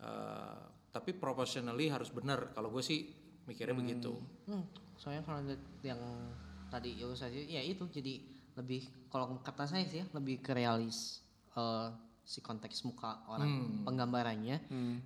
eh, 0.00 0.60
tapi 0.88 1.10
proportionally 1.12 1.92
harus 1.92 2.08
benar. 2.08 2.56
Kalau 2.56 2.72
gue 2.72 2.80
sih 2.80 3.04
mikirnya 3.44 3.76
begitu. 3.76 4.16
Hmm, 4.48 4.64
soalnya 4.96 5.22
kalau 5.28 5.40
yang 5.84 6.00
tadi 6.72 6.96
ilustrasi 6.96 7.48
ya 7.48 7.60
itu 7.60 7.84
jadi 7.88 8.20
lebih 8.56 9.08
kalau 9.12 9.40
kata 9.40 9.68
saya 9.68 9.84
sih 9.84 10.04
ya 10.04 10.06
lebih 10.16 10.40
ke 10.40 10.56
realis 10.56 11.20
eh, 11.52 11.88
si 12.24 12.40
konteks 12.40 12.84
muka 12.88 13.28
orang 13.28 13.84
penggambarannya. 13.84 14.56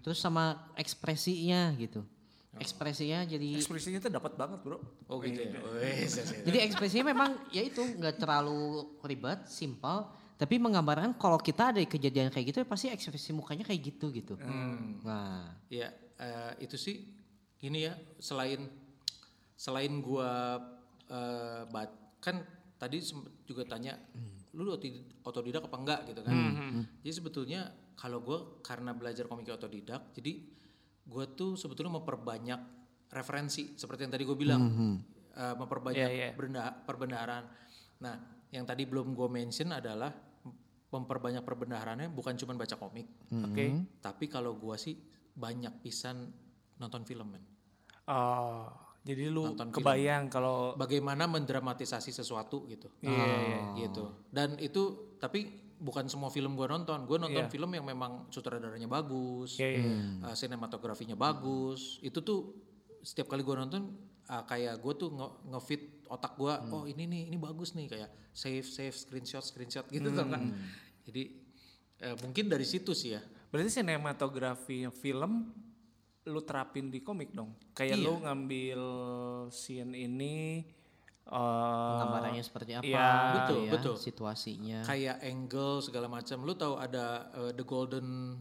Terus 0.02 0.18
sama 0.22 0.70
ekspresinya 0.78 1.74
gitu 1.74 2.06
ekspresinya 2.58 3.24
jadi 3.24 3.56
Ekspresinya 3.56 3.98
tuh 3.98 4.12
dapat 4.12 4.36
banget 4.36 4.60
bro. 4.60 4.76
Oh 5.08 5.16
gitu 5.20 5.40
ya. 5.40 5.56
Wes, 5.72 6.12
wes, 6.12 6.28
wes. 6.28 6.44
jadi 6.44 6.58
ekspresinya 6.66 7.04
memang 7.08 7.30
ya 7.48 7.62
itu 7.62 7.80
nggak 7.80 8.18
terlalu 8.18 8.60
ribet 9.00 9.48
simpel 9.48 10.04
tapi 10.36 10.58
menggambarkan 10.58 11.14
kalau 11.16 11.38
kita 11.38 11.70
ada 11.70 11.80
kejadian 11.80 12.28
kayak 12.28 12.50
gitu 12.50 12.58
ya 12.60 12.66
pasti 12.66 12.90
ekspresi 12.90 13.30
mukanya 13.30 13.62
kayak 13.62 13.80
gitu 13.88 14.10
gitu 14.10 14.34
nah 15.00 15.54
Ya 15.70 15.88
eh, 16.18 16.52
itu 16.60 16.76
sih 16.76 17.08
gini 17.56 17.86
ya 17.86 17.94
selain 18.18 18.66
selain 19.54 20.02
gua 20.02 20.58
eh, 21.06 21.62
bat 21.70 21.88
kan 22.18 22.42
tadi 22.76 22.98
sempet 22.98 23.30
juga 23.46 23.62
tanya 23.64 23.94
lu 24.52 24.68
otodi- 24.68 25.00
otodidak 25.22 25.64
apa 25.64 25.76
enggak 25.78 26.00
gitu 26.10 26.20
kan. 26.20 26.34
Jadi 27.00 27.12
sebetulnya 27.14 27.60
kalau 27.94 28.20
gua 28.20 28.60
karena 28.60 28.92
belajar 28.92 29.24
komik 29.24 29.48
otodidak 29.48 30.12
jadi 30.12 30.42
gua 31.04 31.26
tuh 31.26 31.54
sebetulnya 31.54 31.92
memperbanyak 31.92 32.60
referensi 33.08 33.74
seperti 33.74 34.04
yang 34.04 34.12
tadi 34.12 34.24
gue 34.24 34.34
bilang 34.34 34.62
eh, 35.30 35.54
memperbanyak 35.54 35.98
Iya, 35.98 36.08
iya. 36.08 36.30
berenda- 36.32 36.72
perbendaharaan. 36.78 37.44
Nah, 38.00 38.14
yang 38.48 38.64
tadi 38.64 38.84
belum 38.84 39.12
gue 39.12 39.28
mention 39.28 39.70
adalah 39.70 40.12
memperbanyak 40.88 41.40
perbendaharannya 41.40 42.08
bukan 42.08 42.36
cuma 42.36 42.52
baca 42.52 42.76
komik. 42.76 43.08
Oke. 43.32 43.64
Tapi 43.98 44.24
kalau 44.26 44.54
gua 44.54 44.76
sih 44.76 44.92
banyak 45.32 45.80
pisan 45.80 46.28
nonton 46.76 47.02
film 47.02 47.30
men. 47.30 47.44
Oh, 48.04 48.68
jadi 49.00 49.26
lu 49.26 49.46
Nonton 49.48 49.70
film. 49.70 49.76
kebayang 49.78 50.28
kalau 50.28 50.74
Bagaimana 50.74 51.24
mendramatisasi 51.26 52.10
sesuatu 52.10 52.66
gitu. 52.66 52.92
Iya, 53.00 53.72
Gitu. 53.78 54.04
Dan 54.28 54.58
itu 54.58 55.16
tapi 55.16 55.61
bukan 55.82 56.06
semua 56.06 56.30
film 56.30 56.54
gua 56.54 56.70
nonton. 56.70 57.02
Gua 57.04 57.18
nonton 57.18 57.50
film 57.50 57.70
yang 57.72 57.82
memang 57.82 58.30
sutradaranya 58.30 58.86
bagus, 58.86 59.58
Iya, 59.58 59.68
iya. 59.76 59.90
eh, 60.24 60.34
sinematografinya 60.34 61.12
bagus. 61.12 61.98
Itu 61.98 62.22
tuh 62.22 62.54
setiap 63.02 63.26
kali 63.26 63.42
gua 63.42 63.60
nonton 63.60 63.90
eh, 64.22 64.42
kayak 64.46 64.78
gue 64.78 64.94
tuh 64.94 65.10
nge- 65.10 65.36
ngefit 65.50 65.82
otak 66.06 66.36
gua, 66.36 66.62
oh 66.70 66.84
ini 66.84 67.04
nih 67.04 67.22
ini 67.26 67.36
bagus 67.36 67.72
nih 67.72 67.88
kayak 67.88 68.10
save 68.30 68.62
save 68.62 68.92
screenshot 68.92 69.42
screenshot 69.42 69.84
gitu 69.88 70.08
tuh 70.08 70.22
kan. 70.24 70.54
Jadi 71.02 71.22
eh, 71.98 72.14
mungkin 72.18 72.46
dari 72.46 72.62
situ 72.62 72.92
sih 72.92 73.12
ya. 73.12 73.22
berarti 73.48 73.68
sinematografi 73.68 74.88
film 74.94 75.52
lu 76.22 76.40
terapin 76.40 76.86
di 76.86 77.02
komik 77.02 77.34
dong. 77.34 77.52
Kayak 77.72 77.98
Iya. 77.98 78.04
lu 78.04 78.12
ngambil 78.22 78.80
scene 79.50 79.92
ini 79.98 80.62
eh 81.32 81.96
gambarannya 82.04 82.44
seperti 82.44 82.76
apa 82.76 82.84
iya, 82.84 83.08
betul, 83.40 83.60
ya, 83.64 83.72
betul. 83.72 83.94
situasinya 83.96 84.78
kayak 84.84 85.16
angle 85.24 85.80
segala 85.80 86.06
macam. 86.12 86.44
Lu 86.44 86.52
tahu 86.52 86.76
ada 86.76 87.32
uh, 87.32 87.52
the 87.56 87.64
golden 87.64 88.36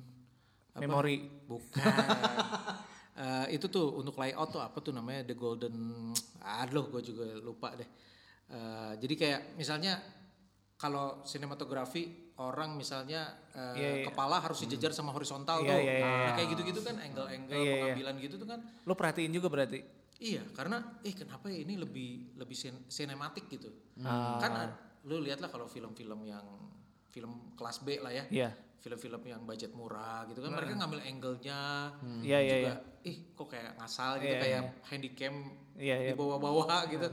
apa? 0.76 0.84
memori. 0.84 1.24
Bukan. 1.48 1.72
Eh, 3.12 3.60
itu 3.60 3.68
tuh 3.70 4.02
untuk 4.02 4.18
layout 4.18 4.50
tuh 4.50 4.64
apa 4.64 4.82
tuh 4.82 4.96
namanya 4.96 5.22
the 5.28 5.36
golden 5.38 6.10
aduh 6.42 6.90
gue 6.90 7.04
juga 7.06 7.28
lupa 7.38 7.76
deh. 7.78 7.86
Eh, 8.50 8.94
jadi 8.98 9.14
kayak 9.14 9.42
misalnya 9.60 10.00
kalau 10.80 11.22
sinematografi 11.22 12.34
orang 12.42 12.74
misalnya 12.74 13.30
eh, 13.54 13.78
Iya, 13.78 13.90
iya. 14.02 14.06
kepala 14.10 14.42
harus 14.42 14.64
dijejar 14.66 14.90
sama 14.96 15.14
horizontal 15.14 15.62
Iya, 15.62 15.70
tuh. 15.70 15.80
iya, 15.86 15.94
iya, 16.02 16.08
Nah, 16.26 16.34
kayak 16.34 16.48
gitu-gitu 16.56 16.82
kan 16.82 16.96
angle-angle 16.98 17.54
Iya, 17.54 17.62
iya. 17.62 17.74
pengambilan 17.78 18.16
gitu 18.26 18.36
tuh 18.42 18.48
kan 18.50 18.60
Lu 18.88 18.94
perhatiin 18.98 19.30
juga 19.36 19.48
berarti. 19.52 19.80
Iya, 20.22 20.46
karena 20.54 20.78
eh 21.02 21.18
kenapa 21.18 21.50
ya 21.50 21.66
ini 21.66 21.82
lebih 21.82 22.38
lebih 22.38 22.54
sin- 22.54 22.86
sinematik 22.86 23.50
gitu. 23.50 23.74
Ah. 24.06 24.38
Kan 24.38 24.54
lu 25.10 25.18
lihatlah 25.18 25.50
kalau 25.50 25.66
film-film 25.66 26.30
yang 26.30 26.46
film 27.10 27.58
kelas 27.58 27.82
B 27.82 27.98
lah 27.98 28.14
ya. 28.14 28.30
Iya. 28.30 28.50
Film-film 28.82 29.22
yang 29.26 29.42
budget 29.46 29.74
murah 29.74 30.26
gitu 30.26 30.42
kan 30.42 30.54
mereka 30.54 30.74
ngambil 30.74 31.06
angle-nya 31.06 31.62
Iya, 32.22 32.38
iya, 32.42 32.56
juga 32.58 32.74
ih 33.06 33.18
kok 33.34 33.48
kayak 33.50 33.78
ngasal 33.78 34.18
gitu 34.18 34.34
Iya, 34.34 34.42
kayak 34.42 34.62
handycam 34.90 35.34
Iya, 35.78 35.96
iya. 36.02 36.10
di 36.10 36.18
bawah-bawah 36.18 36.90
gitu. 36.90 37.06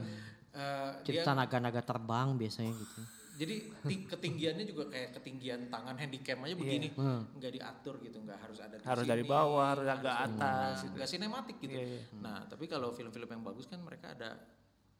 Eh, 0.49 0.89
dia 1.05 1.21
kita 1.21 1.37
naga-naga 1.37 1.81
terbang 1.85 2.33
biasanya 2.37 2.73
gitu 2.73 3.01
jadi 3.39 3.55
ti- 3.87 4.03
ketinggiannya 4.03 4.65
juga 4.67 4.91
kayak 4.91 5.15
ketinggian 5.15 5.71
tangan 5.71 5.95
handycam 5.95 6.43
aja 6.43 6.53
begini, 6.53 6.91
nggak 7.31 7.51
diatur 7.55 7.95
gitu, 8.03 8.19
nggak 8.19 8.35
harus 8.35 8.59
ada 8.59 8.75
di 8.75 8.83
Iya. 8.83 8.89
Harus 8.91 9.05
dari 9.07 9.23
sini, 9.23 9.31
bawah, 9.31 9.65
harus 9.71 9.87
agak 9.87 10.03
dari 10.03 10.25
atas 10.27 10.77
mana, 10.83 10.91
nggak 10.93 11.07
sinematik 11.07 11.55
gitu. 11.57 11.71
Iya, 11.71 11.85
iya. 11.87 12.01
Nah, 12.19 12.43
tapi 12.45 12.67
kalau 12.67 12.91
film-film 12.91 13.29
yang 13.29 13.41
bagus 13.41 13.65
kan 13.65 13.79
mereka 13.79 14.11
ada 14.11 14.35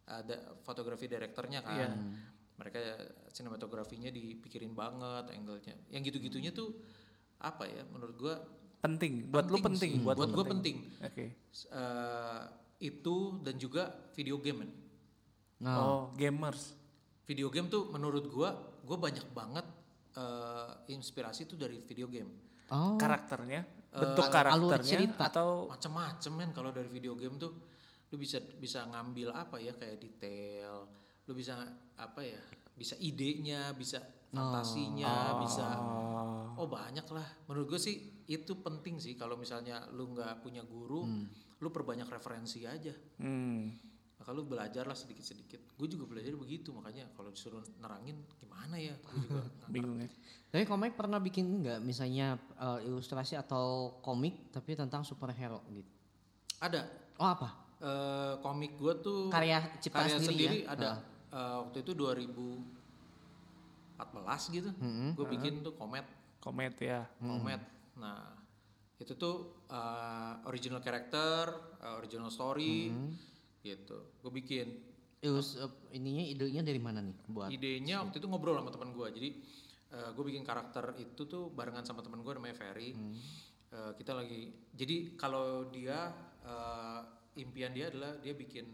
ada 0.08 0.36
fotografi 0.64 1.06
direkturnya 1.06 1.60
kan, 1.60 1.76
Iya. 1.76 1.90
mereka 2.56 2.80
sinematografinya 3.30 4.08
dipikirin 4.10 4.72
banget, 4.72 5.36
angle-nya, 5.36 5.76
yang 5.90 6.00
gitu-gitunya 6.00 6.50
tuh 6.50 6.72
apa 7.38 7.68
ya? 7.68 7.84
Menurut 7.86 8.16
gua 8.16 8.36
Penting, 8.80 9.28
buat 9.28 9.44
lu 9.46 9.60
penting, 9.60 10.00
sih. 10.00 10.00
buat, 10.00 10.16
buat 10.16 10.32
gua 10.32 10.46
penting. 10.48 10.88
Oke. 11.04 11.36
Eh, 11.52 12.42
itu 12.80 13.16
dan 13.44 13.60
juga 13.60 13.92
video 14.16 14.40
game. 14.40 14.64
nah 15.60 15.76
Oh, 15.78 16.02
gamers. 16.16 16.79
Video 17.30 17.54
game 17.54 17.70
tuh 17.70 17.94
menurut 17.94 18.26
gua, 18.26 18.50
gua 18.82 18.98
banyak 18.98 19.30
banget 19.30 19.66
eh, 20.18 20.90
inspirasi 20.90 21.46
tuh 21.46 21.54
dari 21.54 21.78
video 21.86 22.10
game. 22.10 22.34
oh 22.74 22.98
Karakternya, 22.98 23.62
Eh, 23.90 23.98
bentuk 24.06 24.30
alur 24.30 24.70
karakternya 24.78 24.86
cerita. 25.02 25.24
atau 25.34 25.66
Macem-macem 25.66 26.30
men 26.30 26.54
kalau 26.54 26.70
dari 26.70 26.86
video 26.90 27.18
game 27.18 27.42
tuh 27.42 27.58
lu 28.10 28.22
bisa 28.22 28.38
bisa 28.38 28.86
ngambil 28.86 29.34
apa 29.34 29.58
ya 29.58 29.74
kayak 29.74 29.98
detail, 29.98 30.86
lu 31.26 31.34
bisa 31.34 31.58
apa 31.98 32.22
ya, 32.22 32.38
bisa 32.74 32.94
idenya, 33.02 33.74
bisa 33.74 33.98
fantasinya, 34.30 35.42
bisa 35.42 35.66
oh 36.54 36.70
banyak 36.70 37.06
lah. 37.10 37.26
Menurut 37.50 37.66
gue 37.74 37.82
sih 37.82 37.98
itu 38.30 38.62
penting 38.62 39.02
sih 39.02 39.18
kalau 39.18 39.38
misalnya 39.38 39.90
lu 39.90 40.14
nggak 40.14 40.42
punya 40.46 40.62
guru, 40.62 41.06
lu 41.58 41.68
perbanyak 41.70 42.06
referensi 42.06 42.66
aja. 42.70 42.94
hmm, 43.18 43.89
Maka 44.20 44.30
lu 44.30 44.44
belajar 44.44 44.84
lah 44.84 44.94
sedikit-sedikit. 44.94 45.64
Gue 45.74 45.88
juga 45.88 46.04
belajar 46.06 46.36
begitu 46.36 46.70
makanya 46.70 47.08
kalau 47.16 47.32
disuruh 47.32 47.64
nerangin 47.80 48.20
gimana 48.36 48.76
ya, 48.76 48.92
gue 49.00 49.16
juga 49.24 49.42
bingung 49.74 49.96
ya. 49.98 50.10
tapi 50.50 50.66
komik 50.66 50.94
pernah 50.94 51.18
bikin 51.18 51.48
nggak? 51.58 51.80
Misalnya 51.80 52.36
eh, 52.36 52.80
ilustrasi 52.84 53.34
atau 53.34 53.96
komik 54.00 54.52
tapi 54.52 54.76
tentang 54.76 55.02
superhero 55.02 55.64
gitu? 55.72 55.88
Ada. 56.60 56.84
Oh 57.16 57.32
apa? 57.32 57.50
Eh, 57.80 58.34
komik 58.40 58.76
gue 58.76 58.94
tuh 59.00 59.32
karya 59.32 59.64
ciptaan 59.80 60.12
karya 60.12 60.20
sendiri, 60.20 60.28
sendiri 60.28 60.58
ya 60.64 60.76
ada 60.76 60.92
Eh, 61.30 61.56
waktu 61.62 61.86
itu 61.86 61.94
2014 61.94 62.58
gitu. 64.52 64.70
Gue 65.14 65.26
bikin 65.30 65.62
tuh 65.62 65.74
komet 65.74 66.04
Komet 66.40 66.76
ya. 66.80 67.04
komet 67.20 67.60
nah 67.94 68.32
itu 68.96 69.12
tuh 69.14 69.64
eh, 69.68 70.34
original 70.44 70.80
character 70.80 71.52
eh, 71.78 71.94
original 71.96 72.28
story 72.28 72.90
gitu. 73.62 73.98
Gue 74.24 74.32
bikin. 74.32 74.68
Ilus, 75.20 75.60
eh, 75.60 75.72
ininya 76.00 76.24
idenya 76.24 76.64
dari 76.64 76.80
mana 76.80 77.04
nih? 77.04 77.18
Buat 77.28 77.50
idenya 77.52 78.02
waktu 78.04 78.24
itu 78.24 78.28
ngobrol 78.32 78.56
sama 78.60 78.72
teman 78.72 78.96
gue 78.96 79.10
jadi 79.12 79.32
gue 79.90 80.22
bikin 80.22 80.46
karakter 80.46 80.94
itu 81.02 81.26
tuh 81.26 81.50
barengan 81.50 81.82
sama 81.82 82.06
teman 82.06 82.22
gue 82.22 82.30
namanya 82.38 82.54
Ferry. 82.54 82.94
Eh, 83.70 83.92
kita 84.02 84.18
lagi 84.18 84.50
jadi 84.74 85.14
kalau 85.14 85.70
dia 85.70 86.10
eh, 86.42 87.02
impian 87.38 87.70
dia 87.70 87.94
adalah 87.94 88.18
dia 88.18 88.34
bikin 88.34 88.66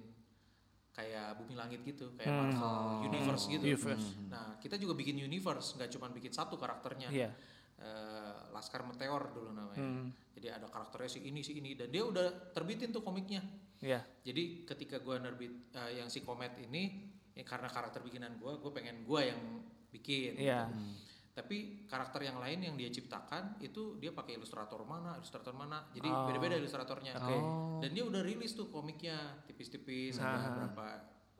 kayak 0.96 1.36
bumi 1.36 1.60
langit 1.60 1.84
gitu 1.84 2.16
kayak 2.16 2.32
Marvel 2.32 3.12
universe 3.12 3.52
gitu. 3.52 3.60
Universe. 3.60 4.16
nah 4.32 4.56
kita 4.64 4.80
juga 4.80 4.96
bikin 4.96 5.20
universe 5.20 5.76
nggak 5.76 5.92
cuma 5.92 6.08
bikin 6.16 6.32
satu 6.32 6.56
karakternya. 6.56 7.12
Iya. 7.12 7.30
Eh, 7.76 8.36
Laskar 8.56 8.88
Meteor 8.88 9.36
dulu 9.36 9.52
namanya. 9.52 10.16
Jadi 10.32 10.48
ada 10.48 10.72
karakternya 10.72 11.12
si 11.12 11.20
ini 11.28 11.44
si 11.44 11.60
ini. 11.60 11.76
Dan 11.76 11.92
dia 11.92 12.08
udah 12.08 12.56
terbitin 12.56 12.96
tuh 12.96 13.04
komiknya 13.04 13.44
Iya. 13.80 14.00
jadi 14.22 14.64
ketika 14.66 14.98
gua 15.00 15.20
nerbit 15.20 15.72
eh, 15.72 16.00
yang 16.00 16.08
si 16.08 16.22
komet 16.22 16.56
ini 16.58 17.12
ya 17.32 17.44
karena 17.44 17.68
karakter 17.68 18.00
bikinan 18.00 18.40
gua, 18.40 18.56
gue 18.56 18.72
pengen 18.72 19.04
gua 19.04 19.20
yang 19.22 19.60
bikin. 19.92 20.40
Iya. 20.40 20.72
gitu. 20.72 21.04
Tapi 21.36 21.84
karakter 21.84 22.24
yang 22.24 22.40
lain 22.40 22.64
yang 22.64 22.80
dia 22.80 22.88
ciptakan 22.88 23.60
itu 23.60 24.00
dia 24.00 24.16
pakai 24.16 24.40
ilustrator 24.40 24.80
mana, 24.88 25.20
ilustrator 25.20 25.52
mana. 25.52 25.84
Jadi 25.92 26.08
Oh. 26.08 26.32
beda-beda 26.32 26.56
ilustratornya. 26.56 27.12
Oke. 27.20 27.36
Dan 27.84 27.90
dia 27.92 28.08
udah 28.08 28.24
rilis 28.24 28.56
tuh 28.56 28.72
komiknya 28.72 29.44
tipis-tipis 29.44 30.16
ada 30.16 30.48
berapa 30.48 30.86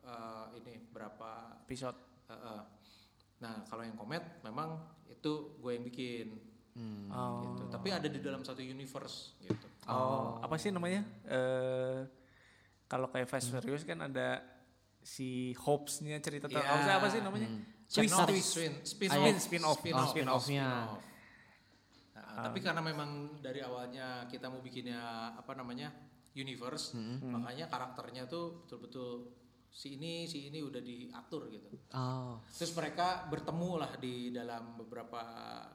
eh, 0.04 0.46
ini 0.60 0.84
berapa 0.92 1.56
Episode. 1.64 1.96
eh, 2.28 2.36
eh. 2.36 2.62
Nah, 3.40 3.64
kalau 3.64 3.82
yang 3.82 3.96
komet 3.96 4.20
memang 4.44 4.76
itu 5.08 5.56
gue 5.56 5.70
yang 5.72 5.84
bikin. 5.84 6.28
Oh. 7.08 7.40
gitu. 7.40 7.72
Tapi 7.72 7.88
ada 7.88 8.04
di 8.04 8.20
dalam 8.20 8.44
satu 8.44 8.60
universe 8.60 9.40
gitu. 9.40 9.64
Oh, 9.88 10.36
apa 10.44 10.60
sih 10.60 10.68
namanya? 10.68 11.00
Eh 11.24 12.04
kalau 12.86 13.06
kayak 13.06 13.26
Fast 13.26 13.50
Furious 13.50 13.82
kan 13.82 13.98
ada 14.00 14.42
si 14.98 15.54
Hobbs-nya 15.54 16.18
cerita 16.18 16.46
tentang 16.46 16.62
Iya. 16.62 16.98
Apa 16.98 17.06
sih 17.06 17.20
namanya? 17.20 17.46
Spin 17.86 18.10
Twist, 18.10 18.18
twist. 18.26 18.50
spin, 18.50 18.72
spin 18.82 19.08
Spin- 19.08 19.22
off, 19.30 19.38
spin 19.38 19.62
off. 19.62 19.76
spin 19.78 19.94
Oh, 19.94 20.00
off, 20.00 20.10
spin 20.10 20.14
spin 20.16 20.26
off, 20.26 20.36
off-nya. 20.36 20.66
spin 20.66 20.90
off. 20.90 21.02
Nah, 22.16 22.42
Tapi 22.42 22.58
karena 22.58 22.80
memang 22.80 23.10
dari 23.38 23.60
awalnya 23.60 24.06
kita 24.26 24.46
mau 24.46 24.58
bikinnya 24.58 24.98
apa 25.32 25.52
namanya 25.52 25.88
universe, 26.34 26.92
makanya 27.22 27.64
karakternya 27.66 28.26
tuh 28.26 28.60
betul-betul 28.60 29.30
si 29.68 29.94
ini 29.94 30.24
si 30.24 30.48
ini 30.48 30.60
udah 30.60 30.80
diatur 30.80 31.48
gitu. 31.48 31.68
Oh. 31.92 32.40
Terus 32.50 32.72
mereka 32.72 33.24
bertemu 33.26 33.70
lah 33.76 33.92
di 33.96 34.28
dalam 34.30 34.74
beberapa 34.74 35.20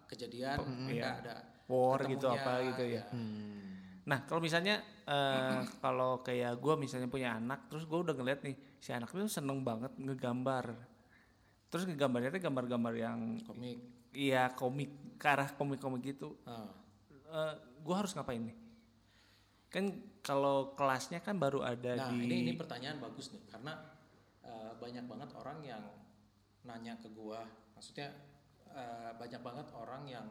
kejadian, 0.06 0.58
mereka 0.84 1.10
ada 1.20 1.36
War 1.66 2.04
gitu 2.04 2.28
apa 2.28 2.62
gitu 2.68 2.84
ya. 2.92 3.06
Hmm. 3.10 3.71
Nah, 4.12 4.28
kalau 4.28 4.44
misalnya 4.44 4.84
eh 5.08 5.64
kalau 5.80 6.20
kayak 6.20 6.60
gua 6.60 6.76
misalnya 6.76 7.08
punya 7.08 7.40
anak, 7.40 7.72
terus 7.72 7.88
gua 7.88 8.04
udah 8.04 8.12
ngeliat 8.12 8.44
nih 8.44 8.56
si 8.76 8.92
anak 8.92 9.08
itu 9.16 9.32
seneng 9.32 9.64
banget 9.64 9.96
ngegambar. 9.96 10.76
Terus 11.72 11.88
ngegambarnya 11.88 12.36
tuh 12.36 12.44
gambar-gambar 12.44 12.94
yang 13.00 13.40
komik. 13.48 13.80
iya 14.12 14.52
komik 14.52 15.16
ke 15.16 15.24
arah 15.24 15.48
komik-komik 15.56 16.04
gitu. 16.04 16.36
Ah. 16.44 16.68
Eh 17.32 17.56
gua 17.80 18.04
harus 18.04 18.12
ngapain 18.12 18.44
nih? 18.44 18.58
Kan 19.72 20.04
kalau 20.20 20.76
kelasnya 20.76 21.24
kan 21.24 21.40
baru 21.40 21.64
ada 21.64 21.96
Nah 21.96 22.12
di 22.12 22.28
ini 22.28 22.36
ini 22.44 22.54
pertanyaan 22.60 23.00
bagus 23.00 23.32
nih 23.32 23.40
karena 23.48 23.80
uh, 24.44 24.76
banyak 24.76 25.08
banget 25.08 25.32
orang 25.40 25.64
yang 25.64 25.84
nanya 26.68 27.00
ke 27.00 27.08
gua, 27.16 27.48
maksudnya 27.74 28.12
uh, 28.76 29.16
banyak 29.16 29.40
banget 29.40 29.68
orang 29.74 30.04
yang 30.06 30.28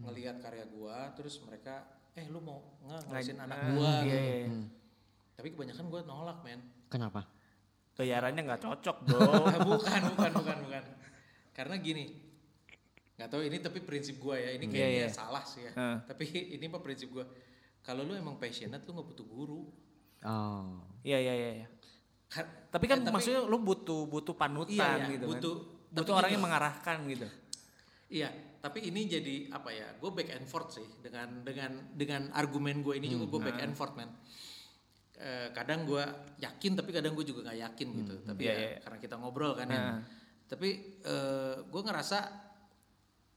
ngelihat 0.00 0.42
karya 0.42 0.66
gua, 0.66 1.14
terus 1.14 1.38
mereka, 1.46 1.86
eh 2.14 2.26
lu 2.26 2.38
mau 2.38 2.62
nggak 2.80 3.00
ngelesin 3.06 3.38
anak 3.38 3.56
gua? 3.72 3.92
iya, 4.00 4.14
gitu. 4.14 4.18
iya. 4.46 4.48
Tapi 5.34 5.48
kebanyakan 5.50 5.84
gua 5.88 6.00
nolak 6.02 6.38
men. 6.42 6.60
Kenapa? 6.86 7.22
bayarannya 7.94 8.42
nggak 8.42 8.58
cocok, 8.60 8.96
Bro. 9.06 9.22
bukan 9.70 10.00
bukan 10.10 10.30
bukan 10.34 10.56
bukan. 10.66 10.82
Karena 11.54 11.78
gini, 11.78 12.10
nggak 13.14 13.28
tahu 13.30 13.42
ini 13.44 13.62
tapi 13.62 13.78
prinsip 13.80 14.18
gua 14.18 14.34
ya, 14.34 14.50
ini 14.50 14.66
Iya, 14.66 14.72
kayaknya 14.72 14.98
iya. 15.00 15.08
salah 15.08 15.44
sih 15.46 15.62
ya. 15.62 15.72
Ah. 15.74 15.98
Tapi 16.02 16.26
ini 16.58 16.66
mah 16.66 16.82
prinsip 16.82 17.10
gua. 17.10 17.22
Kalau 17.80 18.02
lu 18.02 18.12
emang 18.12 18.34
passionate 18.34 18.82
lu 18.82 18.90
nggak 18.92 19.08
butuh 19.08 19.22
guru. 19.24 19.62
Oh. 20.20 20.82
Iya, 21.02 21.18
iya, 21.20 21.34
iya. 21.34 21.50
iya. 21.56 21.68
Ka- 22.26 22.50
Tapi 22.68 22.84
kan 22.84 22.98
eh, 23.00 23.12
maksudnya 23.12 23.42
lu 23.42 23.58
butuh 23.60 24.06
butuh 24.06 24.34
panutan 24.34 24.74
Iya, 24.74 24.86
iya, 24.96 25.06
gitu 25.12 25.24
butuh- 25.28 25.58
kan. 25.60 25.70
tapi 25.86 26.02
Butuh 26.02 26.14
orang 26.16 26.30
yang 26.30 26.42
mengarahkan 26.42 26.96
gitu. 27.06 27.26
Iya, 28.10 28.28
tapi 28.64 28.88
ini 28.88 29.04
jadi 29.04 29.52
apa 29.52 29.68
ya? 29.68 29.92
Gue 30.00 30.08
back 30.16 30.32
and 30.32 30.48
forth 30.48 30.72
sih 30.80 30.88
dengan 31.04 31.44
dengan 31.44 31.84
dengan 31.92 32.32
argumen 32.32 32.80
gue 32.80 32.96
ini 32.96 33.12
juga 33.12 33.28
gue 33.28 33.40
back 33.52 33.60
and 33.60 33.76
forth 33.76 33.92
man. 33.92 34.08
Eh, 35.20 35.52
kadang 35.52 35.84
gue 35.84 36.00
yakin 36.40 36.72
tapi 36.72 36.88
kadang 36.96 37.12
gue 37.12 37.28
juga 37.28 37.44
nggak 37.44 37.60
yakin 37.60 37.88
gitu. 38.00 38.14
Tapi 38.24 38.40
Iya, 38.48 38.54
ya 38.56 38.60
iya. 38.64 38.78
karena 38.80 38.98
kita 39.04 39.14
ngobrol 39.20 39.52
kan 39.52 39.68
ya. 39.68 39.76
Nah. 39.76 40.00
Tapi 40.48 40.68
gue 41.68 41.82
ngerasa 41.84 42.18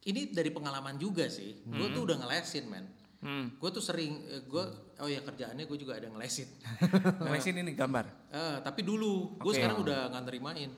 ini 0.07 0.31
dari 0.31 0.47
pengalaman 0.55 0.95
juga 0.95 1.27
sih. 1.27 1.59
Gue 1.67 1.91
tuh 1.91 2.07
udah 2.07 2.23
ngelesin 2.23 2.65
man. 2.71 2.87
Hmm. 3.19 3.59
Gue 3.59 3.69
tuh 3.73 3.83
sering 3.83 4.23
gue 4.47 4.63
oh 5.03 5.09
ya 5.11 5.19
kerjaannya 5.27 5.67
gue 5.67 5.77
juga 5.77 5.99
ada 5.99 6.07
ngelesin. 6.07 6.47
Ngelesin 7.27 7.59
ini 7.59 7.75
gambar. 7.75 8.31
Eh, 8.31 8.57
tapi 8.61 8.85
dulu, 8.85 9.35
gue 9.41 9.51
Oke. 9.51 9.57
sekarang 9.57 9.81
udah 9.81 10.07
nggak 10.13 10.23
nerimain. 10.29 10.71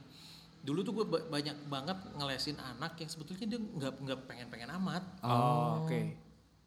Dulu 0.60 0.80
tuh 0.84 0.94
gue 0.94 1.06
banyak 1.07 1.72
banget 1.72 1.98
ngelesin 2.19 2.60
anak 2.60 2.99
yang 2.99 3.10
sebetulnya 3.10 3.45
dia 3.48 3.60
nggak 3.60 3.94
nggak 4.03 4.19
pengen-pengen 4.27 4.69
amat. 4.76 5.03
Oh, 5.23 5.86
oke. 5.86 5.99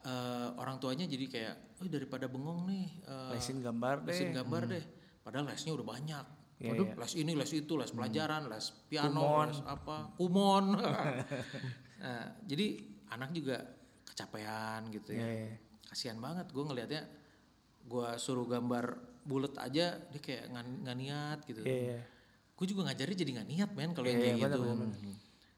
Eh, 0.02 0.48
orang 0.58 0.82
tuanya 0.82 1.06
jadi 1.06 1.26
kayak, 1.30 1.54
oh 1.78 1.86
daripada 1.86 2.26
bengong 2.26 2.66
nih, 2.66 2.86
eh, 3.06 3.38
Lesin 3.38 3.62
gambar 3.62 4.02
deh. 4.02 4.10
lesin 4.10 4.34
gambar 4.34 4.62
deh. 4.66 4.84
Padahal 5.22 5.46
lesnya 5.46 5.72
udah 5.78 5.86
banyak. 5.86 6.26
Iya, 6.58 6.70
Waduh, 6.74 6.86
iya. 6.90 6.94
les 6.98 7.12
ini, 7.18 7.32
les 7.38 7.52
itu, 7.54 7.72
les 7.78 7.90
pelajaran, 7.90 8.50
les 8.50 8.66
piano, 8.90 9.18
Kumon. 9.18 9.48
les 9.50 9.60
apa, 9.62 9.96
kumon. 10.18 10.64
nah, 12.02 12.24
jadi 12.42 12.66
anak 13.14 13.30
juga 13.30 13.62
kecapean 14.10 14.90
gitu 14.90 15.14
ya. 15.14 15.22
Iya, 15.22 15.30
iya. 15.30 15.54
Kasihan 15.86 16.18
banget 16.18 16.50
gue 16.50 16.64
ngelihatnya. 16.66 17.02
Gue 17.86 18.08
suruh 18.18 18.46
gambar 18.46 18.98
bulat 19.22 19.54
aja, 19.58 20.02
dia 20.02 20.20
kayak 20.22 20.50
nggak 20.82 20.96
niat 20.98 21.38
gitu. 21.46 21.62
Iya, 21.62 21.78
iya. 21.78 22.00
Gue 22.52 22.66
juga 22.66 22.86
ngajarin 22.86 23.16
jadi 23.16 23.30
nggak 23.32 23.48
niat 23.48 23.70
men 23.72 23.90
kalau 23.90 24.06
yang 24.06 24.20
Iya, 24.20 24.24
kayak 24.24 24.36
iya, 24.36 24.48
gitu. 24.48 24.62
benar, 24.62 24.88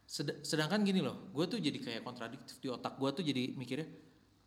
Sed- 0.04 0.40
sedangkan 0.42 0.84
gini 0.84 1.00
loh, 1.00 1.32
gue 1.32 1.44
tuh 1.44 1.58
jadi 1.58 1.78
kayak 1.80 2.02
kontradiktif 2.02 2.60
di 2.60 2.68
otak 2.68 2.96
gue 2.96 3.10
tuh 3.10 3.24
jadi 3.24 3.56
mikirnya, 3.56 3.88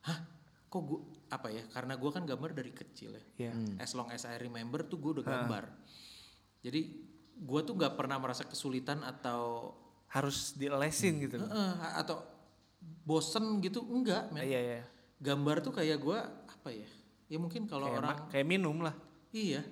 hah, 0.05 0.19
kok 0.67 0.81
gue 0.81 0.99
apa 1.27 1.49
ya? 1.49 1.65
Karena 1.67 1.97
gue 1.97 2.09
kan 2.09 2.23
gambar 2.23 2.51
dari 2.53 2.71
kecil 2.71 3.11
ya. 3.11 3.23
Iya. 3.41 3.51
As 3.77 3.91
long 3.91 4.07
as 4.07 4.23
I 4.23 4.37
remember 4.37 4.85
tuh 4.85 4.97
gue 4.97 5.17
udah 5.17 5.25
gambar. 5.25 5.65
Jadi 6.61 6.81
gue 7.37 7.59
tuh 7.61 7.73
nggak 7.73 7.93
pernah 7.93 8.17
merasa 8.17 8.45
kesulitan 8.45 9.01
atau 9.01 9.73
Harus 10.07 10.55
dilesin 10.55 11.19
gitu. 11.19 11.35
eh, 11.37 11.73
atau 11.99 12.23
bosen 13.03 13.59
gitu, 13.59 13.81
enggak 13.83 14.31
men. 14.31 14.45
Iya, 14.45 14.59
iya. 14.61 14.81
Gambar 15.17 15.59
tuh 15.59 15.73
kayak 15.73 15.97
gue 15.97 16.17
apa 16.47 16.69
ya? 16.69 16.87
Ya 17.27 17.37
mungkin 17.37 17.65
kalau 17.65 17.89
Kayak, 17.91 17.99
orang 17.99 18.17
kayak 18.31 18.47
minum 18.47 18.77
lah. 18.79 18.95
Iya. 19.33 19.65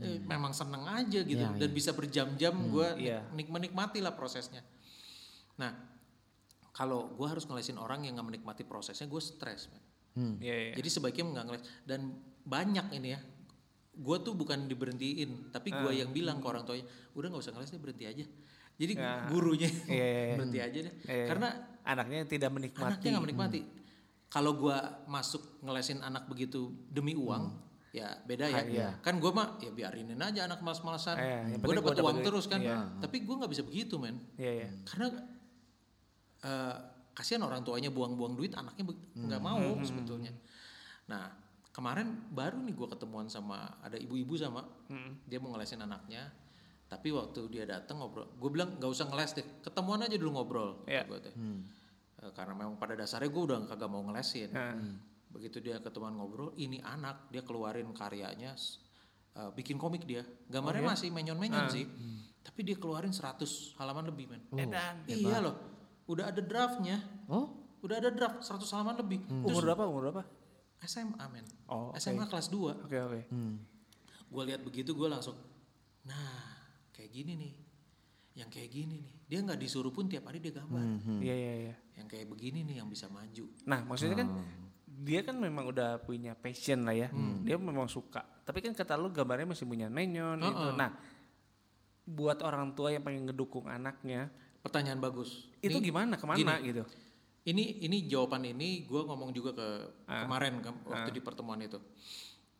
Eh, 0.00 0.16
memang 0.18 0.50
seneng 0.50 0.80
aja 0.82 1.20
gitu 1.20 1.36
Iya, 1.38 1.52
dan 1.54 1.70
bisa 1.70 1.92
berjam-jam 1.92 2.54
gue 2.66 2.88
iya. 2.98 3.20
menikmati 3.30 4.00
lah 4.00 4.12
prosesnya. 4.12 4.64
Nah, 5.56 5.76
kalau 6.70 7.12
gue 7.12 7.26
harus 7.26 7.44
ngelesin 7.44 7.76
orang 7.76 8.02
yang 8.02 8.16
nggak 8.16 8.28
menikmati 8.32 8.62
prosesnya, 8.64 9.04
gue 9.04 9.20
stres. 9.20 9.68
man. 9.68 9.82
Hmm. 10.10 10.34
Iya, 10.40 10.54
iya. 10.56 10.74
Jadi 10.74 10.88
sebaiknya 10.88 11.24
nggak 11.30 11.44
ngeles. 11.46 11.62
Dan 11.84 12.00
banyak 12.42 12.86
ini 12.96 13.12
ya, 13.12 13.20
gue 13.92 14.16
tuh 14.20 14.32
bukan 14.32 14.64
diberhentiin, 14.66 15.52
tapi 15.52 15.68
gue 15.70 15.92
yang 15.94 16.10
bilang 16.10 16.40
ke 16.40 16.46
orang 16.48 16.64
tuanya, 16.64 16.88
udah 17.12 17.28
nggak 17.28 17.42
usah 17.44 17.52
ngeles 17.52 17.70
deh 17.70 17.78
berhenti 17.78 18.04
aja. 18.08 18.24
Jadi 18.80 18.92
Ya. 18.96 19.28
gurunya 19.28 19.68
Iya, 19.84 19.92
iya, 19.92 20.20
iya. 20.24 20.34
berhenti 20.40 20.58
aja 20.58 20.78
deh, 20.80 20.94
Iya, 21.04 21.12
iya. 21.14 21.26
karena 21.28 21.48
Anaknya 21.80 22.18
tidak 22.24 22.50
menikmati. 22.50 22.88
anaknya 22.88 23.08
nggak 23.12 23.24
menikmati. 23.28 23.60
Kalau 24.30 24.52
gue 24.54 24.76
masuk 25.04 25.60
ngelesin 25.60 26.00
anak 26.00 26.24
begitu 26.24 26.70
demi 26.88 27.12
uang, 27.12 27.50
ya 27.90 28.06
beda 28.22 28.46
ya. 28.46 28.62
Iya. 28.62 28.88
Kan 29.02 29.18
gue 29.18 29.30
mah 29.30 29.58
ya 29.58 29.70
biarinin 29.70 30.18
aja 30.18 30.46
anak 30.46 30.62
malas-malasan. 30.62 31.18
Yang 31.18 31.60
gue 31.60 31.74
dapat 31.74 31.98
uang 31.98 32.18
terus 32.22 32.46
kan. 32.46 32.62
Iya. 32.62 32.86
Tapi 33.02 33.22
gue 33.22 33.34
nggak 33.34 33.50
bisa 33.50 33.62
begitu 33.62 33.98
men. 33.98 34.18
Iya, 34.38 34.52
iya. 34.64 34.68
Karena 34.86 35.06
eh, 36.40 36.76
kasihan 37.12 37.44
orang 37.44 37.60
tuanya 37.60 37.92
buang-buang 37.92 38.32
duit, 38.32 38.54
anaknya 38.56 38.88
nggak 39.12 39.42
mau 39.42 39.60
Hmm. 39.60 39.84
sebetulnya. 39.84 40.32
Nah 41.10 41.28
kemarin 41.70 42.30
baru 42.32 42.58
nih 42.62 42.74
gue 42.74 42.88
ketemuan 42.88 43.28
sama 43.28 43.78
ada 43.80 43.94
ibu-ibu 43.94 44.34
sama 44.34 44.64
Hmm. 44.88 45.20
dia 45.26 45.36
mau 45.36 45.52
ngelesin 45.52 45.80
anaknya. 45.80 46.30
Tapi 46.90 47.14
waktu 47.14 47.46
dia 47.46 47.62
datang 47.64 48.02
ngobrol, 48.02 48.26
gue 48.34 48.50
bilang 48.50 48.74
nggak 48.74 48.90
usah 48.90 49.06
ngeles 49.06 49.38
deh, 49.38 49.46
ketemuan 49.62 50.02
aja 50.02 50.16
dulu 50.18 50.30
ngobrol. 50.34 50.70
Iya. 50.90 51.06
gua 51.06 51.22
teh. 51.22 51.30
Eh, 51.30 52.30
karena 52.34 52.52
memang 52.52 52.74
pada 52.76 52.98
dasarnya 52.98 53.30
gue 53.30 53.42
udah 53.46 53.58
kagak 53.66 53.86
mau 53.86 54.02
ngelesin. 54.02 54.50
Nah. 54.50 54.74
Begitu 55.30 55.62
dia 55.62 55.78
ketemuan 55.78 56.12
ngobrol, 56.12 56.50
ini 56.56 56.82
anak 56.82 57.30
dia 57.30 57.40
keluarin 57.40 57.86
karyanya, 57.90 58.58
eh, 59.32 59.50
bikin 59.54 59.78
komik 59.78 60.02
dia. 60.02 60.26
Gambarnya 60.50 60.82
Oh, 60.82 60.86
iya? 60.90 60.92
masih 60.98 61.08
menyon-menyon 61.10 61.64
Ah. 61.64 61.70
sih, 61.70 61.86
tapi 62.42 62.60
dia 62.62 62.74
keluarin 62.74 63.14
100 63.14 63.74
halaman 63.78 64.10
lebih 64.10 64.26
men. 64.26 64.42
Edan. 64.52 65.06
Iya 65.06 65.38
loh, 65.38 65.54
udah 66.06 66.28
ada 66.28 66.42
draftnya, 66.42 66.98
Oh, 67.30 67.46
udah 67.80 67.96
ada 67.96 68.10
draft 68.10 68.42
100 68.42 68.66
halaman 68.74 68.98
lebih. 68.98 69.22
Terus 69.22 69.46
Umur 69.46 69.62
berapa? 69.64 69.82
Umur 69.86 70.02
berapa? 70.10 70.22
SMA 70.82 71.24
men, 71.28 71.46
Oh, 71.68 71.94
oke. 71.94 72.00
SMA 72.00 72.26
kelas 72.26 72.50
2 72.50 72.74
Oke, 72.82 72.96
oke. 72.98 73.20
Gue 74.26 74.42
lihat 74.46 74.62
begitu 74.62 74.94
gue 74.94 75.06
langsung, 75.06 75.38
nah 76.02 76.58
kayak 76.90 77.10
gini 77.10 77.32
nih, 77.34 77.52
yang 78.34 78.48
kayak 78.48 78.66
gini 78.68 78.98
nih. 78.98 79.14
Dia 79.26 79.38
nggak 79.42 79.58
disuruh 79.58 79.90
pun 79.90 80.06
tiap 80.06 80.26
hari 80.26 80.38
dia 80.38 80.50
gambar. 80.50 80.80
Iya, 81.22 81.34
iya, 81.34 81.54
iya. 81.70 81.74
Yang 81.94 82.08
kayak 82.08 82.26
begini 82.26 82.62
nih 82.64 82.82
yang 82.82 82.88
bisa 82.88 83.06
maju. 83.06 83.46
Nah, 83.62 83.82
maksudnya 83.84 84.16
kan 84.16 84.28
dia 85.00 85.24
kan 85.24 85.32
memang 85.34 85.64
udah 85.66 85.96
punya 85.98 86.32
passion 86.34 86.84
lah 86.84 86.92
ya. 86.92 87.08
Dia 87.40 87.56
memang 87.56 87.88
suka. 87.88 88.20
Tapi 88.44 88.60
kan 88.60 88.72
kata 88.72 88.94
lu 88.94 89.08
gambarnya 89.08 89.48
masih 89.48 89.64
punya 89.64 89.88
menyon 89.88 90.36
itu. 90.38 90.68
Nah, 90.74 90.92
buat 92.02 92.42
orang 92.42 92.74
tua 92.74 92.90
yang 92.90 93.00
pengen 93.00 93.24
ngedukung 93.24 93.64
anaknya, 93.64 94.28
Pertanyaan 94.60 94.98
bagus. 94.98 95.48
itu 95.58 95.72
Ini- 95.72 95.84
gimana 95.84 96.14
ke 96.14 96.26
mana 96.26 96.60
gitu? 96.60 96.84
Ini 97.40 97.80
ini 97.80 98.04
jawaban 98.04 98.44
ini 98.44 98.84
gue 98.84 99.00
ngomong 99.00 99.32
juga 99.32 99.56
ke 99.56 99.68
Ah. 100.04 100.28
kemarin 100.28 100.60
ke- 100.60 100.84
waktu 100.84 101.10
di 101.10 101.22
pertemuan 101.24 101.56
itu. 101.58 101.80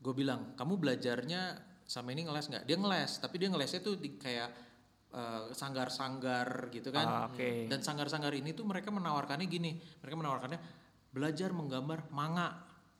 Gue 0.01 0.17
bilang 0.17 0.57
kamu 0.57 0.81
belajarnya 0.81 1.41
sama 1.85 2.11
ini 2.11 2.25
ngeles 2.25 2.49
nggak? 2.49 2.65
Dia 2.65 2.77
ngeles, 2.79 3.21
tapi 3.21 3.37
dia 3.37 3.53
ngelesnya 3.53 3.81
tuh 3.81 3.95
di 3.95 4.17
kayak 4.17 4.73
eh, 5.11 5.51
sanggar-sanggar 5.51 6.71
gitu 6.71 6.89
kan. 6.89 7.03
Ah, 7.03 7.27
oke. 7.27 7.67
Dan 7.67 7.83
sanggar-sanggar 7.83 8.31
ini 8.31 8.55
tuh 8.55 8.63
mereka 8.63 8.89
menawarkannya 8.89 9.43
gini, 9.45 9.75
mereka 9.99 10.15
menawarkannya 10.15 10.80
belajar 11.11 11.51
menggambar 11.51 12.09
manga. 12.09 12.49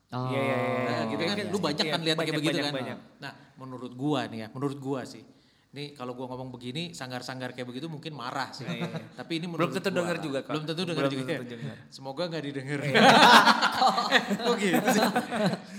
oh. 0.09 0.27
Iya, 0.27 0.37
iya, 0.37 0.55
iya. 0.55 0.79
Nah, 0.83 1.01
gitu 1.07 1.21
kan, 1.21 1.35
lu 1.47 1.57
banyak 1.57 1.85
Iya, 1.85 1.91
kan 1.91 2.01
lihat 2.01 2.17
kayak 2.17 2.35
begitu 2.35 2.51
banyak, 2.51 2.65
kan. 2.65 2.73
banyak. 2.75 2.97
Nah, 3.17 3.31
menurut 3.55 3.91
gua 3.93 4.27
nih 4.27 4.39
ya, 4.39 4.47
menurut 4.51 4.77
gua 4.77 5.03
sih, 5.03 5.23
Ini 5.71 5.95
kalau 5.95 6.11
gua 6.11 6.27
ngomong 6.27 6.51
begini, 6.51 6.91
sanggar-sanggar 6.91 7.55
kayak 7.55 7.63
begitu 7.63 7.87
mungkin 7.87 8.11
marah 8.11 8.51
sih. 8.51 8.67
Tapi 9.15 9.39
ini 9.39 9.47
Iya, 9.47 9.47
Belum 9.47 9.51
menurut 9.55 9.71
tentu 9.71 9.87
gua- 9.87 9.97
dengar 9.97 10.17
juga, 10.19 10.39
Kak. 10.41 10.51
Belum 10.51 10.65
tentu 10.65 10.81
dengar 10.83 10.99
Belum 11.01 11.13
juga. 11.15 11.31
tentu 11.33 11.47
dengar. 11.49 11.75
Semoga 11.87 12.23
nggak 12.27 12.43
didengar. 12.43 12.79
Kok 14.43 14.55
gitu 14.57 14.85
sih? 14.89 15.07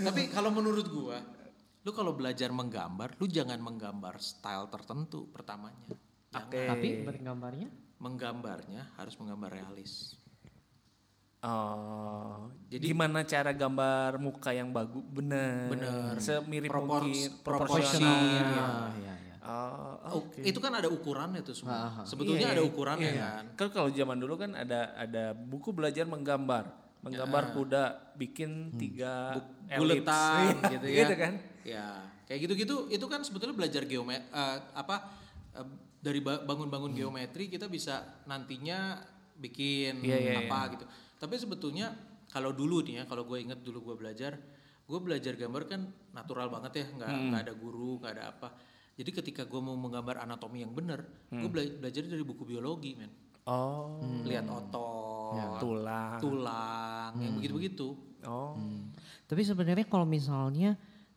Tapi 0.00 0.22
kalau 0.28 0.48
menurut 0.50 0.86
gua, 0.88 1.20
lu 1.78 1.90
kalau 1.90 2.12
belajar 2.12 2.48
menggambar, 2.50 3.14
lu 3.14 3.28
jangan 3.28 3.58
menggambar 3.58 4.16
style 4.16 4.64
tertentu 4.66 5.28
pertamanya. 5.28 5.84
Oke. 6.32 6.64
Tapi 6.64 6.88
bergambarnya 7.02 7.68
Menggambarnya 7.98 8.96
harus 8.96 9.14
menggambar 9.14 9.52
realis. 9.52 10.16
Oh, 11.42 12.46
Jadi- 12.70 12.86
gimana 12.86 13.26
cara 13.26 13.50
gambar 13.50 14.14
muka 14.16 14.54
yang 14.54 14.70
bagus? 14.70 15.02
Bener. 15.04 15.66
Bener. 15.66 16.14
Semirip 16.16 16.70
Propor- 16.70 17.02
mungkin. 17.02 17.30
proporsionalnya. 17.42 18.42
Proporsional. 18.46 18.82
ya, 18.96 19.14
ya. 19.18 19.34
Oh, 19.42 19.90
Oh, 20.04 20.22
itu 20.38 20.54
kan 20.56 20.70
ada 20.70 20.86
ukurannya 20.86 21.42
tuh 21.42 21.50
semua. 21.52 21.74
Ah, 21.74 21.90
ah. 21.98 22.06
Sebetulnya 22.06 22.46
Iya, 22.46 22.54
ada 22.54 22.62
iya, 22.62 22.68
ukurannya 22.68 23.10
iya. 23.10 23.22
kan. 23.34 23.44
Kan 23.58 23.68
kalau 23.70 23.90
zaman 23.90 24.16
dulu 24.16 24.34
kan 24.36 24.54
ada 24.54 24.94
ada 24.94 25.34
buku 25.34 25.72
belajar 25.72 26.06
menggambar, 26.06 26.70
menggambar 27.02 27.50
kuda, 27.50 27.84
bikin 28.14 28.70
tiga 28.76 29.34
elips. 29.66 30.06
buletan 30.06 30.46
Iya, 30.62 30.70
gitu 30.70 30.86
ya. 30.86 30.98
Gitu 31.00 31.14
kan? 31.18 31.32
Ya, 31.62 31.86
kayak 32.24 32.40
gitu-gitu 32.40 32.76
itu 32.88 33.02
kan 33.04 33.20
sebetulnya 33.20 33.56
belajar 33.56 33.82
geometri 33.82 34.30
apa 34.72 34.96
eh, 35.52 35.66
dari 35.98 36.18
ba- 36.18 36.38
bangun-bangun 36.40 36.92
geometri 36.92 37.46
kita 37.46 37.66
bisa 37.66 37.98
nantinya 38.24 39.02
bikin 39.34 39.98
Iya, 40.00 40.16
iya, 40.18 40.32
apa 40.44 40.70
gitu. 40.70 40.86
Tapi 41.22 41.38
sebetulnya 41.38 41.94
kalau 42.26 42.50
dulu 42.50 42.82
nih 42.82 42.98
ya, 42.98 43.04
kalau 43.06 43.22
gue 43.22 43.38
inget 43.38 43.62
dulu 43.62 43.78
gue 43.86 43.96
belajar, 43.96 44.34
gue 44.82 44.98
belajar 44.98 45.38
gambar 45.38 45.62
kan 45.64 45.80
natural 46.10 46.50
banget 46.50 46.82
ya, 46.82 46.86
nggak 46.90 47.08
nggak 47.30 47.40
ada 47.46 47.54
guru, 47.54 48.02
nggak 48.02 48.12
ada 48.12 48.24
apa. 48.28 48.48
Jadi 48.92 49.10
ketika 49.14 49.46
gue 49.46 49.56
mau 49.56 49.72
menggambar 49.72 50.18
anatomi 50.20 50.60
yang 50.60 50.74
benar, 50.74 51.06
gue 51.30 51.46
bela- 51.46 51.78
belajar 51.78 52.02
dari 52.02 52.20
buku 52.20 52.42
biologi, 52.42 52.98
men. 52.98 53.12
Oh, 53.42 53.98
Lihat 54.22 54.46
otot, 54.46 55.58
tulang. 55.58 56.18
tulang, 56.18 57.12
yang 57.18 57.34
begitu-begitu. 57.34 57.94
Oh, 58.22 58.54
Tapi 59.24 59.42
sebenarnya 59.42 59.82
kalau 59.84 60.04
misalnya, 60.04 60.74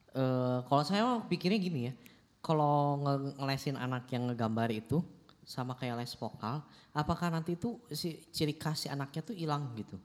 eh 0.09 0.59
kalau 0.63 0.81
saya 0.81 1.21
pikirnya 1.21 1.59
gini 1.59 1.79
ya, 1.85 1.93
kalau 2.39 2.97
nge- 2.99 3.37
ngelesin 3.37 3.75
anak 3.75 4.05
yang 4.09 4.25
ngegambar 4.25 4.69
itu 4.69 5.01
sama 5.45 5.77
kayak 5.77 6.01
les 6.01 6.13
vokal, 6.17 6.65
apakah 6.91 7.29
nanti 7.29 7.53
itu 7.53 7.77
si 7.93 8.17
ciri 8.33 8.57
khas 8.57 8.85
si 8.85 8.87
anaknya 8.89 9.21
tuh 9.21 9.37
hilang 9.37 9.71
gitu? 9.77 9.95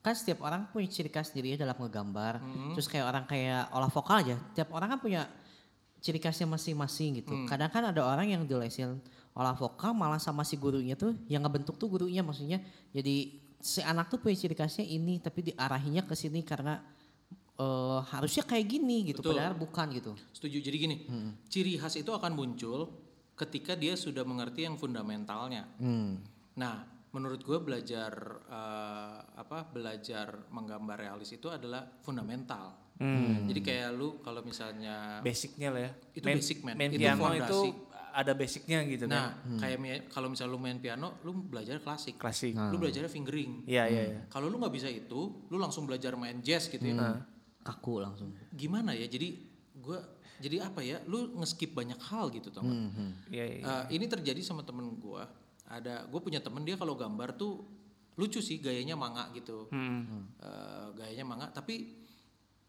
Kan 0.00 0.16
setiap 0.16 0.42
orang 0.42 0.72
punya 0.72 0.88
ciri 0.88 1.12
khas 1.12 1.30
dirinya 1.36 1.68
dalam 1.68 1.76
ngegambar, 1.76 2.40
terus 2.72 2.88
kayak 2.88 3.06
orang 3.06 3.24
kayak 3.28 3.68
olah 3.76 3.92
vokal 3.92 4.16
aja, 4.24 4.36
tiap 4.56 4.72
orang 4.72 4.96
kan 4.96 5.00
punya 5.02 5.22
ciri 6.00 6.16
khasnya 6.16 6.48
masing-masing 6.48 7.20
gitu. 7.20 7.34
Kadang 7.44 7.68
kan 7.68 7.92
ada 7.92 8.00
orang 8.00 8.32
yang 8.32 8.42
dilesin 8.48 8.98
olah 9.36 9.52
vokal 9.52 9.92
malah 9.92 10.16
sama 10.16 10.48
si 10.48 10.56
gurunya 10.56 10.96
tuh 10.96 11.12
yang 11.28 11.44
ngebentuk 11.44 11.76
tuh 11.76 11.92
gurunya 11.92 12.24
maksudnya 12.24 12.56
jadi 12.88 13.36
si 13.60 13.84
anak 13.84 14.08
tuh 14.08 14.16
punya 14.16 14.32
ciri 14.32 14.56
khasnya 14.56 14.88
ini 14.88 15.20
tapi 15.20 15.52
diarahinya 15.52 16.08
ke 16.08 16.16
sini 16.16 16.40
karena 16.40 16.80
eh, 17.60 18.00
harusnya 18.16 18.48
kayak 18.48 18.64
gini 18.64 19.12
gitu 19.12 19.20
Betul. 19.20 19.36
padahal 19.36 19.54
bukan 19.60 19.86
gitu. 19.92 20.12
Setuju. 20.32 20.56
Jadi 20.64 20.76
gini, 20.80 20.96
ciri 21.52 21.76
khas 21.76 22.00
itu 22.00 22.08
akan 22.12 22.32
muncul 22.32 22.88
ketika 23.36 23.76
dia 23.76 23.94
sudah 23.94 24.24
mengerti 24.24 24.64
yang 24.64 24.74
fundamentalnya. 24.74 25.68
Hmm. 25.76 26.18
Nah, 26.56 26.82
menurut 27.12 27.40
gue 27.40 27.58
belajar 27.60 28.12
eh, 28.48 29.16
apa 29.36 29.68
belajar 29.68 30.48
menggambar 30.48 30.96
realis 30.98 31.30
itu 31.30 31.46
adalah 31.46 31.84
fundamental. 32.00 32.88
Jadi 32.96 33.60
kayak 33.60 33.92
lu 33.92 34.24
kalau 34.24 34.40
misalnya 34.40 35.20
basicnya 35.20 35.68
lah 35.68 35.84
ya. 35.84 35.92
Itu 36.16 36.24
Main- 36.24 36.40
basic, 36.40 36.58
man. 36.64 36.74
Main 36.80 36.96
Itu 36.96 37.00
piano 37.04 37.20
fondasi. 37.20 37.44
itu 37.44 37.60
ada 38.16 38.32
basicnya 38.32 38.80
gitu 38.88 39.04
nah 39.04 39.36
kan. 39.36 39.60
kayak 39.60 39.76
mi- 39.76 40.04
kalau 40.08 40.32
misalnya 40.32 40.56
lu 40.56 40.60
main 40.64 40.80
piano, 40.80 41.20
lu 41.20 41.36
belajar 41.36 41.76
klasik. 41.84 42.16
Klasik. 42.16 42.56
Lu 42.56 42.80
belajarnya 42.80 43.12
fingering. 43.12 43.68
Iya, 43.68 43.84
iya, 43.92 44.02
iya. 44.08 44.20
Kalau 44.32 44.48
lu 44.48 44.56
nggak 44.56 44.72
bisa 44.72 44.88
itu, 44.88 45.44
lu 45.52 45.60
langsung 45.60 45.84
belajar 45.84 46.16
main 46.16 46.40
jazz 46.40 46.72
gitu 46.72 46.80
ya. 46.80 47.20
Kaku 47.60 48.00
langsung. 48.00 48.32
Gimana 48.48 48.96
ya? 48.96 49.04
Jadi 49.04 49.44
gua 49.76 50.00
jadi 50.38 50.68
apa 50.68 50.80
ya? 50.80 51.00
Lu 51.04 51.34
ngeskip 51.38 51.72
banyak 51.72 51.98
hal 51.98 52.28
gitu, 52.30 52.48
tau 52.52 52.62
nggak? 52.62 52.80
Iya, 53.32 53.44
iya. 53.48 53.62
Uh, 53.64 53.84
ini 53.90 54.06
terjadi 54.06 54.40
sama 54.40 54.62
temen 54.62 54.96
gua. 54.98 55.26
Ada, 55.66 56.06
gue 56.06 56.20
punya 56.22 56.38
temen 56.38 56.62
dia 56.62 56.78
kalau 56.78 56.94
gambar 56.94 57.34
tuh 57.34 57.58
lucu 58.16 58.38
sih 58.38 58.62
gayanya 58.62 58.94
manga 58.94 59.28
gitu. 59.34 59.66
Hmm. 59.74 60.30
Uh, 60.38 60.94
gayanya 60.94 61.26
manga, 61.26 61.46
tapi 61.50 61.90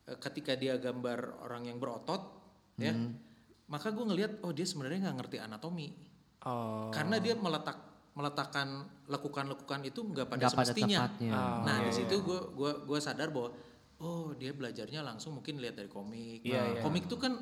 uh, 0.09 0.17
ketika 0.17 0.57
dia 0.57 0.75
gambar 0.81 1.45
orang 1.45 1.69
yang 1.69 1.77
berotot, 1.77 2.25
ya, 2.75 2.91
maka 3.67 3.93
gue 3.93 4.01
ngelihat 4.01 4.41
oh 4.41 4.51
dia 4.51 4.65
sebenarnya 4.65 5.07
nggak 5.07 5.17
ngerti 5.23 5.37
anatomi, 5.39 5.87
Oh. 6.47 6.87
karena 6.93 7.19
dia 7.19 7.33
meletak 7.35 7.75
meletakkan 8.17 8.81
lekukan-lekukan 9.05 9.81
itu 9.85 10.01
nggak 10.01 10.25
pada 10.25 10.49
pada 10.49 10.73
semestinya. 10.73 11.05
tempatnya. 11.05 11.37
nah 11.65 11.77
di 11.85 11.91
situ 11.93 12.17
gue 12.25 12.39
gua 12.57 12.81
gua 12.81 12.97
sadar 12.97 13.29
bahwa 13.29 13.53
oh 14.01 14.33
dia 14.37 14.53
belajarnya 14.53 15.01
langsung 15.05 15.37
mungkin 15.37 15.57
lihat 15.61 15.77
dari 15.77 15.89
komik. 15.89 16.41
Iya, 16.45 16.57
Nah, 16.57 16.65
iya. 16.77 16.81
Komik 16.81 17.05
tuh 17.09 17.17
kan 17.17 17.33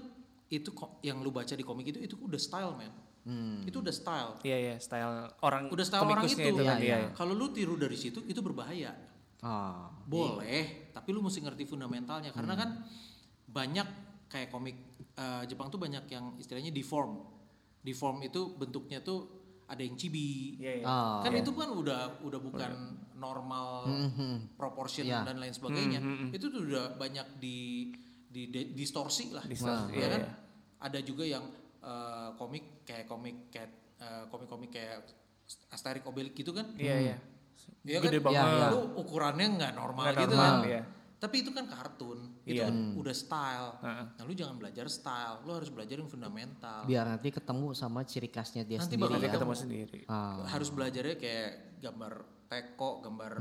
itu 0.48 0.70
ko- 0.72 1.02
yang 1.02 1.20
lu 1.20 1.30
baca 1.30 1.52
di 1.52 1.62
komik 1.62 1.88
itu 1.88 2.00
itu 2.00 2.16
udah 2.16 2.38
style 2.38 2.74
man. 2.74 2.94
Itu 3.66 3.82
udah 3.82 3.90
style. 3.90 4.32
Iya, 4.42 4.58
iya, 4.60 4.76
style 4.78 5.34
orang 5.40 5.66
Udah 5.68 5.82
style 5.82 6.04
orang 6.04 6.22
komikusnya 6.22 6.46
itu. 6.46 6.56
kan, 6.60 6.64
Iya, 6.64 6.76
iya, 6.78 6.98
iya. 7.00 7.10
Kalau 7.12 7.34
lu 7.34 7.50
tiru 7.50 7.74
dari 7.74 7.96
situ 7.96 8.22
itu 8.22 8.38
berbahaya. 8.40 8.94
Ah. 9.40 9.90
Boleh, 10.04 10.90
tapi 10.92 11.10
lu 11.10 11.20
mesti 11.20 11.40
ngerti 11.40 11.66
fundamentalnya 11.66 12.30
karena 12.30 12.54
kan 12.54 12.70
banyak 13.48 13.88
kayak 14.28 14.50
komik 14.50 14.78
eh, 15.12 15.44
Jepang 15.46 15.68
tuh 15.68 15.78
banyak 15.78 16.06
yang 16.06 16.36
istilahnya 16.36 16.70
deform. 16.70 17.18
Deform 17.80 18.22
itu 18.22 18.54
bentuknya 18.54 19.00
tuh 19.00 19.26
ada 19.66 19.80
yang 19.80 19.96
chibi. 19.96 20.60
Iya, 20.60 20.74
iya. 20.80 20.86
Ah. 20.86 21.22
Kan 21.22 21.34
itu 21.34 21.50
kan 21.52 21.70
udah 21.72 22.22
udah 22.22 22.40
bukan 22.40 22.72
normal 23.16 23.90
proportion 24.54 25.02
Iya. 25.04 25.24
dan 25.24 25.38
lain 25.38 25.50
sebagainya. 25.52 26.00
Itu 26.30 26.50
tuh 26.50 26.62
udah 26.64 26.94
banyak 26.94 27.40
di 27.40 27.90
di, 28.36 28.52
di- 28.52 28.76
distorsi 28.76 29.32
lah. 29.32 29.48
Distorsi, 29.48 29.96
ya 29.96 29.98
iya, 29.98 30.08
kan? 30.12 30.20
iya. 30.20 30.32
Ada 30.84 31.00
juga 31.00 31.24
yang 31.24 31.48
eh, 31.80 32.30
komik 32.36 32.84
kayak 32.84 33.08
komik 33.08 33.48
kayak 33.48 33.72
eh, 33.96 34.24
komik-komik 34.28 34.70
kayak 34.70 35.08
Asterix 35.72 36.04
Obelix 36.04 36.36
gitu 36.36 36.52
kan? 36.52 36.76
Iya, 36.76 36.96
iya. 37.00 37.18
Iya 37.86 37.98
Gede 38.04 38.20
kan? 38.20 38.28
banget. 38.28 38.44
Iya, 38.44 38.68
Lu 38.76 38.80
ukurannya 39.00 39.48
nggak 39.56 39.74
normal 39.74 40.06
gitu 40.12 40.36
normal, 40.36 40.56
kan. 40.60 40.68
iya. 40.68 40.82
Tapi 41.16 41.36
itu 41.42 41.50
kan 41.50 41.66
kartun. 41.66 42.20
Itu 42.44 42.60
Iya. 42.60 42.68
kan 42.68 42.76
udah 42.94 43.16
style. 43.16 43.70
Heeh. 43.80 44.06
Nah, 44.20 44.24
lu 44.28 44.34
jangan 44.36 44.56
belajar 44.60 44.86
style, 44.92 45.36
lu 45.48 45.52
harus 45.56 45.70
belajar 45.72 45.96
yang 45.96 46.12
fundamental. 46.12 46.84
Biar 46.84 47.08
nanti 47.08 47.32
ketemu 47.32 47.72
sama 47.72 48.04
ciri 48.04 48.28
khasnya 48.28 48.62
dia 48.62 48.78
Nanti 48.78 48.94
sendiri. 48.94 49.02
bakal 49.08 49.16
Nanti 49.16 49.26
ya. 49.26 49.34
ketemu 49.34 49.54
sendiri. 49.56 50.00
Ah. 50.12 50.44
Harus 50.46 50.70
belajarnya 50.70 51.16
kayak 51.16 51.50
gambar 51.80 52.14
teko, 52.46 52.90
gambar 53.02 53.32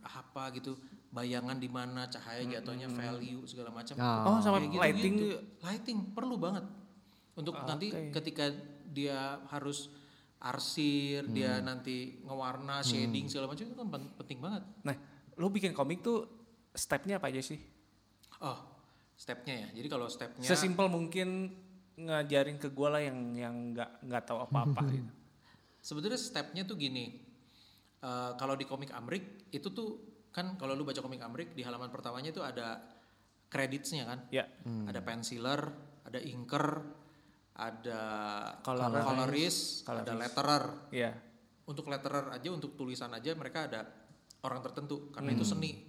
apa 0.00 0.44
gitu, 0.54 0.72
bayangan 1.14 1.56
di 1.62 1.70
mana, 1.70 2.10
cahaya 2.10 2.42
jatuhnya, 2.42 2.90
value 2.90 3.46
segala 3.46 3.70
macam. 3.70 3.94
Ah. 4.02 4.26
Oh, 4.26 4.38
sama 4.42 4.58
Kayak 4.58 4.74
gitu-gitu. 4.74 4.82
lighting 4.82 5.14
Lighting 5.62 5.98
perlu 6.10 6.34
banget. 6.34 6.66
Untuk 7.38 7.54
nanti 7.54 7.94
ketika 8.10 8.50
dia 8.90 9.38
harus 9.46 9.90
arsir, 10.42 11.24
dia 11.30 11.62
nanti 11.62 12.18
ngewarna, 12.20 12.82
shading 12.84 13.30
segala 13.30 13.48
macam 13.48 13.64
itu 13.64 13.74
kan 13.78 13.88
pen- 13.88 14.12
penting 14.20 14.38
banget. 14.42 14.62
Nah, 14.82 14.96
lo 15.38 15.48
bikin 15.48 15.72
komik 15.72 16.02
tuh 16.02 16.26
stepnya 16.74 17.16
apa 17.22 17.30
aja 17.30 17.40
sih? 17.40 17.58
Oh, 18.42 18.58
stepnya 19.14 19.66
ya. 19.66 19.68
Jadi 19.80 19.88
kalau 19.88 20.10
stepnya 20.10 20.44
Sesimpel 20.44 20.90
mungkin 20.90 21.54
ngajarin 21.94 22.58
ke 22.58 22.74
gue 22.74 22.88
lah 22.90 22.98
yang 22.98 23.18
yang 23.38 23.54
nggak 23.72 24.02
nggak 24.04 24.22
tahu 24.26 24.38
apa-apa 24.50 24.82
gitu. 24.90 25.10
Sebetulnya 25.80 26.18
stepnya 26.18 26.62
tuh 26.66 26.74
gini. 26.74 27.22
Eh, 28.04 28.32
kalau 28.36 28.52
di 28.52 28.68
komik 28.68 28.92
Amrik 28.92 29.48
itu 29.48 29.72
tuh 29.72 30.13
kan 30.34 30.58
kalau 30.58 30.74
lu 30.74 30.82
baca 30.82 30.98
komik 30.98 31.22
Amrik 31.22 31.54
di 31.54 31.62
halaman 31.62 31.88
pertamanya 31.88 32.34
itu 32.34 32.42
ada 32.42 32.82
creditsnya 33.46 34.02
kan. 34.02 34.18
Ya. 34.34 34.50
Ada 34.66 34.98
penciler, 34.98 35.62
ada 36.02 36.18
inker, 36.18 36.66
ada 37.54 38.02
Colorist. 38.66 39.06
colorist, 39.06 39.60
ada 39.86 40.02
Colorist. 40.02 40.18
letterer. 40.18 40.64
Iya. 40.90 41.10
Untuk 41.64 41.86
letterer 41.86 42.34
aja 42.34 42.48
untuk 42.50 42.74
tulisan 42.74 43.14
aja 43.14 43.30
mereka 43.38 43.70
ada 43.70 43.86
orang 44.42 44.58
tertentu 44.60 45.14
karena 45.14 45.30
itu 45.32 45.46
seni. 45.46 45.86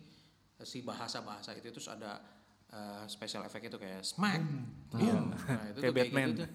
Si 0.62 0.86
bahasa-bahasa 0.86 1.52
itu 1.58 1.68
terus 1.68 1.90
ada 1.90 2.22
eh, 2.70 3.04
special 3.10 3.44
effect 3.44 3.66
itu 3.66 3.78
kayak 3.82 4.06
smack. 4.06 4.40
boom. 4.94 5.34
Nah, 5.34 5.64
itu 5.74 5.80
Kayak 5.82 5.82
tuh 5.82 5.82
kayak 5.82 5.96
Batman. 5.98 6.28
gitu 6.30 6.38
tuh. 6.40 6.50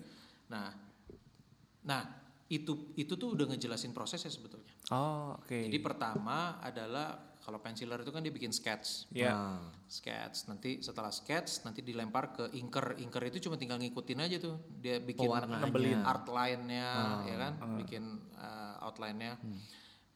Nah, 0.48 0.66
nah 1.82 2.02
itu 2.46 2.72
itu 2.94 3.12
tuh 3.14 3.34
udah 3.34 3.46
ngejelasin 3.50 3.90
prosesnya 3.90 4.30
sebetulnya. 4.30 4.72
Oh, 4.90 5.36
oke. 5.38 5.58
Jadi 5.68 5.78
pertama 5.82 6.58
adalah 6.58 7.29
kalau 7.50 7.58
penciler 7.58 7.98
itu 7.98 8.14
kan 8.14 8.22
dia 8.22 8.30
bikin 8.30 8.54
sketch. 8.54 9.10
Ya. 9.10 9.34
Ah. 9.34 9.58
Sketch 9.90 10.46
nanti 10.46 10.78
setelah 10.78 11.10
sketch 11.10 11.66
nanti 11.66 11.82
dilempar 11.82 12.30
ke 12.30 12.46
inker. 12.54 12.94
Inker 13.02 13.26
itu 13.26 13.50
cuma 13.50 13.58
tinggal 13.58 13.82
ngikutin 13.82 14.22
aja 14.22 14.38
tuh. 14.38 14.54
Dia 14.78 15.02
bikin 15.02 15.26
Pewarnaannya. 15.26 15.66
nebelin 15.66 16.00
art 16.06 16.30
line-nya 16.30 16.88
ya 17.26 17.36
kan, 17.42 17.52
bikin 17.74 18.22
uh, 18.38 18.86
outline-nya. 18.86 19.34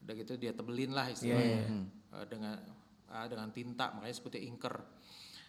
Udah 0.07 0.15
gitu 0.15 0.39
dia 0.39 0.55
tebelin 0.55 0.95
lah 0.95 1.11
istilahnya. 1.11 1.91
Uh, 2.15 2.23
dengan 2.31 2.55
uh, 3.11 3.27
dengan 3.27 3.51
tinta 3.51 3.91
makanya 3.99 4.15
seperti 4.15 4.47
inker. 4.47 4.79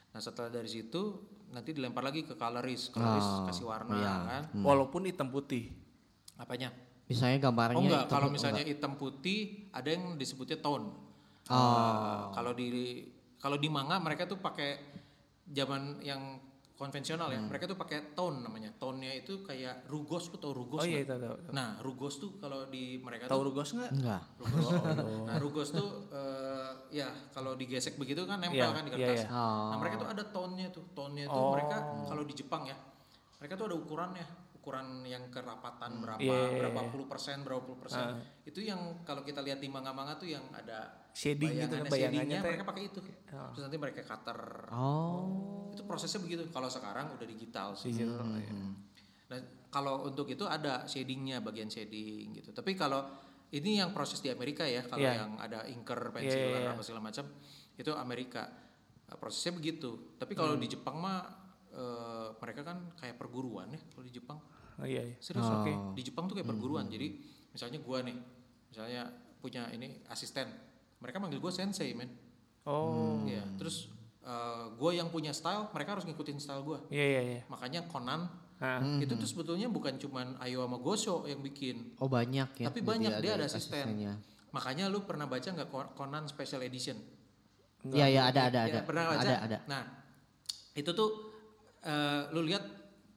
Nah, 0.09 0.21
setelah 0.23 0.49
dari 0.49 0.65
situ 0.65 1.21
nanti 1.53 1.69
dilempar 1.69 2.01
lagi 2.01 2.25
ke 2.25 2.33
colorist. 2.33 2.89
Colorist 2.97 3.45
kasih 3.45 3.69
warna 3.69 4.25
kan. 4.25 4.43
Walaupun 4.57 5.05
hitam 5.05 5.29
putih. 5.29 5.69
Apanya? 6.41 6.73
Misalnya 7.05 7.37
gambarnya 7.37 7.77
Oh 7.77 7.85
enggak, 7.85 8.09
hitam- 8.09 8.13
kalau 8.17 8.27
oh, 8.27 8.33
misalnya 8.33 8.65
hitam 8.65 8.97
putih 8.97 9.69
ada 9.69 9.93
yang 9.93 10.17
disebutnya 10.17 10.57
tone. 10.57 11.04
Oh. 11.47 11.55
Eh, 11.55 12.21
kalau 12.33 12.51
di 12.51 12.67
kalau 13.37 13.57
di 13.57 13.69
manga 13.69 14.01
mereka 14.01 14.25
tuh 14.25 14.37
pakai 14.37 14.81
zaman 15.45 16.01
yang 16.01 16.41
konvensional 16.75 17.31
Hmm. 17.31 17.37
ya. 17.37 17.41
Mereka 17.47 17.71
tuh 17.71 17.77
pakai 17.77 18.11
tone 18.11 18.43
namanya. 18.43 18.67
Tone-nya 18.75 19.15
itu 19.15 19.39
kayak 19.39 19.87
rugos, 19.87 20.27
lu 20.27 20.35
tau 20.35 20.51
rugos? 20.51 20.83
Oh 20.83 20.83
iya 20.83 21.07
itu 21.07 21.13
tahu. 21.13 21.55
Nah, 21.55 21.79
rugos 21.79 22.19
tuh 22.19 22.35
kalau 22.35 22.67
di 22.67 22.99
mereka 22.99 23.31
Tahu 23.31 23.39
tuh 23.39 23.45
Rugos 23.47 23.69
enggak? 23.77 23.91
Enggak. 23.95 24.21
Rugos. 24.43 24.67
Nah, 25.23 25.35
rugos 25.39 25.69
tuh 25.71 25.89
eh, 26.11 26.71
ya 26.91 27.07
kalau 27.31 27.55
digesek 27.55 27.95
begitu 27.95 28.27
kan 28.27 28.43
nempel 28.43 28.59
Iya, 28.59 28.75
kan 28.75 28.83
di 28.83 28.91
iya, 28.91 28.97
kertas. 29.07 29.23
iya. 29.23 29.27
Oh. 29.31 29.71
Nah, 29.71 29.77
mereka 29.79 29.95
tuh 30.03 30.09
ada 30.11 30.23
tone-nya 30.27 30.67
tuh. 30.67 30.83
Tone-nya 30.91 31.25
tuh 31.29 31.39
Oh. 31.39 31.51
mereka 31.55 31.77
kalau 32.09 32.23
di 32.27 32.33
Jepang 32.35 32.67
ya. 32.67 32.75
Mereka 33.39 33.53
tuh 33.55 33.65
ada 33.71 33.75
ukurannya. 33.77 34.27
Ukuran 34.57 35.05
yang 35.05 35.29
kerapatan 35.29 36.01
berapa, 36.01 36.17
Iya, 36.17 36.33
iya, 36.33 36.57
berapa 36.57 36.81
iya. 36.81 36.89
puluh 36.89 37.05
persen, 37.05 37.45
berapa 37.45 37.61
puluh 37.61 37.77
persen. 37.77 38.17
Itu 38.43 38.59
yang 38.59 39.05
kalau 39.05 39.21
kita 39.21 39.39
lihat 39.39 39.61
di 39.61 39.69
manga-manga 39.69 40.17
tuh 40.17 40.25
yang 40.25 40.41
ada 40.51 41.04
Shading 41.15 41.63
gitu 41.63 41.75
kan, 41.79 41.87
bayangannya, 41.87 42.39
mereka 42.43 42.67
pakai 42.67 42.91
itu. 42.91 42.99
Terus 42.99 43.63
nanti 43.63 43.77
mereka 43.79 44.03
cutter. 44.03 44.67
Oh. 44.75 45.71
Itu 45.71 45.87
prosesnya 45.87 46.19
begitu. 46.19 46.43
Kalau 46.51 46.67
sekarang 46.67 47.15
udah 47.15 47.23
digital 47.23 47.71
sih. 47.71 47.95
Digital, 47.95 48.27
iya. 48.35 48.51
Nah, 49.31 49.39
kalau 49.71 50.03
untuk 50.03 50.27
itu 50.27 50.43
ada 50.43 50.83
shadingnya, 50.83 51.39
bagian 51.39 51.71
shading 51.71 52.35
gitu. 52.35 52.51
Tapi 52.51 52.75
kalau 52.75 53.07
ini 53.55 53.79
yang 53.79 53.95
proses 53.95 54.19
di 54.19 54.27
Amerika 54.27 54.67
ya, 54.67 54.83
kalau 54.83 55.07
Iya. 55.07 55.23
yang 55.23 55.31
ada 55.39 55.63
inker, 55.65 56.11
pensil, 56.11 56.35
Iya, 56.35 56.47
iya, 56.51 56.59
iya. 56.67 56.71
apa 56.75 56.83
segala 56.83 57.01
macam, 57.07 57.23
itu 57.79 57.91
Amerika. 57.95 58.43
Nah, 59.07 59.15
prosesnya 59.15 59.55
begitu. 59.55 60.19
Tapi 60.19 60.35
kalau 60.35 60.59
Hmm. 60.59 60.61
di 60.61 60.67
Jepang 60.67 60.99
mah 60.99 61.47
eh, 61.75 62.27
mereka 62.39 62.63
kan 62.63 62.87
kayak 62.95 63.19
perguruan 63.19 63.67
ya 63.67 63.79
kalau 63.91 64.07
di 64.07 64.11
Jepang. 64.15 64.39
Oh 64.79 64.87
iya 64.87 65.03
iya. 65.03 65.15
Serius 65.19 65.43
Oke. 65.43 65.75
Di 65.99 66.07
Jepang 66.07 66.23
tuh 66.23 66.39
kayak 66.39 66.47
perguruan. 66.47 66.87
Jadi 66.87 67.19
misalnya 67.51 67.83
gua 67.83 67.99
nih, 67.99 68.15
misalnya 68.71 69.11
punya 69.43 69.67
ini 69.75 69.99
asisten, 70.07 70.47
mereka 70.99 71.17
manggil 71.19 71.39
gua 71.39 71.51
sensei, 71.51 71.91
men. 71.93 72.09
Oh. 72.65 73.21
Iya. 73.25 73.43
Terus 73.57 73.89
eh, 74.21 74.65
gua 74.75 74.91
yang 74.91 75.09
punya 75.09 75.31
style, 75.31 75.69
mereka 75.69 75.97
harus 75.99 76.05
ngikutin 76.07 76.37
style 76.37 76.63
gua. 76.65 76.79
Iya 76.89 77.05
iya 77.05 77.21
iya. 77.21 77.41
Makanya 77.47 77.85
Conan 77.87 78.45
Ah, 78.55 78.79
itu 79.03 79.11
tuh 79.19 79.27
sebetulnya 79.27 79.67
bukan 79.67 79.99
cuman 79.99 80.39
Ayo 80.39 80.63
sama 80.63 80.79
Gosho 80.79 81.27
yang 81.27 81.43
bikin. 81.43 81.91
Oh 81.99 82.07
banyak 82.07 82.47
ya. 82.55 82.71
Tapi 82.71 82.79
banyak 82.79 83.19
dia 83.19 83.35
ada 83.35 83.51
asisten. 83.51 83.83
asistennya. 83.83 84.15
Makanya 84.55 84.87
lu 84.87 85.03
pernah 85.03 85.27
baca 85.27 85.43
nggak 85.43 85.67
Con- 85.67 85.91
Conan 85.91 86.23
Special 86.31 86.63
Edition? 86.63 86.95
Iya 87.83 88.07
iya 88.07 88.21
ada 88.31 88.47
ada 88.47 88.63
Ya, 88.63 88.79
ada. 88.79 88.87
pernah 88.87 89.11
baca? 89.11 89.19
Ada 89.27 89.35
ada. 89.43 89.57
Nah, 89.67 89.83
itu 90.71 90.87
tuh 90.95 91.35
eh, 91.83 92.31
lu 92.31 92.47
lihat 92.47 92.63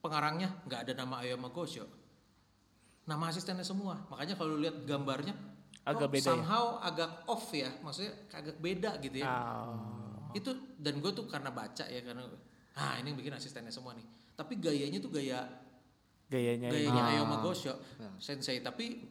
pengarangnya 0.03 0.59
nggak 0.67 0.91
ada 0.91 0.93
nama 0.99 1.23
Ayo 1.23 1.39
sama 1.39 1.49
Gosho. 1.55 1.87
Nama 3.07 3.23
asistennya 3.31 3.63
semua. 3.63 3.95
Makanya 4.11 4.35
kalau 4.35 4.59
lu 4.59 4.67
lihat 4.67 4.83
gambarnya 4.83 5.39
Agak 5.89 5.99
kok 5.99 6.11
beda 6.11 6.21
ya? 6.21 6.29
somehow 6.31 6.65
agak 6.79 7.11
off 7.25 7.45
ya. 7.49 7.69
Maksudnya 7.79 8.13
agak 8.29 8.55
beda 8.57 8.91
gitu 8.99 9.17
ya. 9.17 9.27
Oh. 9.27 10.29
Itu 10.31 10.51
dan 10.75 10.97
gue 10.97 11.09
tuh 11.09 11.25
karena 11.25 11.49
baca 11.49 11.83
ya 11.83 11.99
karena 11.99 12.23
ah 12.75 12.95
ini 12.95 13.09
yang 13.09 13.17
bikin 13.17 13.33
asistennya 13.33 13.69
semua 13.69 13.91
nih. 13.91 14.05
Tapi 14.33 14.57
gayanya 14.57 14.97
tuh 14.97 15.09
gaya 15.09 15.41
Gayanya. 16.27 16.69
gayanya 16.69 17.01
Ah. 17.01 17.11
Ayo 17.11 17.23
Magosho 17.25 17.73
sensei 18.17 18.61
tapi 18.61 19.01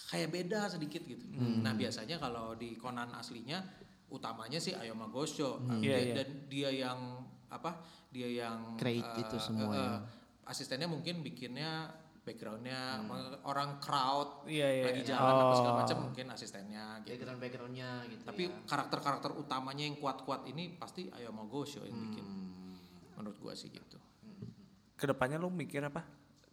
kayak 0.00 0.30
beda 0.30 0.66
sedikit 0.66 1.02
gitu. 1.02 1.26
Hmm. 1.32 1.60
Nah 1.60 1.74
biasanya 1.74 2.16
kalau 2.16 2.54
di 2.54 2.74
Conan 2.74 3.10
aslinya 3.12 3.60
utamanya 4.08 4.56
sih 4.56 4.72
Ayo 4.72 4.94
Magosho 4.94 5.58
Iya, 5.76 5.78
Dia- 5.78 5.98
iya. 6.00 6.14
dan 6.16 6.28
dia 6.46 6.70
yang 6.72 6.98
apa 7.46 7.82
dia 8.08 8.26
yang 8.28 8.74
Create 8.76 9.02
eh, 9.12 9.20
itu 9.20 9.36
semua 9.36 9.74
ya. 9.74 9.98
asistennya 10.44 10.86
mungkin 10.86 11.20
bikinnya 11.20 11.90
backgroundnya 12.20 13.00
orang 13.42 13.80
crowd 13.80 14.44
Iya, 14.44 14.68
iya. 14.70 14.84
lagi 14.86 15.02
jalan 15.02 15.32
apa 15.34 15.54
segala 15.54 15.72
Oh. 15.72 15.78
macam 15.80 15.96
mungkin 16.04 16.26
asistennya 16.28 16.84
gitu. 17.00 17.16
Background 17.16 17.40
backgroundnya 17.40 17.90
gitu. 18.06 18.22
Tapi 18.22 18.42
karakter-karakter 18.64 19.30
utamanya 19.34 19.82
yang 19.82 19.96
kuat-kuat 19.96 20.44
ini 20.46 20.76
pasti 20.76 21.08
Ayo 21.10 21.30
Magosho 21.30 21.82
yang 21.82 21.96
bikin. 21.98 22.22
Hmm. 22.22 22.76
Menurut 23.16 23.36
gua 23.38 23.52
sih 23.52 23.68
gitu. 23.68 23.96
Ke 24.94 25.04
depannya 25.06 25.36
lu 25.36 25.48
mikir 25.48 25.80
apa? 25.80 26.04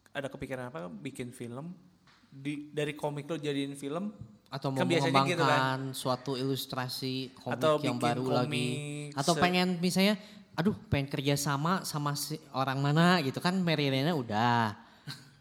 Ada 0.09 0.27
kepikiran 0.27 0.71
apa 0.71 0.87
bikin 0.87 1.29
film? 1.29 1.75
Di 2.25 2.69
dari 2.69 2.93
komik 2.93 3.27
lu 3.27 3.37
jadiin 3.37 3.73
film? 3.73 4.11
atau 4.47 4.71
mau 4.71 4.79
Kan 4.79 4.87
biasanya 4.87 5.27
gitu 5.27 5.43
mengembangkan 5.43 5.79
suatu 5.91 6.31
ilustrasi 6.33 7.35
komik 7.35 7.59
Atau 7.59 7.83
yang 7.83 7.99
bikin 7.99 7.99
baru 7.99 8.23
lagi 8.31 8.47
komik 8.47 9.09
atau 9.11 9.33
se- 9.35 9.41
pengen 9.43 9.67
misalnya 9.75 10.15
aduh 10.55 10.71
pengen 10.87 11.11
kerja 11.11 11.35
sama 11.35 11.83
sama 11.83 12.15
si 12.15 12.39
orang 12.55 12.79
mana 12.79 13.19
gitu 13.19 13.43
kan 13.43 13.59
Mary 13.59 13.91
Rena 13.91 14.15
udah 14.15 14.71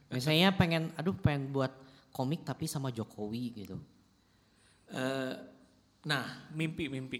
misalnya 0.08 0.50
pengen 0.50 0.94
aduh 0.94 1.14
pengen 1.14 1.50
buat 1.50 1.72
komik 2.10 2.42
tapi 2.42 2.64
sama 2.64 2.88
Jokowi 2.88 3.44
gitu 3.56 3.76
Eh, 4.86 5.34
nah, 6.04 6.46
Mimpi, 6.54 6.86
mimpi. 6.86 7.18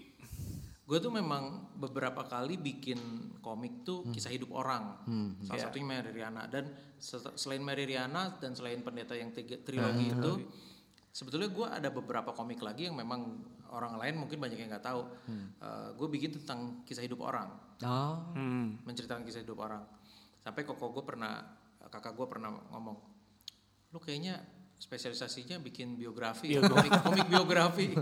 gue 0.87 0.97
tuh 0.97 1.11
memang 1.11 1.75
beberapa 1.75 2.23
kali 2.23 2.55
bikin 2.55 2.95
komik 3.43 3.83
tuh 3.83 4.07
kisah 4.07 4.31
hidup 4.31 4.55
orang. 4.55 4.95
Salah 5.43 5.67
satunya 5.67 5.83
Mary 5.85 6.15
Riana 6.15 6.47
dan 6.47 6.71
se- 6.95 7.35
selain 7.35 7.59
Mary 7.59 7.83
Riana 7.83 8.39
dan 8.39 8.55
selain 8.55 8.79
pendeta 8.79 9.11
yang 9.11 9.35
tiga, 9.35 9.59
trilogi 9.59 10.15
itu, 10.15 10.47
sebetulnya 11.11 11.51
gue 11.51 11.67
ada 11.67 11.91
beberapa 11.91 12.31
komik 12.31 12.63
lagi 12.63 12.87
yang 12.87 12.95
memang 12.95 13.35
orang 13.67 13.99
lain 13.99 14.15
mungkin 14.15 14.39
banyak 14.39 14.55
yang 14.57 14.71
nggak 14.71 14.87
tahu. 14.87 15.03
gue 15.93 16.07
bikin 16.07 16.39
tentang 16.39 16.87
kisah 16.87 17.03
hidup 17.03 17.19
orang, 17.19 17.51
oh 17.83 18.31
Hmm. 18.31 18.79
menceritakan 18.87 19.27
kisah 19.27 19.43
hidup 19.43 19.59
orang. 19.59 19.83
Sampai 20.39 20.63
koko 20.63 20.95
gue 20.95 21.03
pernah, 21.03 21.43
kakak 21.87 22.13
gue 22.15 22.27
pernah 22.27 22.51
ngomong, 22.71 22.97
lu 23.95 23.99
kayaknya 23.99 24.39
spesialisasinya 24.77 25.57
bikin 25.57 25.97
biografi, 25.97 26.53
ya, 26.53 26.61
komik, 26.61 26.91
komik 27.01 27.25
biografi 27.27 27.97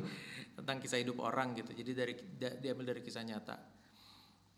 tentang 0.58 0.78
kisah 0.84 1.00
hidup 1.00 1.24
orang 1.24 1.56
gitu. 1.56 1.72
Jadi 1.72 1.92
dari 1.96 2.14
da- 2.36 2.58
diambil 2.60 2.96
dari 2.96 3.02
kisah 3.06 3.24
nyata. 3.24 3.56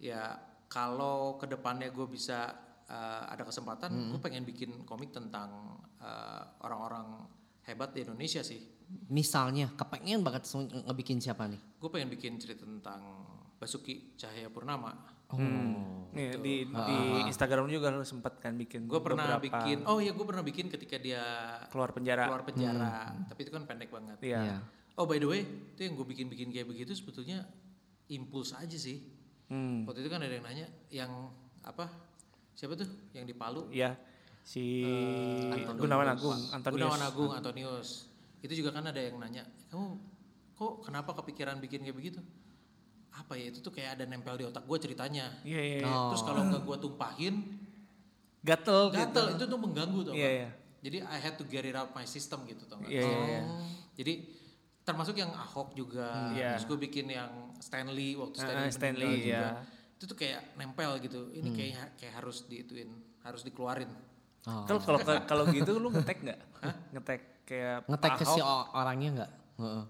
Ya 0.02 0.34
kalau 0.70 1.38
ke 1.38 1.46
depannya 1.50 1.94
gue 1.94 2.08
bisa 2.10 2.54
uh, 2.90 3.24
ada 3.30 3.46
kesempatan, 3.46 4.14
gue 4.14 4.20
pengen 4.22 4.46
bikin 4.46 4.86
komik 4.86 5.14
tentang 5.14 5.78
uh, 6.02 6.44
orang-orang 6.66 7.26
hebat 7.68 7.92
di 7.92 8.04
Indonesia 8.08 8.42
sih. 8.42 8.76
misalnya 9.12 9.76
kepengen 9.76 10.24
banget 10.24 10.48
ngebikin 10.88 11.20
siapa 11.20 11.44
nih 11.44 11.60
Gue 11.76 11.92
pengen 11.92 12.08
bikin 12.08 12.40
cerita 12.40 12.64
tentang 12.64 13.04
Basuki 13.60 14.16
Cahaya 14.16 14.48
Purnama. 14.48 15.17
Oh 15.34 15.40
Nih, 16.18 16.34
di 16.42 16.66
di 16.66 16.98
Instagram 17.30 17.70
juga 17.70 17.94
lu 17.94 18.02
sempat 18.02 18.42
kan 18.42 18.58
bikin 18.58 18.90
Gue 18.90 18.98
pernah 19.06 19.38
beberapa 19.38 19.62
bikin, 19.62 19.86
oh 19.86 20.02
iya 20.02 20.18
gue 20.18 20.26
pernah 20.26 20.42
bikin 20.42 20.66
ketika 20.74 20.98
dia 20.98 21.22
keluar 21.70 21.94
penjara. 21.94 22.26
keluar 22.26 22.42
penjara, 22.42 23.14
tapi 23.30 23.46
itu 23.46 23.52
kan 23.54 23.70
pendek 23.70 23.94
banget. 23.94 24.18
Iya. 24.26 24.40
Iya. 24.42 24.58
Oh 24.98 25.06
by 25.06 25.22
the 25.22 25.30
way, 25.30 25.46
itu 25.46 25.86
yang 25.86 25.94
gue 25.94 26.08
bikin-bikin 26.10 26.50
kayak 26.50 26.66
begitu 26.66 26.90
sebetulnya 26.98 27.46
impuls 28.10 28.58
aja 28.58 28.74
sih. 28.74 29.06
Hmm. 29.54 29.86
Waktu 29.86 30.02
itu 30.02 30.10
kan 30.10 30.26
ada 30.26 30.34
yang 30.34 30.42
nanya, 30.42 30.68
yang 30.90 31.12
apa? 31.62 31.86
Siapa 32.58 32.74
tuh? 32.74 32.90
Yang 33.14 33.26
di 33.30 33.36
Palu? 33.38 33.70
Iya. 33.70 33.94
Si 34.42 34.82
Antonius. 35.54 35.82
Gunawan 35.86 36.08
Agung, 36.10 36.40
Antonius. 36.50 36.82
Gunawan 36.82 37.02
Agung, 37.06 37.32
Antonius. 37.36 37.90
Itu 38.42 38.58
juga 38.58 38.74
kan 38.74 38.90
ada 38.90 38.98
yang 38.98 39.22
nanya, 39.22 39.46
kamu 39.70 40.02
kok 40.58 40.74
kenapa 40.82 41.14
kepikiran 41.22 41.62
bikin 41.62 41.86
kayak 41.86 41.94
begitu? 41.94 42.20
Apa 43.18 43.34
ya 43.34 43.50
itu 43.50 43.60
tuh 43.66 43.74
kayak 43.74 43.98
ada 43.98 44.04
nempel 44.06 44.38
di 44.38 44.46
otak 44.46 44.64
gue 44.64 44.78
ceritanya. 44.78 45.26
Iya, 45.42 45.62
iya. 45.62 45.78
iya. 45.82 45.88
Oh. 45.90 46.14
Terus 46.14 46.22
kalau 46.22 46.42
nggak 46.46 46.62
gue 46.64 46.78
tumpahin, 46.78 47.36
Gatel, 48.46 48.94
gitu. 48.94 48.98
gatel 49.02 49.26
itu 49.36 49.44
tuh 49.50 49.60
mengganggu 49.60 50.00
tuh. 50.08 50.14
Iya, 50.14 50.30
iya. 50.30 50.50
Jadi 50.78 50.98
I 51.04 51.18
had 51.18 51.36
to 51.42 51.44
get 51.50 51.66
it 51.66 51.74
out 51.74 51.92
my 51.92 52.06
system 52.06 52.46
gitu 52.46 52.64
nggak? 52.70 52.88
Iya, 52.88 53.02
iya, 53.02 53.20
iya. 53.26 53.42
Jadi 53.98 54.14
termasuk 54.88 55.20
yang 55.20 55.34
Ahok 55.36 55.76
juga, 55.76 56.32
Iya. 56.32 56.56
terus 56.56 56.66
gue 56.70 56.80
bikin 56.80 57.12
yang 57.12 57.52
Stanley 57.60 58.16
waktu 58.16 58.40
Ah, 58.40 58.44
Stanley, 58.46 58.70
Stanley, 58.72 59.04
meninggal 59.04 59.26
juga. 59.26 59.36
iya. 59.36 59.50
Itu 59.98 60.04
tuh 60.08 60.18
kayak 60.22 60.42
nempel 60.56 60.92
gitu. 61.02 61.20
Ini 61.34 61.50
kayak 61.52 62.00
kayak 62.00 62.14
harus 62.22 62.46
diituin, 62.48 62.88
harus 63.26 63.42
dikeluarin. 63.44 63.90
Oh. 64.48 64.64
Kalau 64.64 64.80
kalau 64.80 65.00
kalau 65.28 65.44
gitu 65.52 65.76
lu 65.76 65.92
ngetek 65.92 66.24
nggak? 66.24 66.40
Ngetek 66.96 67.22
kayak 67.44 67.84
ngetek 67.88 68.12
ke 68.16 68.26
si 68.28 68.40
orangnya 68.76 69.10
nggak 69.24 69.32
Heeh. 69.58 69.84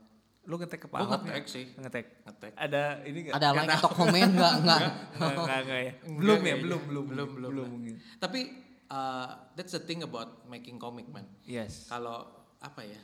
Lu 0.48 0.56
ngetek 0.56 0.80
ke 0.80 0.88
Pak 0.88 0.96
Gue 0.96 1.04
Ahok 1.04 1.22
ngetek 1.28 1.44
nggak? 1.44 1.52
sih, 1.52 1.66
Ngetek. 1.76 2.06
ngetek. 2.24 2.52
Ada 2.56 2.84
ini 3.04 3.20
nggak? 3.28 3.36
ada 3.36 3.48
like 3.52 3.68
atau 3.76 3.92
komen 3.92 4.30
nggak 4.32 4.54
nggak 4.64 4.80
Nggak, 5.20 5.34
nggak, 5.44 5.60
nggak 5.68 5.80
ya. 5.84 5.94
Belum 6.08 6.40
ya, 6.40 6.56
belum, 6.56 6.82
belum, 6.88 7.06
Belum, 7.12 7.30
belum 7.36 7.50
belum 7.52 7.68
mungkin. 7.68 7.94
Tapi 8.16 8.40
uh, 8.88 9.28
that's 9.54 9.76
the 9.76 9.84
thing 9.84 10.08
about 10.08 10.48
making 10.48 10.80
comic 10.80 11.04
man. 11.12 11.28
Yes. 11.44 11.92
Kalau 11.92 12.24
apa 12.64 12.82
ya? 12.82 13.02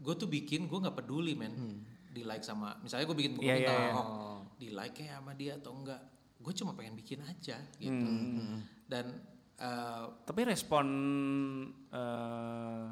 gue 0.00 0.14
tuh 0.16 0.24
bikin, 0.24 0.64
gue 0.64 0.78
nggak 0.80 1.04
peduli 1.04 1.36
men. 1.36 1.84
Di 2.08 2.24
like 2.24 2.40
sama, 2.40 2.80
misalnya 2.80 3.04
gue 3.04 3.16
bikin 3.20 3.36
buku 3.36 3.44
Hmm. 3.44 3.52
Iya, 3.52 3.68
tentang 3.68 3.76
iya, 3.76 3.92
iya. 3.92 4.36
Di 4.56 4.68
like 4.72 4.94
kayak 4.96 5.14
sama 5.20 5.32
dia 5.36 5.52
atau 5.60 5.72
enggak? 5.76 6.00
Gue 6.40 6.52
cuma 6.56 6.72
pengen 6.72 6.96
bikin 6.96 7.20
aja 7.20 7.60
gitu. 7.76 8.08
Hmm. 8.08 8.64
Dan 8.88 9.20
uh, 9.60 10.16
Tapi 10.24 10.40
respon 10.48 10.86
eh, 11.92 12.84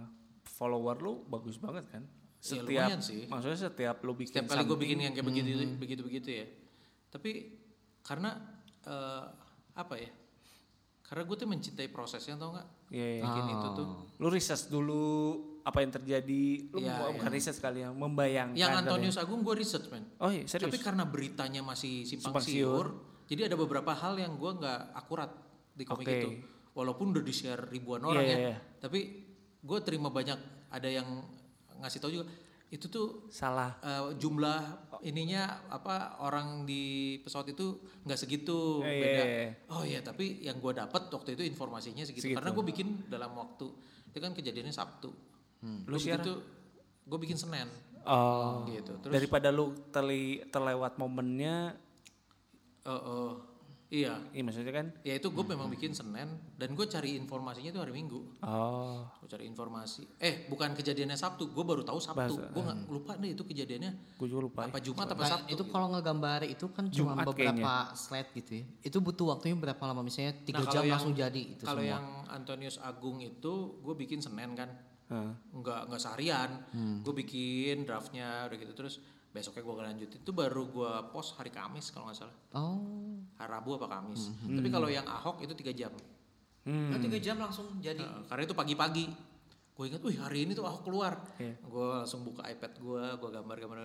follower 0.45 0.97
lu 1.01 1.25
bagus 1.25 1.57
banget 1.57 1.89
kan? 1.89 2.05
Ya, 2.37 2.63
Setiap 2.63 2.69
lumayan 2.69 3.01
sih. 3.01 3.27
maksudnya 3.27 3.59
setiap 3.61 3.97
lu 4.01 4.13
bikin 4.13 4.31
setiap 4.39 4.47
kali 4.49 4.63
gue 4.63 4.79
bikin 4.79 4.99
yang 5.01 5.13
kayak 5.13 5.27
begitu 5.27 5.51
begitu 5.75 6.03
begitu 6.05 6.29
ya 6.37 6.47
tapi 7.09 7.31
karena 8.01 8.31
eh, 8.83 9.25
apa 9.75 9.95
ya 9.97 10.11
karena 11.03 11.23
gue 11.23 11.37
tuh 11.37 11.49
mencintai 11.49 11.89
prosesnya 11.89 12.35
tau 12.35 12.51
nggak 12.53 12.69
Iya, 12.87 13.07
iya. 13.19 13.23
bikin 13.25 13.45
itu 13.49 13.69
tuh. 13.75 13.87
Lu 14.17 14.29
research 14.29 14.65
dulu 14.69 15.03
apa 15.61 15.79
yang 15.81 15.91
terjadi. 15.91 16.45
Lu 16.71 16.79
Iya, 16.79 17.03
mau- 17.03 17.11
bukan 17.11 17.31
research 17.33 17.59
kali 17.59 17.83
ya, 17.83 17.91
membayangkan. 17.91 18.55
Yang 18.55 18.71
ya. 18.71 18.79
Antonius 18.79 19.17
Agung 19.17 19.43
gue 19.43 19.55
research 19.57 19.91
man. 19.91 20.07
Oh 20.17 20.31
iya, 20.31 20.47
serius. 20.47 20.71
Tapi 20.71 20.79
karena 20.79 21.03
beritanya 21.03 21.63
masih 21.63 22.07
simpang, 22.07 22.31
Simpang 22.33 22.47
siur, 22.47 22.87
jadi 23.27 23.51
ada 23.51 23.55
beberapa 23.55 23.91
hal 23.91 24.15
yang 24.17 24.35
gue 24.35 24.51
nggak 24.53 24.81
akurat 24.95 25.35
di 25.73 25.83
komik 25.83 26.07
Oke. 26.07 26.15
itu. 26.17 26.31
Walaupun 26.73 27.11
udah 27.11 27.23
di 27.23 27.35
share 27.35 27.67
ribuan 27.67 27.99
Iya, 27.99 28.07
orang 28.09 28.23
iya, 28.23 28.31
ya, 28.31 28.39
iya. 28.45 28.57
tapi 28.79 28.99
gue 29.59 29.79
terima 29.83 30.07
banyak 30.09 30.39
ada 30.69 30.87
yang 30.89 31.09
ngasih 31.79 31.99
tahu 31.99 32.13
juga 32.13 32.27
itu 32.67 32.87
tuh 32.87 33.31
Salah. 33.31 33.79
eh, 33.79 34.19
jumlah 34.19 34.59
ininya 35.01 35.71
apa 35.71 36.19
orang 36.19 36.67
di 36.67 37.15
pesawat 37.21 37.47
itu 37.49 37.79
nggak 38.03 38.19
segitu 38.19 38.83
Iya, 38.83 38.91
beda. 38.99 39.23
iya, 39.23 39.25
iya. 39.25 39.51
Oh 39.71 39.83
iya, 39.83 40.01
tapi 40.01 40.43
yang 40.43 40.59
gue 40.59 40.75
dapat 40.75 41.07
waktu 41.07 41.35
itu 41.35 41.47
informasinya 41.47 42.03
segitu. 42.03 42.27
Segitu. 42.27 42.37
Karena 42.37 42.51
gue 42.51 42.65
bikin 42.67 43.07
dalam 43.07 43.31
waktu 43.33 43.71
itu 44.09 44.19
kan 44.19 44.33
kejadiannya 44.33 44.73
Sabtu. 44.73 45.15
Lu 45.63 45.87
Lu 45.87 45.97
begitu, 45.97 46.33
gue 47.05 47.19
bikin 47.21 47.39
Senin 47.39 47.71
Oh. 48.03 48.63
gitu. 48.67 48.95
Terus 49.01 49.13
Daripada 49.13 49.51
lu 49.51 49.71
terli, 49.89 50.39
terlewat 50.47 50.95
momennya, 50.95 51.75
eh, 52.83 52.91
eh, 52.93 53.33
iya, 53.89 54.19
iya 54.31 54.43
maksudnya 54.43 54.73
kan? 54.73 54.87
ya 55.01 55.15
itu 55.15 55.27
gue 55.27 55.45
memang 55.45 55.69
bikin 55.69 55.91
Senin 55.91 56.27
dan 56.53 56.69
gue 56.71 56.87
cari 56.87 57.15
informasinya 57.15 57.71
itu 57.71 57.79
hari 57.79 57.93
Minggu. 57.93 58.19
Oh. 58.41 59.07
Gue 59.17 59.29
cari 59.29 59.45
informasi. 59.45 60.03
Eh, 60.17 60.47
bukan 60.47 60.73
kejadiannya 60.73 61.15
Sabtu, 61.15 61.49
gue 61.49 61.63
baru 61.63 61.81
tahu 61.81 61.97
Sabtu. 61.97 62.35
Gue 62.47 62.63
nggak 62.63 62.79
lupa 62.87 63.15
deh 63.15 63.31
itu 63.31 63.43
kejadiannya 63.43 63.93
Gue 64.15 64.27
juga 64.27 64.43
lupa. 64.43 64.61
ya. 64.61 64.69
apa 64.69 64.79
Jumat 64.81 65.07
apa 65.07 65.19
Nah, 65.19 65.31
Sabtu. 65.33 65.49
itu 65.49 65.63
kalau 65.67 65.87
ngegambar 65.89 66.41
itu 66.45 66.67
kan 66.69 66.85
cuma 66.89 67.15
Jumat 67.15 67.27
beberapa 67.27 67.73
slide 67.95 68.31
gitu 68.35 68.51
ya. 68.53 68.65
Itu 68.83 68.99
butuh 68.99 69.27
waktunya 69.29 69.55
berapa 69.55 69.83
lama? 69.83 70.01
Misalnya 70.01 70.35
tiga 70.41 70.61
Nah, 70.61 70.67
jam 70.67 70.73
kalau 70.73 70.83
yang- 70.83 70.95
langsung 70.97 71.15
jadi 71.15 71.43
itu 71.49 71.63
Kalau 71.63 71.81
semua. 71.81 71.93
yang 71.93 72.05
Antonius 72.29 72.77
Agung 72.79 73.19
itu 73.19 73.53
gue 73.81 73.95
bikin 73.97 74.19
Senin 74.19 74.51
kan, 74.53 74.71
Heeh. 75.07 75.31
nggak 75.55 75.81
nggak 75.87 76.01
seharian. 76.01 76.51
Hmm. 76.71 77.01
Gue 77.01 77.15
bikin 77.17 77.83
draftnya 77.83 78.45
udah 78.45 78.57
gitu 78.57 78.75
terus 78.75 78.99
besoknya 79.37 79.61
gue 79.61 79.75
lanjutin. 79.85 80.19
Itu 80.25 80.33
baru 80.33 80.65
gue 80.65 80.93
post 81.13 81.37
hari 81.37 81.53
Kamis 81.53 81.93
kalau 81.93 82.09
nggak 82.09 82.17
salah. 82.17 82.37
Oh, 82.57 83.21
Hari 83.37 83.51
Rabu 83.53 83.77
apa 83.77 83.87
Kamis. 83.93 84.33
Hmm. 84.41 84.57
Tapi 84.57 84.69
kalau 84.73 84.89
yang 84.89 85.05
Ahok 85.05 85.45
itu 85.45 85.53
tiga 85.53 85.77
jam. 85.77 85.93
Hmm. 86.65 86.91
nah, 86.91 86.99
tiga 86.99 87.21
jam 87.21 87.37
langsung 87.37 87.77
jadi. 87.85 88.01
Nah, 88.01 88.25
karena 88.33 88.43
itu 88.49 88.57
pagi-pagi. 88.57 89.07
Gue 89.77 89.93
ingat, 89.93 90.01
wih 90.01 90.17
hari 90.17 90.49
ini 90.49 90.57
tuh 90.57 90.65
Ahok 90.65 90.89
keluar. 90.89 91.21
Iya. 91.37 91.53
Gue 91.61 91.87
langsung 92.01 92.25
buka 92.25 92.49
iPad 92.49 92.73
gue, 92.81 93.05
gue 93.21 93.29
gambar-gambar, 93.29 93.77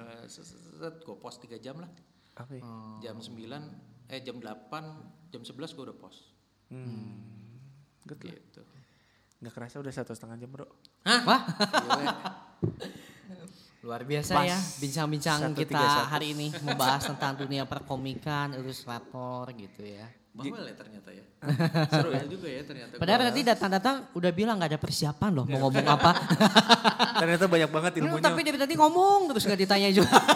gue 1.03 1.15
post 1.19 1.43
tiga 1.43 1.59
jam 1.59 1.83
lah. 1.83 1.91
Apa 2.39 2.55
ya? 2.55 2.63
Jam 3.03 3.19
9, 3.19 4.07
eh 4.07 4.23
jam 4.23 4.39
8, 4.39 5.35
jam 5.35 5.41
11 5.43 5.75
gue 5.75 5.83
udah 5.91 5.97
post. 5.99 6.31
Hmm. 6.71 7.19
Good 8.07 8.23
lah. 8.23 8.39
Gitu. 8.39 8.61
Nggak 9.43 9.53
kerasa 9.57 9.83
udah 9.83 9.91
satu 9.91 10.15
setengah 10.15 10.37
jam 10.39 10.49
bro. 10.53 10.65
Hah? 11.03 11.21
Wah, 11.27 11.41
Gila. 11.59 12.13
luar 13.81 14.05
biasa 14.05 14.37
Pas. 14.37 14.45
ya 14.45 14.57
bincang-bincang 14.77 15.57
kita 15.57 16.05
hari 16.05 16.37
ini 16.37 16.53
membahas 16.61 17.01
tentang 17.09 17.33
dunia 17.33 17.65
perkomikan, 17.65 18.53
ilustrator 18.53 19.49
gitu 19.57 19.81
ya. 19.81 20.05
Bawel 20.31 20.69
ya 20.69 20.75
ternyata 20.77 21.09
ya. 21.11 21.25
Seru 21.91 22.13
ya 22.13 22.23
juga 22.29 22.47
ya 22.47 22.61
ternyata. 22.61 22.93
Padahal 23.01 23.19
Gua- 23.19 23.27
nanti 23.33 23.41
datang-datang 23.41 23.95
udah 24.13 24.31
bilang 24.31 24.55
nggak 24.61 24.77
ada 24.77 24.79
persiapan 24.79 25.29
loh 25.33 25.45
mau 25.49 25.67
ngomong 25.67 25.87
apa. 25.89 26.11
Ternyata 27.21 27.45
banyak 27.49 27.69
banget 27.73 27.91
ilmunya. 27.99 28.23
tapi 28.23 28.39
dari 28.45 28.57
tadi 28.61 28.73
ngomong 28.77 29.33
terus 29.33 29.43
nggak 29.49 29.61
ditanya 29.65 29.89
juga. 29.89 30.17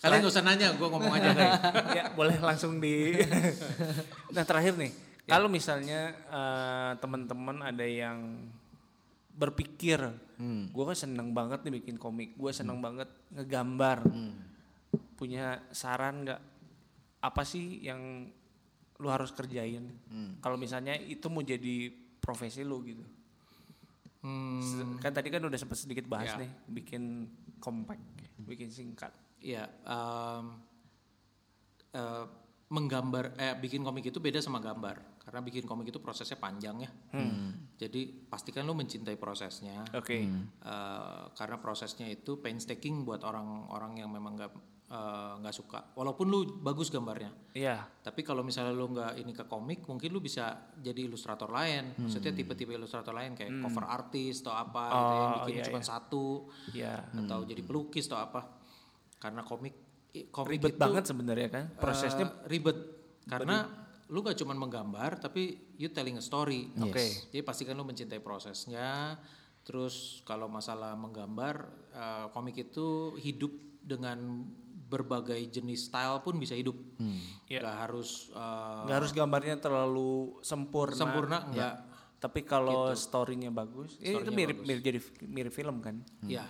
Kalian 0.00 0.24
gak 0.24 0.32
usah 0.32 0.40
nanya, 0.40 0.72
gue 0.72 0.88
ngomong 0.88 1.12
aja 1.12 1.28
ya 1.92 2.04
boleh 2.16 2.40
langsung 2.40 2.80
di. 2.80 3.20
nah 4.32 4.48
terakhir 4.48 4.72
nih, 4.80 4.96
kalau 5.28 5.52
misalnya 5.52 6.16
eh, 6.32 6.92
teman-teman 7.04 7.60
ada 7.60 7.84
yang 7.84 8.48
berpikir, 9.36 10.00
gue 10.40 10.84
kan 10.84 10.96
seneng 10.96 11.30
banget 11.30 11.60
nih 11.62 11.72
bikin 11.78 11.96
komik, 11.96 12.32
gue 12.34 12.48
seneng 12.50 12.80
banget 12.80 13.08
ngegambar, 13.30 14.00
punya 15.14 15.60
saran 15.70 16.24
nggak? 16.24 16.40
Apa 17.20 17.44
sih 17.44 17.84
yang 17.84 18.24
lu 18.96 19.08
harus 19.08 19.30
kerjain? 19.30 19.84
Kalau 20.40 20.56
misalnya 20.56 20.96
itu 20.96 21.28
mau 21.28 21.44
jadi 21.44 21.92
profesi 22.20 22.64
lu 22.64 22.80
gitu. 22.84 23.04
Hmm, 24.20 25.00
Kan 25.00 25.12
tadi 25.12 25.32
kan 25.32 25.40
udah 25.40 25.56
sempat 25.56 25.80
sedikit 25.80 26.04
bahas 26.04 26.36
Ya. 26.36 26.44
nih, 26.44 26.50
bikin 26.68 27.24
compact, 27.56 28.00
bikin 28.44 28.68
singkat. 28.68 29.12
Iya, 29.40 29.64
em, 29.84 30.44
eh, 31.92 32.24
menggambar, 32.68 33.34
eh 33.36 33.56
bikin 33.56 33.80
komik 33.80 34.12
itu 34.12 34.20
beda 34.20 34.38
sama 34.38 34.60
gambar. 34.60 35.00
Karena 35.30 35.46
bikin 35.46 35.62
komik 35.62 35.86
itu 35.86 36.02
prosesnya 36.02 36.34
panjang 36.34 36.82
ya. 36.82 36.90
Jadi 37.78 38.26
pastikan 38.26 38.66
lu 38.66 38.74
mencintai 38.74 39.14
prosesnya. 39.14 39.86
Oke. 39.94 40.26
Eh, 40.26 41.22
karena 41.30 41.56
prosesnya 41.62 42.10
itu 42.10 42.42
painstaking 42.42 43.06
buat 43.06 43.22
orang-orang 43.22 44.02
yang 44.02 44.10
memang 44.10 44.34
nggak 44.34 44.50
eh, 44.90 45.32
nggak 45.38 45.54
suka. 45.54 45.94
Walaupun 45.94 46.26
lu 46.26 46.38
bagus 46.58 46.90
gambarnya, 46.90 47.30
Iya. 47.54 47.78
tapi 48.02 48.26
kalau 48.26 48.42
misalnya 48.42 48.74
lu 48.74 48.90
nggak 48.90 49.22
ini 49.22 49.30
ke 49.30 49.46
komik, 49.46 49.86
mungkin 49.86 50.10
lu 50.10 50.18
bisa 50.18 50.50
jadi 50.76 51.06
ilustrator 51.06 51.46
lain. 51.46 51.94
Maksudnya 51.94 52.34
tipe-tipe 52.34 52.74
ilustrator 52.74 53.14
lain 53.14 53.38
kayak 53.38 53.54
cover 53.62 53.86
artist 53.86 54.42
atau 54.42 54.58
apa 54.58 54.82
gitu 54.90 55.14
yang 55.14 55.30
Oh, 55.30 55.36
bikin 55.46 55.54
iya, 55.54 55.66
cuma 55.70 55.78
iya. 55.78 55.86
satu 55.86 56.24
Iya. 56.74 56.94
atau 57.22 57.38
jadi 57.46 57.62
pelukis 57.62 58.10
atau 58.10 58.18
apa. 58.18 58.42
Karena 59.22 59.46
komik 59.46 59.78
komik 60.34 60.58
Ribet 60.58 60.74
itu, 60.74 60.82
banget 60.82 61.04
sebenarnya 61.06 61.48
kan. 61.54 61.64
Prosesnya 61.78 62.26
eh, 62.26 62.50
ribet 62.50 62.78
karena 63.30 63.79
lu 64.10 64.20
gak 64.20 64.36
cuma 64.36 64.52
menggambar 64.52 65.22
tapi 65.22 65.74
you 65.78 65.88
telling 65.88 66.18
a 66.18 66.24
story. 66.24 66.68
Oke. 66.82 67.30
Jadi 67.30 67.40
pastikan 67.40 67.78
lu 67.78 67.86
mencintai 67.86 68.18
prosesnya. 68.18 69.14
Terus 69.62 70.20
kalau 70.26 70.50
masalah 70.50 70.98
menggambar 70.98 71.54
eh, 71.94 72.26
komik 72.34 72.58
itu 72.58 73.14
hidup 73.16 73.54
dengan 73.80 74.44
berbagai 74.90 75.38
jenis 75.48 75.86
style 75.86 76.18
pun 76.26 76.42
bisa 76.42 76.58
hidup. 76.58 76.74
Iya. 77.46 77.62
Gak 77.62 77.76
harus 77.86 78.34
eh, 78.34 78.82
nggak 78.90 78.98
harus 78.98 79.12
gambarnya 79.14 79.56
terlalu 79.62 80.42
sempurna. 80.42 80.98
sempurna 80.98 81.38
enggak. 81.46 81.74
Tapi 82.20 82.44
kalau 82.44 82.92
story-nya 82.92 83.48
bagus, 83.48 83.96
ya 83.96 84.12
itu 84.12 84.28
Story-nya 84.28 84.36
mirip 84.36 84.56
bagus. 84.60 84.66
mirip 84.68 84.82
jadi 84.84 84.98
mirip 85.24 85.52
film 85.54 85.80
kan. 85.80 85.96
Ya. 86.28 86.44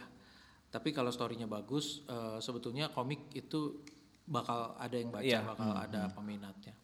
Tapi 0.70 0.94
kalau 0.94 1.10
storynya 1.10 1.46
bagus, 1.46 2.02
eh, 2.06 2.38
sebetulnya 2.38 2.90
komik 2.90 3.30
itu 3.34 3.82
bakal 4.26 4.78
ada 4.78 4.94
yang 4.94 5.10
baca, 5.10 5.26
Iya. 5.26 5.42
bakal 5.42 5.70
ada 5.74 6.06
peminatnya. 6.14 6.74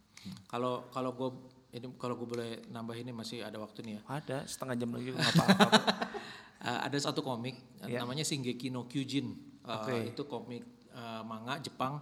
Kalau 0.46 0.88
kalau 0.88 1.10
gue 1.12 1.30
ini 1.72 1.86
kalau 2.00 2.16
gue 2.16 2.28
boleh 2.28 2.50
nambah 2.70 2.96
ini 2.96 3.12
masih 3.12 3.44
ada 3.44 3.58
waktu 3.58 3.84
nih 3.84 3.92
ya. 3.96 4.02
Ada 4.08 4.36
setengah 4.46 4.74
jam 4.74 4.90
lagi 4.94 5.08
nggak 5.12 5.32
apa-apa. 5.34 5.68
Eh, 6.56 6.80
ada 6.88 6.98
satu 6.98 7.20
komik 7.20 7.56
Iya. 7.84 8.02
namanya 8.02 8.24
Shingeki 8.24 8.72
no 8.72 8.88
Kyojin. 8.88 9.28
Eh, 9.62 9.70
Oke. 9.70 9.94
Itu 10.10 10.24
komik 10.24 10.64
eh, 10.90 11.22
manga 11.22 11.60
Jepang. 11.60 12.00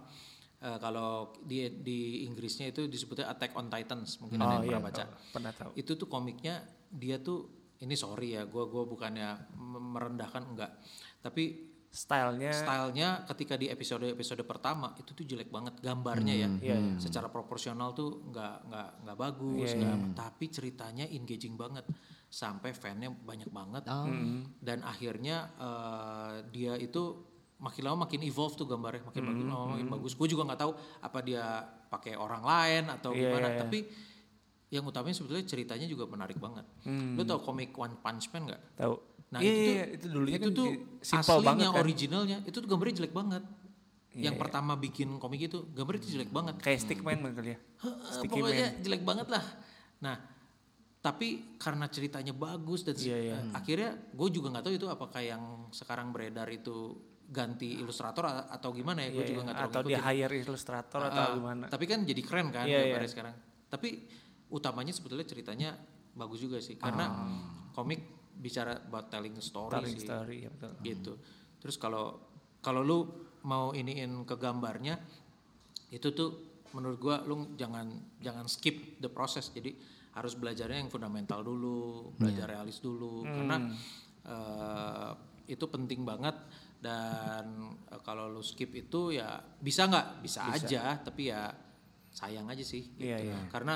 Eh, 0.57 0.77
kalau 0.79 1.35
di 1.43 1.67
di 1.83 1.99
Inggrisnya 2.23 2.71
itu 2.71 2.87
disebutnya 2.87 3.27
Attack 3.27 3.53
on 3.53 3.67
Titans. 3.67 4.17
Mungkin 4.23 4.39
ada 4.39 4.47
oh 4.47 4.53
yang 4.57 4.63
iya, 4.65 4.77
pernah 4.79 4.83
baca. 4.89 5.03
pernah 5.35 5.51
tahu. 5.51 5.71
Itu 5.75 5.91
tuh 5.95 6.07
komiknya 6.07 6.63
dia 6.87 7.19
tuh 7.19 7.51
ini 7.75 7.91
sorry 7.93 8.39
ya, 8.39 8.47
gue 8.47 8.63
gua 8.71 8.87
bukannya 8.87 9.51
merendahkan 9.59 10.47
enggak. 10.47 10.71
Tapi 11.19 11.74
Stylenya 11.95 12.51
stylenya 12.51 13.09
ketika 13.25 13.55
di 13.55 13.71
episode 13.71 14.03
episode 14.03 14.43
pertama 14.43 14.91
itu 14.95 15.15
tuh 15.15 15.23
jelek 15.23 15.47
banget 15.47 15.79
gambarnya 15.79 16.35
ya. 16.35 16.49
Iya, 16.59 16.75
iya. 16.75 16.99
secara 16.99 17.31
proporsional 17.31 17.95
tuh 17.95 18.19
nggak 18.27 18.55
nggak 18.67 18.89
nggak 19.01 19.17
bagus 19.17 19.69
Iya, 19.71 19.79
nggak- 19.79 20.11
tapi 20.13 20.45
ceritanya 20.51 21.07
engaging 21.07 21.55
banget. 21.55 21.87
Sampai 22.27 22.75
fannya 22.75 23.07
banyak 23.09 23.47
banget. 23.47 23.87
Oh. 23.87 24.11
dan 24.59 24.83
akhirnya 24.83 25.55
eh, 25.55 26.33
dia 26.51 26.75
itu 26.75 27.31
makin 27.55 27.87
lama 27.87 28.03
makin 28.03 28.19
evolve 28.21 28.53
tuh 28.53 28.67
gambarnya 28.67 29.07
makin 29.07 29.23
Hmm, 29.23 29.31
bagus 29.31 29.47
oh, 29.49 29.65
makin 29.71 29.87
bagus. 29.87 30.11
Gue 30.13 30.27
juga 30.27 30.43
nggak 30.43 30.59
tahu 30.59 30.71
apa 30.99 31.19
dia 31.23 31.63
pakai 31.87 32.19
orang 32.19 32.43
lain 32.43 32.83
atau 32.91 33.15
Iya, 33.15 33.31
gimana 33.31 33.47
iya, 33.47 33.53
iya. 33.55 33.61
tapi 33.63 33.79
yang 34.67 34.83
utamanya 34.83 35.15
sebetulnya 35.15 35.45
ceritanya 35.47 35.87
juga 35.87 36.03
menarik 36.03 36.35
banget. 36.35 36.67
Lu 36.83 37.23
tau 37.23 37.39
komik 37.39 37.71
One 37.71 37.95
Punch 37.95 38.27
Man 38.29 38.51
nggak? 38.51 38.61
Tahu. 38.75 38.95
Nah, 39.25 39.39
iya, 39.39 39.51
itu 39.51 39.57
iya, 39.57 39.65
tuh- 39.65 39.73
iya, 39.73 39.85
itu 39.91 40.05
dulunya 40.07 40.37
itu 40.37 40.45
kan 40.45 40.53
tuh 40.53 40.67
di- 40.67 40.79
simple 41.01 41.21
aslinya 41.33 41.47
banget 41.47 41.65
kan. 41.67 41.81
originalnya 41.81 42.37
itu 42.45 42.55
tuh 42.55 42.67
gambarnya 42.67 42.95
jelek 42.95 43.13
banget. 43.13 43.43
Iya, 44.11 44.23
yang 44.23 44.35
pertama 44.37 44.73
bikin 44.75 45.07
komik 45.17 45.41
itu 45.43 45.57
gambarnya 45.69 45.99
itu 45.99 46.09
jelek 46.13 46.31
banget. 46.31 46.55
Kayak 46.57 46.79
Stickman 46.81 47.19
kali 47.27 47.51
ya. 47.51 47.59
Pokoknya 48.23 48.67
jelek 48.79 49.01
banget 49.01 49.27
lah. 49.27 49.43
Nah, 49.99 50.15
tapi 51.01 51.27
karena 51.57 51.85
ceritanya 51.85 52.31
bagus 52.31 52.81
dan 52.81 52.95
Iya, 52.95 53.17
iya. 53.19 53.35
eh, 53.35 53.41
akhirnya 53.51 53.89
gue 54.09 54.29
juga 54.31 54.47
nggak 54.49 54.63
tahu 54.63 54.73
itu 54.73 54.87
apakah 54.87 55.21
yang 55.21 55.43
sekarang 55.69 56.09
beredar 56.09 56.47
itu 56.47 56.95
ganti 57.27 57.75
ilustrator 57.75 58.23
atau 58.25 58.69
gimana 58.71 59.01
ya? 59.01 59.09
Gue 59.11 59.21
Iya, 59.21 59.27
juga 59.27 59.35
iya. 59.35 59.45
nggak 59.45 59.57
terlalu 59.57 59.73
Atau 59.73 59.81
ngikutin. 59.83 60.05
hire 60.07 60.35
ilustrator 60.39 61.01
atau 61.03 61.21
Ah, 61.21 61.33
gimana. 61.33 61.65
Tapi 61.67 61.85
kan 61.85 61.99
jadi 62.01 62.21
keren 62.21 62.47
kan 62.49 62.65
Iya, 62.65 62.77
gambarnya 62.87 63.01
iya. 63.01 63.11
sekarang. 63.11 63.35
Tapi 63.67 63.89
utamanya 64.47 64.93
sebetulnya 64.93 65.25
ceritanya 65.25 65.69
bagus 66.13 66.39
juga 66.39 66.57
sih 66.57 66.79
karena 66.79 67.11
komik 67.69 68.14
bicara 68.35 68.85
about 68.85 69.07
telling 69.09 69.35
story. 69.39 69.73
Telling 69.79 69.97
sih 69.97 70.07
story 70.07 70.37
ya 70.45 70.49
betul. 70.51 70.71
gitu. 70.83 71.13
Terus 71.59 71.75
kalau 71.79 72.19
kalau 72.59 72.81
lu 72.81 72.99
mau 73.45 73.71
iniin 73.71 74.25
ke 74.25 74.35
gambarnya 74.35 74.97
itu 75.93 76.11
tuh 76.11 76.29
menurut 76.73 76.97
gua 76.99 77.15
lu 77.23 77.55
jangan 77.55 77.87
jangan 78.19 78.45
skip 78.51 78.99
the 78.99 79.09
process. 79.09 79.49
Jadi 79.53 79.73
harus 80.15 80.33
belajarnya 80.39 80.79
yang 80.79 80.91
fundamental 80.91 81.43
dulu, 81.43 82.15
belajar 82.15 82.47
realis 82.47 82.79
dulu 82.79 83.27
karena 83.27 83.57
eh, 84.23 85.11
itu 85.51 85.65
penting 85.67 86.07
banget 86.07 86.35
dan 86.79 87.75
eh, 87.91 87.99
kalau 88.01 88.31
lu 88.31 88.39
skip 88.39 88.71
itu 88.71 89.11
ya 89.11 89.39
bisa 89.59 89.91
nggak 89.91 90.07
bisa, 90.23 90.47
aja 90.55 90.99
tapi 91.03 91.29
ya 91.29 91.51
sayang 92.15 92.47
aja 92.47 92.63
sih 92.63 92.95
gitu. 92.95 93.11
Iya, 93.11 93.17
iya. 93.27 93.37
karena 93.51 93.75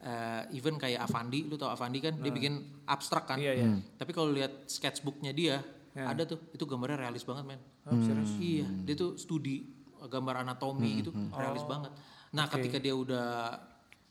eh, 0.00 0.56
even 0.56 0.80
kayak 0.80 1.04
Avandi 1.04 1.44
lu 1.44 1.60
tau 1.60 1.72
Avandi 1.72 1.98
kan 2.00 2.16
dia 2.18 2.32
bikin 2.32 2.84
abstrak 2.88 3.24
kan? 3.28 3.38
Iya, 3.40 3.52
iya. 3.56 3.68
tapi 4.00 4.10
kalau 4.16 4.32
lihat 4.32 4.66
sketchbooknya 4.66 5.32
dia 5.36 5.60
ada 5.90 6.22
tuh 6.22 6.54
itu 6.54 6.64
gambarnya 6.64 7.02
realis 7.02 7.26
banget 7.26 7.44
men. 7.44 7.60
Oh, 7.84 7.98
serius? 8.00 8.32
iya 8.38 8.66
dia 8.86 8.94
tuh 8.94 9.18
studi 9.18 9.66
gambar 10.00 10.46
anatomi 10.46 11.04
gitu 11.04 11.12
realis 11.34 11.64
banget. 11.68 11.92
Nah 12.32 12.46
ketika 12.48 12.78
dia 12.80 12.94
udah 12.96 13.58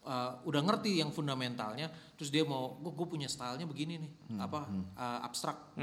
uh, 0.05 0.31
udah 0.45 0.61
ngerti 0.61 1.01
yang 1.01 1.09
fundamentalnya 1.09 1.89
terus 2.19 2.29
dia 2.29 2.43
mau 2.43 2.77
gue 2.77 3.07
punya 3.07 3.31
stylenya 3.31 3.65
begini 3.65 3.97
nih 4.03 4.11
apa 4.37 4.69
uh, 4.97 5.19
abstrak. 5.25 5.73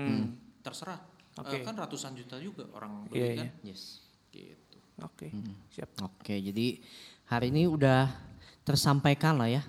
Terserah. 0.62 0.98
Eh, 1.36 1.60
kan 1.60 1.76
ratusan 1.76 2.16
juta 2.16 2.40
juga 2.40 2.64
orang 2.72 3.12
beli 3.12 3.20
Iya, 3.20 3.32
kan? 3.44 3.48
Yes. 3.60 4.00
gitu. 4.32 4.78
Oke, 5.04 5.28
siap. 5.68 5.92
Oke, 6.00 6.40
jadi 6.40 6.80
hari 7.28 7.52
ini 7.52 7.68
udah 7.68 8.08
tersampaikan 8.64 9.36
lah 9.36 9.52
ya 9.52 9.62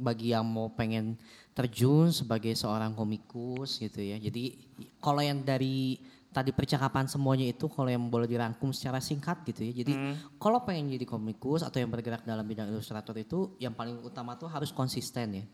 bagi 0.00 0.32
yang 0.32 0.48
mau 0.48 0.72
pengen 0.72 1.20
terjun 1.52 2.08
sebagai 2.08 2.56
seorang 2.56 2.96
komikus 2.96 3.76
gitu 3.76 4.00
ya. 4.00 4.16
Jadi 4.16 4.56
kalau 4.98 5.20
yang 5.20 5.44
dari 5.44 6.00
tadi 6.30 6.54
percakapan 6.54 7.10
semuanya 7.10 7.44
itu 7.50 7.66
kalau 7.66 7.90
yang 7.90 8.06
boleh 8.06 8.24
dirangkum 8.24 8.70
secara 8.70 9.02
singkat 9.02 9.42
gitu 9.44 9.66
ya. 9.66 9.72
Jadi 9.84 9.92
kalau 10.40 10.62
pengen 10.64 10.88
jadi 10.94 11.04
komikus 11.04 11.60
atau 11.66 11.82
yang 11.82 11.90
bergerak 11.90 12.24
dalam 12.24 12.46
bidang 12.46 12.70
ilustrator 12.70 13.12
itu 13.18 13.58
yang 13.60 13.74
paling 13.76 13.98
utama 14.00 14.38
tuh 14.38 14.48
harus 14.48 14.72
konsisten 14.72 15.42
ya. 15.42 15.44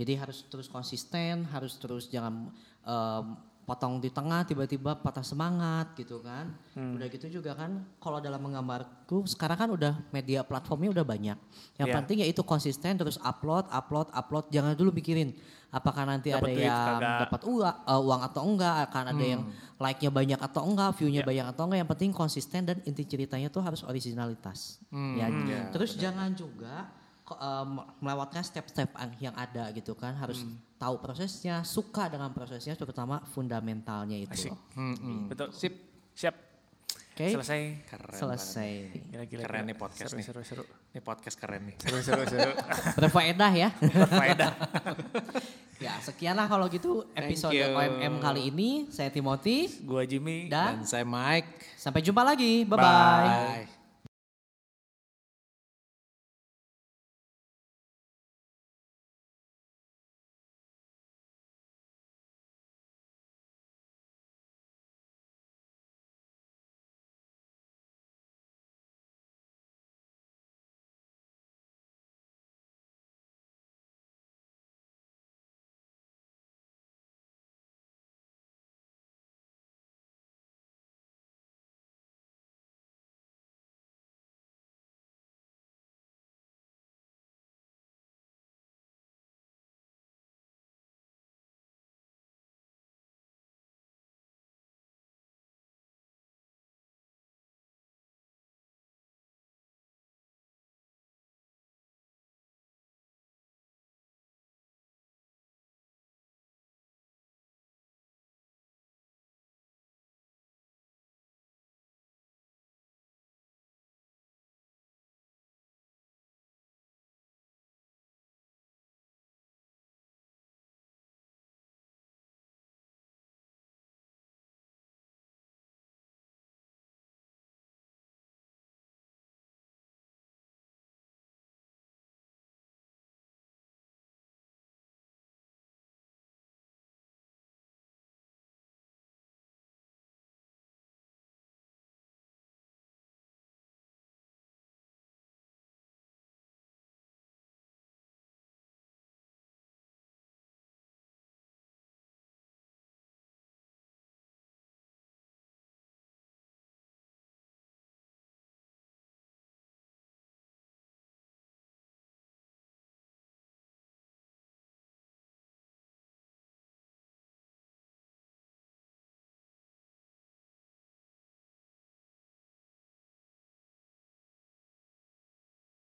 Jadi 0.00 0.16
harus 0.16 0.46
terus 0.48 0.70
konsisten, 0.70 1.44
harus 1.50 1.76
terus 1.76 2.08
jangan 2.08 2.48
em, 2.86 3.26
potong 3.60 4.02
di 4.02 4.10
tengah 4.10 4.42
tiba-tiba 4.42 4.98
patah 4.98 5.22
semangat 5.22 5.94
gitu 5.94 6.18
kan. 6.18 6.50
Udah 6.74 7.06
gitu 7.06 7.30
juga 7.30 7.54
kan 7.54 7.86
kalau 7.96 8.18
dalam 8.18 8.42
menggambarku 8.42 9.22
sekarang 9.24 9.58
kan 9.58 9.70
udah 9.70 9.94
media 10.10 10.42
platformnya 10.42 10.90
udah 10.90 11.06
banyak. 11.06 11.38
Yang 11.78 11.88
Iya. 11.88 11.96
penting 12.02 12.16
ya 12.20 12.26
itu 12.26 12.42
konsisten 12.42 12.98
terus 12.98 13.16
upload, 13.22 13.70
upload, 13.70 14.10
upload. 14.10 14.50
Jangan 14.50 14.74
dulu 14.74 14.90
mikirin 14.90 15.32
apakah 15.70 16.02
nanti 16.02 16.34
Dapat 16.34 16.42
ada 16.42 16.50
duit, 16.50 16.66
yang 16.66 16.98
dapat 16.98 17.40
uang, 17.46 17.76
eh, 17.86 18.00
uang 18.02 18.20
atau 18.26 18.42
enggak, 18.42 18.74
akan 18.90 19.04
ada 19.14 19.24
yang 19.24 19.42
like-nya 19.78 20.10
banyak 20.10 20.40
atau 20.42 20.62
enggak, 20.66 20.90
view-nya 20.98 21.22
Iya. 21.22 21.28
banyak 21.30 21.46
atau 21.54 21.62
enggak. 21.64 21.78
Yang 21.86 21.90
penting 21.94 22.10
konsisten 22.10 22.60
dan 22.66 22.76
inti 22.82 23.02
ceritanya 23.06 23.48
tuh 23.48 23.62
harus 23.62 23.86
originalitas. 23.86 24.82
ya. 24.90 25.30
ya, 25.30 25.70
Terus 25.70 25.94
jangan 25.94 26.34
juga 26.34 26.90
eh, 27.32 27.66
melewatkan 27.98 28.40
step-step 28.40 28.90
ang- 28.94 29.18
yang 29.18 29.34
ada 29.34 29.70
gitu 29.70 29.92
kan. 29.92 30.14
Harus 30.14 30.42
tahu 30.74 30.96
prosesnya, 30.98 31.60
suka 31.60 32.08
dengan 32.08 32.30
prosesnya, 32.30 32.72
terutama 32.72 33.20
fundamentalnya 33.26 34.16
itu. 34.16 34.48
Asik. 34.48 34.50
loh. 34.50 34.60
Betul. 35.28 35.48
Sip. 35.52 35.74
Siap. 36.12 36.36
Oke, 37.10 37.36
Selesai. 37.36 37.84
keren 37.84 38.16
selesai. 38.16 38.70
Gila, 39.12 39.24
gila, 39.28 39.42
Keren 39.44 39.60
gila. 39.60 39.68
nih 39.68 39.76
podcast 39.76 40.08
seru, 40.08 40.16
nih. 40.16 40.24
Seru, 40.24 40.40
seru. 40.40 40.64
ini 40.88 41.00
podcast 41.02 41.36
keren 41.36 41.62
nih 41.68 41.74
Seru, 41.76 41.98
seru, 42.00 42.22
seru. 42.24 42.52
Berfaedah 43.02 43.52
ya. 43.52 43.68
Berfaedah. 43.76 44.50
ya, 45.84 46.00
sekianlah 46.00 46.48
kalau 46.48 46.64
gitu 46.66 47.04
episode. 47.12 47.52
OMM 47.52 48.24
kali 48.24 48.48
ini. 48.48 48.88
Saya 48.88 49.12
Timothy 49.12 49.68
Gua 49.84 50.08
Jimmy. 50.08 50.48
dan 50.48 50.80
dan 50.80 50.88
saya 50.88 51.04
Mike 51.04 51.76
sampai 51.76 52.00
jumpa 52.00 52.24
lagi. 52.24 52.64
Bye-bye. 52.64 53.68
bye 53.68 53.79